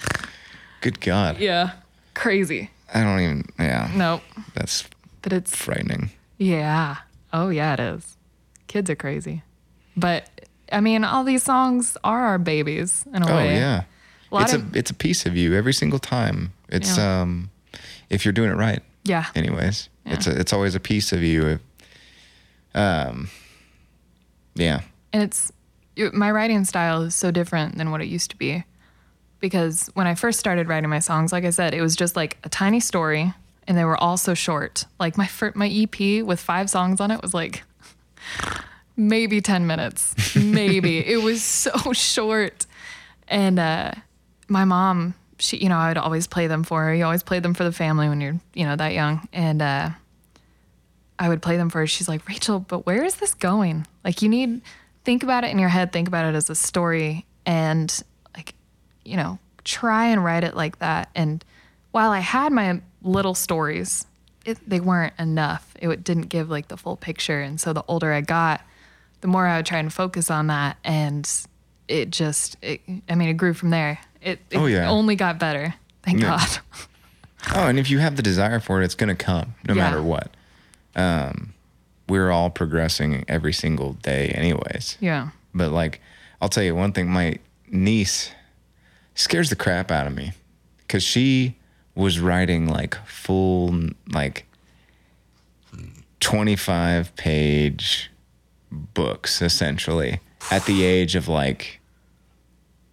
Good 0.82 1.00
God, 1.00 1.38
Yeah. 1.38 1.70
Crazy. 2.12 2.68
I 2.92 3.02
don't 3.02 3.20
even. 3.20 3.44
Yeah, 3.58 3.90
Nope. 3.96 4.20
that's 4.52 4.84
But 5.22 5.32
it's, 5.32 5.54
frightening. 5.54 6.10
yeah. 6.38 6.96
Oh, 7.32 7.48
yeah, 7.50 7.74
it 7.74 7.80
is. 7.80 8.16
Kids 8.66 8.88
are 8.90 8.96
crazy. 8.96 9.42
But, 9.96 10.28
I 10.72 10.80
mean, 10.80 11.04
all 11.04 11.24
these 11.24 11.42
songs 11.42 11.96
are 12.02 12.20
our 12.22 12.38
babies 12.38 13.04
in 13.14 13.22
a 13.22 13.30
Oh 13.30 13.36
way. 13.36 13.50
Oh, 13.50 13.54
yeah, 13.58 13.82
A 14.32 14.40
it's 14.42 14.52
of- 14.54 14.74
a 14.74 14.78
it's 14.78 14.90
a 14.90 14.94
piece 14.94 15.26
of 15.26 15.36
you 15.36 15.54
every 15.54 15.72
single 15.74 15.98
time. 15.98 16.52
It's 16.68 16.96
Yeah. 16.96 17.20
um, 17.22 17.50
if 18.08 18.24
you're 18.24 18.32
doing 18.32 18.50
it 18.50 18.56
right. 18.56 18.82
Yeah. 19.04 19.26
anyways. 19.34 19.88
It's 20.06 20.26
a, 20.26 20.38
it's 20.40 20.52
always 20.52 20.74
a 20.74 20.80
piece 20.80 21.12
of 21.12 21.22
you. 21.22 21.60
Um, 22.74 23.28
yeah, 24.54 24.80
And 25.12 25.22
it's 25.22 25.52
my 26.12 26.30
writing 26.30 26.64
style 26.64 27.02
is 27.02 27.14
so 27.14 27.30
different 27.30 27.76
than 27.78 27.90
what 27.90 28.00
it 28.00 28.06
used 28.08 28.30
to 28.30 28.36
be. 28.36 28.64
Because 29.40 29.88
when 29.94 30.06
I 30.06 30.14
first 30.14 30.38
started 30.38 30.68
writing 30.68 30.90
my 30.90 30.98
songs, 30.98 31.32
like 31.32 31.44
I 31.44 31.50
said, 31.50 31.74
it 31.74 31.80
was 31.80 31.96
just 31.96 32.14
like 32.16 32.38
a 32.44 32.48
tiny 32.48 32.80
story 32.80 33.32
and 33.70 33.78
they 33.78 33.84
were 33.84 33.96
all 33.96 34.16
so 34.16 34.34
short. 34.34 34.84
Like 34.98 35.16
my 35.16 35.28
fir- 35.28 35.52
my 35.54 35.68
EP 35.68 36.24
with 36.24 36.40
five 36.40 36.68
songs 36.68 37.00
on 37.00 37.12
it 37.12 37.22
was 37.22 37.32
like 37.32 37.62
maybe 38.96 39.40
10 39.40 39.64
minutes. 39.68 40.36
Maybe. 40.36 40.98
it 40.98 41.22
was 41.22 41.40
so 41.44 41.70
short. 41.92 42.66
And 43.28 43.60
uh, 43.60 43.92
my 44.48 44.64
mom, 44.64 45.14
she, 45.38 45.58
you 45.58 45.68
know, 45.68 45.76
I 45.76 45.86
would 45.86 45.98
always 45.98 46.26
play 46.26 46.48
them 46.48 46.64
for 46.64 46.82
her. 46.82 46.92
You 46.92 47.04
always 47.04 47.22
play 47.22 47.38
them 47.38 47.54
for 47.54 47.62
the 47.62 47.70
family 47.70 48.08
when 48.08 48.20
you're, 48.20 48.40
you 48.54 48.64
know, 48.64 48.74
that 48.74 48.92
young. 48.92 49.28
And 49.32 49.62
uh, 49.62 49.90
I 51.16 51.28
would 51.28 51.40
play 51.40 51.56
them 51.56 51.70
for 51.70 51.78
her. 51.78 51.86
She's 51.86 52.08
like, 52.08 52.26
Rachel, 52.28 52.58
but 52.58 52.86
where 52.86 53.04
is 53.04 53.14
this 53.14 53.34
going? 53.34 53.86
Like, 54.04 54.20
you 54.20 54.28
need 54.28 54.62
think 55.04 55.22
about 55.22 55.44
it 55.44 55.52
in 55.52 55.60
your 55.60 55.68
head. 55.68 55.92
Think 55.92 56.08
about 56.08 56.24
it 56.24 56.34
as 56.34 56.50
a 56.50 56.56
story, 56.56 57.24
and 57.46 58.02
like, 58.36 58.54
you 59.04 59.16
know, 59.16 59.38
try 59.62 60.08
and 60.08 60.24
write 60.24 60.42
it 60.42 60.56
like 60.56 60.80
that. 60.80 61.08
And 61.14 61.44
while 61.92 62.10
I 62.10 62.18
had 62.18 62.52
my 62.52 62.80
little 63.02 63.34
stories, 63.34 64.06
it, 64.44 64.58
they 64.68 64.80
weren't 64.80 65.14
enough. 65.18 65.74
It 65.80 66.02
didn't 66.04 66.28
give 66.28 66.50
like 66.50 66.68
the 66.68 66.76
full 66.76 66.96
picture. 66.96 67.40
And 67.40 67.60
so 67.60 67.72
the 67.72 67.84
older 67.88 68.12
I 68.12 68.20
got, 68.20 68.62
the 69.20 69.28
more 69.28 69.46
I 69.46 69.56
would 69.58 69.66
try 69.66 69.78
and 69.78 69.92
focus 69.92 70.30
on 70.30 70.46
that, 70.48 70.76
and 70.84 71.28
it 71.88 72.10
just, 72.10 72.56
it, 72.62 72.80
I 73.08 73.14
mean, 73.14 73.28
it 73.28 73.34
grew 73.34 73.52
from 73.54 73.70
there. 73.70 73.98
It, 74.22 74.38
it 74.50 74.56
Oh, 74.58 74.66
yeah. 74.66 74.88
only 74.88 75.14
got 75.16 75.38
better. 75.38 75.74
Thank 76.02 76.20
Yeah. 76.20 76.38
God. 76.38 76.58
Oh, 77.54 77.66
and 77.68 77.78
if 77.78 77.88
you 77.88 78.00
have 78.00 78.16
the 78.16 78.22
desire 78.22 78.60
for 78.60 78.82
it, 78.82 78.84
it's 78.84 78.94
going 78.94 79.08
to 79.08 79.14
come 79.14 79.54
no 79.66 79.72
Yeah. 79.72 79.84
matter 79.84 80.02
what. 80.02 80.28
Um, 80.94 81.54
we're 82.06 82.30
all 82.30 82.50
progressing 82.50 83.24
every 83.28 83.54
single 83.54 83.94
day, 83.94 84.28
anyways. 84.28 84.98
yeah. 85.00 85.30
But 85.54 85.72
like, 85.72 86.02
I'll 86.42 86.50
tell 86.50 86.62
you 86.62 86.74
one 86.74 86.92
thing: 86.92 87.08
my 87.08 87.38
niece 87.66 88.30
scares 89.14 89.48
the 89.48 89.56
crap 89.56 89.90
out 89.90 90.06
of 90.06 90.14
me 90.14 90.32
because 90.80 91.02
she 91.02 91.56
was 92.00 92.18
writing 92.18 92.66
like 92.66 92.94
full 93.06 93.74
like 94.12 94.46
twenty-five 96.20 97.14
page 97.16 98.10
books 98.70 99.40
essentially 99.42 100.20
at 100.50 100.64
the 100.66 100.84
age 100.84 101.14
of 101.16 101.28
like 101.28 101.80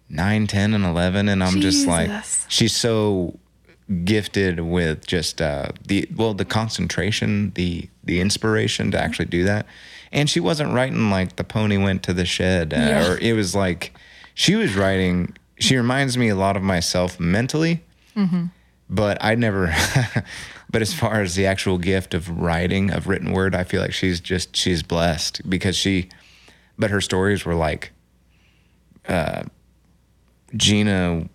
nine, 0.08 0.46
ten, 0.46 0.74
and 0.74 0.84
eleven, 0.84 1.28
and 1.28 1.42
I'm 1.42 1.60
just 1.60 1.86
like, 1.86 2.10
she's 2.48 2.76
so 2.76 3.38
gifted 4.04 4.60
with 4.60 5.06
just 5.06 5.40
uh, 5.40 5.68
the 5.86 6.08
well 6.14 6.34
the 6.34 6.44
concentration 6.44 7.52
the 7.54 7.88
the 8.04 8.20
inspiration 8.20 8.90
to 8.90 9.00
actually 9.00 9.24
do 9.26 9.44
that. 9.44 9.66
And 10.10 10.28
she 10.30 10.40
wasn't 10.40 10.72
writing 10.72 11.10
like 11.10 11.36
the 11.36 11.44
pony 11.44 11.76
went 11.76 12.02
to 12.04 12.14
the 12.14 12.24
shed 12.24 12.72
uh, 12.72 12.76
Yeah. 12.76 13.08
or 13.12 13.18
it 13.18 13.34
was 13.34 13.54
like 13.54 13.92
she 14.34 14.54
was 14.56 14.74
writing 14.74 15.36
she 15.58 15.76
reminds 15.76 16.16
me 16.16 16.28
a 16.30 16.34
lot 16.36 16.56
of 16.56 16.62
myself 16.62 17.18
mentally 17.20 17.82
but 18.88 19.18
i 19.22 19.34
never 19.34 19.74
but 20.70 20.82
as 20.82 20.94
far 20.94 21.20
as 21.20 21.34
the 21.34 21.46
actual 21.46 21.78
gift 21.78 22.14
of 22.14 22.28
writing 22.28 22.90
of 22.90 23.06
written 23.06 23.32
word 23.32 23.54
i 23.54 23.64
feel 23.64 23.80
like 23.80 23.92
she's 23.92 24.20
just 24.20 24.56
she's 24.56 24.82
blessed 24.82 25.48
because 25.48 25.76
she 25.76 26.08
but 26.78 26.90
her 26.90 27.00
stories 27.00 27.44
were 27.44 27.54
like 27.54 27.92
uh 29.08 29.42
gina 30.56 31.28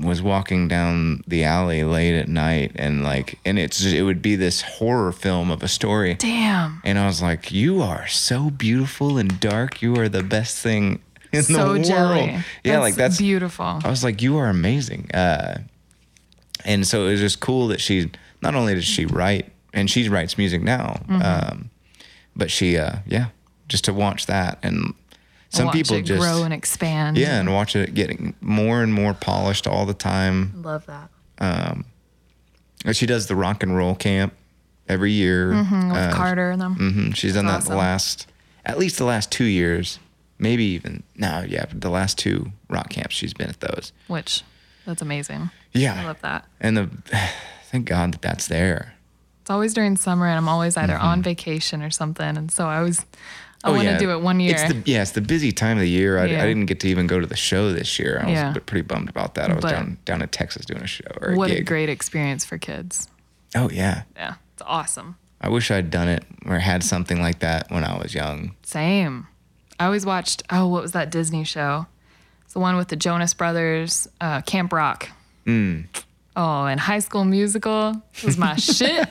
was 0.00 0.22
walking 0.22 0.68
down 0.68 1.22
the 1.26 1.44
alley 1.44 1.82
late 1.82 2.16
at 2.16 2.28
night 2.28 2.72
and 2.76 3.02
like 3.02 3.38
and 3.44 3.58
it's 3.58 3.84
it 3.84 4.02
would 4.02 4.22
be 4.22 4.36
this 4.36 4.62
horror 4.62 5.12
film 5.12 5.50
of 5.50 5.62
a 5.62 5.68
story 5.68 6.14
Damn. 6.14 6.80
and 6.84 6.98
I 6.98 7.06
was 7.06 7.20
like, 7.20 7.50
"You 7.50 7.82
are 7.82 8.06
so 8.06 8.50
beautiful 8.50 9.18
and 9.18 9.40
dark. 9.40 9.82
You 9.82 9.96
are 9.96 10.08
the 10.08 10.22
best 10.22 10.58
thing 10.58 11.00
in 11.32 11.38
the 11.40 11.42
so 11.42 11.66
world." 11.72 11.84
jelly. 11.84 12.38
Yeah, 12.64 12.78
like 12.78 12.94
that's. 12.94 13.18
beautiful. 13.18 13.80
I 13.82 13.90
was 13.90 14.04
like, 14.04 14.22
"You 14.22 14.36
are 14.38 14.48
amazing." 14.48 15.10
Uh, 15.12 15.62
and 16.64 16.86
so 16.86 17.06
it 17.06 17.12
was 17.12 17.20
just 17.20 17.40
cool 17.40 17.68
that 17.68 17.80
she 17.80 18.10
not 18.42 18.54
only 18.54 18.74
did 18.74 18.84
she 18.84 19.06
write 19.06 19.50
and 19.74 19.90
she 19.90 20.08
writes 20.08 20.38
music 20.38 20.62
now, 20.62 21.00
Mm-hmm. 21.08 21.22
um, 21.22 21.70
but 22.36 22.50
she, 22.50 22.78
uh, 22.78 22.96
yeah, 23.06 23.26
just 23.68 23.84
to 23.84 23.92
watch 23.92 24.26
that 24.26 24.58
and 24.62 24.94
some 25.50 25.66
Watch 25.66 25.74
people 25.76 25.96
it 25.96 26.02
just 26.02 26.20
grow 26.20 26.42
and 26.44 26.52
expand. 26.54 27.16
yeah, 27.16 27.40
and 27.40 27.52
watch 27.52 27.74
it 27.74 27.94
getting 27.94 28.34
more 28.40 28.82
and 28.82 28.92
more 28.92 29.14
polished 29.14 29.66
all 29.66 29.86
the 29.86 29.94
time. 29.94 30.52
love 30.62 30.84
that. 30.86 31.10
And 31.40 32.96
She 32.96 33.06
does 33.06 33.26
the 33.26 33.34
rock 33.36 33.62
and 33.62 33.76
roll 33.76 33.94
camp 33.94 34.34
every 34.88 35.12
year. 35.12 35.52
Mm, 35.52 35.88
With 35.92 35.98
Uh, 35.98 36.14
Carter 36.14 36.50
and 36.50 36.60
them. 36.60 36.74
hmm 36.76 37.10
She's 37.12 37.34
done 37.34 37.46
that 37.46 37.52
That's 37.54 37.68
the 37.68 37.76
last, 37.76 38.26
at 38.64 38.78
least 38.78 38.98
the 38.98 39.04
last 39.04 39.30
two 39.32 39.44
years, 39.44 39.98
maybe 40.38 40.64
even 40.64 41.02
no, 41.16 41.44
yeah, 41.48 41.64
the 41.72 41.90
last 41.90 42.18
two 42.18 42.52
rock 42.68 42.90
camps 42.90 43.14
she's 43.14 43.34
been 43.34 43.48
at 43.48 43.60
those. 43.60 43.92
which 44.06 44.42
that's 44.86 45.02
amazing. 45.02 45.50
Yeah, 45.72 46.00
I 46.00 46.04
love 46.04 46.20
that. 46.22 46.44
And 46.60 46.76
the 46.76 46.90
thank 47.70 47.86
God 47.86 48.12
that 48.14 48.22
that's 48.22 48.46
there. 48.48 48.94
It's 49.42 49.50
always 49.50 49.72
during 49.74 49.96
summer, 49.96 50.26
and 50.26 50.36
I'm 50.36 50.48
always 50.48 50.76
either 50.76 50.94
Mm-hmm. 50.94 51.04
on 51.06 51.22
vacation 51.22 51.82
or 51.82 51.90
something, 51.90 52.36
and 52.36 52.50
so 52.50 52.66
I 52.66 52.82
was. 52.82 53.04
I 53.64 53.70
Oh, 53.70 53.72
want 53.72 53.86
to 53.86 53.90
yeah. 53.94 53.98
do 53.98 54.10
it 54.12 54.20
one 54.20 54.38
year. 54.38 54.54
It's 54.56 54.72
the, 54.72 54.82
yeah, 54.84 55.02
it's 55.02 55.10
the 55.10 55.20
busy 55.20 55.50
time 55.50 55.78
of 55.78 55.80
the 55.80 55.88
year. 55.90 56.16
I, 56.20 56.26
Yeah. 56.26 56.44
I 56.44 56.46
didn't 56.46 56.66
get 56.66 56.78
to 56.80 56.88
even 56.88 57.08
go 57.08 57.18
to 57.18 57.26
the 57.26 57.34
show 57.34 57.72
this 57.72 57.98
year. 57.98 58.20
I 58.22 58.26
was 58.26 58.32
Yeah. 58.34 58.54
pretty 58.66 58.82
bummed 58.82 59.08
about 59.08 59.34
that. 59.34 59.50
I 59.50 59.54
was 59.54 59.62
But- 59.62 59.72
down 59.72 59.98
down 60.04 60.22
in 60.22 60.28
Texas 60.28 60.64
doing 60.64 60.80
a 60.82 60.86
show 60.86 61.10
or 61.20 61.32
a 61.32 61.36
what 61.36 61.50
a 61.50 61.60
great 61.62 61.88
experience 61.88 62.44
for 62.44 62.56
kids. 62.56 63.08
oh 63.56 63.68
yeah, 63.68 64.02
Yeah, 64.14 64.34
it's 64.54 64.62
awesome. 64.64 65.16
I 65.40 65.48
wish 65.48 65.72
I'd 65.72 65.90
done 65.90 66.06
it 66.06 66.24
or 66.46 66.60
had 66.60 66.84
something 66.84 67.20
like 67.20 67.40
that 67.40 67.68
when 67.68 67.82
I 67.82 67.98
was 67.98 68.14
young. 68.14 68.54
Same. 68.62 69.26
I 69.80 69.86
always 69.86 70.06
watched. 70.06 70.44
Oh, 70.50 70.68
what 70.68 70.82
was 70.82 70.92
that 70.92 71.10
Disney 71.10 71.42
show? 71.42 71.86
It's 72.44 72.52
the 72.54 72.60
one 72.60 72.76
with 72.76 72.88
the 72.88 72.96
Jonas 72.96 73.34
Brothers, 73.34 74.06
uh, 74.20 74.40
Camp 74.42 74.72
Rock. 74.72 75.08
Mm. 75.48 75.86
Oh, 76.36 76.66
and 76.66 76.78
High 76.78 76.98
School 76.98 77.24
Musical 77.24 78.00
was 78.22 78.36
my 78.36 78.54
shit. 78.56 79.08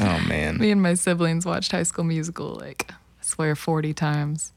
Oh 0.00 0.20
man. 0.28 0.58
Me 0.58 0.70
and 0.72 0.82
my 0.82 0.94
siblings 0.94 1.46
watched 1.46 1.70
High 1.72 1.84
School 1.84 2.04
Musical 2.04 2.54
like 2.56 2.90
I 2.90 2.94
swear 3.22 3.54
40 3.54 3.94
times. 3.94 4.52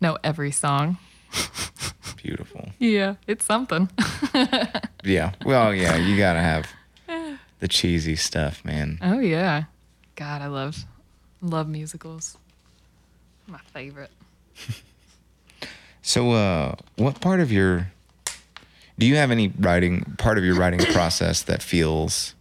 Know 0.00 0.16
every 0.22 0.52
song. 0.52 0.98
Beautiful. 2.16 2.70
Yeah, 2.78 3.16
it's 3.26 3.44
something. 3.44 3.90
Yeah. 5.04 5.32
Well, 5.44 5.72
yeah, 5.74 5.96
you 5.96 6.16
got 6.18 6.32
to 6.34 6.40
have 6.40 6.66
the 7.60 7.68
cheesy 7.68 8.16
stuff, 8.16 8.64
man. 8.64 8.98
oh 9.00 9.20
yeah. 9.20 9.64
God, 10.16 10.42
I 10.42 10.46
love 10.48 10.84
love 11.40 11.68
musicals. 11.68 12.36
My 13.46 13.60
favorite. 13.72 14.10
So, 16.00 16.30
uh, 16.32 16.74
what 16.96 17.20
part 17.20 17.40
of 17.40 17.52
your 17.52 17.92
do 18.98 19.06
you 19.06 19.16
have 19.16 19.30
any 19.30 19.52
writing 19.58 20.16
part 20.18 20.38
of 20.38 20.44
your 20.44 20.56
writing 20.56 20.80
process 20.92 21.42
that 21.42 21.62
feels 21.62 22.34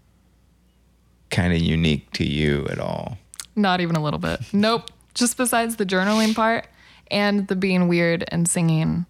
kind 1.30 1.54
of 1.54 1.60
unique 1.60 2.12
to 2.14 2.26
you 2.26 2.66
at 2.70 2.80
all? 2.80 3.18
Not 3.56 3.82
even 3.82 3.96
a 3.96 4.04
little 4.04 4.20
bit. 4.20 4.42
Nope. 4.54 4.90
Just 5.14 5.38
besides 5.38 5.78
the 5.78 5.86
journaling 5.86 6.36
part 6.36 6.68
and 7.10 7.48
the 7.48 7.56
being 7.56 7.88
weird 7.88 8.24
and 8.28 8.48
singing, 8.48 9.06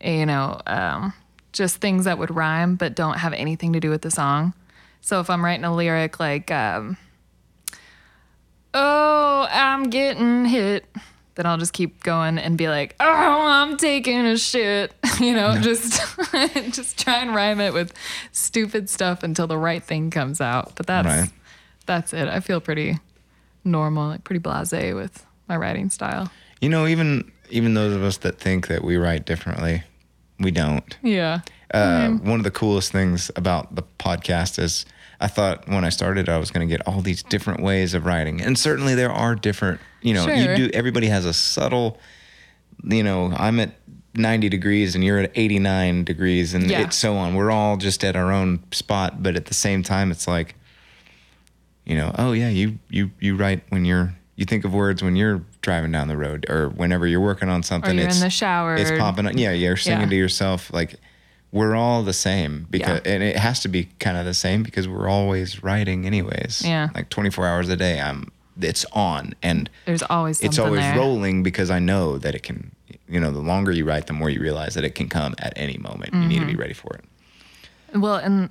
you 0.00 0.26
know, 0.26 0.60
um, 0.66 1.12
just 1.52 1.76
things 1.76 2.04
that 2.04 2.18
would 2.18 2.34
rhyme 2.34 2.76
but 2.76 2.94
don't 2.94 3.18
have 3.18 3.32
anything 3.32 3.72
to 3.72 3.80
do 3.80 3.90
with 3.90 4.02
the 4.02 4.10
song. 4.10 4.54
So 5.00 5.20
if 5.20 5.30
I'm 5.30 5.44
writing 5.44 5.64
a 5.64 5.74
lyric 5.74 6.18
like, 6.18 6.50
um, 6.50 6.96
oh, 8.74 9.46
I'm 9.50 9.84
getting 9.84 10.46
hit, 10.46 10.84
then 11.36 11.46
I'll 11.46 11.58
just 11.58 11.72
keep 11.72 12.02
going 12.02 12.38
and 12.38 12.58
be 12.58 12.68
like, 12.68 12.96
oh, 12.98 13.06
I'm 13.46 13.76
taking 13.76 14.26
a 14.26 14.36
shit. 14.36 14.92
You 15.20 15.32
know, 15.32 15.58
just 15.60 16.02
just 16.72 16.98
try 16.98 17.20
and 17.20 17.34
rhyme 17.34 17.58
it 17.58 17.72
with 17.72 17.94
stupid 18.32 18.90
stuff 18.90 19.22
until 19.22 19.46
the 19.46 19.56
right 19.56 19.82
thing 19.82 20.10
comes 20.10 20.42
out. 20.42 20.72
But 20.76 20.86
that's 20.86 21.06
Right. 21.06 21.30
that's 21.86 22.12
it. 22.12 22.28
I 22.28 22.40
feel 22.40 22.60
pretty 22.60 22.98
normal, 23.64 24.08
like 24.08 24.24
pretty 24.24 24.40
blasé 24.40 24.94
with 24.94 25.24
my 25.48 25.56
writing 25.56 25.88
style. 25.88 26.30
You 26.60 26.68
know, 26.68 26.86
even 26.86 27.32
even 27.48 27.72
those 27.72 27.94
of 27.94 28.02
us 28.02 28.18
that 28.18 28.38
think 28.38 28.66
that 28.66 28.84
we 28.84 28.96
write 28.98 29.24
differently, 29.24 29.84
we 30.38 30.50
don't. 30.50 30.96
Yeah. 31.02 31.40
Uh, 31.72 32.10
One 32.10 32.40
of 32.40 32.44
the 32.44 32.50
coolest 32.50 32.92
things 32.92 33.30
about 33.36 33.74
the 33.74 33.82
podcast 33.98 34.58
is 34.58 34.84
I 35.20 35.28
thought 35.28 35.66
when 35.68 35.84
I 35.84 35.88
started 35.88 36.28
I 36.28 36.38
was 36.38 36.50
going 36.50 36.68
to 36.68 36.70
get 36.72 36.86
all 36.86 37.00
these 37.00 37.22
different 37.22 37.60
ways 37.62 37.94
of 37.94 38.04
writing, 38.04 38.40
and 38.42 38.58
certainly 38.58 38.94
there 38.94 39.10
are 39.12 39.34
different. 39.34 39.80
You 40.02 40.14
know, 40.14 40.26
you 40.28 40.56
do. 40.56 40.70
Everybody 40.74 41.06
has 41.08 41.24
a 41.24 41.32
subtle. 41.32 41.98
You 42.84 43.02
know, 43.02 43.32
I'm 43.36 43.58
at 43.60 43.70
90 44.14 44.48
degrees 44.50 44.94
and 44.94 45.02
you're 45.02 45.18
at 45.18 45.30
89 45.34 46.04
degrees, 46.04 46.54
and 46.54 46.70
Yeah. 46.70 46.82
it's 46.82 46.96
so 46.96 47.16
on. 47.16 47.34
We're 47.34 47.50
all 47.50 47.76
just 47.76 48.04
at 48.04 48.14
our 48.16 48.30
own 48.32 48.60
spot, 48.72 49.22
but 49.22 49.36
at 49.36 49.46
the 49.46 49.54
same 49.54 49.82
time, 49.82 50.10
it's 50.10 50.28
like, 50.28 50.54
you 51.84 51.96
know, 51.96 52.14
oh 52.18 52.32
yeah, 52.32 52.48
you 52.48 52.78
you 52.90 53.10
you 53.20 53.36
write 53.36 53.62
when 53.70 53.84
you're 53.84 54.14
you 54.36 54.44
think 54.44 54.64
of 54.64 54.74
words 54.74 55.02
when 55.02 55.16
you're 55.16 55.42
driving 55.62 55.90
down 55.92 56.08
the 56.08 56.16
road 56.16 56.44
or 56.50 56.68
whenever 56.68 57.06
you're 57.06 57.20
working 57.20 57.48
on 57.48 57.62
something. 57.62 57.96
you're 57.98 58.08
in 58.08 58.20
the 58.20 58.28
shower. 58.30 58.74
It's 58.76 58.90
popping 58.92 59.26
up. 59.26 59.32
Yeah, 59.34 59.52
you're 59.52 59.76
singing 59.76 60.02
Yeah. 60.02 60.10
to 60.10 60.16
yourself 60.16 60.72
like 60.72 60.96
we're 61.52 61.74
all 61.74 62.02
the 62.02 62.12
same 62.12 62.66
because 62.70 63.00
Yeah. 63.04 63.12
and 63.14 63.22
it 63.22 63.36
has 63.36 63.60
to 63.60 63.68
be 63.68 63.84
kind 63.98 64.16
of 64.16 64.24
the 64.24 64.34
same 64.34 64.62
because 64.62 64.86
we're 64.88 65.08
always 65.08 65.62
writing 65.62 66.06
anyways. 66.06 66.62
Yeah. 66.64 66.88
Like 66.94 67.08
24 67.08 67.46
hours 67.46 67.68
a 67.68 67.76
day 67.76 68.00
I'm 68.00 68.30
it's 68.60 68.84
on 68.92 69.34
and 69.42 69.68
There's 69.84 70.02
always 70.02 70.38
something 70.38 70.48
it's 70.48 70.58
always 70.58 70.80
there. 70.80 70.96
rolling 70.96 71.42
because 71.42 71.70
I 71.70 71.78
know 71.78 72.18
that 72.18 72.34
it 72.34 72.42
can 72.42 72.72
you 73.08 73.20
know 73.20 73.30
the 73.30 73.40
longer 73.40 73.70
you 73.70 73.84
write 73.84 74.06
the 74.06 74.12
more 74.12 74.30
you 74.30 74.40
realize 74.40 74.74
that 74.74 74.84
it 74.84 74.94
can 74.94 75.08
come 75.08 75.34
at 75.38 75.52
any 75.56 75.78
moment. 75.78 76.12
You 76.14 76.20
need 76.20 76.34
to 76.36 76.40
Mm-hmm. 76.40 76.50
be 76.50 76.56
ready 76.56 76.72
for 76.74 76.94
it. 76.96 77.04
Well, 77.94 78.16
and 78.16 78.50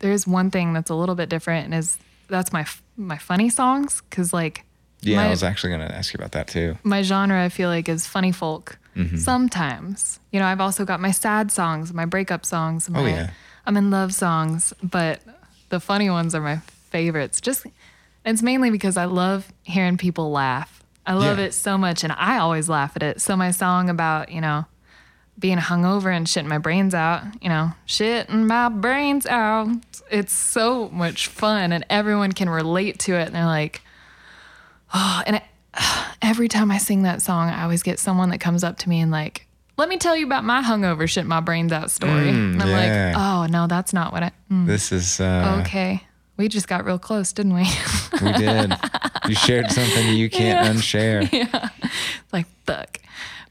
there's 0.00 0.26
one 0.26 0.50
thing 0.50 0.72
that's 0.72 0.90
a 0.90 0.94
little 0.94 1.14
bit 1.14 1.28
different, 1.28 1.64
and 1.66 1.74
is 1.74 1.98
that's 2.28 2.52
my 2.52 2.64
my 2.96 3.18
funny 3.18 3.48
songs, 3.50 4.02
because 4.08 4.32
like 4.32 4.64
Yeah, 5.02 5.16
my, 5.16 5.26
I 5.26 5.30
was 5.30 5.42
actually 5.42 5.70
going 5.76 5.88
to 5.88 5.94
ask 5.94 6.12
you 6.12 6.18
about 6.18 6.32
that 6.32 6.46
too. 6.48 6.76
my 6.84 7.02
genre 7.02 7.42
I 7.44 7.48
feel 7.48 7.68
like 7.68 7.88
is 7.88 8.06
funny 8.06 8.32
folk. 8.32 8.78
Mm-hmm. 8.98 9.16
Sometimes, 9.16 10.18
you 10.32 10.40
know, 10.40 10.46
I've 10.46 10.60
also 10.60 10.84
got 10.84 10.98
my 11.00 11.12
sad 11.12 11.50
songs, 11.52 11.94
my 11.94 12.04
breakup 12.04 12.44
songs, 12.44 12.90
my 12.90 13.00
Oh, 13.00 13.06
yeah. 13.06 13.30
I'm 13.64 13.76
in 13.76 13.90
love 13.90 14.12
songs, 14.12 14.72
but 14.82 15.20
the 15.68 15.78
funny 15.80 16.10
ones 16.10 16.34
are 16.34 16.40
my 16.40 16.56
favorites. 16.90 17.40
Just 17.40 17.64
it's 18.24 18.42
mainly 18.42 18.70
because 18.70 18.96
I 18.96 19.04
love 19.04 19.52
hearing 19.62 19.96
people 19.98 20.30
laugh. 20.30 20.82
I 21.06 21.14
love 21.14 21.38
Yeah. 21.38 21.44
it 21.46 21.54
so 21.54 21.78
much, 21.78 22.02
and 22.04 22.12
I 22.12 22.38
always 22.38 22.68
laugh 22.68 22.92
at 22.96 23.02
it. 23.02 23.20
So 23.20 23.36
my 23.36 23.50
song 23.52 23.88
about 23.88 24.30
you 24.30 24.40
know 24.40 24.66
being 25.38 25.58
hungover 25.58 26.14
and 26.14 26.26
shitting 26.26 26.46
my 26.46 26.58
brains 26.58 26.92
out, 26.94 27.22
you 27.40 27.48
know, 27.48 27.72
shitting 27.86 28.46
my 28.46 28.68
brains 28.68 29.24
out. 29.26 29.68
It's 30.10 30.32
so 30.34 30.88
much 30.88 31.28
fun, 31.28 31.70
and 31.72 31.84
everyone 31.88 32.32
can 32.32 32.48
relate 32.50 32.98
to 33.00 33.14
it. 33.14 33.26
And 33.28 33.34
they're 33.36 33.46
like, 33.46 33.80
oh, 34.92 35.22
and 35.26 35.36
it, 35.36 35.42
every 36.22 36.48
time 36.48 36.70
I 36.70 36.78
sing 36.78 37.02
that 37.02 37.22
song, 37.22 37.48
I 37.48 37.62
always 37.62 37.82
get 37.82 37.98
someone 37.98 38.30
that 38.30 38.38
comes 38.38 38.64
up 38.64 38.78
to 38.78 38.88
me 38.88 39.00
and 39.00 39.10
like, 39.10 39.46
let 39.76 39.88
me 39.88 39.96
tell 39.96 40.16
you 40.16 40.26
about 40.26 40.44
my 40.44 40.62
hungover 40.62 41.08
shit 41.08 41.24
my 41.26 41.40
brains 41.40 41.72
out 41.72 41.90
story. 41.90 42.28
and 42.30 42.60
I'm 42.60 42.68
yeah. 42.68 43.12
like, 43.14 43.16
oh 43.16 43.46
no, 43.52 43.66
that's 43.68 43.92
not 43.92 44.12
what 44.12 44.22
I. 44.24 44.32
mm, 44.50 44.66
This 44.66 44.90
is 44.92 45.20
uh 45.20 45.60
okay, 45.62 46.02
we 46.36 46.48
just 46.48 46.66
got 46.68 46.84
real 46.84 46.98
close, 46.98 47.32
didn't 47.32 47.54
we? 47.54 47.66
we 48.22 48.32
did. 48.32 48.74
you 49.28 49.34
shared 49.36 49.70
something 49.70 50.14
you 50.16 50.28
can't 50.38 50.76
unshare. 50.76 51.28
Yeah. 51.32 51.68
like 52.32 52.46
fuck. 52.66 52.98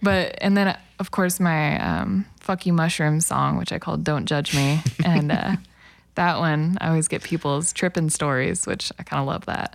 But 0.02 0.38
and 0.42 0.56
then 0.58 0.78
of 1.00 1.12
course 1.12 1.40
my 1.40 1.80
um, 1.80 2.26
"Fuck 2.42 2.66
You 2.66 2.74
Mushroom" 2.74 3.22
song, 3.22 3.58
which 3.58 3.72
I 3.72 3.80
called 3.80 4.04
"Don't 4.04 4.26
Judge 4.26 4.54
Me," 4.54 4.82
and 5.06 5.32
uh, 5.32 5.56
that 6.16 6.40
one 6.40 6.78
I 6.82 6.90
always 6.90 7.08
get 7.08 7.24
people's 7.24 7.72
tripping 7.72 8.10
stories, 8.10 8.68
which 8.68 8.92
I 9.00 9.04
kind 9.04 9.22
of 9.22 9.28
love 9.28 9.46
that. 9.46 9.74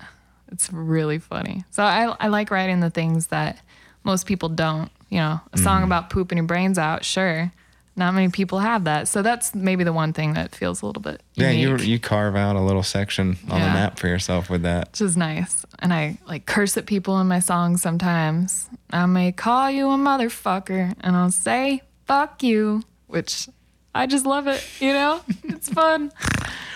It's 0.52 0.72
really 0.72 1.18
funny. 1.18 1.64
So 1.70 1.82
I 1.82 2.14
I 2.20 2.28
like 2.28 2.50
writing 2.50 2.80
the 2.80 2.90
things 2.90 3.28
that 3.28 3.58
most 4.04 4.26
people 4.26 4.48
don't. 4.48 4.90
You 5.10 5.18
know, 5.18 5.40
a 5.52 5.56
Mm-hmm. 5.56 5.64
song 5.64 5.82
about 5.82 6.10
pooping 6.10 6.38
your 6.38 6.46
brains 6.46 6.78
out, 6.78 7.04
sure. 7.04 7.52
Not 7.94 8.14
many 8.14 8.30
people 8.30 8.58
have 8.60 8.84
that. 8.84 9.06
So 9.08 9.20
that's 9.20 9.54
maybe 9.54 9.84
the 9.84 9.92
one 9.92 10.14
thing 10.14 10.32
that 10.32 10.54
feels 10.54 10.80
a 10.80 10.86
little 10.86 11.02
bit 11.02 11.20
Yeah, 11.34 11.50
unique. 11.50 11.82
you 11.84 11.92
you 11.94 11.98
carve 12.00 12.34
out 12.34 12.56
a 12.56 12.60
little 12.60 12.82
section 12.82 13.36
on 13.50 13.60
the 13.60 13.66
map 13.66 13.98
for 13.98 14.08
yourself 14.08 14.48
with 14.48 14.62
that. 14.62 14.92
which 14.92 15.02
is 15.02 15.14
nice. 15.16 15.66
And 15.80 15.92
I 15.92 16.16
like 16.26 16.46
curse 16.46 16.78
at 16.78 16.86
people 16.86 17.20
in 17.20 17.28
my 17.28 17.40
songs 17.40 17.82
sometimes. 17.82 18.70
I 18.90 19.04
may 19.04 19.30
call 19.32 19.70
you 19.70 19.90
a 19.90 19.96
motherfucker 19.98 20.94
and 21.02 21.16
I'll 21.16 21.30
say 21.32 21.82
fuck 22.06 22.42
you, 22.42 22.82
which 23.08 23.48
I 23.94 24.06
just 24.06 24.24
love 24.26 24.46
it, 24.46 24.64
you 24.80 24.92
know? 24.92 25.20
It's 25.44 25.68
fun. 25.68 26.12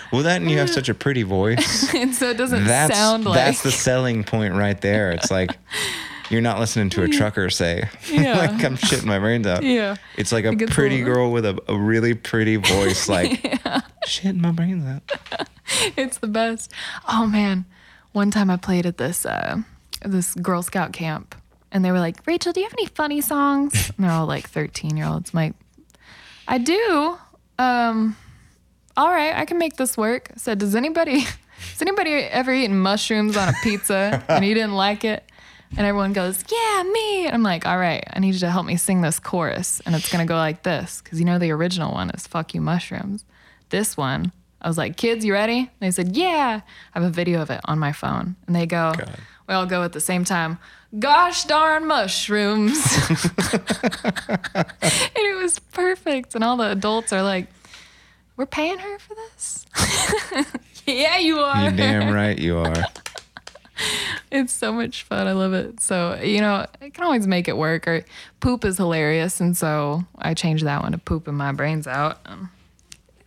Well, 0.09 0.23
that 0.23 0.39
and 0.41 0.49
you 0.49 0.57
have 0.59 0.69
such 0.69 0.87
a 0.87 0.93
pretty 0.93 1.23
voice. 1.23 1.93
and 1.93 2.15
so 2.15 2.29
it 2.29 2.37
doesn't 2.37 2.63
That's 2.63 2.97
sound 2.97 3.25
like 3.25 3.35
that's 3.35 3.61
the 3.61 3.73
selling 3.73 4.23
point 4.23 4.53
right 4.53 4.79
there. 4.79 5.11
It's 5.11 5.29
like 5.29 5.57
you're 6.29 6.39
not 6.39 6.59
listening 6.59 6.89
to 6.91 7.03
a 7.03 7.09
trucker 7.09 7.49
say, 7.49 7.89
Yeah. 8.09 8.37
like 8.37 8.63
I'm 8.63 8.77
shitting 8.77 9.03
my 9.03 9.19
brains 9.19 9.45
out. 9.45 9.63
Yeah. 9.63 9.97
It's 10.17 10.31
like 10.31 10.45
a 10.45 10.51
It 10.53 10.69
pretty 10.69 11.01
girl 11.01 11.29
with 11.33 11.45
a, 11.45 11.61
a 11.67 11.77
really 11.77 12.13
pretty 12.13 12.55
voice, 12.55 13.09
like 13.09 13.31
shitting 14.07 14.39
my 14.39 14.51
brains 14.51 14.85
out. 14.85 15.49
it's 15.97 16.19
the 16.19 16.27
best. 16.27 16.71
Oh 17.09 17.25
man. 17.25 17.65
One 18.13 18.31
time 18.31 18.49
I 18.49 18.55
played 18.55 18.85
at 18.85 18.97
this 18.97 19.25
uh 19.25 19.57
this 20.05 20.35
Girl 20.35 20.61
Scout 20.63 20.93
camp 20.93 21.35
and 21.69 21.83
they 21.83 21.91
were 21.91 21.99
like, 21.99 22.25
Rachel, 22.25 22.53
do 22.53 22.61
you 22.61 22.65
have 22.65 22.73
any 22.79 22.85
funny 22.87 23.19
songs? 23.19 23.91
And 23.97 24.05
they're 24.05 24.11
all 24.13 24.25
like 24.25 24.47
13 24.47 24.95
year 24.95 25.05
olds. 25.05 25.31
I'm 25.33 25.37
like, 25.37 25.53
I 26.47 26.57
do. 26.57 27.17
Um, 27.59 28.15
all 28.95 29.09
right, 29.09 29.35
I 29.35 29.45
can 29.45 29.57
make 29.57 29.75
this 29.77 29.97
work. 29.97 30.31
I 30.33 30.37
said, 30.37 30.59
does 30.59 30.75
anybody, 30.75 31.19
has 31.59 31.81
anybody 31.81 32.11
ever 32.11 32.53
eaten 32.53 32.77
mushrooms 32.79 33.37
on 33.37 33.49
a 33.49 33.53
pizza 33.63 34.23
and 34.29 34.45
you 34.45 34.53
didn't 34.53 34.75
like 34.75 35.03
it? 35.03 35.23
And 35.71 35.85
everyone 35.85 36.13
goes, 36.13 36.43
yeah, 36.49 36.83
me. 36.83 37.25
And 37.25 37.35
I'm 37.35 37.43
like, 37.43 37.65
all 37.65 37.77
right, 37.77 38.03
I 38.11 38.19
need 38.19 38.33
you 38.33 38.39
to 38.39 38.49
help 38.49 38.65
me 38.65 38.77
sing 38.77 39.01
this 39.01 39.19
chorus. 39.19 39.81
And 39.85 39.95
it's 39.95 40.09
going 40.11 40.25
to 40.25 40.27
go 40.27 40.37
like 40.37 40.63
this. 40.63 41.01
Cause 41.01 41.19
you 41.19 41.25
know, 41.25 41.37
the 41.39 41.51
original 41.51 41.91
one 41.91 42.09
is 42.11 42.25
fuck 42.25 42.53
you 42.53 42.61
mushrooms. 42.61 43.25
This 43.69 43.97
one, 43.97 44.31
I 44.61 44.69
was 44.69 44.77
like, 44.77 44.95
kids, 44.95 45.25
you 45.25 45.33
ready? 45.33 45.59
And 45.59 45.69
they 45.81 45.91
said, 45.91 46.15
yeah. 46.15 46.61
I 46.95 46.99
have 46.99 47.07
a 47.07 47.11
video 47.11 47.41
of 47.41 47.49
it 47.49 47.59
on 47.65 47.79
my 47.79 47.91
phone. 47.91 48.37
And 48.47 48.55
they 48.55 48.65
go, 48.65 48.93
we 49.47 49.53
all 49.53 49.65
go 49.65 49.83
at 49.83 49.93
the 49.93 49.99
same 49.99 50.23
time, 50.25 50.59
gosh 50.97 51.45
darn 51.45 51.87
mushrooms. 51.87 52.77
and 53.53 53.61
it 55.15 55.41
was 55.41 55.59
perfect. 55.59 56.35
And 56.35 56.43
all 56.43 56.57
the 56.57 56.71
adults 56.71 57.13
are 57.13 57.23
like, 57.23 57.47
we're 58.35 58.45
paying 58.45 58.77
her 58.77 58.99
for 58.99 59.15
this? 59.15 59.65
yeah, 60.85 61.17
you 61.17 61.39
are. 61.39 61.65
You 61.65 61.71
damn 61.71 62.13
right 62.13 62.37
you 62.37 62.57
are. 62.57 62.75
It's 64.31 64.51
so 64.51 64.73
much 64.73 65.03
fun. 65.03 65.27
I 65.27 65.33
love 65.33 65.53
it. 65.53 65.79
So, 65.81 66.19
you 66.21 66.41
know, 66.41 66.65
I 66.81 66.89
can 66.89 67.03
always 67.03 67.27
make 67.27 67.47
it 67.47 67.55
work. 67.55 67.87
Or 67.87 68.03
poop 68.39 68.65
is 68.65 68.77
hilarious. 68.77 69.39
And 69.39 69.55
so 69.55 70.03
I 70.17 70.33
changed 70.33 70.65
that 70.65 70.81
one 70.81 70.91
to 70.91 70.97
pooping 70.97 71.35
my 71.35 71.51
brains 71.51 71.87
out. 71.87 72.19
Um, 72.25 72.49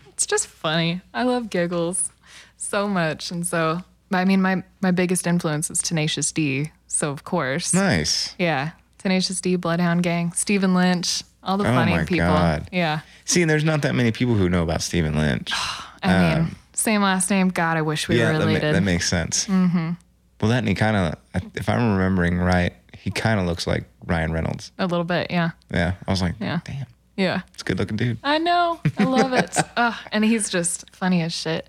it's 0.09 0.27
just 0.27 0.47
funny. 0.47 1.01
I 1.15 1.23
love 1.23 1.49
giggles 1.49 2.11
so 2.57 2.89
much. 2.89 3.31
And 3.31 3.47
so, 3.47 3.83
I 4.13 4.25
mean, 4.25 4.43
my, 4.43 4.63
my 4.81 4.91
biggest 4.91 5.27
influence 5.27 5.71
is 5.71 5.81
Tenacious 5.81 6.33
D. 6.33 6.71
So, 6.89 7.11
of 7.11 7.25
course. 7.25 7.73
Nice. 7.73 8.35
Yeah. 8.39 8.71
Tenacious 8.99 9.41
D, 9.41 9.57
Bloodhound 9.57 10.03
Gang, 10.03 10.33
Stephen 10.33 10.75
Lynch, 10.75 11.23
all 11.43 11.57
the 11.57 11.65
funny 11.65 11.75
people. 11.75 11.83
Oh 11.83 11.97
funny 11.97 11.97
my 11.97 12.05
people. 12.05 12.27
God. 12.27 12.69
Yeah. 12.73 13.01
See, 13.25 13.45
there's 13.45 13.65
not 13.65 13.83
that 13.83 13.95
many 13.95 14.13
people 14.13 14.35
who 14.35 14.49
know 14.49 14.63
about 14.63 14.83
Stephen 14.83 15.17
Lynch. 15.17 15.51
I 16.03 16.39
mean, 16.39 16.55
same 16.73 17.03
last 17.03 17.31
name. 17.31 17.49
God, 17.49 17.77
I 17.77 17.83
wish 17.83 18.09
we 18.09 18.17
Um, 18.17 18.21
yeah, 18.21 18.27
were 18.33 18.39
that, 18.39 18.45
ma- 18.45 18.47
related. 18.47 18.75
that 18.75 18.83
makes 18.83 19.09
sense. 19.09 19.49
Well, 19.49 20.49
that 20.51 20.59
and 20.59 20.69
he 20.69 20.75
kind 20.75 20.97
of, 20.97 21.43
if 21.55 21.69
I'm 21.69 21.93
remembering 21.93 22.39
right, 22.39 22.73
he 22.97 23.11
kind 23.11 23.39
of 23.41 23.47
looks 23.47 23.67
like 23.67 23.85
Ryan 24.07 24.33
Reynolds. 24.33 24.73
A 24.79 24.87
little 24.87 25.05
bit, 25.05 25.31
yeah. 25.31 25.51
Yeah. 25.73 25.95
I 26.07 26.11
was 26.11 26.21
like, 26.23 26.35
Yeah. 26.41 26.61
damn, 26.65 26.87
Yeah. 27.17 27.43
it's 27.53 27.63
a 27.63 27.65
good 27.65 27.79
looking 27.79 27.97
dude. 27.97 28.19
I 28.25 28.39
know. 28.39 28.81
I 28.99 29.05
love 29.05 29.33
it. 29.35 29.57
Ugh, 29.77 29.95
and 30.13 30.25
he's 30.25 30.49
just 30.51 30.85
funny 30.97 31.23
as 31.23 31.33
shit. 31.33 31.67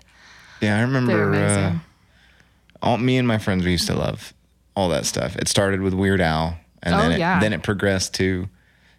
Yeah, 0.60 0.78
I 0.78 0.82
remember. 0.82 1.12
They're 1.12 1.24
uh, 1.24 1.28
amazing. 1.68 1.80
All 2.82 2.98
me 2.98 3.16
and 3.16 3.26
my 3.28 3.38
friends 3.38 3.64
we 3.64 3.70
used 3.70 3.86
to 3.86 3.94
love 3.94 4.34
all 4.76 4.88
that 4.90 5.06
stuff. 5.06 5.36
It 5.36 5.48
started 5.48 5.80
with 5.80 5.94
Weird 5.94 6.20
Al, 6.20 6.56
and 6.82 6.94
Oh, 6.94 6.98
then 6.98 7.12
it, 7.12 7.18
yeah. 7.20 7.38
then 7.40 7.52
it 7.52 7.62
progressed 7.62 8.14
to 8.14 8.48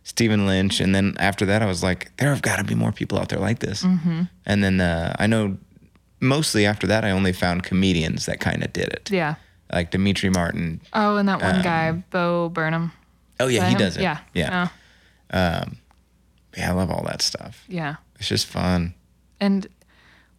Stephen 0.03 0.45
Lynch, 0.45 0.79
and 0.79 0.93
then 0.95 1.15
after 1.19 1.45
that, 1.45 1.61
I 1.61 1.65
was 1.65 1.81
like, 1.83 2.15
there 2.17 2.29
have 2.29 2.41
got 2.41 2.57
to 2.57 2.63
be 2.63 2.75
more 2.75 2.91
people 2.91 3.17
out 3.19 3.29
there 3.29 3.39
like 3.39 3.59
this. 3.59 3.83
Mm-hmm. 3.83 4.23
And 4.45 4.63
then 4.63 4.79
uh, 4.81 5.15
I 5.19 5.27
know 5.27 5.57
mostly 6.19 6.65
after 6.65 6.87
that, 6.87 7.03
I 7.05 7.11
only 7.11 7.33
found 7.33 7.63
comedians 7.63 8.25
that 8.25 8.39
kind 8.39 8.63
of 8.63 8.71
did 8.73 8.87
it, 8.89 9.09
yeah. 9.11 9.35
like 9.71 9.91
Demetri 9.91 10.29
Martin. 10.29 10.81
Oh, 10.93 11.17
and 11.17 11.27
that 11.29 11.41
one 11.41 11.61
guy, 11.61 11.91
Bo 11.91 12.49
Burnham. 12.49 12.91
Oh 13.39 13.47
yeah, 13.47 13.65
he 13.65 13.73
him? 13.73 13.79
does 13.79 13.97
it. 13.97 14.01
Yeah. 14.03 14.19
yeah, 14.33 14.67
Oh, 15.33 15.63
yeah. 16.55 16.69
I 16.69 16.73
love 16.73 16.91
all 16.91 17.03
that 17.05 17.21
stuff. 17.21 17.65
yeah. 17.67 17.95
It's 18.19 18.29
just 18.29 18.45
fun 18.45 18.93
And 19.41 19.67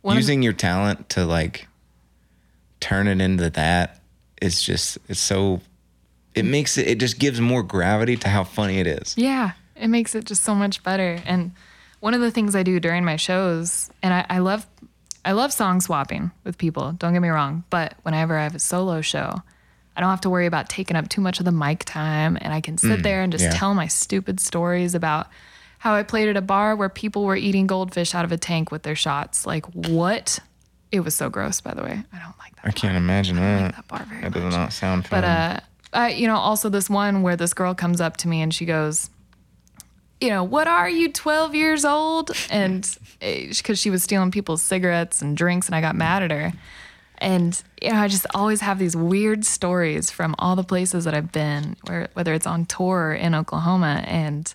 using 0.04 0.42
your 0.42 0.52
talent 0.54 1.08
to 1.10 1.26
like 1.26 1.66
turn 2.84 3.08
it 3.08 3.20
into 3.20 3.50
that 3.50 4.00
it's 4.44 4.62
just 4.62 4.98
it's 5.08 5.20
so. 5.20 5.60
It 6.34 6.44
makes 6.44 6.76
it. 6.78 6.88
It 6.88 6.98
just 6.98 7.18
gives 7.18 7.40
more 7.40 7.62
gravity 7.62 8.16
to 8.18 8.28
how 8.28 8.44
funny 8.44 8.78
it 8.78 8.86
is. 8.86 9.14
yeah, 9.16 9.52
it 9.76 9.88
makes 9.88 10.14
it 10.14 10.24
just 10.24 10.42
so 10.42 10.54
much 10.54 10.82
better. 10.82 11.18
And 11.24 11.52
one 12.00 12.12
of 12.12 12.20
the 12.20 12.30
things 12.30 12.54
I 12.54 12.62
do 12.62 12.80
during 12.80 13.04
my 13.04 13.16
shows, 13.16 13.90
and 14.02 14.12
I, 14.12 14.26
I 14.28 14.38
love, 14.38 14.66
I 15.24 15.32
love 15.32 15.52
song 15.52 15.80
swapping 15.80 16.32
with 16.42 16.58
people. 16.58 16.92
Don't 16.92 17.12
get 17.12 17.22
me 17.22 17.28
wrong, 17.28 17.64
but 17.70 17.94
whenever 18.02 18.36
I 18.36 18.42
have 18.42 18.54
a 18.54 18.58
solo 18.58 19.00
show, 19.00 19.42
I 19.96 20.00
don't 20.00 20.10
have 20.10 20.22
to 20.22 20.30
worry 20.30 20.46
about 20.46 20.68
taking 20.68 20.96
up 20.96 21.08
too 21.08 21.20
much 21.20 21.38
of 21.38 21.44
the 21.44 21.52
mic 21.52 21.84
time, 21.84 22.36
and 22.40 22.52
I 22.52 22.60
can 22.60 22.76
sit 22.76 23.00
mm, 23.00 23.02
there 23.02 23.22
and 23.22 23.32
just 23.32 23.44
yeah. 23.44 23.52
tell 23.52 23.72
my 23.72 23.86
stupid 23.86 24.40
stories 24.40 24.94
about 24.94 25.28
how 25.78 25.94
I 25.94 26.02
played 26.02 26.28
at 26.28 26.36
a 26.36 26.42
bar 26.42 26.74
where 26.74 26.88
people 26.88 27.24
were 27.24 27.36
eating 27.36 27.66
goldfish 27.66 28.14
out 28.14 28.24
of 28.24 28.32
a 28.32 28.38
tank 28.38 28.72
with 28.72 28.82
their 28.82 28.96
shots. 28.96 29.46
Like 29.46 29.66
what? 29.66 30.40
It 30.94 31.00
was 31.00 31.14
so 31.14 31.28
gross, 31.28 31.60
by 31.60 31.74
the 31.74 31.82
way. 31.82 32.02
I 32.12 32.18
don't 32.18 32.38
like 32.38 32.54
that. 32.56 32.66
I 32.66 32.70
can't 32.70 32.96
imagine 32.96 33.36
that. 33.36 33.74
that 33.74 33.88
bar 33.88 34.04
very 34.08 34.22
That 34.22 34.32
does 34.32 34.42
much. 34.44 34.52
not 34.52 34.72
sound 34.72 35.06
fun. 35.06 35.20
But 35.20 35.24
uh, 35.26 35.60
I, 35.92 36.10
you 36.12 36.26
know, 36.28 36.36
also 36.36 36.68
this 36.68 36.88
one 36.88 37.22
where 37.22 37.36
this 37.36 37.52
girl 37.52 37.74
comes 37.74 38.00
up 38.00 38.16
to 38.18 38.28
me 38.28 38.42
and 38.42 38.54
she 38.54 38.64
goes, 38.64 39.10
you 40.20 40.28
know, 40.30 40.44
what 40.44 40.68
are 40.68 40.88
you, 40.88 41.10
12 41.12 41.54
years 41.54 41.84
old? 41.84 42.30
And 42.48 42.88
because 43.20 43.78
she 43.78 43.90
was 43.90 44.02
stealing 44.04 44.30
people's 44.30 44.62
cigarettes 44.62 45.20
and 45.20 45.36
drinks, 45.36 45.66
and 45.66 45.74
I 45.74 45.80
got 45.80 45.96
mad 45.96 46.22
at 46.22 46.30
her. 46.30 46.52
And 47.18 47.60
you 47.82 47.90
know, 47.90 47.96
I 47.96 48.08
just 48.08 48.26
always 48.34 48.60
have 48.60 48.78
these 48.78 48.96
weird 48.96 49.44
stories 49.44 50.10
from 50.10 50.34
all 50.38 50.56
the 50.56 50.64
places 50.64 51.04
that 51.04 51.14
I've 51.14 51.32
been, 51.32 51.76
where 51.86 52.08
whether 52.14 52.32
it's 52.34 52.46
on 52.46 52.66
tour 52.66 53.08
or 53.08 53.14
in 53.14 53.34
Oklahoma, 53.34 54.02
and 54.06 54.52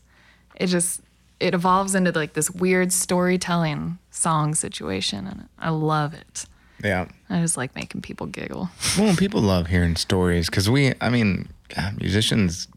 it 0.56 0.68
just 0.68 1.02
it 1.40 1.54
evolves 1.54 1.96
into 1.96 2.12
like 2.12 2.34
this 2.34 2.50
weird 2.52 2.92
storytelling 2.92 3.98
song 4.12 4.56
situation, 4.56 5.28
and 5.28 5.48
I 5.58 5.70
love 5.70 6.14
it. 6.14 6.46
yeah. 6.84 7.08
I 7.30 7.42
just 7.42 7.58
like 7.58 7.76
making 7.76 8.02
people 8.02 8.28
giggle. 8.28 8.70
Well, 8.98 9.16
people 9.16 9.42
love 9.42 9.68
hearing 9.68 9.96
stories 9.96 10.50
because 10.50 10.70
we, 10.70 10.94
I 11.00 11.10
mean, 11.10 11.48
God, 11.76 11.98
musicians, 12.02 12.68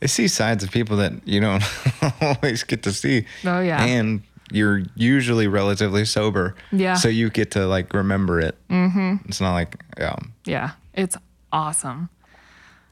they 0.00 0.06
see 0.06 0.28
sides 0.28 0.62
of 0.64 0.70
people 0.70 0.96
that 0.98 1.12
you 1.26 1.40
don't 1.40 1.62
always 2.20 2.62
get 2.62 2.82
to 2.84 2.92
see. 2.92 3.26
Oh, 3.44 3.60
yeah. 3.60 3.84
And 3.84 4.22
you're 4.52 4.82
usually 4.94 5.48
relatively 5.48 6.04
sober. 6.04 6.54
Yeah. 6.70 6.94
So 6.94 7.08
you 7.08 7.28
get 7.30 7.50
to 7.52 7.66
like 7.66 7.92
remember 7.92 8.38
it. 8.40 8.56
Mm-hmm. 8.70 9.28
It's 9.28 9.40
not 9.40 9.52
like, 9.54 9.82
yeah. 9.98 10.16
Yeah, 10.44 10.70
it's 10.94 11.16
awesome. 11.52 12.08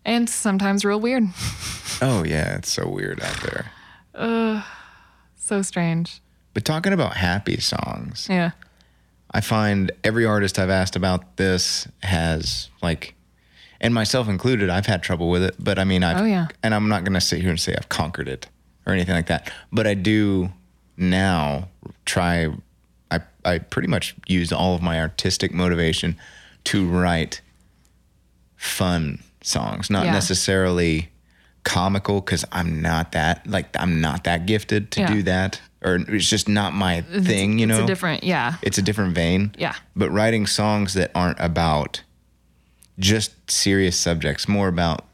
And 0.05 0.29
sometimes 0.29 0.85
real 0.85 1.01
weird. 1.01 1.25
Oh, 2.03 2.25
yeah. 2.25 2.57
It's 2.57 2.73
so 2.73 2.89
weird 2.89 3.23
out 3.23 3.41
there. 3.43 3.67
Ugh, 4.15 4.63
so 5.37 5.63
strange. 5.63 6.21
But 6.53 6.65
talking 6.65 6.93
about 6.93 7.17
happy 7.17 7.59
songs, 7.61 8.27
Yeah. 8.31 8.53
I 9.33 9.41
find 9.41 9.91
every 10.05 10.25
artist 10.25 10.59
I've 10.61 10.71
asked 10.71 10.95
about 10.95 11.37
this 11.39 11.89
has 12.05 12.69
like, 12.83 13.15
and 13.81 13.93
myself 13.93 14.29
included, 14.29 14.71
I've 14.71 14.87
had 14.87 15.03
trouble 15.03 15.29
with 15.29 15.43
it. 15.43 15.57
But 15.59 15.79
I 15.81 15.85
mean, 15.85 16.05
I've, 16.05 16.21
Oh, 16.21 16.25
yeah. 16.25 16.47
and 16.63 16.73
I'm 16.73 16.89
not 16.89 17.03
going 17.03 17.15
to 17.15 17.21
sit 17.21 17.41
here 17.41 17.51
and 17.51 17.59
say 17.59 17.75
I've 17.77 17.89
conquered 17.89 18.29
it 18.29 18.47
or 18.87 18.93
anything 18.93 19.15
like 19.17 19.27
that. 19.27 19.51
But 19.73 19.89
I 19.89 19.95
do 19.95 20.53
now 20.97 21.69
try, 22.05 22.49
I, 23.11 23.21
I 23.45 23.59
pretty 23.59 23.89
much 23.89 24.15
use 24.29 24.53
all 24.53 24.77
of 24.77 24.83
my 24.83 25.01
artistic 25.01 25.53
motivation 25.53 26.17
to 26.65 26.87
write 26.87 27.41
fun 28.57 29.21
songs, 29.43 29.91
not 29.91 30.05
Yeah. 30.05 30.13
necessarily 30.13 31.09
comical 31.65 32.21
because 32.21 32.45
I'm 32.53 32.81
not 32.81 33.13
that, 33.13 33.47
like, 33.47 33.69
I'm 33.79 34.01
not 34.01 34.25
that 34.25 34.47
gifted 34.47 34.91
to 34.93 35.01
Yeah. 35.01 35.13
do 35.15 35.23
that. 35.25 35.61
Or 35.83 35.97
it's 35.97 36.29
just 36.29 36.49
not 36.49 36.73
my 36.73 37.03
thing, 37.03 37.59
you 37.59 37.67
know? 37.67 37.75
It's 37.77 37.85
a 37.85 37.87
different, 37.87 38.25
yeah. 38.25 38.55
it's 38.63 38.79
a 38.79 38.83
different 38.83 39.15
vein. 39.15 39.55
Yeah. 39.59 39.75
But 39.95 40.11
writing 40.11 40.47
songs 40.47 40.95
that 40.95 41.11
aren't 41.15 41.39
about 41.41 42.03
just 42.99 43.51
serious 43.51 43.97
subjects, 43.99 44.49
more 44.49 44.69
about 44.69 45.05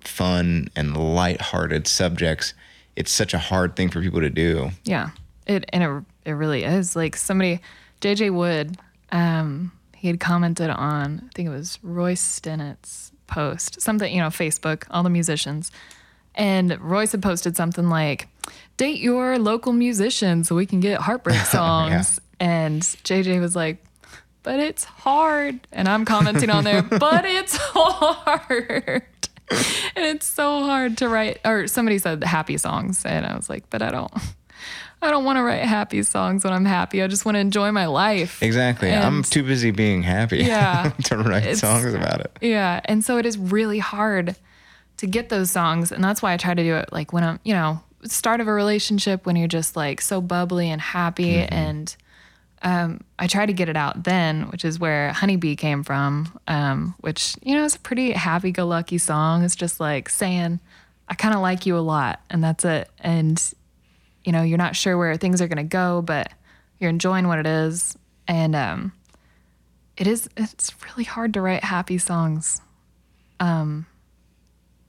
fun 0.00 0.68
and 0.76 0.96
lighthearted 0.96 1.86
subjects, 1.86 2.54
it's 2.96 3.10
such 3.12 3.34
a 3.34 3.38
hard 3.38 3.76
thing 3.76 3.88
for 3.90 4.00
people 4.00 4.20
to 4.20 4.30
do. 4.30 4.70
Yeah. 4.84 5.10
It 5.46 5.64
and 5.72 5.82
it 5.82 6.30
it 6.30 6.32
really 6.32 6.64
is. 6.64 6.94
Like 6.96 7.16
somebody 7.16 7.60
JJ 8.00 8.32
Wood, 8.32 8.78
um, 9.12 9.72
he 9.96 10.08
had 10.08 10.20
commented 10.20 10.70
on 10.70 11.22
I 11.26 11.30
think 11.34 11.48
it 11.48 11.52
was 11.52 11.78
Royce 11.82 12.22
Stinett's 12.40 13.09
post, 13.30 13.80
something, 13.80 14.12
you 14.12 14.20
know, 14.20 14.28
Facebook, 14.28 14.84
all 14.90 15.02
the 15.02 15.10
musicians. 15.10 15.70
And 16.34 16.78
Royce 16.80 17.12
had 17.12 17.22
posted 17.22 17.56
something 17.56 17.88
like, 17.88 18.28
date 18.76 19.00
your 19.00 19.38
local 19.38 19.72
musician 19.72 20.44
so 20.44 20.54
we 20.54 20.66
can 20.66 20.80
get 20.80 21.00
heartbreak 21.00 21.40
songs. 21.46 22.20
And 22.38 22.82
JJ 22.82 23.40
was 23.40 23.56
like, 23.56 23.84
but 24.42 24.58
it's 24.60 24.84
hard. 24.84 25.60
And 25.72 25.88
I'm 25.88 26.04
commenting 26.04 26.50
on 26.50 26.64
there, 26.64 26.82
but 26.82 27.24
it's 27.24 27.56
hard. 27.60 29.02
and 29.50 30.04
it's 30.06 30.26
so 30.26 30.64
hard 30.64 30.98
to 30.98 31.08
write. 31.08 31.38
Or 31.44 31.66
somebody 31.66 31.98
said 31.98 32.22
happy 32.24 32.56
songs. 32.56 33.04
And 33.04 33.26
I 33.26 33.36
was 33.36 33.50
like, 33.50 33.68
but 33.70 33.82
I 33.82 33.90
don't. 33.90 34.12
I 35.02 35.10
don't 35.10 35.24
want 35.24 35.38
to 35.38 35.42
write 35.42 35.62
happy 35.62 36.02
songs 36.02 36.44
when 36.44 36.52
I'm 36.52 36.64
happy. 36.66 37.02
I 37.02 37.06
just 37.06 37.24
want 37.24 37.36
to 37.36 37.40
enjoy 37.40 37.72
my 37.72 37.86
life. 37.86 38.42
Exactly. 38.42 38.92
I'm 38.92 39.22
too 39.22 39.42
busy 39.42 39.70
being 39.70 40.02
happy 40.02 40.38
Yeah. 40.38 40.90
to 41.04 41.16
write 41.18 41.56
songs 41.56 41.94
about 41.94 42.20
it. 42.20 42.30
Yeah. 42.42 42.80
And 42.84 43.02
so 43.04 43.16
it 43.16 43.24
is 43.24 43.38
really 43.38 43.78
hard 43.78 44.36
to 44.98 45.06
get 45.06 45.30
those 45.30 45.50
songs. 45.50 45.90
And 45.90 46.04
that's 46.04 46.20
why 46.20 46.34
I 46.34 46.36
try 46.36 46.52
to 46.52 46.62
do 46.62 46.76
it 46.76 46.92
like 46.92 47.12
when 47.14 47.24
I'm, 47.24 47.40
you 47.44 47.54
know, 47.54 47.80
start 48.04 48.40
of 48.40 48.48
a 48.48 48.52
relationship 48.52 49.24
when 49.24 49.36
you're 49.36 49.48
just 49.48 49.74
like 49.74 50.02
so 50.02 50.20
bubbly 50.20 50.68
and 50.68 50.80
happy. 50.80 51.36
And 51.38 51.94
um, 52.60 53.00
I 53.18 53.26
try 53.26 53.46
to 53.46 53.54
get 53.54 53.70
it 53.70 53.76
out 53.76 54.04
then, 54.04 54.50
which 54.50 54.66
is 54.66 54.78
where 54.78 55.12
Honeybee 55.14 55.56
came 55.56 55.82
from, 55.82 56.38
um, 56.46 56.94
which, 57.00 57.36
you 57.42 57.54
know, 57.54 57.64
is 57.64 57.74
a 57.74 57.78
pretty 57.78 58.12
happy 58.12 58.52
go 58.52 58.66
lucky 58.66 58.98
song. 58.98 59.44
It's 59.44 59.56
just 59.56 59.80
like 59.80 60.10
saying, 60.10 60.60
I 61.08 61.14
kind 61.14 61.34
of 61.34 61.40
like 61.40 61.64
you 61.64 61.78
a 61.78 61.80
lot. 61.80 62.20
And 62.28 62.44
that's 62.44 62.66
it. 62.66 62.90
And, 62.98 63.42
you 64.24 64.32
know, 64.32 64.42
you're 64.42 64.58
not 64.58 64.76
sure 64.76 64.96
where 64.98 65.16
things 65.16 65.40
are 65.40 65.48
going 65.48 65.56
to 65.58 65.62
go, 65.64 66.02
but 66.02 66.32
you're 66.78 66.90
enjoying 66.90 67.26
what 67.28 67.38
it 67.38 67.46
is. 67.46 67.96
And, 68.28 68.54
um, 68.54 68.92
it 69.96 70.06
is 70.06 70.30
it's 70.36 70.72
really 70.86 71.04
hard 71.04 71.34
to 71.34 71.42
write 71.42 71.62
happy 71.62 71.98
songs 71.98 72.62
um 73.38 73.84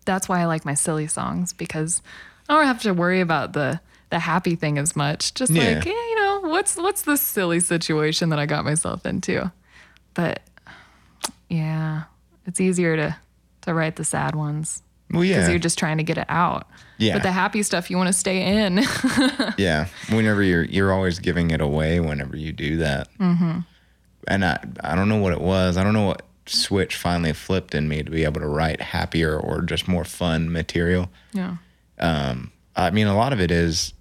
that's 0.05 0.29
why 0.29 0.39
i 0.39 0.45
like 0.45 0.63
my 0.63 0.73
silly 0.73 1.05
songs 1.07 1.51
because 1.51 2.01
i 2.47 2.53
don't 2.55 2.65
have 2.65 2.81
to 2.81 2.93
worry 2.93 3.19
about 3.19 3.51
the 3.51 3.81
the 4.09 4.19
happy 4.19 4.55
thing 4.55 4.77
as 4.77 4.95
much 4.95 5.33
just 5.33 5.51
Yeah. 5.51 5.63
like 5.73 5.85
yeah 5.85 5.91
you 5.91 6.15
know 6.15 6.41
what's 6.45 6.77
what's 6.77 7.01
this 7.01 7.19
silly 7.19 7.59
situation 7.59 8.29
that 8.29 8.39
i 8.39 8.45
got 8.45 8.63
myself 8.63 9.05
into 9.05 9.51
but 10.13 10.39
yeah 11.49 12.03
it's 12.45 12.61
easier 12.61 12.95
to 12.95 13.15
to 13.63 13.73
write 13.73 13.97
the 13.97 14.05
sad 14.05 14.33
ones 14.35 14.81
Well, 15.11 15.21
because 15.21 15.45
yeah. 15.45 15.49
you're 15.49 15.59
just 15.59 15.77
trying 15.77 15.97
to 15.97 16.03
get 16.03 16.17
it 16.17 16.25
out 16.29 16.67
Yeah. 16.97 17.13
but 17.13 17.23
the 17.23 17.31
happy 17.31 17.63
stuff 17.63 17.89
you 17.89 17.97
want 17.97 18.07
to 18.07 18.13
stay 18.13 18.41
in 18.65 18.77
yeah. 19.57 19.87
Whenever 20.09 20.41
you're 20.43 20.63
you're 20.63 20.91
always 20.93 21.19
giving 21.19 21.51
it 21.51 21.61
away 21.61 21.99
whenever 21.99 22.35
you 22.37 22.51
do 22.51 22.77
that. 22.77 23.07
Mm-hmm. 23.19 23.59
And 24.27 24.45
I 24.45 24.59
I 24.81 24.95
don't 24.95 25.09
know 25.09 25.17
what 25.17 25.33
it 25.33 25.41
was. 25.41 25.77
I 25.77 25.83
don't 25.83 25.93
know 25.93 26.05
what 26.05 26.21
switch 26.45 26.95
finally 26.95 27.33
flipped 27.33 27.75
in 27.75 27.87
me 27.87 28.03
to 28.03 28.09
be 28.11 28.23
able 28.23 28.41
to 28.41 28.47
write 28.47 28.81
happier 28.81 29.37
or 29.39 29.61
just 29.61 29.87
more 29.87 30.03
fun 30.03 30.51
material. 30.51 31.09
yeah 31.33 31.57
um, 31.99 32.51
I 32.75 32.89
mean, 32.89 33.05
a 33.07 33.15
lot 33.15 33.31
of 33.31 33.39
it 33.39 33.51
is 33.51 33.93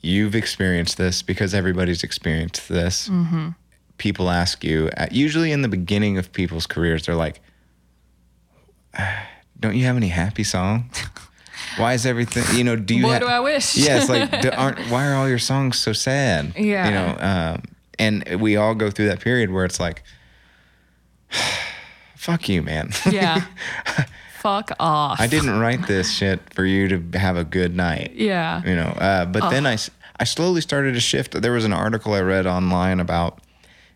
you've 0.00 0.34
experienced 0.34 0.96
this 0.98 1.22
because 1.22 1.54
everybody's 1.54 2.02
experienced 2.02 2.68
this. 2.68 3.08
Mm-hmm. 3.08 3.50
People 3.98 4.30
ask 4.30 4.64
you, 4.64 4.88
at, 4.96 5.12
usually 5.12 5.52
in 5.52 5.62
the 5.62 5.68
beginning 5.68 6.18
of 6.18 6.32
people's 6.32 6.66
careers, 6.66 7.06
they're 7.06 7.14
like, 7.14 7.40
"Ah, 8.98 9.28
"Don't 9.62 9.76
you 9.76 9.84
have 9.84 9.96
any 9.96 10.08
happy 10.08 10.44
song? 10.44 10.90
Why 11.76 11.94
is 11.94 12.04
everything? 12.04 12.44
You 12.56 12.64
know, 12.64 12.76
do 12.76 12.94
you? 12.94 13.02
Boy, 13.02 13.12
ha- 13.12 13.18
do 13.20 13.26
I 13.26 13.40
wish. 13.40 13.76
yeah, 13.76 13.98
it's 13.98 14.08
like, 14.08 14.42
do, 14.42 14.50
aren't 14.56 14.78
why 14.90 15.06
are 15.08 15.14
all 15.14 15.28
your 15.28 15.38
songs 15.38 15.78
so 15.78 15.92
sad? 15.92 16.52
Yeah. 16.56 16.86
you 16.86 16.90
know, 16.90 17.16
um, 17.20 17.62
and 17.98 18.40
we 18.40 18.56
all 18.56 18.74
go 18.74 18.90
through 18.90 19.06
that 19.06 19.20
period 19.20 19.50
where 19.50 19.64
it's 19.64 19.80
like, 19.80 20.02
fuck 22.16 22.48
you, 22.48 22.62
man. 22.62 22.90
Yeah. 23.10 23.44
Fuck 24.42 24.72
off. 24.80 25.20
I 25.20 25.28
didn't 25.28 25.60
write 25.60 25.86
this 25.86 26.12
shit 26.12 26.52
for 26.52 26.64
you 26.64 26.88
to 26.88 27.16
have 27.18 27.36
a 27.36 27.44
good 27.44 27.76
night. 27.76 28.10
Yeah. 28.16 28.60
You 28.64 28.74
know, 28.74 28.88
uh, 28.88 29.24
but 29.24 29.50
then 29.50 29.68
I, 29.68 29.78
I 30.18 30.24
slowly 30.24 30.60
started 30.60 30.94
to 30.94 31.00
shift. 31.00 31.40
There 31.40 31.52
was 31.52 31.64
an 31.64 31.72
article 31.72 32.12
I 32.14 32.22
read 32.22 32.44
online 32.44 32.98
about 32.98 33.38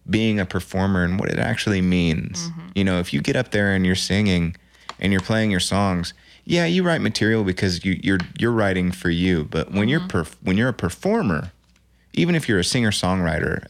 being 0.09 0.39
a 0.39 0.47
performer 0.47 1.03
and 1.03 1.19
what 1.19 1.31
it 1.31 1.41
actually 1.41 1.81
means. 1.83 2.49
You 2.77 2.85
know, 2.85 3.01
if 3.01 3.13
you 3.13 3.21
get 3.21 3.35
up 3.35 3.51
there 3.51 3.73
and 3.73 3.85
you're 3.85 3.97
singing 3.97 4.55
and 5.01 5.13
you're 5.13 5.21
playing 5.21 5.51
your 5.51 5.61
songs, 5.61 6.15
yeah, 6.45 6.65
you 6.67 6.83
write 6.83 7.01
material 7.01 7.45
because 7.45 7.85
you, 7.85 7.99
you're 8.03 8.21
you're 8.39 8.53
writing 8.53 8.93
for 8.93 9.11
you. 9.11 9.45
But 9.45 9.73
when 9.73 9.89
you're 9.89 10.01
mm-hmm. 10.01 10.19
perf- 10.19 10.37
when 10.43 10.57
you're 10.57 10.69
a 10.69 10.75
performer, 10.75 11.53
even 12.13 12.35
if 12.35 12.49
you're 12.49 12.59
a 12.61 12.65
singer 12.65 12.91
songwriter, 12.91 13.67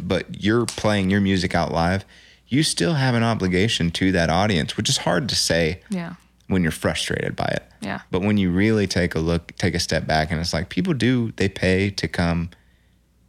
but 0.00 0.42
you're 0.42 0.66
playing 0.66 1.10
your 1.10 1.20
music 1.20 1.54
out 1.54 1.72
live, 1.72 2.04
you 2.48 2.62
still 2.62 2.94
have 2.94 3.14
an 3.14 3.22
obligation 3.22 3.90
to 3.92 4.12
that 4.12 4.30
audience, 4.30 4.76
which 4.76 4.88
is 4.88 4.98
hard 4.98 5.28
to 5.28 5.34
say 5.34 5.80
Yeah. 5.90 6.14
when 6.48 6.62
you're 6.62 6.72
frustrated 6.72 7.36
by 7.36 7.46
it. 7.46 7.64
Yeah. 7.80 8.00
But 8.10 8.22
when 8.22 8.36
you 8.38 8.50
really 8.50 8.86
take 8.86 9.14
a 9.14 9.20
look, 9.20 9.56
take 9.56 9.74
a 9.74 9.80
step 9.80 10.06
back, 10.06 10.30
and 10.30 10.40
it's 10.40 10.52
like 10.52 10.68
people 10.68 10.94
do, 10.94 11.32
they 11.36 11.48
pay 11.48 11.90
to 11.90 12.08
come 12.08 12.50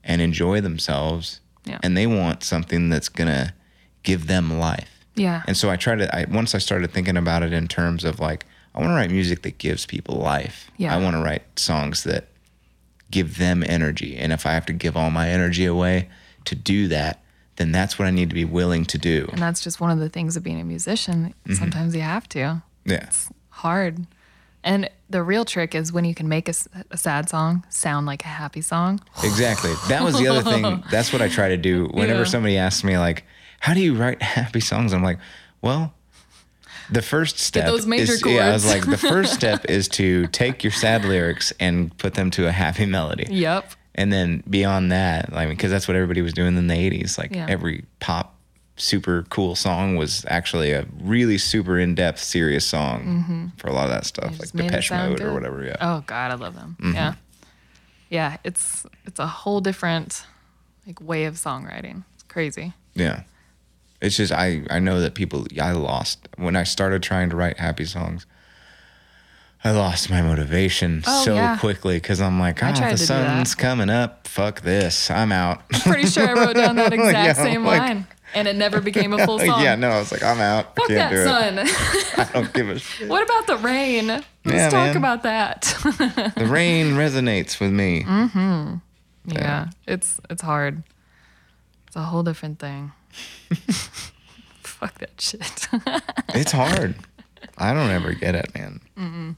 and 0.03 0.21
enjoy 0.21 0.61
themselves, 0.61 1.39
Yeah. 1.65 1.79
and 1.83 1.95
they 1.95 2.07
want 2.07 2.43
something 2.43 2.89
that's 2.89 3.09
gonna 3.09 3.53
give 4.03 4.27
them 4.27 4.57
life. 4.59 5.00
Yeah. 5.15 5.43
And 5.47 5.57
so 5.57 5.69
I 5.69 5.75
tried 5.75 5.99
to. 5.99 6.15
I 6.15 6.25
once 6.25 6.55
I 6.55 6.57
started 6.59 6.91
thinking 6.91 7.17
about 7.17 7.43
it 7.43 7.51
in 7.53 7.67
terms 7.67 8.03
of 8.03 8.19
like, 8.19 8.45
I 8.73 8.79
want 8.79 8.91
to 8.91 8.95
write 8.95 9.11
music 9.11 9.41
that 9.43 9.57
gives 9.57 9.85
people 9.85 10.15
life. 10.15 10.71
Yeah. 10.77 10.95
I 10.95 10.99
want 11.01 11.15
to 11.15 11.21
write 11.21 11.43
songs 11.59 12.03
that 12.03 12.27
give 13.09 13.37
them 13.37 13.63
energy, 13.67 14.15
and 14.17 14.31
if 14.31 14.45
I 14.45 14.53
have 14.53 14.65
to 14.67 14.73
give 14.73 14.95
all 14.95 15.09
my 15.11 15.29
energy 15.29 15.65
away 15.65 16.07
to 16.45 16.55
do 16.55 16.87
that, 16.87 17.21
then 17.57 17.71
that's 17.73 17.99
what 17.99 18.07
I 18.07 18.11
need 18.11 18.29
to 18.29 18.35
be 18.35 18.45
willing 18.45 18.85
to 18.85 18.97
do. 18.97 19.27
and 19.33 19.41
that's 19.41 19.61
just 19.61 19.81
one 19.81 19.91
of 19.91 19.99
the 19.99 20.07
things 20.09 20.37
of 20.37 20.43
being 20.43 20.59
a 20.61 20.63
musician. 20.63 21.33
Mm-hmm. 21.45 21.53
Sometimes 21.55 21.93
you 21.93 22.01
have 22.01 22.27
to. 22.29 22.63
Yeah. 22.85 23.03
It's 23.03 23.29
hard. 23.49 24.07
And 24.63 24.89
the 25.09 25.23
real 25.23 25.43
trick 25.43 25.75
is 25.75 25.91
when 25.91 26.05
you 26.05 26.13
can 26.15 26.29
make 26.29 26.47
a 26.47 26.53
sad 26.97 27.27
song 27.29 27.65
sound 27.69 28.05
like 28.05 28.23
a 28.23 28.27
happy 28.27 28.61
song. 28.61 29.01
Exactly. 29.23 29.73
That 29.89 30.03
was 30.03 30.17
the 30.19 30.27
other 30.27 30.43
thing. 30.49 30.83
That's 30.91 31.11
what 31.11 31.21
I 31.21 31.27
try 31.29 31.49
to 31.49 31.57
do. 31.57 31.87
Whenever 31.87 32.19
Yeah. 32.19 32.25
somebody 32.25 32.57
asks 32.57 32.83
me, 32.83 32.97
like, 32.97 33.23
how 33.61 33.73
do 33.73 33.79
you 33.81 33.95
write 33.95 34.21
happy 34.37 34.59
songs? 34.59 34.93
I'm 34.93 35.03
like, 35.03 35.17
well, 35.61 35.93
the 36.91 37.01
first 37.01 37.39
step 37.39 37.65
those 37.65 37.85
major 37.85 38.13
is 38.13 38.23
yeah. 38.25 38.47
I 38.49 38.51
was 38.51 38.65
like, 38.65 38.85
the 38.85 38.97
first 38.97 39.33
step 39.39 39.65
is 39.69 39.87
to 39.89 40.27
take 40.27 40.63
your 40.63 40.71
sad 40.71 41.05
lyrics 41.05 41.53
and 41.59 41.95
put 41.97 42.15
them 42.15 42.29
to 42.31 42.47
a 42.47 42.51
happy 42.51 42.85
melody, 42.85 43.27
Yep. 43.29 43.71
and 43.95 44.11
then 44.11 44.43
beyond 44.49 44.91
that, 44.91 45.31
like, 45.31 45.47
because 45.49 45.71
that's 45.71 45.87
what 45.87 45.95
everybody 45.95 46.21
was 46.21 46.33
doing 46.33 46.57
in 46.57 46.67
the 46.67 46.73
'80s. 46.75 47.17
Like 47.17 47.33
Yeah. 47.33 47.45
every 47.49 47.85
pop 47.99 48.35
super 48.77 49.25
cool 49.29 49.55
song 49.55 49.95
was 49.95 50.25
actually 50.27 50.71
a 50.71 50.85
really 50.99 51.37
super 51.37 51.77
in-depth 51.77 52.19
serious 52.19 52.65
song 52.65 53.51
for 53.57 53.67
a 53.67 53.73
lot 53.73 53.85
of 53.85 53.91
that 53.91 54.05
stuff, 54.05 54.31
like 54.31 54.33
Mm-hmm. 54.33 54.41
Just 54.41 54.55
made 54.55 54.65
it 54.65 54.69
Depeche 54.71 54.91
Mode 54.91 55.21
or 55.21 55.33
whatever. 55.33 55.63
Yeah. 55.63 55.75
Oh 55.79 56.03
God, 56.07 56.31
I 56.31 56.33
love 56.33 56.55
them. 56.55 56.75
Mm-hmm. 56.81 56.95
Yeah. 56.95 57.13
Yeah. 58.09 58.37
It's 58.43 58.85
it's 59.05 59.19
a 59.19 59.27
whole 59.27 59.61
different 59.61 60.25
like 60.87 60.99
way 60.99 61.25
of 61.25 61.35
songwriting. 61.35 62.03
It's 62.15 62.23
crazy. 62.23 62.73
Yeah. 62.95 63.21
It's 64.01 64.17
just 64.17 64.31
I 64.33 64.63
I 64.69 64.79
know 64.79 64.99
that 65.01 65.13
people 65.13 65.45
I 65.61 65.71
lost 65.73 66.27
when 66.37 66.55
I 66.55 66.63
started 66.63 67.03
trying 67.03 67.29
to 67.29 67.35
write 67.35 67.57
happy 67.57 67.85
songs. 67.85 68.25
I 69.63 69.69
lost 69.71 70.09
my 70.09 70.23
motivation 70.23 71.03
Oh, 71.05 71.23
so 71.23 71.35
yeah. 71.35 71.55
quickly 71.57 71.97
because 71.97 72.19
I'm 72.19 72.39
like, 72.39 72.63
oh, 72.63 72.67
the 72.67 72.73
to 72.73 72.79
do 72.81 72.89
that. 72.89 72.97
sun's 72.99 73.53
coming 73.53 73.91
up. 73.91 74.27
Fuck 74.27 74.61
this. 74.61 75.11
I'm 75.11 75.31
out. 75.31 75.61
I'm 75.71 75.81
Pretty 75.81 76.07
sure 76.07 76.27
I 76.27 76.33
wrote 76.33 76.55
down 76.55 76.77
that 76.77 76.91
exact 76.93 77.13
Yeah, 77.13 77.33
same 77.33 77.63
like- 77.63 77.79
line. 77.79 78.07
And 78.33 78.47
it 78.47 78.55
never 78.55 78.79
became 78.79 79.11
a 79.11 79.23
full 79.25 79.39
song. 79.45 79.61
yeah, 79.61 79.75
no, 79.75 79.89
I 79.89 79.99
was 79.99 80.09
like, 80.11 80.23
I'm 80.23 80.39
out. 80.39 80.73
Fuck 80.77 80.87
that 80.87 81.09
do 81.11 81.23
sun. 81.25 81.59
I 82.17 82.29
don't 82.31 82.53
give 82.53 82.69
a 82.69 82.79
shit. 82.79 83.09
what 83.09 83.21
about 83.21 83.45
the 83.45 83.57
rain? 83.57 84.07
Let's 84.07 84.25
Yeah, 84.45 84.69
talk 84.69 84.87
man. 84.87 84.97
about 84.97 85.23
that. 85.23 85.61
The 86.37 86.45
rain 86.47 86.93
resonates 86.93 87.59
with 87.59 87.71
me. 87.71 88.03
Mm. 88.03 88.81
yeah. 89.25 89.67
It's 89.85 90.19
it's 90.29 90.41
hard. 90.41 90.81
It's 91.87 91.95
a 91.97 92.03
whole 92.03 92.23
different 92.23 92.57
thing. 92.59 92.93
Fuck 94.63 94.99
that 94.99 95.19
shit. 95.19 95.67
It's 96.33 96.51
hard. 96.53 96.95
I 97.57 97.73
don't 97.73 97.89
ever 97.89 98.13
get 98.13 98.35
it, 98.35 98.53
man. 98.55 98.79
I'm 98.97 99.35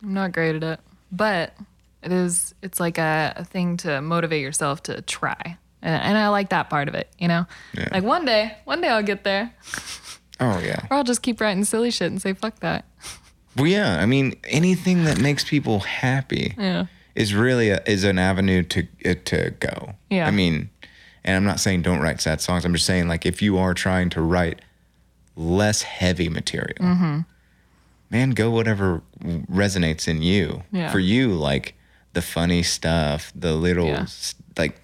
not 0.00 0.30
great 0.32 0.54
at 0.54 0.62
it, 0.62 0.80
but 1.10 1.54
it 2.02 2.12
is. 2.12 2.54
It's 2.62 2.78
like 2.78 2.98
a, 2.98 3.32
a 3.36 3.44
thing 3.44 3.76
to 3.78 4.00
motivate 4.00 4.42
yourself 4.42 4.82
to 4.84 5.02
try, 5.02 5.58
and, 5.82 6.02
and 6.02 6.16
I 6.18 6.28
like 6.28 6.50
that 6.50 6.70
part 6.70 6.86
of 6.88 6.94
it. 6.94 7.10
You 7.18 7.26
know, 7.28 7.46
Yeah. 7.74 7.88
like 7.90 8.04
one 8.04 8.24
day, 8.24 8.56
one 8.64 8.80
day 8.80 8.88
I'll 8.88 9.02
get 9.02 9.24
there, 9.24 9.52
Oh 10.40 10.60
yeah. 10.60 10.86
or 10.90 10.98
I'll 10.98 11.04
just 11.04 11.22
keep 11.22 11.40
writing 11.40 11.64
silly 11.64 11.90
shit 11.90 12.10
and 12.12 12.22
say 12.22 12.32
fuck 12.32 12.60
that. 12.60 12.84
Well, 13.56 13.66
yeah. 13.66 14.00
I 14.00 14.06
mean, 14.06 14.34
anything 14.44 15.04
that 15.04 15.18
makes 15.18 15.42
people 15.44 15.80
happy. 15.80 16.54
Yeah, 16.56 16.86
is 17.16 17.34
really 17.34 17.70
a, 17.70 17.82
is 17.86 18.04
an 18.04 18.18
avenue 18.20 18.62
to 18.62 18.86
uh, 19.04 19.14
to 19.24 19.50
go. 19.58 19.94
Yeah. 20.10 20.28
I 20.28 20.30
mean, 20.30 20.70
and 21.26 21.36
I'm 21.36 21.44
not 21.44 21.60
saying 21.60 21.82
don't 21.82 22.00
write 22.00 22.20
sad 22.22 22.40
songs. 22.40 22.64
I'm 22.64 22.72
just 22.72 22.86
saying 22.86 23.08
like 23.08 23.26
if 23.26 23.42
you 23.42 23.58
are 23.58 23.74
trying 23.74 24.08
to 24.10 24.22
write 24.22 24.60
less 25.36 25.82
heavy 25.82 26.28
material, 26.30 26.76
Mm-hmm. 26.80 27.20
man, 28.10 28.30
go 28.30 28.50
whatever 28.50 29.02
resonates 29.22 30.08
in 30.08 30.22
you. 30.22 30.62
Yeah. 30.72 30.90
For 30.90 30.98
you, 31.00 31.32
like 31.34 31.74
the 32.14 32.22
funny 32.22 32.62
stuff, 32.62 33.32
the 33.34 33.52
little 33.52 33.86
Yeah. 33.88 34.06
like 34.56 34.80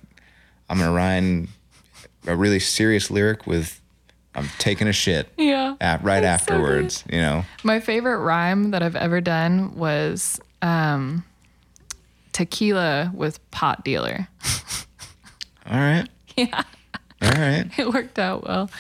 I'm 0.69 0.79
gonna 0.79 0.93
rhyme 0.93 1.49
a 2.27 2.37
really 2.37 2.61
serious 2.61 3.11
lyric 3.11 3.47
with 3.47 3.81
I'm 4.35 4.49
taking 4.59 4.89
a 4.89 4.93
shit. 4.93 5.29
yeah. 5.37 5.77
At, 5.81 6.03
right 6.03 6.21
That's 6.21 6.47
so 6.47 6.53
afterwards, 6.55 7.05
you 7.11 7.19
know. 7.21 7.45
My 7.65 7.81
favorite 7.81 8.19
rhyme 8.21 8.71
that 8.71 8.83
I've 8.83 8.97
ever 8.97 9.21
done 9.21 9.75
was 9.77 10.41
um, 10.63 11.25
tequila 12.33 13.11
with 13.15 13.39
pot 13.51 13.85
dealer. 13.85 14.29
All 15.71 15.79
right. 15.79 16.09
Yeah. 16.37 16.63
All 17.21 17.31
right. 17.31 17.67
it 17.79 17.93
worked 17.93 18.19
out 18.19 18.47
well. 18.47 18.71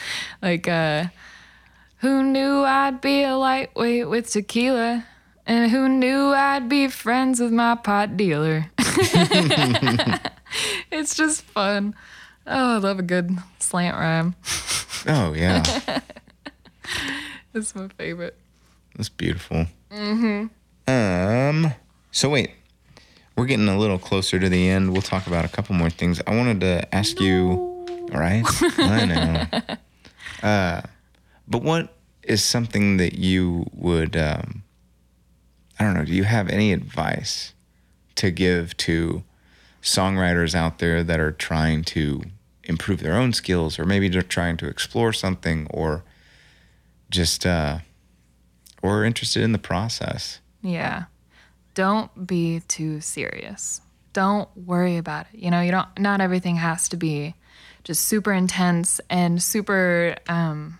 Like, 0.40 0.66
uh, 0.66 1.04
who 1.98 2.22
knew 2.24 2.62
I'd 2.64 3.00
be 3.00 3.22
a 3.22 3.36
lightweight 3.36 4.08
with 4.08 4.30
tequila? 4.30 5.04
And 5.46 5.70
who 5.70 5.88
knew 5.88 6.28
I'd 6.28 6.68
be 6.68 6.88
friends 6.88 7.40
with 7.40 7.52
my 7.52 7.74
pot 7.76 8.16
dealer? 8.16 8.66
it's 10.90 11.14
just 11.14 11.42
fun. 11.42 11.94
Oh, 12.46 12.76
I 12.76 12.78
love 12.78 12.98
a 12.98 13.02
good 13.02 13.36
slant 13.58 13.96
rhyme. 13.96 14.34
Oh 15.06 15.32
yeah. 15.34 15.62
It's 17.54 17.74
my 17.74 17.88
favorite. 17.88 18.34
That's 18.96 19.10
beautiful. 19.10 19.66
Mm-hmm. 19.90 20.46
Um. 20.90 21.74
So 22.10 22.30
wait, 22.30 22.50
we're 23.36 23.46
getting 23.46 23.68
a 23.68 23.78
little 23.78 23.98
closer 23.98 24.38
to 24.38 24.48
the 24.48 24.68
end. 24.68 24.92
We'll 24.92 25.02
talk 25.02 25.26
about 25.26 25.44
a 25.44 25.48
couple 25.48 25.74
more 25.74 25.90
things. 25.90 26.20
I 26.26 26.36
wanted 26.36 26.60
to 26.60 26.94
ask 26.94 27.20
you. 27.20 27.70
All 28.12 28.20
right. 28.20 28.44
I 28.78 29.04
know. 29.06 29.76
Uh, 30.42 30.82
but 31.48 31.62
what 31.62 31.96
is 32.22 32.44
something 32.44 32.98
that 32.98 33.14
you 33.14 33.66
would? 33.72 34.16
Um, 34.16 34.64
I 35.78 35.84
don't 35.84 35.94
know. 35.94 36.04
Do 36.04 36.12
you 36.12 36.24
have 36.24 36.48
any 36.48 36.72
advice 36.72 37.54
to 38.16 38.30
give 38.30 38.76
to 38.78 39.24
songwriters 39.82 40.54
out 40.54 40.78
there 40.78 41.02
that 41.02 41.18
are 41.18 41.32
trying 41.32 41.82
to 41.84 42.22
improve 42.64 43.00
their 43.00 43.14
own 43.14 43.32
skills, 43.32 43.78
or 43.78 43.84
maybe 43.84 44.08
they're 44.08 44.22
trying 44.22 44.56
to 44.58 44.66
explore 44.68 45.12
something, 45.12 45.66
or 45.70 46.04
just 47.10 47.46
uh, 47.46 47.78
or 48.82 49.04
interested 49.04 49.42
in 49.42 49.52
the 49.52 49.58
process. 49.58 50.40
Yeah. 50.62 51.04
Don't 51.74 52.26
be 52.26 52.60
too 52.68 53.00
serious. 53.00 53.80
Don't 54.12 54.48
worry 54.56 54.96
about 54.98 55.26
it. 55.32 55.38
You 55.40 55.50
know, 55.50 55.60
you 55.60 55.70
don't 55.70 55.88
not 55.98 56.20
everything 56.20 56.56
has 56.56 56.88
to 56.90 56.96
be 56.96 57.34
just 57.84 58.04
super 58.04 58.32
intense 58.32 59.00
and 59.10 59.42
super 59.42 60.16
um 60.28 60.78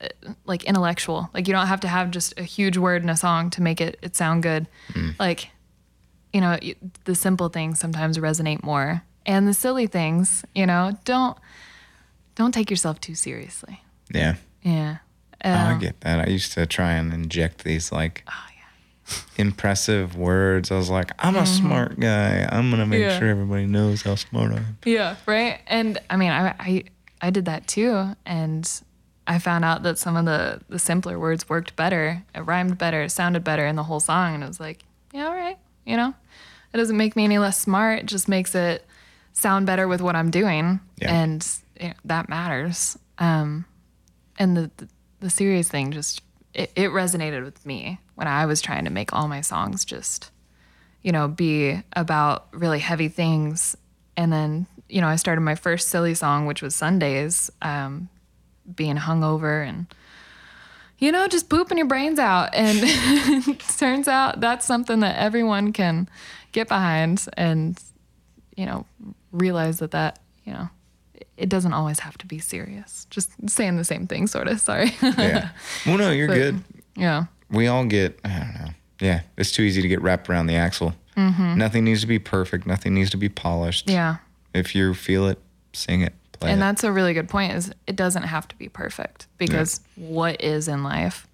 uh, 0.00 0.08
like 0.46 0.64
intellectual. 0.64 1.28
Like 1.34 1.46
you 1.46 1.52
don't 1.54 1.66
have 1.66 1.80
to 1.80 1.88
have 1.88 2.10
just 2.10 2.38
a 2.38 2.42
huge 2.42 2.76
word 2.78 3.02
in 3.02 3.08
a 3.10 3.16
song 3.16 3.50
to 3.50 3.62
make 3.62 3.80
it 3.80 3.98
it 4.02 4.16
sound 4.16 4.42
good. 4.42 4.66
Like 5.18 5.50
you 6.32 6.40
know, 6.40 6.58
the 7.04 7.14
simple 7.14 7.48
things 7.48 7.78
sometimes 7.80 8.18
resonate 8.18 8.62
more. 8.62 9.02
And 9.26 9.46
the 9.48 9.54
silly 9.54 9.86
things, 9.86 10.44
you 10.54 10.64
know, 10.66 10.96
don't 11.04 11.36
don't 12.34 12.52
take 12.52 12.70
yourself 12.70 13.00
too 13.00 13.14
seriously. 13.14 13.82
Yeah. 14.12 14.36
Yeah. 14.62 14.98
Oh, 15.44 15.50
I 15.50 15.72
Um, 15.72 15.78
get 15.78 16.00
that. 16.00 16.26
I 16.26 16.30
used 16.30 16.52
to 16.52 16.66
try 16.66 16.92
and 16.92 17.12
inject 17.12 17.64
these 17.64 17.92
like 17.92 18.24
oh 18.26 18.32
yeah. 18.32 18.47
Impressive 19.36 20.16
words. 20.16 20.70
I 20.70 20.76
was 20.76 20.90
like, 20.90 21.10
I'm 21.18 21.36
a 21.36 21.46
smart 21.46 21.98
guy. 22.00 22.48
I'm 22.50 22.70
gonna 22.70 22.86
make 22.86 23.00
Mm-hmm. 23.00 23.08
Yeah. 23.10 23.18
sure 23.18 23.28
everybody 23.28 23.66
knows 23.66 24.02
how 24.02 24.14
smart 24.16 24.52
I 24.52 24.56
am. 24.56 24.78
Yeah, 24.84 25.16
right. 25.26 25.60
And 25.66 25.98
I 26.10 26.16
mean, 26.16 26.30
I, 26.30 26.54
I 26.58 26.84
I 27.20 27.30
did 27.30 27.44
that 27.46 27.66
too, 27.66 28.14
and 28.26 28.70
I 29.26 29.38
found 29.38 29.64
out 29.64 29.82
that 29.84 29.98
some 29.98 30.16
of 30.16 30.24
the 30.24 30.60
the 30.68 30.78
simpler 30.78 31.18
words 31.18 31.48
worked 31.48 31.76
better. 31.76 32.22
It 32.34 32.40
rhymed 32.40 32.78
better. 32.78 33.02
It 33.02 33.10
sounded 33.10 33.44
better 33.44 33.66
in 33.66 33.76
the 33.76 33.84
whole 33.84 34.00
song, 34.00 34.34
and 34.34 34.42
it 34.44 34.46
was 34.48 34.60
like, 34.60 34.84
yeah, 35.12 35.26
all 35.26 35.34
right, 35.34 35.58
you 35.86 35.96
know, 35.96 36.14
it 36.72 36.76
doesn't 36.76 36.96
make 36.96 37.16
me 37.16 37.24
any 37.24 37.38
less 37.38 37.58
smart. 37.58 38.00
It 38.00 38.06
just 38.06 38.28
makes 38.28 38.54
it 38.54 38.84
sound 39.32 39.66
better 39.66 39.86
with 39.88 40.00
what 40.00 40.16
I'm 40.16 40.30
doing, 40.30 40.80
Yeah. 41.00 41.14
and 41.22 41.46
you 41.80 41.88
know, 41.88 41.94
that 42.06 42.28
matters. 42.28 42.98
Um, 43.18 43.64
and 44.38 44.56
the, 44.56 44.70
the 44.76 44.88
the 45.20 45.30
serious 45.30 45.68
thing 45.68 45.90
just 45.92 46.22
it, 46.54 46.72
it 46.74 46.90
resonated 46.90 47.44
with 47.44 47.64
me 47.64 48.00
when 48.14 48.26
I 48.26 48.46
was 48.46 48.60
trying 48.60 48.84
to 48.84 48.90
make 48.90 49.12
all 49.12 49.28
my 49.28 49.40
songs 49.40 49.84
just, 49.84 50.30
you 51.02 51.12
know, 51.12 51.28
be 51.28 51.80
about 51.94 52.48
really 52.52 52.78
heavy 52.78 53.08
things. 53.08 53.76
And 54.16 54.32
then, 54.32 54.66
you 54.88 55.00
know, 55.00 55.08
I 55.08 55.16
started 55.16 55.42
my 55.42 55.54
first 55.54 55.88
silly 55.88 56.14
song, 56.14 56.46
which 56.46 56.62
was 56.62 56.74
Sundays, 56.74 57.50
um, 57.62 58.08
being 58.74 58.96
hungover 58.96 59.66
and, 59.66 59.86
you 60.98 61.12
know, 61.12 61.28
just 61.28 61.48
pooping 61.48 61.78
your 61.78 61.86
brains 61.86 62.18
out. 62.18 62.50
And 62.54 62.78
it 62.82 63.60
turns 63.78 64.08
out 64.08 64.40
that's 64.40 64.66
something 64.66 65.00
that 65.00 65.16
everyone 65.16 65.72
can 65.72 66.08
get 66.52 66.68
behind 66.68 67.24
and, 67.36 67.80
you 68.56 68.66
know, 68.66 68.84
realize 69.30 69.78
that 69.78 69.92
that, 69.92 70.18
you 70.44 70.52
know, 70.52 70.68
it 71.36 71.48
doesn't 71.48 71.72
always 71.72 72.00
have 72.00 72.16
to 72.18 72.26
be 72.26 72.38
serious. 72.38 73.06
Just 73.10 73.30
saying 73.48 73.76
the 73.76 73.84
same 73.84 74.06
thing, 74.06 74.26
sort 74.26 74.48
of. 74.48 74.60
Sorry. 74.60 74.94
Yeah. 75.02 75.50
Well, 75.86 75.98
no, 75.98 76.10
you're 76.10 76.28
But- 76.28 76.34
good. 76.34 76.64
yeah. 76.96 77.24
We 77.50 77.66
all 77.66 77.84
get, 77.86 78.18
I 78.24 78.28
don't 78.40 78.54
know. 78.54 78.70
Yeah. 79.00 79.20
It's 79.36 79.50
too 79.52 79.62
easy 79.62 79.80
to 79.80 79.88
get 79.88 80.02
wrapped 80.02 80.28
around 80.28 80.46
the 80.48 80.56
axle. 80.56 80.94
Mm-hmm. 81.16 81.56
Nothing 81.56 81.84
needs 81.84 82.00
to 82.02 82.06
be 82.06 82.18
perfect. 82.18 82.66
Nothing 82.66 82.94
needs 82.94 83.10
to 83.10 83.16
be 83.16 83.28
polished. 83.28 83.88
Yeah. 83.88 84.16
If 84.54 84.74
you 84.74 84.92
feel 84.94 85.26
it, 85.28 85.38
sing 85.72 86.00
it, 86.02 86.12
play 86.32 86.50
and 86.50 86.58
it. 86.58 86.60
that's 86.60 86.84
a 86.84 86.92
really 86.92 87.14
good 87.14 87.28
point 87.28 87.52
is 87.54 87.72
it 87.86 87.96
doesn't 87.96 88.22
have 88.24 88.46
to 88.48 88.56
be 88.56 88.68
perfect 88.68 89.26
because 89.38 89.80
what 89.96 90.40
is 90.42 90.68
in 90.68 90.82
life 90.84 91.26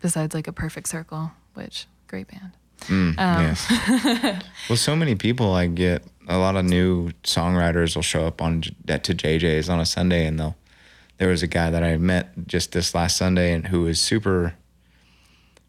besides 0.00 0.34
like 0.34 0.46
a 0.48 0.52
perfect 0.52 0.88
circle 0.88 1.30
which 1.54 1.86
great 2.08 2.26
band 2.28 2.50
Mm, 2.88 3.18
Um, 3.18 3.42
yes. 3.42 4.42
well, 4.68 4.76
so 4.76 4.96
many 4.96 5.14
people 5.14 5.52
I 5.54 5.66
get 5.66 6.02
a 6.28 6.38
lot 6.38 6.56
of 6.56 6.64
new 6.64 7.10
songwriters 7.24 7.94
will 7.94 8.02
show 8.02 8.26
up 8.26 8.40
on 8.40 8.62
that 8.84 9.04
to 9.04 9.14
JJ's 9.14 9.68
on 9.68 9.80
a 9.80 9.86
Sunday, 9.86 10.26
and 10.26 10.38
they'll. 10.38 10.56
There 11.18 11.28
was 11.28 11.42
a 11.42 11.46
guy 11.46 11.68
that 11.70 11.82
I 11.84 11.98
met 11.98 12.46
just 12.46 12.72
this 12.72 12.94
last 12.94 13.16
Sunday, 13.18 13.52
and 13.52 13.66
who 13.68 13.82
was 13.82 14.00
super, 14.00 14.54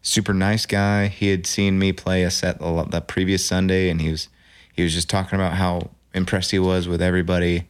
super 0.00 0.32
nice 0.32 0.64
guy. 0.66 1.08
He 1.08 1.28
had 1.28 1.46
seen 1.46 1.78
me 1.78 1.92
play 1.92 2.22
a 2.22 2.30
set 2.30 2.58
the, 2.58 2.86
the 2.90 3.00
previous 3.02 3.44
Sunday, 3.44 3.90
and 3.90 4.00
he 4.00 4.10
was, 4.10 4.28
he 4.72 4.82
was 4.82 4.94
just 4.94 5.10
talking 5.10 5.38
about 5.38 5.52
how 5.54 5.90
impressed 6.14 6.50
he 6.52 6.58
was 6.58 6.88
with 6.88 7.02
everybody, 7.02 7.68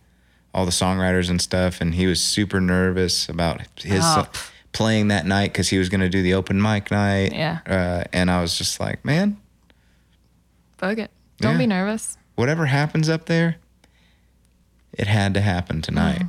all 0.55 0.65
the 0.65 0.71
songwriters 0.71 1.29
and 1.29 1.41
stuff, 1.43 1.81
and 1.81 1.95
he 1.95 2.07
was 2.07 2.21
super 2.21 2.61
nervous 2.61 3.29
about 3.29 3.63
his 3.77 4.03
Oh. 4.05 4.27
Playing 4.73 5.09
that 5.09 5.27
night 5.27 5.53
because 5.53 5.69
he 5.69 5.79
was 5.79 5.89
going 5.89 6.01
to 6.01 6.09
do 6.09 6.23
the 6.23 6.35
open 6.35 6.61
mic 6.61 6.91
night. 6.91 7.33
Yeah. 7.33 7.59
Uh, 7.67 8.05
and 8.13 8.31
I 8.31 8.41
was 8.41 8.57
just 8.57 8.81
like, 8.81 9.05
man, 9.05 9.37
fuck 10.79 10.99
it 10.99 11.11
don't 11.39 11.53
Yeah. 11.53 11.59
be 11.59 11.67
nervous 11.67 12.17
whatever 12.35 12.67
happens 12.67 13.09
up 13.11 13.27
there, 13.27 13.57
it 14.95 15.07
had 15.07 15.35
to 15.35 15.41
happen 15.41 15.83
tonight. 15.83 16.23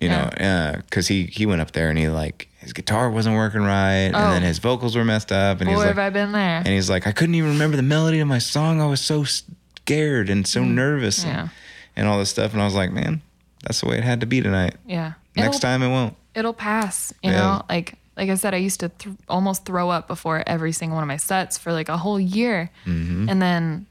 You 0.00 0.08
know, 0.08 0.30
because 0.78 1.08
he 1.08 1.24
he 1.24 1.44
went 1.44 1.60
up 1.60 1.72
there 1.72 1.90
and 1.90 1.98
he 1.98 2.08
like 2.08 2.48
his 2.58 2.72
guitar 2.72 3.10
wasn't 3.10 3.36
working 3.36 3.60
right, 3.60 4.08
and 4.08 4.16
Oh. 4.16 4.30
then 4.30 4.42
his 4.42 4.58
vocals 4.58 4.96
were 4.96 5.04
messed 5.04 5.30
up, 5.30 5.60
and 5.60 5.68
boy 5.68 5.76
he's 5.76 5.84
have 5.84 5.98
i 5.98 6.08
been 6.08 6.32
there 6.32 6.58
and 6.58 6.68
he's 6.68 6.88
like, 6.88 7.06
I 7.06 7.12
couldn't 7.12 7.34
even 7.34 7.50
remember 7.50 7.76
the 7.76 7.82
melody 7.82 8.18
of 8.20 8.26
my 8.28 8.38
song. 8.38 8.80
I 8.80 8.86
was 8.86 9.02
so 9.02 9.24
scared 9.24 10.30
and 10.30 10.46
so 10.46 10.64
nervous, 10.64 11.22
Mm. 11.22 11.26
Yeah. 11.26 11.40
and, 11.40 11.50
and 11.96 12.08
all 12.08 12.18
this 12.18 12.30
stuff. 12.30 12.54
And 12.54 12.62
I 12.62 12.64
was 12.64 12.74
like, 12.74 12.92
man, 12.92 13.20
that's 13.62 13.80
the 13.82 13.88
way 13.88 13.98
it 13.98 14.04
had 14.04 14.20
to 14.20 14.26
be 14.26 14.40
tonight. 14.40 14.76
yeah 14.86 15.12
Next 15.36 15.60
time 15.60 15.82
it 15.82 15.88
won't. 15.88 16.14
it'll 16.34 16.52
pass 16.54 17.12
you 17.22 17.30
Yeah. 17.30 17.36
know? 17.40 17.62
Like 17.68 17.94
like 18.16 18.28
i 18.28 18.34
said 18.34 18.52
i 18.52 18.58
used 18.58 18.80
to 18.80 18.88
th- 18.90 19.14
almost 19.28 19.64
throw 19.64 19.88
up 19.88 20.06
before 20.08 20.42
every 20.46 20.72
single 20.72 20.96
one 20.96 21.02
of 21.04 21.08
my 21.08 21.16
sets 21.16 21.56
for 21.56 21.72
like 21.72 21.88
a 21.88 21.96
whole 21.96 22.20
year. 22.20 22.70
Mm-hmm. 22.84 23.28
and 23.28 23.40
then 23.40 23.86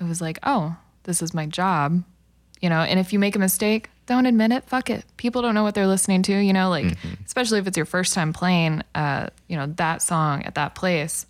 it 0.00 0.04
was 0.04 0.20
like 0.20 0.38
oh 0.42 0.76
this 1.04 1.20
is 1.22 1.34
my 1.34 1.46
job 1.46 2.02
you 2.60 2.68
know? 2.68 2.80
And 2.82 3.00
if 3.00 3.12
you 3.12 3.18
make 3.18 3.34
a 3.34 3.40
mistake 3.40 3.88
don't 4.06 4.26
admit 4.26 4.50
it. 4.52 4.64
Fuck 4.64 4.90
it. 4.90 5.04
People 5.16 5.42
don't 5.42 5.54
know 5.54 5.62
what 5.62 5.74
they're 5.74 5.86
listening 5.86 6.22
to 6.24 6.32
you 6.36 6.52
know? 6.52 6.68
Like 6.70 6.84
Mm-hmm. 6.84 7.24
especially 7.26 7.58
if 7.58 7.66
it's 7.66 7.76
your 7.76 7.86
first 7.86 8.14
time 8.14 8.32
playing 8.32 8.82
uh 8.94 9.28
you 9.48 9.56
know 9.56 9.66
that 9.76 10.02
song 10.02 10.44
at 10.44 10.54
that 10.54 10.74
place 10.74 11.26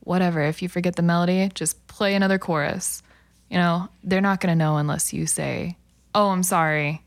whatever. 0.00 0.42
If 0.42 0.62
you 0.62 0.68
forget 0.68 0.94
the 0.96 1.02
melody 1.02 1.50
just 1.54 1.84
play 1.88 2.14
another 2.14 2.38
chorus 2.38 3.02
you 3.50 3.56
know? 3.58 3.88
They're 4.04 4.20
not 4.20 4.40
going 4.40 4.52
to 4.52 4.56
know 4.64 4.76
unless 4.76 5.12
you 5.12 5.26
say 5.26 5.76
oh 6.14 6.28
i'm 6.28 6.42
sorry 6.42 7.02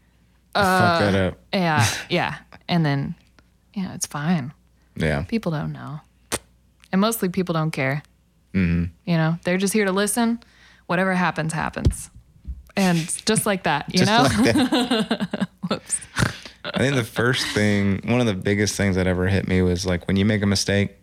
Fuck 0.54 1.00
that 1.00 1.16
up. 1.16 1.38
yeah 1.54 1.86
yeah 2.10 2.36
and 2.68 2.86
then 2.86 3.16
yeah 3.74 3.94
it's 3.94 4.06
fine 4.08 4.52
Yeah. 4.96 5.24
people 5.24 5.52
don't 5.52 5.72
know 5.72 6.00
and 6.92 7.00
mostly 7.02 7.30
people 7.30 7.54
don't 7.54 7.72
care 7.72 8.04
Mm-hmm. 8.54 8.86
you 9.06 9.16
know 9.18 9.38
they're 9.44 9.58
just 9.60 9.74
here 9.74 9.86
to 9.86 9.92
listen 9.92 10.40
whatever 10.88 11.14
happens 11.14 11.54
happens 11.54 12.10
and 12.76 12.98
just 13.26 13.46
like 13.46 13.64
that 13.64 13.86
you 13.94 14.00
Just 14.04 14.12
know 14.12 14.24
like 14.44 14.56
that. 14.56 15.50
Whoops. 15.70 16.00
I 16.66 16.78
think 16.80 16.96
the 16.96 17.04
first 17.04 17.46
thing, 17.48 18.02
one 18.06 18.20
of 18.22 18.26
the 18.26 18.34
biggest 18.34 18.76
things 18.76 18.96
that 18.96 19.06
ever 19.08 19.28
hit 19.28 19.48
me 19.48 19.62
was 19.62 19.86
like 19.86 20.08
when 20.08 20.18
you 20.18 20.26
make 20.26 20.42
a 20.42 20.46
mistake, 20.48 20.96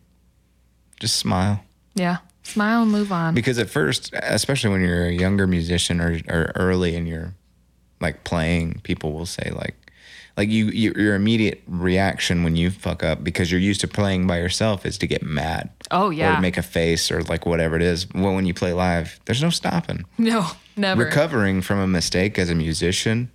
just 1.01 1.17
smile. 1.17 1.63
yeah 1.95 2.19
smile 2.43 2.83
and 2.83 2.91
move 2.93 3.11
on 3.13 3.35
because 3.35 3.59
at 3.59 3.69
first 3.71 4.11
especially 4.23 4.71
when 4.71 4.81
you're 4.81 5.07
a 5.07 5.13
younger 5.13 5.47
musician 5.47 6.01
or, 6.01 6.19
or 6.29 6.53
early 6.57 6.95
in 6.97 7.07
your 7.07 7.35
like 8.01 8.25
playing 8.25 8.81
people 8.83 9.13
will 9.13 9.27
say 9.27 9.51
like 9.55 9.75
like 10.37 10.51
you, 10.51 10.67
you 10.67 10.93
your 10.97 11.15
immediate 11.15 11.63
reaction 11.67 12.45
when 12.45 12.57
you 12.57 12.71
fuck 12.71 13.03
up 13.03 13.25
because 13.25 13.51
you're 13.51 13.61
used 13.61 13.81
to 13.81 13.89
playing 13.89 14.27
by 14.27 14.39
yourself 14.39 14.85
is 14.85 14.99
to 14.99 15.07
get 15.07 15.23
mad. 15.23 15.71
Oh 15.91 16.11
yeah. 16.11 16.35
to 16.37 16.43
make 16.43 16.59
a 16.59 16.63
face 16.63 17.11
or 17.11 17.23
like 17.23 17.47
whatever 17.47 17.75
it 17.77 17.83
is. 17.83 18.07
Well 18.15 18.35
when 18.35 18.45
you 18.47 18.53
play 18.55 18.73
live 18.75 19.19
there's 19.25 19.43
no 19.43 19.51
stopping. 19.51 20.05
No 20.19 20.47
never. 20.77 21.05
Recovering 21.05 21.63
from 21.63 21.79
a 21.79 21.87
mistake 21.87 22.39
as 22.39 22.51
a 22.51 22.55
musician 22.55 23.31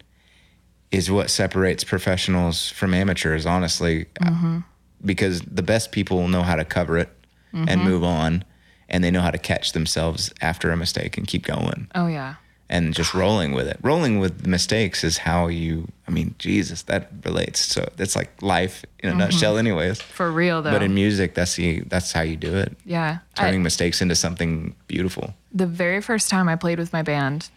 is 0.92 1.10
what 1.10 1.30
separates 1.30 1.84
professionals 1.84 2.70
from 2.70 2.94
amateurs 2.94 3.46
honestly 3.46 4.06
Mm-hmm. 4.22 4.60
because 5.04 5.42
the 5.42 5.64
best 5.64 5.92
people 5.92 6.28
know 6.28 6.44
how 6.44 6.56
to 6.56 6.66
cover 6.66 6.98
it 6.98 7.10
Mm-hmm. 7.54 7.68
and 7.68 7.84
move 7.84 8.02
on 8.04 8.46
and 8.88 9.04
they 9.04 9.12
know 9.12 9.20
how 9.22 9.32
to 9.32 9.38
catch 9.38 9.74
themselves 9.74 10.32
after 10.40 10.72
a 10.72 10.78
mistake 10.78 11.18
and 11.18 11.28
keep 11.28 11.44
going. 11.46 11.88
Oh 11.96 12.08
yeah 12.08 12.36
and 12.72 12.94
just 12.94 13.14
rolling 13.14 13.52
with 13.52 13.68
it. 13.68 13.78
Rolling 13.84 14.20
with 14.20 14.48
mistakes 14.48 15.04
is 15.04 15.20
how 15.20 15.48
you 15.48 15.88
i 16.08 16.12
mean 16.12 16.34
jesus 16.40 16.82
that 16.84 17.12
relates. 17.26 17.60
So 17.60 17.88
that's 17.98 18.16
like 18.16 18.42
life 18.42 18.84
in 19.00 19.10
a 19.10 19.12
mm-hmm. 19.12 19.20
nutshell 19.20 19.58
anyways. 19.58 20.02
For 20.02 20.32
real 20.32 20.62
though. 20.62 20.72
But 20.72 20.82
in 20.82 20.96
music 20.96 21.36
that's 21.36 21.56
the 21.56 21.82
that's 21.82 22.12
how 22.14 22.22
you 22.22 22.38
do 22.38 22.56
it. 22.56 22.76
Yeah. 22.86 23.20
I- 23.38 23.42
turning 23.42 23.62
mistakes 23.62 24.02
into 24.02 24.16
something 24.16 24.76
beautiful. 24.88 25.36
The 25.54 25.68
very 25.68 26.02
first 26.02 26.30
time 26.30 26.48
I 26.48 26.56
played 26.56 26.80
with 26.80 26.94
my 26.94 27.04
band 27.04 27.50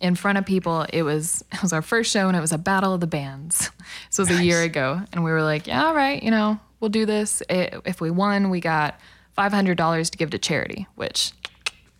in 0.00 0.16
front 0.16 0.38
of 0.38 0.46
people, 0.46 0.86
it 0.92 1.02
was 1.02 1.44
it 1.52 1.60
was 1.62 1.72
our 1.72 1.82
first 1.82 2.12
show 2.12 2.28
and 2.28 2.36
it 2.36 2.40
was 2.40 2.52
a 2.52 2.58
battle 2.58 2.94
of 2.94 3.00
the 3.00 3.06
bands. 3.06 3.70
This 4.08 4.18
was 4.18 4.30
a 4.30 4.44
year 4.44 4.62
ago, 4.62 5.00
and 5.12 5.24
we 5.24 5.30
were 5.30 5.42
like, 5.42 5.66
yeah, 5.66 5.86
all 5.86 5.94
right, 5.94 6.22
you 6.22 6.30
know, 6.30 6.60
we'll 6.80 6.90
do 6.90 7.06
this. 7.06 7.42
I 7.48 7.80
if 7.84 8.00
we 8.00 8.10
won, 8.10 8.50
we 8.50 8.60
got 8.60 8.98
five 9.34 9.52
hundred 9.52 9.76
dollars 9.76 10.10
to 10.10 10.18
give 10.18 10.30
to 10.30 10.38
charity, 10.38 10.86
which 10.96 11.32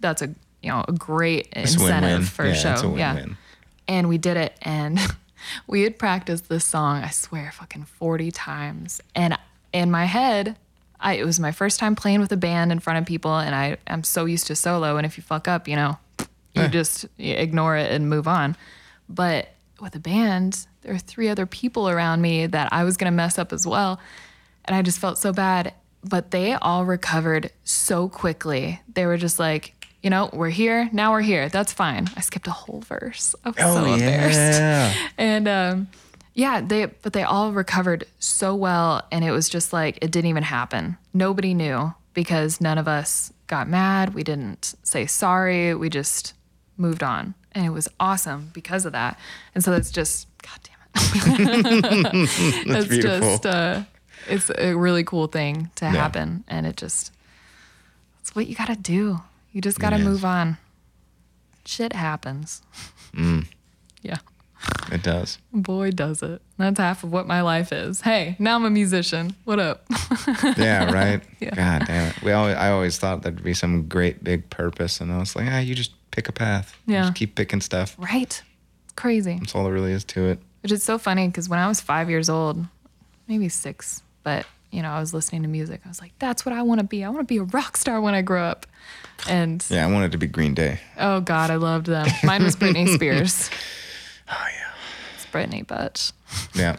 that's 0.00 0.20
a 0.20 0.34
you 0.62 0.70
know 0.70 0.84
a 0.86 0.92
great 0.92 1.48
It's 1.52 1.74
incentive 1.74 2.02
win-win. 2.10 2.22
for 2.26 2.44
yeah, 2.46 2.52
a 2.52 2.54
show. 2.78 2.94
a 2.94 2.98
yeah, 2.98 3.26
and 3.88 4.08
we 4.08 4.18
did 4.18 4.36
it, 4.36 4.54
and 4.62 4.98
we 5.66 5.82
had 5.82 5.98
practiced 5.98 6.48
this 6.48 6.64
song. 6.64 7.02
I 7.02 7.10
swear, 7.10 7.52
fucking 7.52 7.84
forty 7.84 8.30
times, 8.30 9.00
and 9.14 9.36
in 9.72 9.90
my 9.90 10.04
head. 10.06 10.56
I, 11.04 11.14
it 11.14 11.24
was 11.26 11.40
my 11.40 11.50
first 11.50 11.80
time 11.80 11.96
playing 11.96 12.20
with 12.20 12.30
a 12.30 12.36
band 12.36 12.70
in 12.70 12.78
front 12.78 12.96
of 13.00 13.06
people, 13.06 13.36
and 13.36 13.56
I 13.56 13.76
am 13.88 14.04
so 14.04 14.24
used 14.24 14.46
to 14.46 14.54
solo. 14.54 14.98
And 14.98 15.04
if 15.04 15.16
you 15.16 15.24
fuck 15.24 15.48
up, 15.48 15.66
you 15.66 15.74
know, 15.74 15.98
you 16.20 16.62
Yeah. 16.62 16.68
just 16.68 17.06
ignore 17.18 17.76
it 17.76 17.90
and 17.90 18.08
move 18.08 18.28
on. 18.28 18.54
But 19.08 19.48
with 19.80 19.96
a 19.96 19.98
band, 19.98 20.64
there 20.82 20.92
were 20.92 21.00
three 21.00 21.28
other 21.28 21.44
people 21.44 21.88
around 21.88 22.22
me 22.22 22.46
that 22.46 22.72
I 22.72 22.84
was 22.84 22.96
gonna 22.96 23.10
mess 23.10 23.36
up 23.36 23.52
as 23.52 23.66
well, 23.66 23.98
and 24.64 24.76
I 24.76 24.82
just 24.82 25.00
felt 25.00 25.18
so 25.18 25.32
bad. 25.32 25.74
But 26.04 26.30
they 26.30 26.52
all 26.52 26.84
recovered 26.84 27.50
so 27.64 28.08
quickly. 28.08 28.80
They 28.94 29.04
were 29.04 29.16
just 29.16 29.40
like, 29.40 29.74
you 30.02 30.10
know, 30.10 30.28
we're 30.32 30.50
here 30.50 30.88
now. 30.92 31.12
We're 31.12 31.20
here. 31.20 31.48
That's 31.48 31.72
fine. 31.72 32.08
I 32.16 32.20
skipped 32.20 32.46
a 32.48 32.50
whole 32.52 32.80
verse. 32.80 33.34
I 33.44 33.48
was 33.50 33.56
so 33.58 33.84
embarrassed 33.84 34.38
yeah 34.60 34.92
and 35.18 35.46
um, 35.48 35.88
yeah, 36.34 36.60
they 36.60 36.86
but 36.86 37.12
they 37.12 37.22
all 37.22 37.52
recovered 37.52 38.04
so 38.18 38.54
well, 38.54 39.02
and 39.12 39.24
it 39.24 39.30
was 39.32 39.48
just 39.48 39.72
like 39.72 39.98
it 40.02 40.10
didn't 40.10 40.28
even 40.30 40.42
happen. 40.42 40.96
Nobody 41.12 41.54
knew 41.54 41.94
because 42.14 42.60
none 42.60 42.78
of 42.78 42.88
us 42.88 43.32
got 43.46 43.68
mad. 43.68 44.14
We 44.14 44.22
didn't 44.24 44.74
say 44.82 45.06
sorry. 45.06 45.74
We 45.74 45.88
just 45.90 46.32
moved 46.78 47.02
on, 47.02 47.34
and 47.52 47.64
it 47.66 47.70
was 47.70 47.86
awesome 48.00 48.50
because 48.54 48.86
of 48.86 48.92
that. 48.92 49.18
And 49.54 49.62
so 49.62 49.70
that's 49.70 49.90
just 49.90 50.26
God 50.42 50.58
damn 50.62 50.78
it. 51.04 52.28
that's 52.66 52.86
beautiful. 52.88 53.20
just 53.28 53.46
uh, 53.46 53.82
it's 54.26 54.50
a 54.56 54.74
really 54.74 55.04
cool 55.04 55.26
thing 55.26 55.70
to 55.76 55.84
Yeah. 55.84 55.90
happen, 55.92 56.44
and 56.48 56.66
it 56.66 56.76
just 56.78 57.12
it's 58.20 58.34
what 58.34 58.46
you 58.46 58.54
got 58.54 58.68
to 58.68 58.76
do. 58.76 59.20
You 59.52 59.60
just 59.60 59.78
got 59.78 59.90
to 59.90 59.96
is. 59.96 60.04
move 60.04 60.24
on. 60.24 60.58
Shit 61.64 61.92
happens. 61.92 62.62
Mm. 63.14 63.46
Yeah. 64.04 64.16
it 64.90 65.04
does 65.04 65.38
Boy, 65.52 65.92
does 65.92 66.24
it. 66.24 66.42
That's 66.58 66.80
half 66.80 67.04
of 67.04 67.12
what 67.12 67.28
my 67.28 67.40
life 67.42 67.70
is. 67.72 68.00
Hey, 68.00 68.34
now 68.40 68.56
I'm 68.56 68.64
a 68.64 68.70
musician. 68.70 69.36
What 69.44 69.60
up? 69.60 69.84
yeah, 70.56 70.90
right. 70.92 71.22
Yeah. 71.40 71.54
God 71.54 71.86
damn 71.86 72.08
it. 72.08 72.20
We 72.22 72.32
always, 72.32 72.56
I 72.56 72.70
always 72.72 72.98
thought 72.98 73.22
there'd 73.22 73.44
be 73.44 73.54
some 73.54 73.86
great 73.86 74.24
big 74.24 74.50
purpose, 74.50 75.00
and 75.00 75.12
I 75.12 75.18
was 75.18 75.36
like, 75.36 75.46
ah, 75.48 75.60
you 75.60 75.76
just 75.76 75.92
pick 76.10 76.28
a 76.28 76.32
path. 76.32 76.76
Yeah. 76.84 77.02
Just 77.02 77.14
keep 77.14 77.36
picking 77.36 77.60
stuff. 77.60 77.94
right. 77.96 78.42
It's 78.84 78.92
crazy. 78.96 79.36
That's 79.38 79.54
all 79.54 79.62
there 79.62 79.72
really 79.72 79.92
is 79.92 80.02
to 80.06 80.26
it. 80.30 80.40
Which 80.64 80.72
is 80.72 80.82
so 80.82 80.98
funny 80.98 81.28
because 81.28 81.48
when 81.48 81.60
I 81.60 81.68
was 81.68 81.80
five 81.80 82.10
years 82.10 82.28
old, 82.28 82.64
maybe 83.28 83.48
six, 83.48 84.02
but 84.24 84.46
you 84.72 84.82
know, 84.82 84.90
I 84.90 84.98
was 84.98 85.14
listening 85.14 85.42
to 85.42 85.48
music. 85.48 85.82
I 85.84 85.88
was 85.88 86.00
like, 86.00 86.12
that's 86.18 86.44
what 86.44 86.52
I 86.54 86.62
want 86.62 86.80
to 86.80 86.84
be. 86.86 87.04
I 87.04 87.08
want 87.10 87.20
to 87.28 87.32
be 87.32 87.38
a 87.38 87.44
rock 87.44 87.76
star 87.76 88.00
when 88.00 88.14
I 88.14 88.22
grow 88.22 88.42
up. 88.42 88.66
And 89.28 89.64
Yeah, 89.68 89.86
I 89.86 89.92
wanted 89.92 90.10
to 90.12 90.18
be 90.18 90.26
Green 90.26 90.54
Day. 90.54 90.80
oh 90.98 91.20
God, 91.20 91.50
I 91.50 91.56
loved 91.56 91.86
them. 91.86 92.08
Mine 92.24 92.42
was 92.42 92.56
Britney 92.56 92.88
Spears. 92.94 93.50
Oh 94.28 94.46
yeah. 94.50 94.70
It's 95.14 95.26
Britney, 95.26 95.64
but 95.66 96.10
Yeah. 96.54 96.76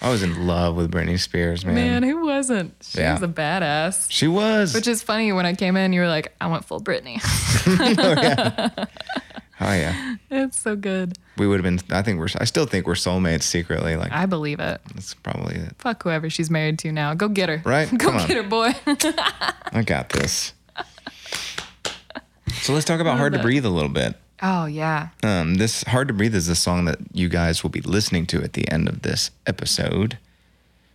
I 0.00 0.10
was 0.10 0.22
in 0.22 0.46
love 0.46 0.76
with 0.76 0.92
Britney 0.92 1.18
Spears, 1.18 1.64
man. 1.64 1.74
man, 1.74 2.02
who 2.04 2.24
wasn't? 2.26 2.74
She 2.82 2.98
Yeah. 3.00 3.14
was 3.14 3.22
a 3.22 3.28
badass. 3.28 4.06
She 4.10 4.28
was. 4.28 4.72
Which 4.74 4.86
is 4.86 5.02
funny 5.02 5.32
when 5.32 5.44
I 5.46 5.54
came 5.54 5.76
in, 5.76 5.92
you 5.92 6.00
were 6.02 6.08
like, 6.08 6.34
I 6.40 6.46
want 6.48 6.64
full 6.64 6.80
Britney. 6.80 7.20
oh 7.98 8.22
yeah. 8.22 8.84
it's 9.60 10.58
so 10.60 10.76
good. 10.76 11.18
We 11.36 11.46
would 11.46 11.62
have 11.62 11.64
been. 11.64 11.80
I 11.96 12.02
think 12.02 12.18
we're. 12.18 12.28
I 12.38 12.44
still 12.44 12.66
think 12.66 12.86
we're 12.86 12.94
soulmates 12.94 13.42
secretly. 13.42 13.96
Like 13.96 14.12
I 14.12 14.26
believe 14.26 14.60
it. 14.60 14.80
that's 14.94 15.14
probably 15.14 15.56
it. 15.56 15.74
Fuck 15.78 16.02
whoever 16.02 16.30
she's 16.30 16.50
married 16.50 16.78
to 16.80 16.92
now. 16.92 17.14
Go 17.14 17.28
get 17.28 17.48
her. 17.48 17.62
Right? 17.64 17.90
Go 17.96 17.96
Come 17.98 18.16
on. 18.16 18.28
get 18.28 18.36
her, 18.36 18.42
boy. 18.42 18.72
I 18.86 19.82
got 19.84 20.10
this. 20.10 20.52
So 22.62 22.72
let's 22.72 22.84
talk 22.84 23.00
about 23.00 23.18
"Hard 23.18 23.32
to. 23.34 23.38
Breathe" 23.40 23.64
a 23.64 23.70
little 23.70 23.88
bit. 23.90 24.14
oh 24.42 24.66
yeah. 24.66 25.08
Um, 25.22 25.56
this 25.56 25.82
"Hard 25.84 26.08
to 26.08 26.14
Breathe" 26.14 26.34
is 26.34 26.46
the 26.46 26.54
song 26.54 26.84
that 26.86 26.98
you 27.12 27.28
guys 27.28 27.62
will 27.62 27.70
be 27.70 27.80
listening 27.80 28.26
to 28.26 28.42
at 28.42 28.52
the 28.54 28.68
end 28.68 28.88
of 28.88 29.02
this 29.02 29.30
episode. 29.46 30.18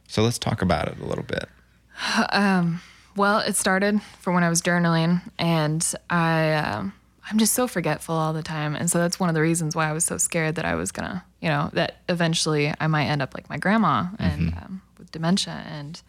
So 0.07 0.21
let's 0.23 0.37
talk 0.37 0.61
about 0.61 0.87
it 0.87 0.99
a 0.99 1.05
little 1.05 1.23
bit. 1.23 1.47
Um, 2.31 2.81
Well, 3.15 3.39
it 3.39 3.55
started 3.55 4.01
from 4.19 4.33
when 4.33 4.43
I 4.43 4.49
was 4.49 4.61
journaling, 4.61 5.21
and 5.37 5.93
I 6.09 6.53
um, 6.53 6.93
I'm 7.29 7.37
just 7.37 7.53
so 7.53 7.67
forgetful 7.67 8.15
all 8.15 8.33
the 8.33 8.43
time, 8.43 8.75
and 8.75 8.89
so 8.89 8.99
that's 8.99 9.19
one 9.19 9.29
of 9.29 9.35
the 9.35 9.41
reasons 9.41 9.75
why 9.75 9.89
I 9.89 9.93
was 9.93 10.03
so 10.03 10.17
scared 10.17 10.55
that 10.55 10.65
I 10.65 10.75
was 10.75 10.91
gonna, 10.91 11.23
you 11.41 11.49
know, 11.49 11.69
that 11.73 12.01
eventually 12.09 12.73
I 12.79 12.87
might 12.87 13.05
end 13.05 13.21
up 13.21 13.33
like 13.33 13.49
my 13.49 13.57
grandma 13.57 14.07
and 14.19 14.53
um, 14.53 14.81
with 14.97 15.11
dementia. 15.11 15.63
And 15.65 16.01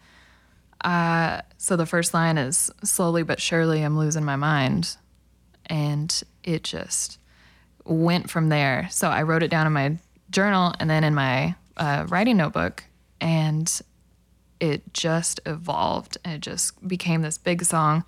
uh, 0.81 1.41
so 1.57 1.75
the 1.75 1.85
first 1.85 2.13
line 2.13 2.37
is 2.37 2.69
slowly 2.83 3.23
but 3.23 3.39
surely 3.39 3.81
I'm 3.81 3.97
losing 3.97 4.25
my 4.25 4.35
mind, 4.35 4.97
and 5.67 6.21
it 6.43 6.63
just 6.63 7.17
went 7.85 8.29
from 8.29 8.49
there. 8.49 8.87
So 8.91 9.09
I 9.09 9.23
wrote 9.23 9.43
it 9.43 9.49
down 9.49 9.67
in 9.67 9.73
my 9.73 9.97
journal 10.31 10.73
and 10.79 10.89
then 10.89 11.03
in 11.03 11.15
my 11.15 11.55
uh, 11.77 12.05
writing 12.09 12.37
notebook, 12.37 12.83
and 13.21 13.81
it 14.59 14.93
just 14.93 15.39
evolved 15.45 16.17
and 16.23 16.35
it 16.35 16.41
just 16.41 16.87
became 16.87 17.21
this 17.21 17.37
big 17.37 17.63
song. 17.63 18.03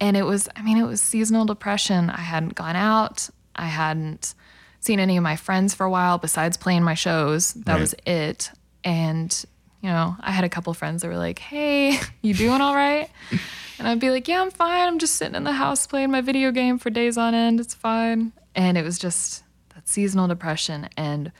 And 0.00 0.16
it 0.16 0.22
was, 0.22 0.48
I 0.56 0.62
mean, 0.62 0.78
it 0.78 0.86
was 0.86 1.00
seasonal 1.00 1.44
depression. 1.44 2.08
I 2.10 2.20
hadn't 2.20 2.54
gone 2.54 2.76
out. 2.76 3.28
I 3.54 3.66
hadn't 3.66 4.34
seen 4.80 4.98
any 4.98 5.16
of 5.18 5.22
my 5.22 5.36
friends 5.36 5.74
for 5.74 5.84
a 5.84 5.90
while 5.90 6.16
besides 6.18 6.56
playing 6.56 6.82
my 6.82 6.94
shows. 6.94 7.52
That 7.54 7.72
Right. 7.74 7.80
was 7.80 7.94
it. 8.06 8.50
And, 8.82 9.44
you 9.82 9.90
know, 9.90 10.16
I 10.20 10.30
had 10.30 10.44
a 10.44 10.48
couple 10.48 10.72
friends 10.72 11.02
that 11.02 11.08
were 11.08 11.18
like, 11.18 11.38
hey, 11.38 11.98
you 12.22 12.32
doing 12.34 12.60
all 12.60 12.74
right? 12.74 13.08
And 13.78 13.88
I'd 13.88 13.98
be 13.98 14.10
like, 14.10 14.28
yeah, 14.28 14.42
I'm 14.42 14.50
fine. 14.50 14.86
I'm 14.88 14.98
just 14.98 15.14
sitting 15.14 15.34
in 15.34 15.44
the 15.44 15.52
house 15.54 15.86
playing 15.86 16.10
my 16.10 16.20
video 16.20 16.50
game 16.52 16.78
for 16.78 16.90
days 16.90 17.16
on 17.16 17.34
end. 17.34 17.60
It's 17.60 17.72
fine. 17.72 18.32
And 18.54 18.76
it 18.76 18.84
was 18.84 18.98
just 18.98 19.42
that 19.74 19.88
seasonal 19.88 20.28
depression. 20.28 20.86
And 20.98 21.32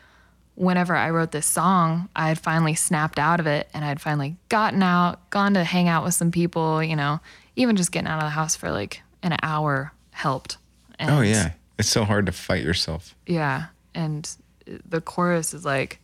whenever 0.54 0.96
I 0.96 1.10
wrote 1.10 1.32
this 1.32 1.44
song, 1.44 2.08
I 2.16 2.28
had 2.28 2.38
finally 2.38 2.74
snapped 2.74 3.18
out 3.18 3.40
of 3.40 3.46
it 3.46 3.68
and 3.74 3.84
I'd 3.84 4.00
finally 4.00 4.36
gotten 4.48 4.82
out, 4.82 5.28
gone 5.28 5.52
to 5.52 5.64
hang 5.64 5.86
out 5.88 6.02
with 6.02 6.14
some 6.14 6.30
people, 6.30 6.82
you 6.82 6.96
know, 6.96 7.20
even 7.60 7.76
just 7.76 7.92
getting 7.92 8.08
out 8.08 8.18
of 8.18 8.24
the 8.24 8.30
house 8.30 8.56
for 8.56 8.70
like 8.70 9.02
an 9.22 9.36
hour 9.42 9.92
helped. 10.10 10.56
And 10.98 11.10
Oh 11.10 11.20
yeah, 11.20 11.52
it's 11.78 11.88
so 11.88 12.04
hard 12.04 12.26
to 12.26 12.32
fight 12.32 12.62
yourself. 12.64 13.14
Yeah. 13.26 13.66
And 13.94 14.28
the 14.66 15.00
chorus 15.00 15.52
is 15.54 15.64
like, 15.64 16.00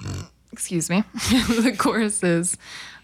excuse 0.52 0.90
me. 0.90 1.02
the 1.14 1.74
chorus 1.76 2.22
is, 2.22 2.56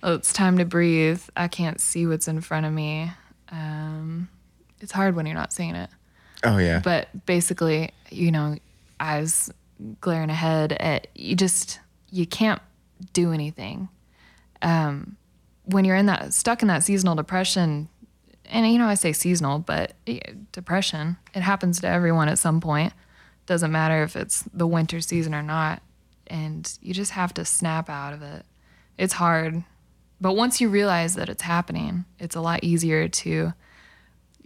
oh, 0.03 0.15
it's 0.15 0.33
time 0.33 0.59
to 0.59 0.65
breathe. 0.65 1.23
I 1.37 1.49
can't 1.49 1.81
see 1.81 2.07
what's 2.07 2.29
in 2.29 2.41
front 2.41 2.67
of 2.67 2.73
me. 2.73 3.11
Um, 3.51 4.29
it's 4.81 4.93
hard 4.93 5.15
when 5.15 5.27
you're 5.27 5.35
not 5.35 5.53
seeing 5.53 5.75
it 5.77 5.91
Oh 6.43 6.59
yeah. 6.59 6.81
but 6.81 7.09
basically, 7.27 7.91
you 8.11 8.31
know, 8.31 8.57
eyes 9.01 9.51
glaring 10.01 10.31
ahead 10.31 10.73
at 10.73 11.09
you 11.15 11.35
just 11.37 11.81
you 12.11 12.27
can't 12.27 12.61
do 13.13 13.33
anything. 13.33 13.89
Um, 14.63 15.17
when 15.65 15.85
you're 15.85 15.97
in 15.97 16.07
that 16.07 16.33
stuck 16.33 16.63
in 16.63 16.69
that 16.69 16.83
seasonal 16.83 17.15
depression, 17.15 17.89
and 18.47 18.71
you 18.71 18.79
know 18.79 18.87
I 18.87 18.95
say 18.95 19.13
seasonal, 19.13 19.59
but 19.59 19.93
eh, 20.07 20.21
depression 20.53 21.17
it 21.35 21.41
happens 21.41 21.81
to 21.81 21.89
everyone 21.89 22.29
at 22.29 22.39
some 22.39 22.61
point. 22.61 22.93
Doesn't 23.47 23.73
matter 23.73 24.03
if 24.03 24.17
it's 24.17 24.43
the 24.55 24.67
winter 24.67 25.01
season 25.01 25.35
or 25.35 25.43
not, 25.43 25.83
and 26.27 26.71
you 26.81 26.95
just 26.95 27.13
have 27.13 27.35
to 27.35 27.45
snap 27.45 27.91
out 27.91 28.13
of 28.13 28.23
it. 28.23 28.45
It's 28.97 29.15
hard, 29.15 29.65
but 30.21 30.35
once 30.35 30.61
you 30.61 30.69
realize 30.69 31.15
that 31.17 31.29
it's 31.29 31.43
happening, 31.43 32.05
it's 32.19 32.37
a 32.37 32.41
lot 32.41 32.63
easier 32.63 33.09
to, 33.09 33.53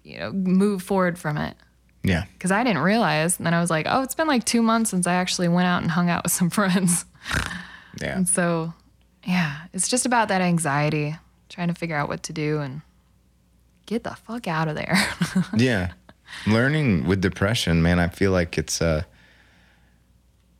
you 0.03 0.19
know, 0.19 0.33
move 0.33 0.83
forward 0.83 1.19
from 1.19 1.37
it 1.37 1.57
yeah. 2.03 2.25
because 2.33 2.51
I 2.51 2.65
didn't 2.65 2.83
realize. 2.83 3.39
And 3.39 3.47
then 3.47 3.55
I 3.55 3.61
was 3.61 3.71
like, 3.71 3.87
oh, 3.89 4.03
it's 4.03 4.15
been 4.15 4.27
like 4.27 4.45
two 4.45 4.63
months 4.63 4.91
since 4.91 5.07
I 5.07 5.15
actually 5.15 5.49
went 5.49 5.67
out 5.67 5.83
and 5.83 5.91
hung 5.91 6.09
out 6.09 6.25
with 6.25 6.33
some 6.33 6.51
friends. 6.59 7.05
Yeah. 8.01 8.17
And 8.17 8.29
so, 8.29 8.75
yeah, 9.29 9.67
it's 9.75 9.89
just 9.89 10.07
about 10.07 10.29
that 10.29 10.41
anxiety, 10.41 11.15
trying 11.51 11.69
to 11.69 11.75
figure 11.75 11.95
out 11.95 12.09
what 12.09 12.23
to 12.25 12.33
do 12.33 12.61
and 12.61 12.81
get 13.85 14.03
the 14.03 14.11
fuck 14.11 14.49
out 14.49 14.69
of 14.69 14.75
there. 14.75 14.97
yeah. 15.57 15.93
Learning 16.47 17.07
with 17.07 17.21
depression, 17.21 17.83
man, 17.83 17.99
I 17.99 18.09
feel 18.09 18.33
like 18.33 18.57
it's 18.57 18.81
uh 18.81 19.03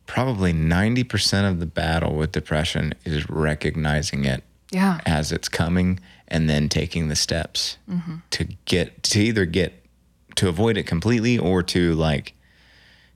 probably 0.05 0.51
90% 0.51 1.47
of 1.47 1.59
the 1.59 1.67
battle 1.67 2.15
with 2.15 2.31
depression 2.31 2.95
is 3.05 3.29
recognizing 3.29 4.25
it 4.25 4.43
yeah. 4.71 4.99
as 5.05 5.31
it's 5.31 5.47
coming 5.47 5.99
and 6.27 6.49
then 6.49 6.67
taking 6.67 7.09
the 7.09 7.15
steps 7.15 7.77
to 8.31 8.45
get 8.65 9.03
to 9.03 9.19
either 9.19 9.45
get 9.45 9.85
to 10.35 10.49
avoid 10.49 10.77
it 10.77 10.87
completely 10.87 11.37
or 11.37 11.61
to 11.61 11.93
like 11.93 12.33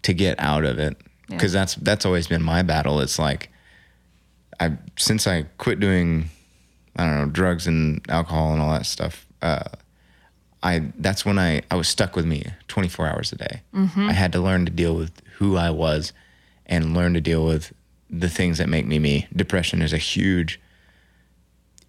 to 0.03 0.13
get 0.13 0.39
out 0.39 0.65
of 0.65 0.77
it 0.77 0.97
because 1.27 1.51
that's 1.51 1.73
that's 1.75 2.05
always 2.05 2.27
been 2.27 2.43
my 2.43 2.61
battle 2.61 2.99
it's 2.99 3.17
like 3.17 3.49
i 4.59 4.71
since 4.97 5.27
i 5.27 5.43
quit 5.57 5.79
doing 5.79 6.29
i 6.95 7.05
don't 7.05 7.17
know 7.19 7.25
drugs 7.27 7.67
and 7.67 8.01
alcohol 8.09 8.53
and 8.53 8.61
all 8.61 8.71
that 8.71 8.85
stuff 8.85 9.25
uh 9.41 9.63
i 10.61 10.79
that's 10.97 11.25
when 11.25 11.37
i 11.39 11.61
i 11.71 11.75
was 11.75 11.87
stuck 11.87 12.15
with 12.15 12.25
me 12.25 12.45
24 12.67 13.07
hours 13.07 13.31
a 13.31 13.35
day. 13.35 13.61
I 13.73 14.13
had 14.13 14.31
to 14.33 14.39
learn 14.39 14.65
to 14.65 14.71
deal 14.71 14.95
with 14.95 15.21
who 15.37 15.57
i 15.57 15.69
was 15.69 16.13
and 16.65 16.95
learn 16.95 17.13
to 17.13 17.21
deal 17.21 17.45
with 17.45 17.73
the 18.09 18.29
things 18.29 18.57
that 18.59 18.69
make 18.69 18.85
me 18.85 18.99
me. 18.99 19.27
Depression 19.35 19.81
is 19.81 19.91
a 19.93 19.97
huge 19.97 20.59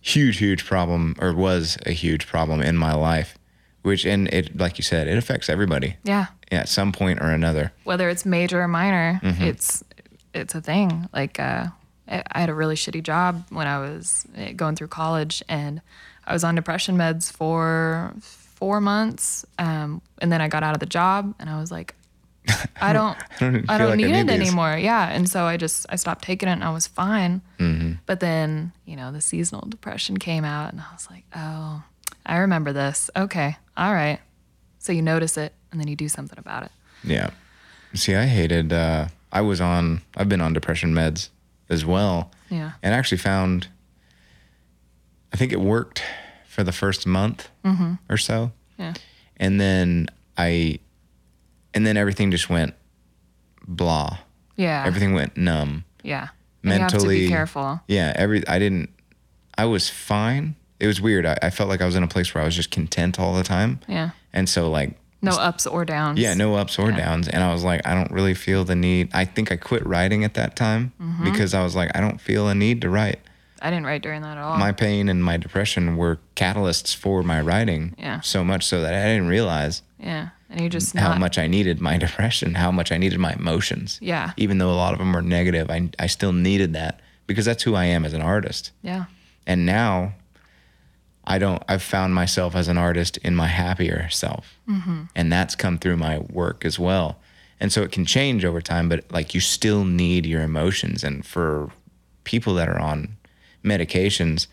huge 0.01 0.39
huge 0.39 0.65
problem 0.65 1.15
or 1.19 1.33
was 1.33 1.79
a 1.87 1.93
huge 1.93 2.27
problem 2.27 2.61
in 2.61 2.77
my 2.77 2.93
life 2.95 3.39
which 3.83 4.05
and 4.05 4.29
it 4.29 4.57
like 4.57 4.79
you 4.79 4.83
said 4.83 5.07
it 5.09 5.17
affects 5.19 5.49
everybody. 5.49 5.97
Yeah. 6.05 6.27
at 6.51 6.69
some 6.69 6.91
point 6.93 7.21
or 7.21 7.31
another. 7.31 7.73
Whether 7.85 8.09
it's 8.09 8.25
major 8.25 8.61
or 8.63 8.69
minor, 8.69 9.21
it's 9.23 9.85
it's 10.33 10.55
a 10.55 10.61
thing. 10.61 11.09
Like 11.13 11.39
uh, 11.39 11.67
I 12.09 12.23
I 12.31 12.41
had 12.41 12.49
a 12.49 12.55
really 12.55 12.75
shitty 12.75 13.03
job 13.03 13.45
when 13.51 13.67
I 13.67 13.79
was 13.79 14.27
eh, 14.37 14.53
going 14.53 14.77
through 14.77 14.89
college, 14.89 15.43
and 15.49 15.81
I 16.27 16.33
was 16.33 16.45
on 16.45 16.55
depression 16.55 16.97
meds 16.97 17.31
for 17.31 18.15
four 18.21 18.81
months, 18.81 19.45
um, 19.59 20.01
and 20.19 20.33
then 20.33 20.41
I 20.41 20.49
got 20.49 20.63
out 20.63 20.75
of 20.75 20.81
the 20.81 20.87
job, 20.87 21.35
and 21.39 21.51
I 21.51 21.59
was 21.61 21.71
like, 21.71 21.95
I 22.81 22.93
don't, 22.93 23.17
I 23.41 23.41
don't 23.41 23.53
don't, 23.53 23.67
feel 23.67 23.67
like 23.67 23.81
I 23.81 23.95
need, 23.97 24.07
need 24.07 24.21
it 24.21 24.27
these. 24.27 24.41
anymore. 24.49 24.77
Yeah, 24.77 25.09
and 25.09 25.29
so 25.29 25.45
I 25.45 25.57
just 25.57 25.87
I 25.89 25.97
stopped 25.97 26.25
taking 26.25 26.49
it, 26.49 26.53
and 26.53 26.65
I 26.65 26.71
was 26.71 26.87
fine. 26.87 27.43
Mm-hmm. 27.59 27.93
But 28.07 28.21
then 28.21 28.73
you 28.85 28.97
know 28.97 29.13
the 29.13 29.21
seasonal 29.21 29.67
depression 29.69 30.19
came 30.19 30.45
out, 30.45 30.73
and 30.73 30.81
I 30.81 30.93
was 30.93 31.09
like, 31.11 31.25
oh, 31.35 31.83
I 32.27 32.39
remember 32.39 32.73
this. 32.73 33.11
Okay, 33.17 33.57
all 33.77 33.93
right. 33.93 34.21
So 34.79 34.93
you 34.93 35.03
notice 35.03 35.37
it, 35.37 35.55
and 35.71 35.81
then 35.81 35.89
you 35.89 35.97
do 35.97 36.09
something 36.09 36.39
about 36.39 36.65
it. 36.65 36.71
Yeah. 37.03 37.31
See, 37.95 38.15
I 38.15 38.27
hated. 38.27 38.73
Uh, 38.73 39.09
I 39.33 39.41
was 39.41 39.61
on. 39.61 40.03
I've 40.17 40.29
been 40.29 40.41
on 40.41 40.53
depression 40.53 40.95
meds 40.95 41.31
as 41.75 41.85
well, 41.85 42.31
Yeah. 42.49 42.73
and 42.83 42.95
actually 42.95 43.19
found. 43.19 43.69
I 45.33 45.37
think 45.37 45.53
it 45.53 45.61
worked 45.61 46.03
for 46.47 46.63
the 46.63 46.73
first 46.73 47.07
month 47.07 47.49
mm-hmm. 47.65 47.95
or 48.09 48.17
so, 48.17 48.53
Yeah. 48.79 48.95
and 49.37 49.61
then 49.61 50.07
I, 50.39 50.79
and 51.75 51.85
then 51.87 51.97
everything 51.97 52.31
just 52.31 52.49
went 52.49 52.75
blah. 53.67 54.19
Yeah. 54.57 54.85
Everything 54.87 55.13
went 55.13 55.37
numb. 55.37 55.85
Yeah. 56.05 56.29
And 56.63 56.73
you 56.73 56.79
have 56.79 56.91
to 56.91 56.97
Mentally- 56.97 57.21
be 57.27 57.29
careful. 57.29 57.81
Yeah, 57.89 58.13
every 58.15 58.47
I 58.49 58.59
didn't. 58.59 58.91
I 59.59 59.65
was 59.67 59.91
fine. 59.91 60.55
It 60.81 60.87
was 60.87 61.01
weird. 61.01 61.27
I, 61.27 61.37
I 61.43 61.51
felt 61.51 61.69
like 61.69 61.81
I 61.81 61.87
was 61.87 61.97
in 61.97 62.03
a 62.03 62.09
place 62.09 62.35
where 62.35 62.43
I 62.43 62.45
was 62.47 62.55
just 62.57 62.71
content 62.71 63.19
all 63.19 63.35
the 63.35 63.43
time, 63.45 63.81
Yeah. 63.89 64.11
and 64.33 64.49
so 64.49 64.71
like 64.71 64.97
No 65.25 65.37
ups 65.37 65.67
or 65.67 65.85
downs. 65.85 66.19
Yeah, 66.19 66.35
no 66.35 66.55
ups 66.55 66.79
or 66.79 66.91
Yeah. 66.91 66.97
downs. 66.99 67.29
And 67.29 67.43
I 67.43 67.53
was 67.53 67.65
like, 67.65 67.87
I 67.87 67.95
don't 67.95 68.11
really 68.11 68.35
feel 68.35 68.65
the 68.65 68.75
need. 68.77 69.11
I 69.13 69.25
think 69.25 69.51
I 69.53 69.57
quit 69.57 69.85
writing 69.87 70.25
at 70.25 70.35
that 70.35 70.57
time 70.57 70.93
Mm-hmm. 71.01 71.25
because 71.25 71.55
I 71.55 71.63
was 71.63 71.75
like, 71.75 71.91
I 71.97 72.01
don't 72.01 72.21
feel 72.21 72.49
a 72.49 72.55
need 72.55 72.81
to 72.83 72.91
write. 72.91 73.21
I 73.63 73.71
didn't 73.71 73.87
write 73.87 74.03
during 74.03 74.21
that 74.23 74.37
at 74.37 74.43
all. 74.43 74.59
My 74.59 74.73
pain 74.73 75.09
and 75.09 75.25
my 75.25 75.37
depression 75.39 75.97
were 75.97 76.19
catalysts 76.37 76.95
for 76.95 77.23
my 77.23 77.41
writing 77.41 77.95
Yeah. 77.99 78.21
so 78.21 78.45
much 78.45 78.65
so 78.65 78.81
that 78.83 78.93
I 78.95 79.07
didn't 79.09 79.29
realize 79.29 79.83
yeah. 79.99 80.29
And 80.51 80.61
you 80.61 80.69
just 80.69 80.95
how 80.95 81.09
not, 81.11 81.19
much 81.21 81.39
I 81.39 81.47
needed 81.47 81.81
my 81.81 81.97
depression, 82.07 82.55
how 82.57 82.71
much 82.71 82.93
I 82.93 82.99
needed 82.99 83.19
my 83.19 83.33
emotions. 83.33 83.99
Yeah. 84.03 84.33
Even 84.37 84.59
though 84.59 84.71
a 84.71 84.77
lot 84.77 84.93
of 84.93 84.99
them 84.99 85.13
were 85.15 85.23
negative, 85.23 85.71
I, 85.71 85.89
I 85.99 86.07
still 86.09 86.33
needed 86.33 86.75
that 86.75 87.01
because 87.27 87.47
that's 87.47 87.63
who 87.63 87.75
I 87.75 87.87
am 87.87 88.05
as 88.05 88.13
an 88.13 88.21
artist. 88.21 88.71
Yeah. 88.83 89.07
And 89.47 89.65
now 89.65 90.13
I 91.27 91.39
don't, 91.39 91.63
I've 91.69 91.83
found 91.83 92.15
myself 92.15 92.55
as 92.55 92.69
an 92.69 92.77
artist 92.79 93.17
in 93.19 93.35
my 93.35 93.47
happier 93.47 94.09
self. 94.11 94.59
Mm-hmm. 94.69 95.05
And 95.17 95.33
that's 95.33 95.55
come 95.55 95.79
through 95.79 95.97
my 95.97 96.19
work 96.19 96.65
as 96.65 96.79
well. 96.79 97.19
And 97.61 97.73
so 97.73 97.83
it 97.83 97.93
can 97.93 98.05
change 98.05 98.45
over 98.45 98.61
time, 98.61 98.89
but 98.89 99.11
like 99.11 99.35
you 99.35 99.41
still 99.41 99.85
need 99.85 100.27
your 100.27 100.43
emotions. 100.43 101.03
And 101.03 101.25
for 101.25 101.71
people 102.25 102.55
that 102.55 102.69
are 102.69 102.79
on 102.79 103.17
medications, 103.65 104.47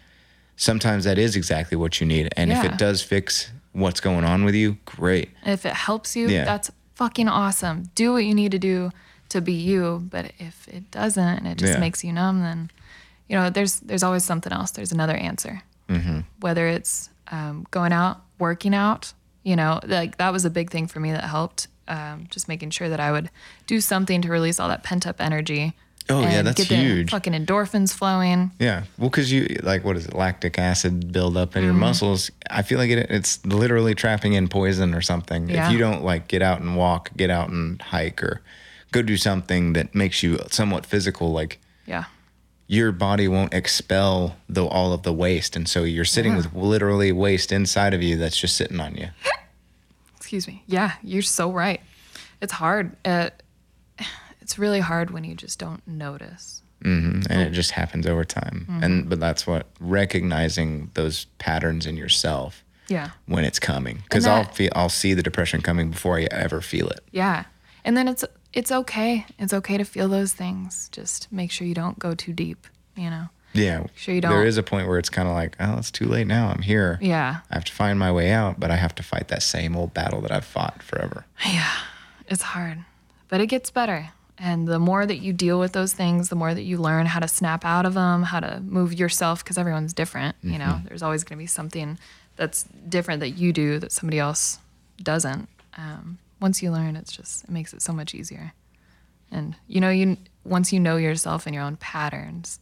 sometimes 0.55 1.03
that 1.03 1.17
is 1.17 1.35
exactly 1.35 1.75
what 1.77 1.99
you 1.99 2.07
need. 2.07 2.29
And 2.37 2.51
if 2.51 2.63
it 2.63 2.77
does 2.77 3.01
fix 3.01 3.51
what's 3.73 3.99
going 3.99 4.23
on 4.23 4.45
with 4.45 4.55
you, 4.55 4.77
great. 4.85 5.29
If 5.45 5.65
it 5.65 5.73
helps 5.73 6.15
you, 6.15 6.27
Yeah. 6.29 6.45
that's 6.45 6.71
fucking 6.95 7.27
awesome. 7.27 7.89
Do 7.95 8.13
what 8.13 8.23
you 8.25 8.33
need 8.33 8.51
to 8.51 8.59
do 8.59 8.91
to 9.29 9.41
be 9.41 9.53
you. 9.53 10.07
But 10.09 10.31
if 10.39 10.67
it 10.67 10.91
doesn't 10.91 11.23
and 11.39 11.47
it 11.47 11.57
just 11.57 11.73
Yeah. 11.73 11.79
makes 11.79 12.03
you 12.03 12.13
numb, 12.13 12.41
then 12.41 12.69
you 13.27 13.35
know 13.37 13.49
there's 13.49 13.79
there's 13.79 14.03
always 14.03 14.23
something 14.23 14.51
else. 14.53 14.71
There's 14.71 14.91
another 14.91 15.15
answer. 15.15 15.63
Mm-hmm. 15.91 16.19
Whether 16.39 16.67
it's 16.67 17.09
um, 17.31 17.65
going 17.71 17.93
out, 17.93 18.21
working 18.39 18.73
out, 18.73 19.13
you 19.43 19.55
know, 19.55 19.79
like 19.85 20.17
that 20.17 20.31
was 20.33 20.45
a 20.45 20.49
big 20.49 20.69
thing 20.69 20.87
for 20.87 20.99
me 20.99 21.11
that 21.11 21.23
helped. 21.23 21.67
Um, 21.87 22.27
just 22.29 22.47
making 22.47 22.69
sure 22.69 22.87
that 22.87 23.01
I 23.01 23.11
would 23.11 23.29
do 23.67 23.81
something 23.81 24.21
to 24.21 24.29
release 24.29 24.59
all 24.61 24.69
that 24.69 24.81
pent 24.83 25.05
up 25.05 25.19
energy. 25.19 25.73
Oh, 26.09 26.21
yeah, 26.21 26.41
that's 26.41 26.57
get 26.57 26.69
the 26.69 26.75
huge. 26.77 27.11
Fucking 27.11 27.33
endorphins 27.33 27.93
flowing. 27.93 28.51
Yeah. 28.59 28.83
Well, 28.97 29.09
because 29.09 29.31
you, 29.31 29.59
like, 29.61 29.83
what 29.83 29.97
is 29.97 30.05
it? 30.07 30.13
Lactic 30.13 30.57
acid 30.57 31.11
buildup 31.11 31.49
Mm-hmm. 31.49 31.57
in 31.59 31.63
your 31.65 31.73
muscles. 31.73 32.31
I 32.49 32.61
feel 32.61 32.77
like 32.79 32.89
it, 32.89 33.09
it's 33.11 33.45
literally 33.45 33.93
trapping 33.93 34.33
in 34.33 34.47
poison 34.47 34.93
or 34.95 35.01
something. 35.01 35.49
Yeah. 35.49 35.67
If 35.67 35.73
you 35.73 35.79
don't, 35.79 36.03
like, 36.03 36.27
get 36.29 36.41
out 36.41 36.61
and 36.61 36.75
walk, 36.77 37.11
get 37.17 37.29
out 37.29 37.49
and 37.49 37.81
hike, 37.81 38.23
or 38.23 38.41
go 38.91 39.01
do 39.01 39.17
something 39.17 39.73
that 39.73 39.93
makes 39.93 40.23
you 40.23 40.39
somewhat 40.49 40.85
physical, 40.85 41.31
like, 41.33 41.59
Yeah. 41.85 42.05
Your 42.71 42.93
body 42.93 43.27
won't 43.27 43.53
expel 43.53 44.37
the, 44.47 44.65
all 44.65 44.93
of 44.93 45.03
the 45.03 45.11
waste. 45.11 45.57
And 45.57 45.67
so 45.67 45.83
you're 45.83 46.05
sitting 46.05 46.31
Yeah. 46.31 46.37
with 46.37 46.53
literally 46.53 47.11
waste 47.11 47.51
inside 47.51 47.93
of 47.93 48.01
you 48.01 48.15
that's 48.15 48.37
just 48.39 48.55
sitting 48.55 48.79
on 48.79 48.95
you. 48.95 49.09
Excuse 50.15 50.47
me. 50.47 50.63
Yeah, 50.67 50.93
you're 51.03 51.21
so 51.21 51.51
right. 51.51 51.81
It's 52.41 52.53
hard. 52.53 52.95
Uh, 53.03 53.31
it's 54.39 54.57
really 54.57 54.79
hard 54.79 55.11
when 55.11 55.25
you 55.25 55.35
just 55.35 55.59
don't 55.59 55.85
notice. 55.85 56.61
mm-hmm. 56.81 57.29
And 57.29 57.41
it 57.41 57.51
just 57.51 57.71
happens 57.71 58.07
over 58.07 58.23
time. 58.23 58.65
Mm-hmm. 58.69 58.83
And, 58.83 59.09
but 59.09 59.19
that's 59.19 59.45
what 59.45 59.67
recognizing 59.81 60.91
those 60.93 61.25
patterns 61.39 61.85
in 61.85 61.97
yourself 61.97 62.63
Yeah. 62.87 63.09
when 63.25 63.43
it's 63.43 63.59
coming. 63.59 63.97
Because 64.03 64.25
I'll 64.25 64.45
feel, 64.45 64.71
I'll 64.75 64.87
see 64.87 65.13
the 65.13 65.21
depression 65.23 65.61
coming 65.61 65.91
before 65.91 66.17
I 66.17 66.23
ever 66.31 66.61
feel 66.61 66.87
it. 66.87 67.01
Yeah. 67.11 67.43
And 67.83 67.97
then 67.97 68.07
it's 68.07 68.23
it's 68.53 68.71
okay. 68.71 69.25
It's 69.39 69.53
okay 69.53 69.77
to 69.77 69.83
feel 69.85 70.07
those 70.09 70.33
things. 70.33 70.89
Just 70.91 71.31
make 71.31 71.51
sure 71.51 71.65
you 71.67 71.73
don't 71.73 71.97
go 71.99 72.13
too 72.13 72.33
deep, 72.33 72.67
you 72.95 73.09
know. 73.09 73.25
Yeah. 73.53 73.85
Sure 73.95 74.15
you 74.15 74.21
don't- 74.21 74.31
There 74.31 74.45
is 74.45 74.57
a 74.57 74.63
point 74.63 74.87
where 74.87 74.97
it's 74.97 75.09
kind 75.09 75.27
of 75.27 75.33
like, 75.33 75.55
oh, 75.59 75.77
it's 75.77 75.91
too 75.91 76.05
late 76.05 76.27
now. 76.27 76.49
I'm 76.49 76.61
here. 76.61 76.97
Yeah. 77.01 77.39
I 77.49 77.55
have 77.55 77.65
to 77.65 77.71
find 77.73 77.99
my 77.99 78.11
way 78.11 78.31
out, 78.31 78.59
but 78.59 78.71
I 78.71 78.77
have 78.77 78.95
to 78.95 79.03
fight 79.03 79.27
that 79.27 79.43
same 79.43 79.75
old 79.75 79.93
battle 79.93 80.21
that 80.21 80.31
I've 80.31 80.45
fought 80.45 80.81
forever. 80.81 81.25
Yeah. 81.45 81.69
It's 82.27 82.41
hard. 82.43 82.85
But 83.27 83.41
it 83.41 83.47
gets 83.47 83.69
better. 83.69 84.09
And 84.37 84.67
the 84.67 84.79
more 84.79 85.05
that 85.05 85.17
you 85.17 85.33
deal 85.33 85.59
with 85.59 85.73
those 85.73 85.93
things, 85.93 86.29
the 86.29 86.35
more 86.35 86.53
that 86.53 86.63
you 86.63 86.77
learn 86.77 87.05
how 87.05 87.19
to 87.19 87.27
snap 87.27 87.63
out 87.65 87.85
of 87.85 87.93
them, 87.93 88.23
how 88.23 88.39
to 88.39 88.59
move 88.61 88.93
yourself 88.93 89.43
because 89.43 89.57
everyone's 89.57 89.93
different, 89.93 90.35
you 90.41 90.57
know. 90.57 90.81
There's 90.87 91.03
always 91.03 91.23
going 91.23 91.37
to 91.37 91.43
be 91.43 91.47
something 91.47 91.99
that's 92.37 92.63
different 92.89 93.19
that 93.19 93.31
you 93.31 93.53
do 93.53 93.77
that 93.79 93.91
somebody 93.91 94.17
else 94.17 94.59
doesn't. 95.03 95.47
Um, 95.77 96.17
once 96.41 96.61
you 96.61 96.71
learn, 96.71 96.95
it's 96.97 97.11
just 97.11 97.43
it 97.45 97.49
makes 97.51 97.73
it 97.73 97.81
so 97.81 97.93
much 97.93 98.13
easier. 98.13 98.53
And 99.31 99.55
you 99.67 99.79
know, 99.79 99.89
you 99.89 100.17
once 100.43 100.73
you 100.73 100.79
know 100.79 100.97
yourself 100.97 101.45
and 101.45 101.55
your 101.55 101.63
own 101.63 101.77
patterns, 101.77 102.59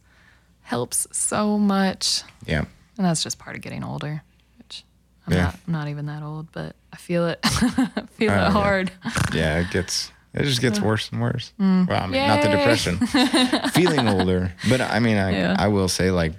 helps 0.62 1.06
so 1.12 1.58
much. 1.58 2.22
Yeah. 2.46 2.64
And 2.96 3.06
that's 3.06 3.22
just 3.22 3.38
part 3.38 3.56
of 3.56 3.62
getting 3.62 3.82
older, 3.82 4.22
which 4.58 4.84
I'm 5.26 5.32
Yeah. 5.32 5.42
not 5.44 5.54
I'm 5.66 5.72
not 5.72 5.88
even 5.88 6.06
that 6.06 6.22
old, 6.22 6.52
but 6.52 6.76
I 6.92 6.96
feel 6.96 7.26
it. 7.26 7.40
I 7.42 7.48
feel 8.12 8.30
Oh, 8.30 8.34
it 8.34 8.36
yeah. 8.36 8.50
hard. 8.50 8.92
Yeah. 9.34 9.60
It 9.60 9.70
gets, 9.70 10.12
it 10.34 10.44
just 10.44 10.60
gets 10.60 10.80
worse 10.80 11.10
and 11.10 11.20
worse. 11.20 11.52
Well, 11.58 11.86
I 11.90 12.06
mean, 12.06 12.26
not 12.26 12.42
the 12.42 12.48
Mm. 12.48 12.58
Depression, 12.58 13.70
feeling 13.70 14.06
older. 14.08 14.52
But 14.68 14.80
I 14.80 14.98
mean, 15.00 15.16
I, 15.16 15.30
Yeah. 15.32 15.56
I 15.58 15.68
will 15.68 15.88
say, 15.88 16.10
like, 16.10 16.34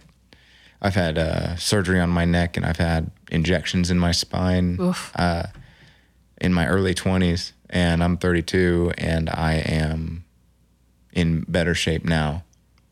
I've 0.82 0.96
had 0.96 1.18
uh, 1.18 1.56
surgery 1.58 2.00
on 2.00 2.10
my 2.10 2.26
neck 2.26 2.58
and 2.58 2.66
I've 2.66 2.78
had 2.78 3.12
injections 3.32 3.92
in 3.92 4.00
my 4.00 4.12
spine 4.12 4.78
Oof. 4.80 5.12
uh, 5.16 5.44
in 6.42 6.54
my 6.54 6.68
early 6.68 6.94
20s. 6.94 7.54
And 7.70 8.04
I'm 8.04 8.18
32 8.18 8.92
and 8.98 9.30
I 9.30 9.54
am 9.54 10.26
in 11.14 11.42
better 11.48 11.74
shape 11.74 12.04
now 12.04 12.44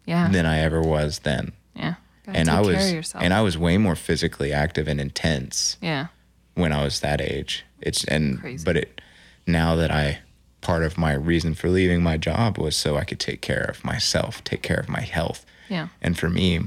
Yeah. 0.05 0.29
than 0.31 0.45
I 0.45 0.59
ever 0.59 0.81
was 0.81 1.19
then. 1.19 1.51
yeah. 1.75 1.95
And 2.25 2.47
I 2.47 2.53
care 2.53 2.59
of 2.61 2.65
was 2.77 2.93
yourself. 2.93 3.23
and 3.23 3.33
I 3.33 3.41
was 3.41 3.57
way 3.57 3.77
more 3.77 3.95
physically 3.95 4.53
active 4.53 4.87
and 4.87 5.01
intense 5.01 5.75
yeah. 5.81 6.07
when 6.53 6.71
I 6.71 6.83
was 6.83 6.99
that 7.01 7.19
age. 7.19 7.65
It's 7.81 8.03
and 8.05 8.39
Crazy. 8.39 8.63
but 8.63 8.77
it 8.77 9.01
now 9.47 9.75
that 9.75 9.89
I 9.91 10.19
part 10.61 10.83
of 10.83 10.97
my 10.97 11.13
reason 11.13 11.55
for 11.55 11.69
leaving 11.69 12.03
my 12.03 12.17
job 12.17 12.57
was 12.57 12.75
so 12.77 12.97
I 12.97 13.03
could 13.03 13.19
take 13.19 13.41
care 13.41 13.63
of 13.63 13.83
myself, 13.83 14.43
take 14.43 14.61
care 14.61 14.79
of 14.79 14.87
my 14.89 15.01
health. 15.01 15.45
Yeah. 15.69 15.87
And 16.01 16.17
for 16.19 16.29
me, 16.29 16.59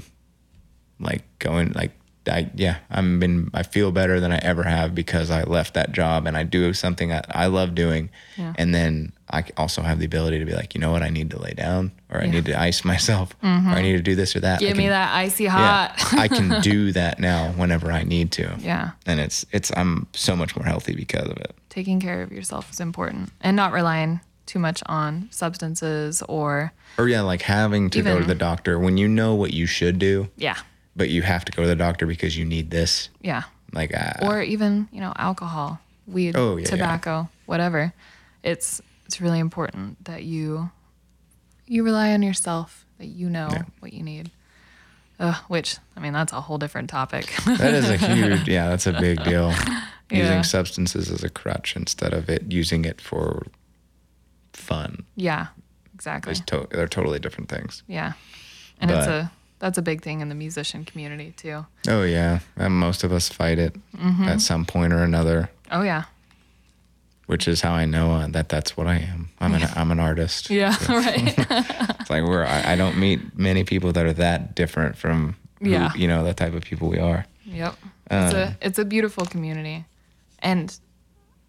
like 0.99 1.23
going 1.39 1.73
like 1.73 1.93
I 2.29 2.51
yeah, 2.55 2.77
I'm 2.91 3.19
been 3.19 3.51
I 3.55 3.63
feel 3.63 3.91
better 3.93 4.21
than 4.21 4.33
I 4.33 4.39
ever 4.39 4.63
have 4.63 4.95
because 4.95 5.31
I 5.31 5.43
left 5.45 5.75
that 5.75 5.93
job 5.93 6.27
and 6.27 6.37
I 6.37 6.43
do 6.45 6.73
something 6.73 7.09
that 7.09 7.27
I 7.31 7.47
love 7.47 7.75
doing. 7.75 8.11
Yeah. 8.37 8.53
And 8.57 8.75
then 8.75 9.13
I 9.31 9.45
also 9.57 9.83
have 9.83 9.99
the 9.99 10.05
ability 10.05 10.39
to 10.39 10.45
be 10.45 10.53
like, 10.53 10.75
you 10.75 10.81
know 10.81 10.93
what, 10.93 11.03
I 11.03 11.09
need 11.09 11.31
to 11.31 11.39
lay 11.41 11.53
down 11.55 11.91
or 12.11 12.19
I 12.19 12.21
Yeah. 12.21 12.27
Mm-hmm. 12.27 12.35
need 12.35 12.45
to 12.47 12.61
ice 12.61 12.85
myself 12.93 13.35
or 13.43 13.49
I 13.49 13.83
need 13.83 13.97
to 13.97 14.03
do 14.03 14.15
this 14.15 14.37
or 14.37 14.41
that. 14.41 14.61
Give 14.61 14.77
me 14.77 14.89
that 14.89 15.15
icy 15.15 15.45
yeah, 15.45 15.51
hot. 15.97 16.15
I 16.15 16.29
can 16.29 16.61
do 16.63 16.93
that 16.93 17.19
now 17.19 17.53
whenever 17.53 17.91
I 17.91 18.03
need 18.05 18.31
to. 18.33 18.55
Yeah. 18.61 18.91
And 19.07 19.19
it's 19.21 19.45
it's 19.53 19.73
I'm 19.77 20.07
so 20.13 20.37
much 20.37 20.55
more 20.57 20.65
healthy 20.67 20.95
because 20.95 21.29
of 21.29 21.37
it. 21.39 21.55
Taking 21.71 21.99
care 22.01 22.23
of 22.23 22.31
yourself 22.31 22.71
is 22.71 22.79
important 22.81 23.31
and 23.41 23.57
not 23.57 23.73
relying 23.73 24.21
too 24.45 24.59
much 24.59 24.83
on 24.87 25.29
substances 25.31 26.23
or 26.29 26.73
Or 26.99 27.09
yeah, 27.09 27.23
like 27.23 27.43
having 27.43 27.89
to 27.91 28.03
go 28.03 28.19
to 28.19 28.25
the 28.25 28.35
doctor 28.35 28.79
when 28.79 28.97
you 28.99 29.09
know 29.09 29.35
what 29.35 29.53
you 29.55 29.67
should 29.67 29.99
do, 29.99 30.29
yeah. 30.37 30.57
But 30.97 31.09
you 31.09 31.23
have 31.23 31.45
to 31.47 31.53
go 31.53 31.63
to 31.63 31.69
the 31.69 31.77
doctor 31.77 32.07
because 32.07 32.37
you 32.37 32.45
need 32.45 32.71
this. 32.71 33.09
Yeah. 33.21 33.43
Like 33.73 33.95
uh, 33.97 34.27
Or 34.27 34.43
even, 34.43 34.89
you 34.93 35.01
know, 35.01 35.13
alcohol, 35.17 35.81
weed, 36.07 36.37
Oh, 36.37 36.57
yeah, 36.57 36.63
yeah. 36.63 36.69
tobacco, 36.71 37.29
whatever. 37.47 37.93
It's 38.43 38.81
it's 39.07 39.21
really 39.21 39.39
important 39.39 40.05
that 40.05 40.23
you 40.25 40.71
you 41.67 41.85
rely 41.85 42.13
on 42.13 42.23
yourself, 42.23 42.85
that 42.99 43.07
you 43.07 43.31
know 43.31 43.49
Yeah. 43.51 43.63
what 43.81 43.93
you 43.93 44.03
need. 44.03 44.31
Uh, 45.21 45.35
which 45.49 45.77
I 45.97 46.01
mean 46.01 46.13
that's 46.13 46.33
a 46.33 46.41
whole 46.41 46.59
different 46.59 46.91
topic. 46.91 47.33
that 47.47 47.75
is 47.75 47.89
a 47.89 47.97
huge 48.15 48.49
yeah, 48.49 48.69
that's 48.69 48.87
a 48.87 48.93
big 48.93 49.23
deal. 49.25 49.53
Yeah. 50.11 50.19
Using 50.25 50.43
substances 50.43 51.11
as 51.11 51.25
a 51.25 51.31
crutch 51.31 51.75
instead 51.75 52.13
of 52.13 52.29
it 52.29 52.53
using 52.53 52.85
it 52.85 53.01
for 53.01 53.47
fun. 54.53 55.05
yeah. 55.17 55.47
Exactly. 55.95 56.35
To- 56.35 56.67
they're 56.71 56.89
totally 56.89 57.19
different 57.19 57.49
things. 57.49 57.83
Yeah. 57.87 58.13
And 58.81 58.91
it's 58.91 59.07
a 59.07 59.31
that's 59.63 59.79
a 59.79 59.83
big 59.83 60.03
thing 60.03 60.21
in 60.21 60.29
the 60.29 60.35
musician 60.35 60.85
community 60.85 61.33
too. 61.37 61.65
Oh 61.89 62.03
yeah, 62.03 62.41
and 62.57 62.75
most 62.75 63.05
of 63.05 63.13
us 63.13 63.29
fight 63.31 63.59
it 63.59 63.75
Mm-hmm. 63.97 64.25
at 64.29 64.41
some 64.41 64.65
point 64.67 64.93
or 64.93 65.03
another, 65.05 65.49
Oh 65.71 65.83
yeah. 65.83 66.05
which 67.27 67.47
is 67.49 67.61
how 67.63 67.73
I 67.73 67.87
know 67.87 68.13
uh, 68.13 68.27
that 68.29 68.49
that's 68.49 68.77
what 68.77 68.87
I 68.87 68.97
am. 68.97 69.31
I'm 69.41 69.55
an 69.55 69.63
I'm 69.77 69.91
an 69.93 70.01
artist. 70.01 70.51
Yeah, 70.51 70.75
right. 70.89 71.35
It's 72.01 72.11
like 72.11 72.25
we're 72.25 72.45
I, 72.45 72.73
I 72.73 72.77
don't 72.77 72.99
meet 72.99 73.21
many 73.39 73.63
people 73.65 73.93
that 73.93 74.05
are 74.05 74.13
that 74.15 74.55
different 74.57 74.97
from 74.99 75.37
who, 75.61 75.71
Yeah. 75.71 75.93
you 75.95 76.09
know 76.09 76.25
the 76.25 76.35
type 76.35 76.55
of 76.55 76.63
people 76.65 76.89
we 76.89 76.99
are. 76.99 77.25
Yep. 77.45 77.75
It's 78.11 78.35
Um, 78.35 78.41
a 78.41 78.57
it's 78.61 78.79
a 78.79 78.85
beautiful 78.85 79.25
community. 79.27 79.85
And 80.41 80.77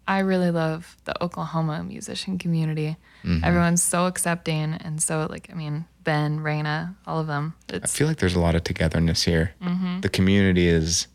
I 0.06 0.20
really 0.20 0.50
love 0.52 0.96
the 1.04 1.14
Oklahoma 1.22 1.82
musician 1.82 2.38
community. 2.38 2.96
Mm-hmm. 3.24 3.42
Everyone's 3.44 3.82
so 3.82 4.06
accepting 4.06 4.74
and 4.84 5.02
so 5.02 5.26
like 5.28 5.48
I 5.50 5.54
mean, 5.54 5.84
Ben, 6.04 6.40
Raina, 6.40 6.94
all 7.06 7.18
of 7.20 7.26
them. 7.26 7.54
I 7.72 7.86
feel 7.86 8.06
like 8.06 8.18
there's 8.18 8.34
a 8.34 8.40
lot 8.40 8.54
of 8.54 8.64
togetherness 8.64 9.24
here. 9.24 9.52
Mm-hmm. 9.62 10.00
The 10.00 10.08
community 10.08 10.68
is 10.68 11.06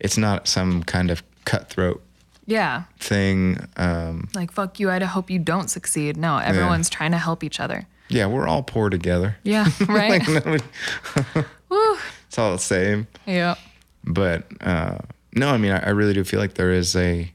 it's 0.00 0.18
not 0.18 0.48
some 0.48 0.82
kind 0.82 1.10
of 1.10 1.22
cutthroat 1.44 2.02
yeah. 2.46 2.84
thing. 2.98 3.58
Um, 3.76 4.28
Like 4.34 4.52
fuck 4.52 4.80
you, 4.80 4.90
I 4.90 4.98
hope 5.04 5.30
you 5.30 5.38
don't 5.38 5.68
succeed. 5.68 6.16
No, 6.16 6.38
everyone's 6.38 6.88
trying 6.90 7.12
to 7.12 7.18
help 7.18 7.44
each 7.44 7.60
other. 7.60 7.86
yeah, 8.08 8.26
we're 8.26 8.46
all 8.46 8.62
poor 8.62 8.88
together. 8.90 9.36
Yeah, 9.42 9.68
right? 9.88 10.26
Woo. 11.68 11.96
It's 12.28 12.38
all 12.38 12.52
the 12.52 12.58
same. 12.58 13.06
Yeah. 13.26 13.56
But 14.04 14.44
uh, 14.60 14.98
no, 15.34 15.50
I 15.50 15.58
mean, 15.58 15.72
I, 15.72 15.86
I 15.86 15.88
really 15.90 16.14
do 16.14 16.24
feel 16.24 16.40
like 16.40 16.54
there 16.54 16.70
is 16.72 16.94
a 16.96 17.32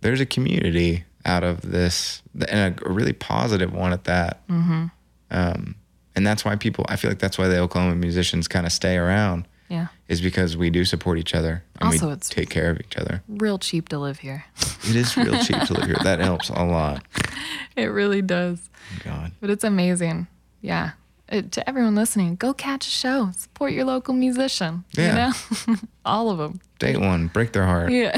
there's 0.00 0.20
a 0.20 0.26
community 0.26 1.04
out 1.24 1.44
of 1.44 1.62
this, 1.62 2.22
and 2.48 2.80
a, 2.80 2.88
a 2.88 2.92
really 2.92 3.12
positive 3.12 3.72
one 3.72 3.92
at 3.92 4.04
that. 4.04 4.46
Mm-hmm. 4.48 4.86
Um, 5.32 5.74
and 6.14 6.24
that's 6.26 6.44
why 6.44 6.54
people. 6.56 6.84
I 6.88 6.96
feel 6.96 7.10
like 7.10 7.18
that's 7.18 7.38
why 7.38 7.48
the 7.48 7.58
Oklahoma 7.58 7.96
musicians 7.96 8.46
kind 8.46 8.66
of 8.66 8.72
stay 8.72 8.96
around, 8.96 9.48
Yeah. 9.68 9.86
is 10.08 10.20
because 10.20 10.56
we 10.56 10.68
do 10.70 10.84
support 10.84 11.18
each 11.18 11.34
other 11.34 11.64
and 11.80 11.88
Also, 11.88 12.06
we 12.08 12.12
it's- 12.12 12.28
take 12.28 12.50
care 12.50 12.70
of 12.70 12.78
each 12.80 12.96
other. 12.98 13.22
Real 13.28 13.58
cheap 13.58 13.88
to 13.88 13.98
live 13.98 14.18
here. 14.20 14.44
It 14.84 14.96
is 14.96 15.16
real 15.16 15.38
cheap 15.42 15.60
to 15.62 15.74
live 15.74 15.86
here. 15.86 15.96
That 16.02 16.18
helps 16.20 16.48
a 16.50 16.64
lot. 16.64 17.02
It 17.76 17.86
really 17.86 18.20
does. 18.20 18.68
God. 19.02 19.32
But 19.40 19.48
it's 19.48 19.64
amazing. 19.64 20.26
Yeah. 20.60 20.90
uh, 21.30 21.40
to 21.52 21.66
everyone 21.66 21.94
listening, 21.94 22.36
go 22.36 22.52
catch 22.52 22.86
a 22.86 22.90
show. 22.90 23.30
Support 23.34 23.72
your 23.72 23.86
local 23.86 24.12
musician. 24.12 24.84
Yeah. 24.94 25.32
You 25.66 25.74
know, 25.74 25.76
all 26.04 26.28
of 26.30 26.36
them. 26.36 26.60
Date 26.78 26.98
one, 27.00 27.28
break 27.28 27.52
their 27.52 27.64
heart. 27.64 27.90
Yeah. 27.90 28.12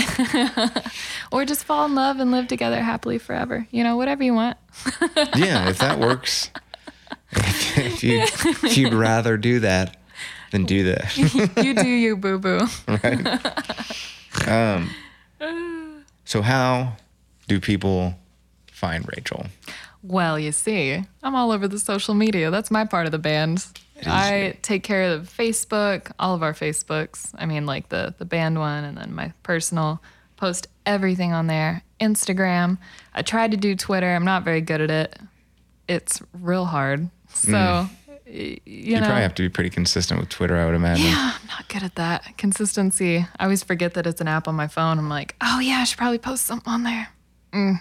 or 1.31 1.45
just 1.45 1.63
fall 1.65 1.85
in 1.87 1.95
love 1.95 2.19
and 2.19 2.33
live 2.33 2.49
together 2.49 2.83
happily 2.83 3.19
forever. 3.19 3.69
You 3.71 3.85
know, 3.85 3.97
whatever 3.97 4.25
you 4.25 4.35
want. 4.35 4.57
yeah, 5.37 5.69
if 5.69 5.79
that 5.79 6.01
works. 6.01 6.51
If, 7.37 7.79
if, 7.79 8.05
you, 8.05 8.21
if 8.23 8.77
you'd 8.77 8.95
rather 8.95 9.37
do 9.37 9.61
that, 9.61 9.97
than 10.55 10.65
do 10.65 10.85
that. 10.85 11.17
you 11.65 11.75
do 11.75 11.89
you, 11.89 12.17
boo 12.17 12.39
boo. 12.39 12.61
Um, 14.47 14.91
so, 16.25 16.43
how 16.43 16.97
do 17.49 17.61
people 17.61 18.15
find 18.71 19.07
Rachel? 19.17 19.47
Well, 20.03 20.39
you 20.39 20.53
see, 20.53 21.03
I'm 21.23 21.35
all 21.35 21.51
over 21.51 21.67
the 21.67 21.79
social 21.79 22.15
media. 22.15 22.51
That's 22.51 22.71
my 22.71 22.85
part 22.85 23.07
of 23.07 23.13
the 23.13 23.19
band. 23.19 23.67
I 24.07 24.59
take 24.63 24.83
care 24.83 25.13
of 25.13 25.23
Facebook, 25.23 26.13
all 26.19 26.35
of 26.35 26.43
our 26.43 26.53
Facebooks. 26.53 27.31
I 27.39 27.47
mean, 27.47 27.65
like 27.67 27.89
the 27.89 28.15
the 28.19 28.25
band 28.25 28.59
one, 28.59 28.85
and 28.85 28.97
then 28.97 29.15
my 29.15 29.33
personal. 29.43 30.01
Post 30.37 30.67
everything 30.85 31.33
on 31.33 31.47
there. 31.47 31.83
Instagram. 32.01 32.79
I 33.15 33.23
tried 33.23 33.53
to 33.53 33.57
do 33.57 33.77
Twitter. 33.77 34.15
I'm 34.15 34.25
not 34.25 34.43
very 34.43 34.61
good 34.61 34.81
at 34.81 34.91
it. 34.91 35.19
It's 35.89 36.21
real 36.33 36.67
hard. 36.67 37.09
So, 37.35 37.53
y- 37.53 37.89
you, 38.27 38.61
You 38.65 38.95
know, 38.95 39.07
probably 39.07 39.23
have 39.23 39.35
to 39.35 39.43
be 39.43 39.49
pretty 39.49 39.71
consistent 39.71 40.21
with 40.21 40.29
Twitter, 40.29 40.57
I 40.57 40.67
would 40.67 40.75
imagine. 40.75 41.07
yeah, 41.07 41.35
I'm 41.41 41.47
not 41.49 41.69
good 41.69 41.83
at 41.83 41.95
that 41.97 42.37
consistency. 42.39 43.19
I 43.39 43.45
always 43.45 43.63
forget 43.63 43.95
that 43.95 44.07
it's 44.07 44.21
an 44.21 44.29
app 44.29 44.49
on 44.49 44.55
my 44.55 44.67
phone. 44.69 44.99
I'm 44.99 45.09
like, 45.09 45.35
oh 45.41 45.61
yeah, 45.61 45.77
I 45.77 45.85
should 45.85 45.99
probably 45.99 46.19
post 46.19 46.45
something 46.47 46.73
on 46.73 46.83
there. 46.85 47.09
Mm. 47.53 47.81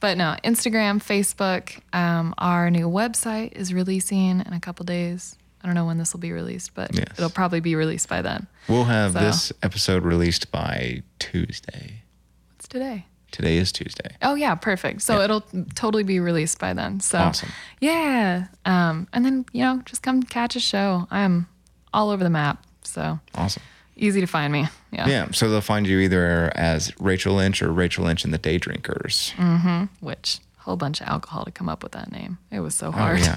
But 0.00 0.18
no, 0.18 0.36
Instagram, 0.44 1.02
Facebook. 1.02 1.80
Um, 1.92 2.34
our 2.38 2.70
new 2.70 2.88
website 2.88 3.52
is 3.52 3.72
releasing 3.72 4.40
in 4.40 4.52
a 4.52 4.60
couple 4.60 4.84
days. 4.84 5.36
I 5.62 5.66
don't 5.66 5.74
know 5.74 5.86
when 5.86 5.96
this 5.96 6.12
will 6.12 6.20
be 6.20 6.32
released, 6.32 6.74
but 6.74 6.94
Yes. 6.94 7.06
it'll 7.16 7.30
probably 7.30 7.60
be 7.60 7.74
released 7.74 8.08
by 8.08 8.20
then. 8.20 8.46
We'll 8.68 8.84
have 8.84 9.12
So- 9.14 9.20
this 9.20 9.52
episode 9.62 10.04
released 10.04 10.50
by 10.52 11.02
Tuesday. 11.18 12.02
What's 12.50 12.68
today? 12.68 13.06
Today 13.34 13.56
is 13.56 13.72
Tuesday. 13.72 14.14
Oh 14.22 14.36
yeah, 14.36 14.54
perfect. 14.54 15.02
So 15.02 15.18
Yeah. 15.18 15.24
it'll 15.24 15.42
totally 15.74 16.04
be 16.04 16.20
released 16.20 16.60
by 16.60 16.72
then. 16.72 17.00
So 17.00 17.18
Awesome. 17.18 17.48
yeah. 17.80 18.46
Um, 18.64 19.08
and 19.12 19.24
then 19.24 19.44
you 19.52 19.64
know, 19.64 19.82
just 19.84 20.02
come 20.02 20.22
catch 20.22 20.54
a 20.54 20.60
show. 20.60 21.08
I'm 21.10 21.48
all 21.92 22.10
over 22.10 22.22
the 22.22 22.30
map. 22.30 22.64
So 22.84 23.18
Awesome. 23.34 23.62
easy 23.96 24.20
to 24.20 24.28
find 24.28 24.52
me. 24.52 24.68
Yeah. 24.92 25.08
Yeah, 25.08 25.28
so 25.32 25.50
they'll 25.50 25.60
find 25.60 25.84
you 25.84 25.98
either 25.98 26.52
as 26.54 26.92
Rachel 27.00 27.34
Lynch 27.34 27.60
or 27.60 27.72
Rachel 27.72 28.04
Lynch 28.04 28.22
and 28.24 28.32
the 28.32 28.38
Day 28.38 28.56
Drinkers. 28.58 29.32
Mm-hmm. 29.36 29.86
which 29.98 30.38
whole 30.58 30.76
bunch 30.76 31.00
of 31.00 31.08
alcohol 31.08 31.44
to 31.44 31.50
come 31.50 31.68
up 31.68 31.82
with 31.82 31.90
that 31.92 32.12
name. 32.12 32.38
It 32.52 32.60
was 32.60 32.76
so 32.76 32.86
Oh, 32.88 32.92
hard. 32.92 33.18
yeah. 33.18 33.36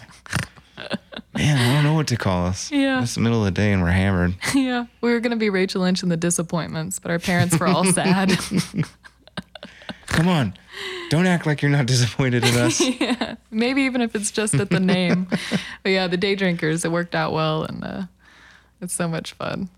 Man, 1.35 1.57
I 1.57 1.73
don't 1.73 1.83
know 1.83 1.93
what 1.95 2.05
to 2.09 2.17
call 2.17 2.45
us. 2.45 2.71
Yeah. 2.71 3.01
It's 3.01 3.15
the 3.15 3.21
middle 3.21 3.39
of 3.39 3.45
the 3.45 3.51
day 3.59 3.73
and 3.73 3.81
we're 3.81 3.89
hammered. 3.91 4.35
Yeah. 4.53 4.85
We 5.01 5.11
were 5.11 5.19
gonna 5.19 5.35
be 5.37 5.49
Rachel 5.49 5.81
Lynch 5.81 6.03
and 6.03 6.11
the 6.11 6.17
Disappointments, 6.17 6.99
but 6.99 7.09
our 7.09 7.17
parents 7.19 7.59
were 7.59 7.65
all 7.67 7.83
sad. 7.91 8.37
Come 10.07 10.27
on. 10.27 10.53
Don't 11.09 11.25
act 11.27 11.45
like 11.45 11.61
you're 11.61 11.71
not 11.71 11.85
disappointed 11.85 12.43
in 12.45 12.55
us. 12.55 12.79
yeah. 13.01 13.35
Maybe 13.51 13.83
even 13.83 14.01
if 14.01 14.15
it's 14.15 14.31
just 14.31 14.53
at 14.55 14.69
the 14.69 14.79
name. 14.79 15.27
but 15.83 15.89
yeah, 15.89 16.07
the 16.07 16.17
day 16.17 16.35
drinkers, 16.35 16.83
it 16.85 16.91
worked 16.91 17.15
out 17.15 17.33
well 17.33 17.63
and 17.63 17.83
uh, 17.83 18.01
it's 18.81 18.93
so 18.93 19.07
much 19.07 19.33
fun. 19.33 19.69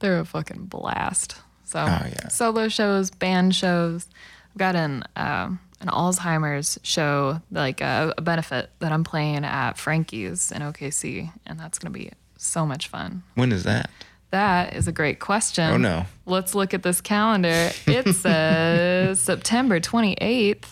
They're 0.00 0.18
a 0.20 0.24
fucking 0.24 0.66
blast. 0.66 1.36
So 1.64 1.78
Oh, 1.80 2.06
yeah. 2.06 2.28
solo 2.28 2.68
shows, 2.68 3.10
band 3.10 3.54
shows. 3.54 4.06
I've 4.52 4.58
got 4.58 4.74
an 4.76 5.04
um, 5.16 5.60
an 5.80 5.88
Alzheimer's 5.88 6.78
show, 6.82 7.40
like 7.50 7.80
a, 7.80 8.12
a 8.18 8.20
benefit 8.22 8.70
that 8.80 8.92
I'm 8.92 9.04
playing 9.04 9.44
at 9.44 9.78
Frankie's 9.78 10.52
in 10.52 10.62
OKC, 10.62 11.32
and 11.46 11.58
that's 11.60 11.78
gonna 11.78 11.92
be 11.92 12.10
so 12.36 12.66
much 12.66 12.88
fun. 12.88 13.22
When 13.34 13.52
is 13.52 13.64
that? 13.64 13.88
That 14.30 14.74
is 14.76 14.86
a 14.86 14.92
great 14.92 15.18
question. 15.18 15.70
Oh, 15.70 15.76
no. 15.76 16.06
Let's 16.24 16.54
look 16.54 16.72
at 16.72 16.82
this 16.82 17.00
calendar. 17.00 17.70
It 17.86 18.12
says 18.14 19.20
September 19.20 19.80
28th. 19.80 20.66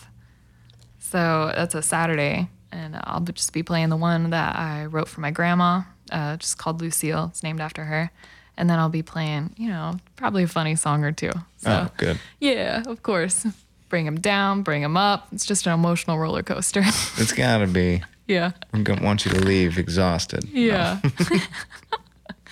So 0.99 1.51
that's 1.55 1.75
a 1.75 1.81
Saturday. 1.81 2.49
And 2.71 2.99
I'll 3.03 3.21
just 3.21 3.51
be 3.51 3.63
playing 3.63 3.89
the 3.89 3.97
one 3.97 4.29
that 4.29 4.55
I 4.55 4.85
wrote 4.85 5.07
for 5.07 5.21
my 5.21 5.31
grandma, 5.31 5.81
uh, 6.11 6.37
just 6.37 6.57
called 6.57 6.81
Lucille. 6.81 7.27
It's 7.31 7.43
named 7.43 7.59
after 7.59 7.83
her. 7.83 8.11
And 8.55 8.69
then 8.69 8.79
I'll 8.79 8.89
be 8.89 9.03
playing, 9.03 9.55
you 9.57 9.69
know, 9.69 9.97
probably 10.15 10.43
a 10.43 10.47
funny 10.47 10.75
song 10.75 11.03
or 11.03 11.11
two. 11.11 11.31
So, 11.57 11.87
oh, 11.87 11.91
good. 11.97 12.19
yeah, 12.39 12.83
of 12.85 13.03
course. 13.03 13.45
Bring 13.89 14.05
them 14.05 14.19
down, 14.19 14.61
bring 14.61 14.83
them 14.83 14.95
up. 14.97 15.27
It's 15.31 15.45
just 15.45 15.65
an 15.65 15.73
emotional 15.73 16.19
roller 16.19 16.43
coaster. 16.43 16.81
It's 16.81 17.33
got 17.33 17.59
to 17.59 17.67
be. 17.67 18.03
yeah. 18.27 18.51
I'm 18.71 18.83
to 18.83 18.93
want 19.01 19.25
you 19.25 19.31
to 19.31 19.39
leave 19.39 19.79
exhausted. 19.79 20.43
Yeah. 20.49 20.99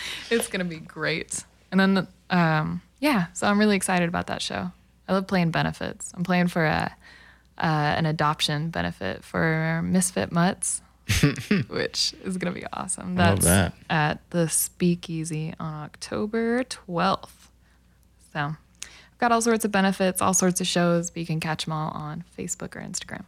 it's 0.29 0.47
going 0.47 0.59
to 0.59 0.69
be 0.69 0.79
great. 0.79 1.43
And 1.71 1.79
then, 1.79 2.07
um, 2.29 2.81
yeah, 2.99 3.27
so 3.33 3.47
I'm 3.47 3.59
really 3.59 3.75
excited 3.75 4.07
about 4.07 4.27
that 4.27 4.41
show. 4.41 4.71
I 5.07 5.13
love 5.13 5.27
playing 5.27 5.51
benefits. 5.51 6.11
I'm 6.15 6.23
playing 6.23 6.47
for 6.47 6.65
a, 6.65 6.95
uh, 7.57 7.65
an 7.97 8.05
adoption 8.05 8.69
benefit 8.69 9.23
for 9.23 9.81
Misfit 9.83 10.31
Mutts, 10.31 10.81
which 11.69 12.13
is 12.23 12.37
going 12.37 12.53
to 12.53 12.59
be 12.59 12.65
awesome. 12.73 13.15
That's 13.15 13.45
that. 13.45 13.73
at 13.89 14.29
the 14.31 14.49
Speakeasy 14.49 15.53
on 15.59 15.73
October 15.73 16.63
12th. 16.63 17.29
So 18.33 18.39
I've 18.39 19.17
got 19.17 19.31
all 19.31 19.41
sorts 19.41 19.65
of 19.65 19.71
benefits, 19.71 20.21
all 20.21 20.33
sorts 20.33 20.61
of 20.61 20.67
shows, 20.67 21.09
but 21.09 21.19
you 21.21 21.25
can 21.25 21.39
catch 21.39 21.65
them 21.65 21.73
all 21.73 21.91
on 21.91 22.23
Facebook 22.37 22.75
or 22.75 22.81
Instagram. 22.81 23.23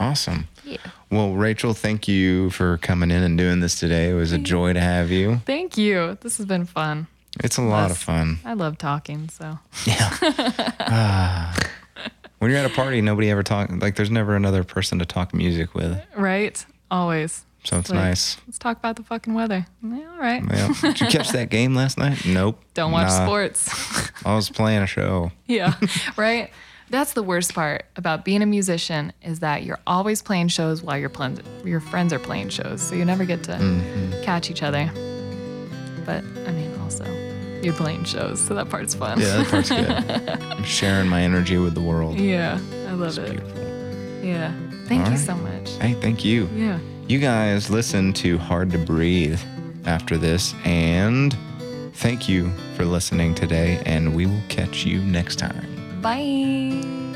Awesome. 0.00 0.48
Yeah. 0.64 0.76
Well, 1.10 1.32
Rachel, 1.34 1.72
thank 1.74 2.06
you 2.08 2.50
for 2.50 2.78
coming 2.78 3.10
in 3.10 3.22
and 3.22 3.36
doing 3.38 3.60
this 3.60 3.78
today. 3.80 4.10
It 4.10 4.14
was 4.14 4.32
a 4.32 4.38
joy 4.38 4.72
to 4.74 4.80
have 4.80 5.10
you. 5.10 5.40
Thank 5.46 5.76
you. 5.78 6.18
This 6.20 6.36
has 6.36 6.46
been 6.46 6.66
fun. 6.66 7.06
It's 7.42 7.56
a 7.56 7.62
lot 7.62 7.90
of 7.90 7.98
fun. 7.98 8.38
I 8.44 8.54
love 8.54 8.78
talking, 8.78 9.28
so. 9.28 9.58
Yeah. 9.86 10.10
Ah. 10.80 11.56
When 12.38 12.50
you're 12.50 12.60
at 12.60 12.70
a 12.70 12.74
party, 12.74 13.00
nobody 13.00 13.30
ever 13.30 13.42
talk 13.42 13.68
like 13.80 13.96
there's 13.96 14.10
never 14.12 14.36
another 14.36 14.62
person 14.62 14.98
to 15.00 15.04
talk 15.06 15.34
music 15.34 15.74
with. 15.74 16.00
Right? 16.16 16.64
Always. 16.90 17.44
So 17.64 17.78
it's 17.78 17.90
Like, 17.90 17.98
nice. 17.98 18.36
Let's 18.46 18.58
talk 18.58 18.78
about 18.78 18.94
the 18.96 19.02
fucking 19.02 19.34
weather. 19.34 19.66
Yeah, 19.82 20.10
all 20.12 20.18
right. 20.18 20.42
Yeah. 20.48 20.72
Did 20.80 21.00
you 21.00 21.06
catch 21.08 21.30
that 21.30 21.50
game 21.50 21.74
last 21.74 21.98
night? 21.98 22.24
Nope. 22.24 22.60
Don't 22.74 22.92
watch 22.92 23.08
Nah. 23.08 23.24
sports. 23.24 24.12
I 24.24 24.34
was 24.36 24.48
playing 24.50 24.82
a 24.82 24.86
show. 24.86 25.32
yeah. 25.46 25.74
Right? 26.16 26.50
That's 26.90 27.12
the 27.12 27.22
worst 27.22 27.54
part 27.54 27.84
about 27.96 28.24
being 28.24 28.42
a 28.42 28.46
musician 28.46 29.12
is 29.22 29.40
that 29.40 29.62
you're 29.62 29.78
always 29.86 30.22
playing 30.22 30.48
shows 30.48 30.82
while 30.82 30.96
your 30.98 31.10
your 31.64 31.80
friends 31.80 32.12
are 32.12 32.18
playing 32.18 32.48
shows. 32.48 32.80
So 32.80 32.94
you 32.94 33.04
never 33.04 33.24
get 33.24 33.42
to 33.44 33.52
Mm-hmm. 33.52 34.22
catch 34.22 34.50
each 34.50 34.62
other. 34.62 34.90
But 36.06 36.24
I 36.46 36.52
mean, 36.52 36.72
also, 36.80 37.04
you're 37.62 37.74
playing 37.74 38.04
shows, 38.04 38.40
so 38.40 38.54
that 38.54 38.70
part's 38.70 38.94
fun. 38.94 39.20
Yeah, 39.20 39.42
that 39.42 39.48
part's 39.48 39.68
good. 39.68 39.90
I'm 40.52 40.64
sharing 40.64 41.08
my 41.08 41.22
energy 41.22 41.58
with 41.58 41.74
the 41.74 41.82
world. 41.82 42.18
yeah. 42.18 42.58
I 42.88 42.92
love 42.92 43.18
it. 43.18 43.30
Beautiful. 43.30 44.24
Yeah. 44.26 44.52
Thank 44.86 45.02
All 45.04 45.10
you 45.12 45.16
right. 45.16 45.26
so 45.26 45.34
much. 45.36 45.70
Hey, 45.82 45.92
thank 46.00 46.24
you. 46.24 46.48
Yeah. 46.54 46.78
You 47.08 47.18
guys 47.18 47.68
listen 47.68 48.12
to 48.14 48.38
Hard 48.38 48.70
to 48.70 48.78
Breathe 48.78 49.38
after 49.84 50.16
this, 50.16 50.54
and 50.64 51.36
thank 51.94 52.28
you 52.28 52.50
for 52.76 52.84
listening 52.86 53.34
today, 53.34 53.82
and 53.84 54.14
we 54.16 54.24
will 54.26 54.42
catch 54.48 54.84
you 54.86 55.00
next 55.02 55.36
time. 55.38 55.77
Bye. 56.00 57.07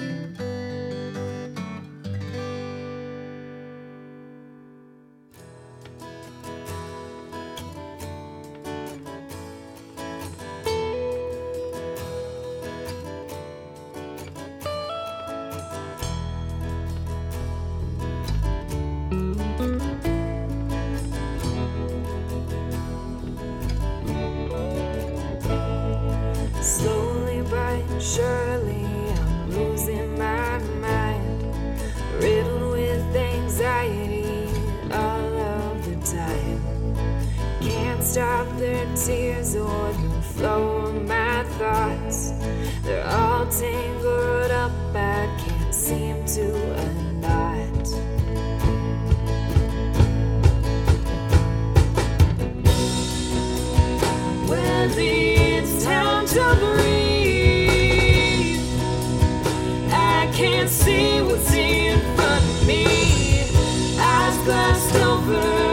Can't 60.42 60.68
see 60.68 61.20
what's 61.20 61.52
in 61.52 62.00
front 62.16 62.44
of 62.44 62.66
me. 62.66 62.84
Eyes 63.96 64.36
glassed 64.44 64.96
over. 64.96 65.71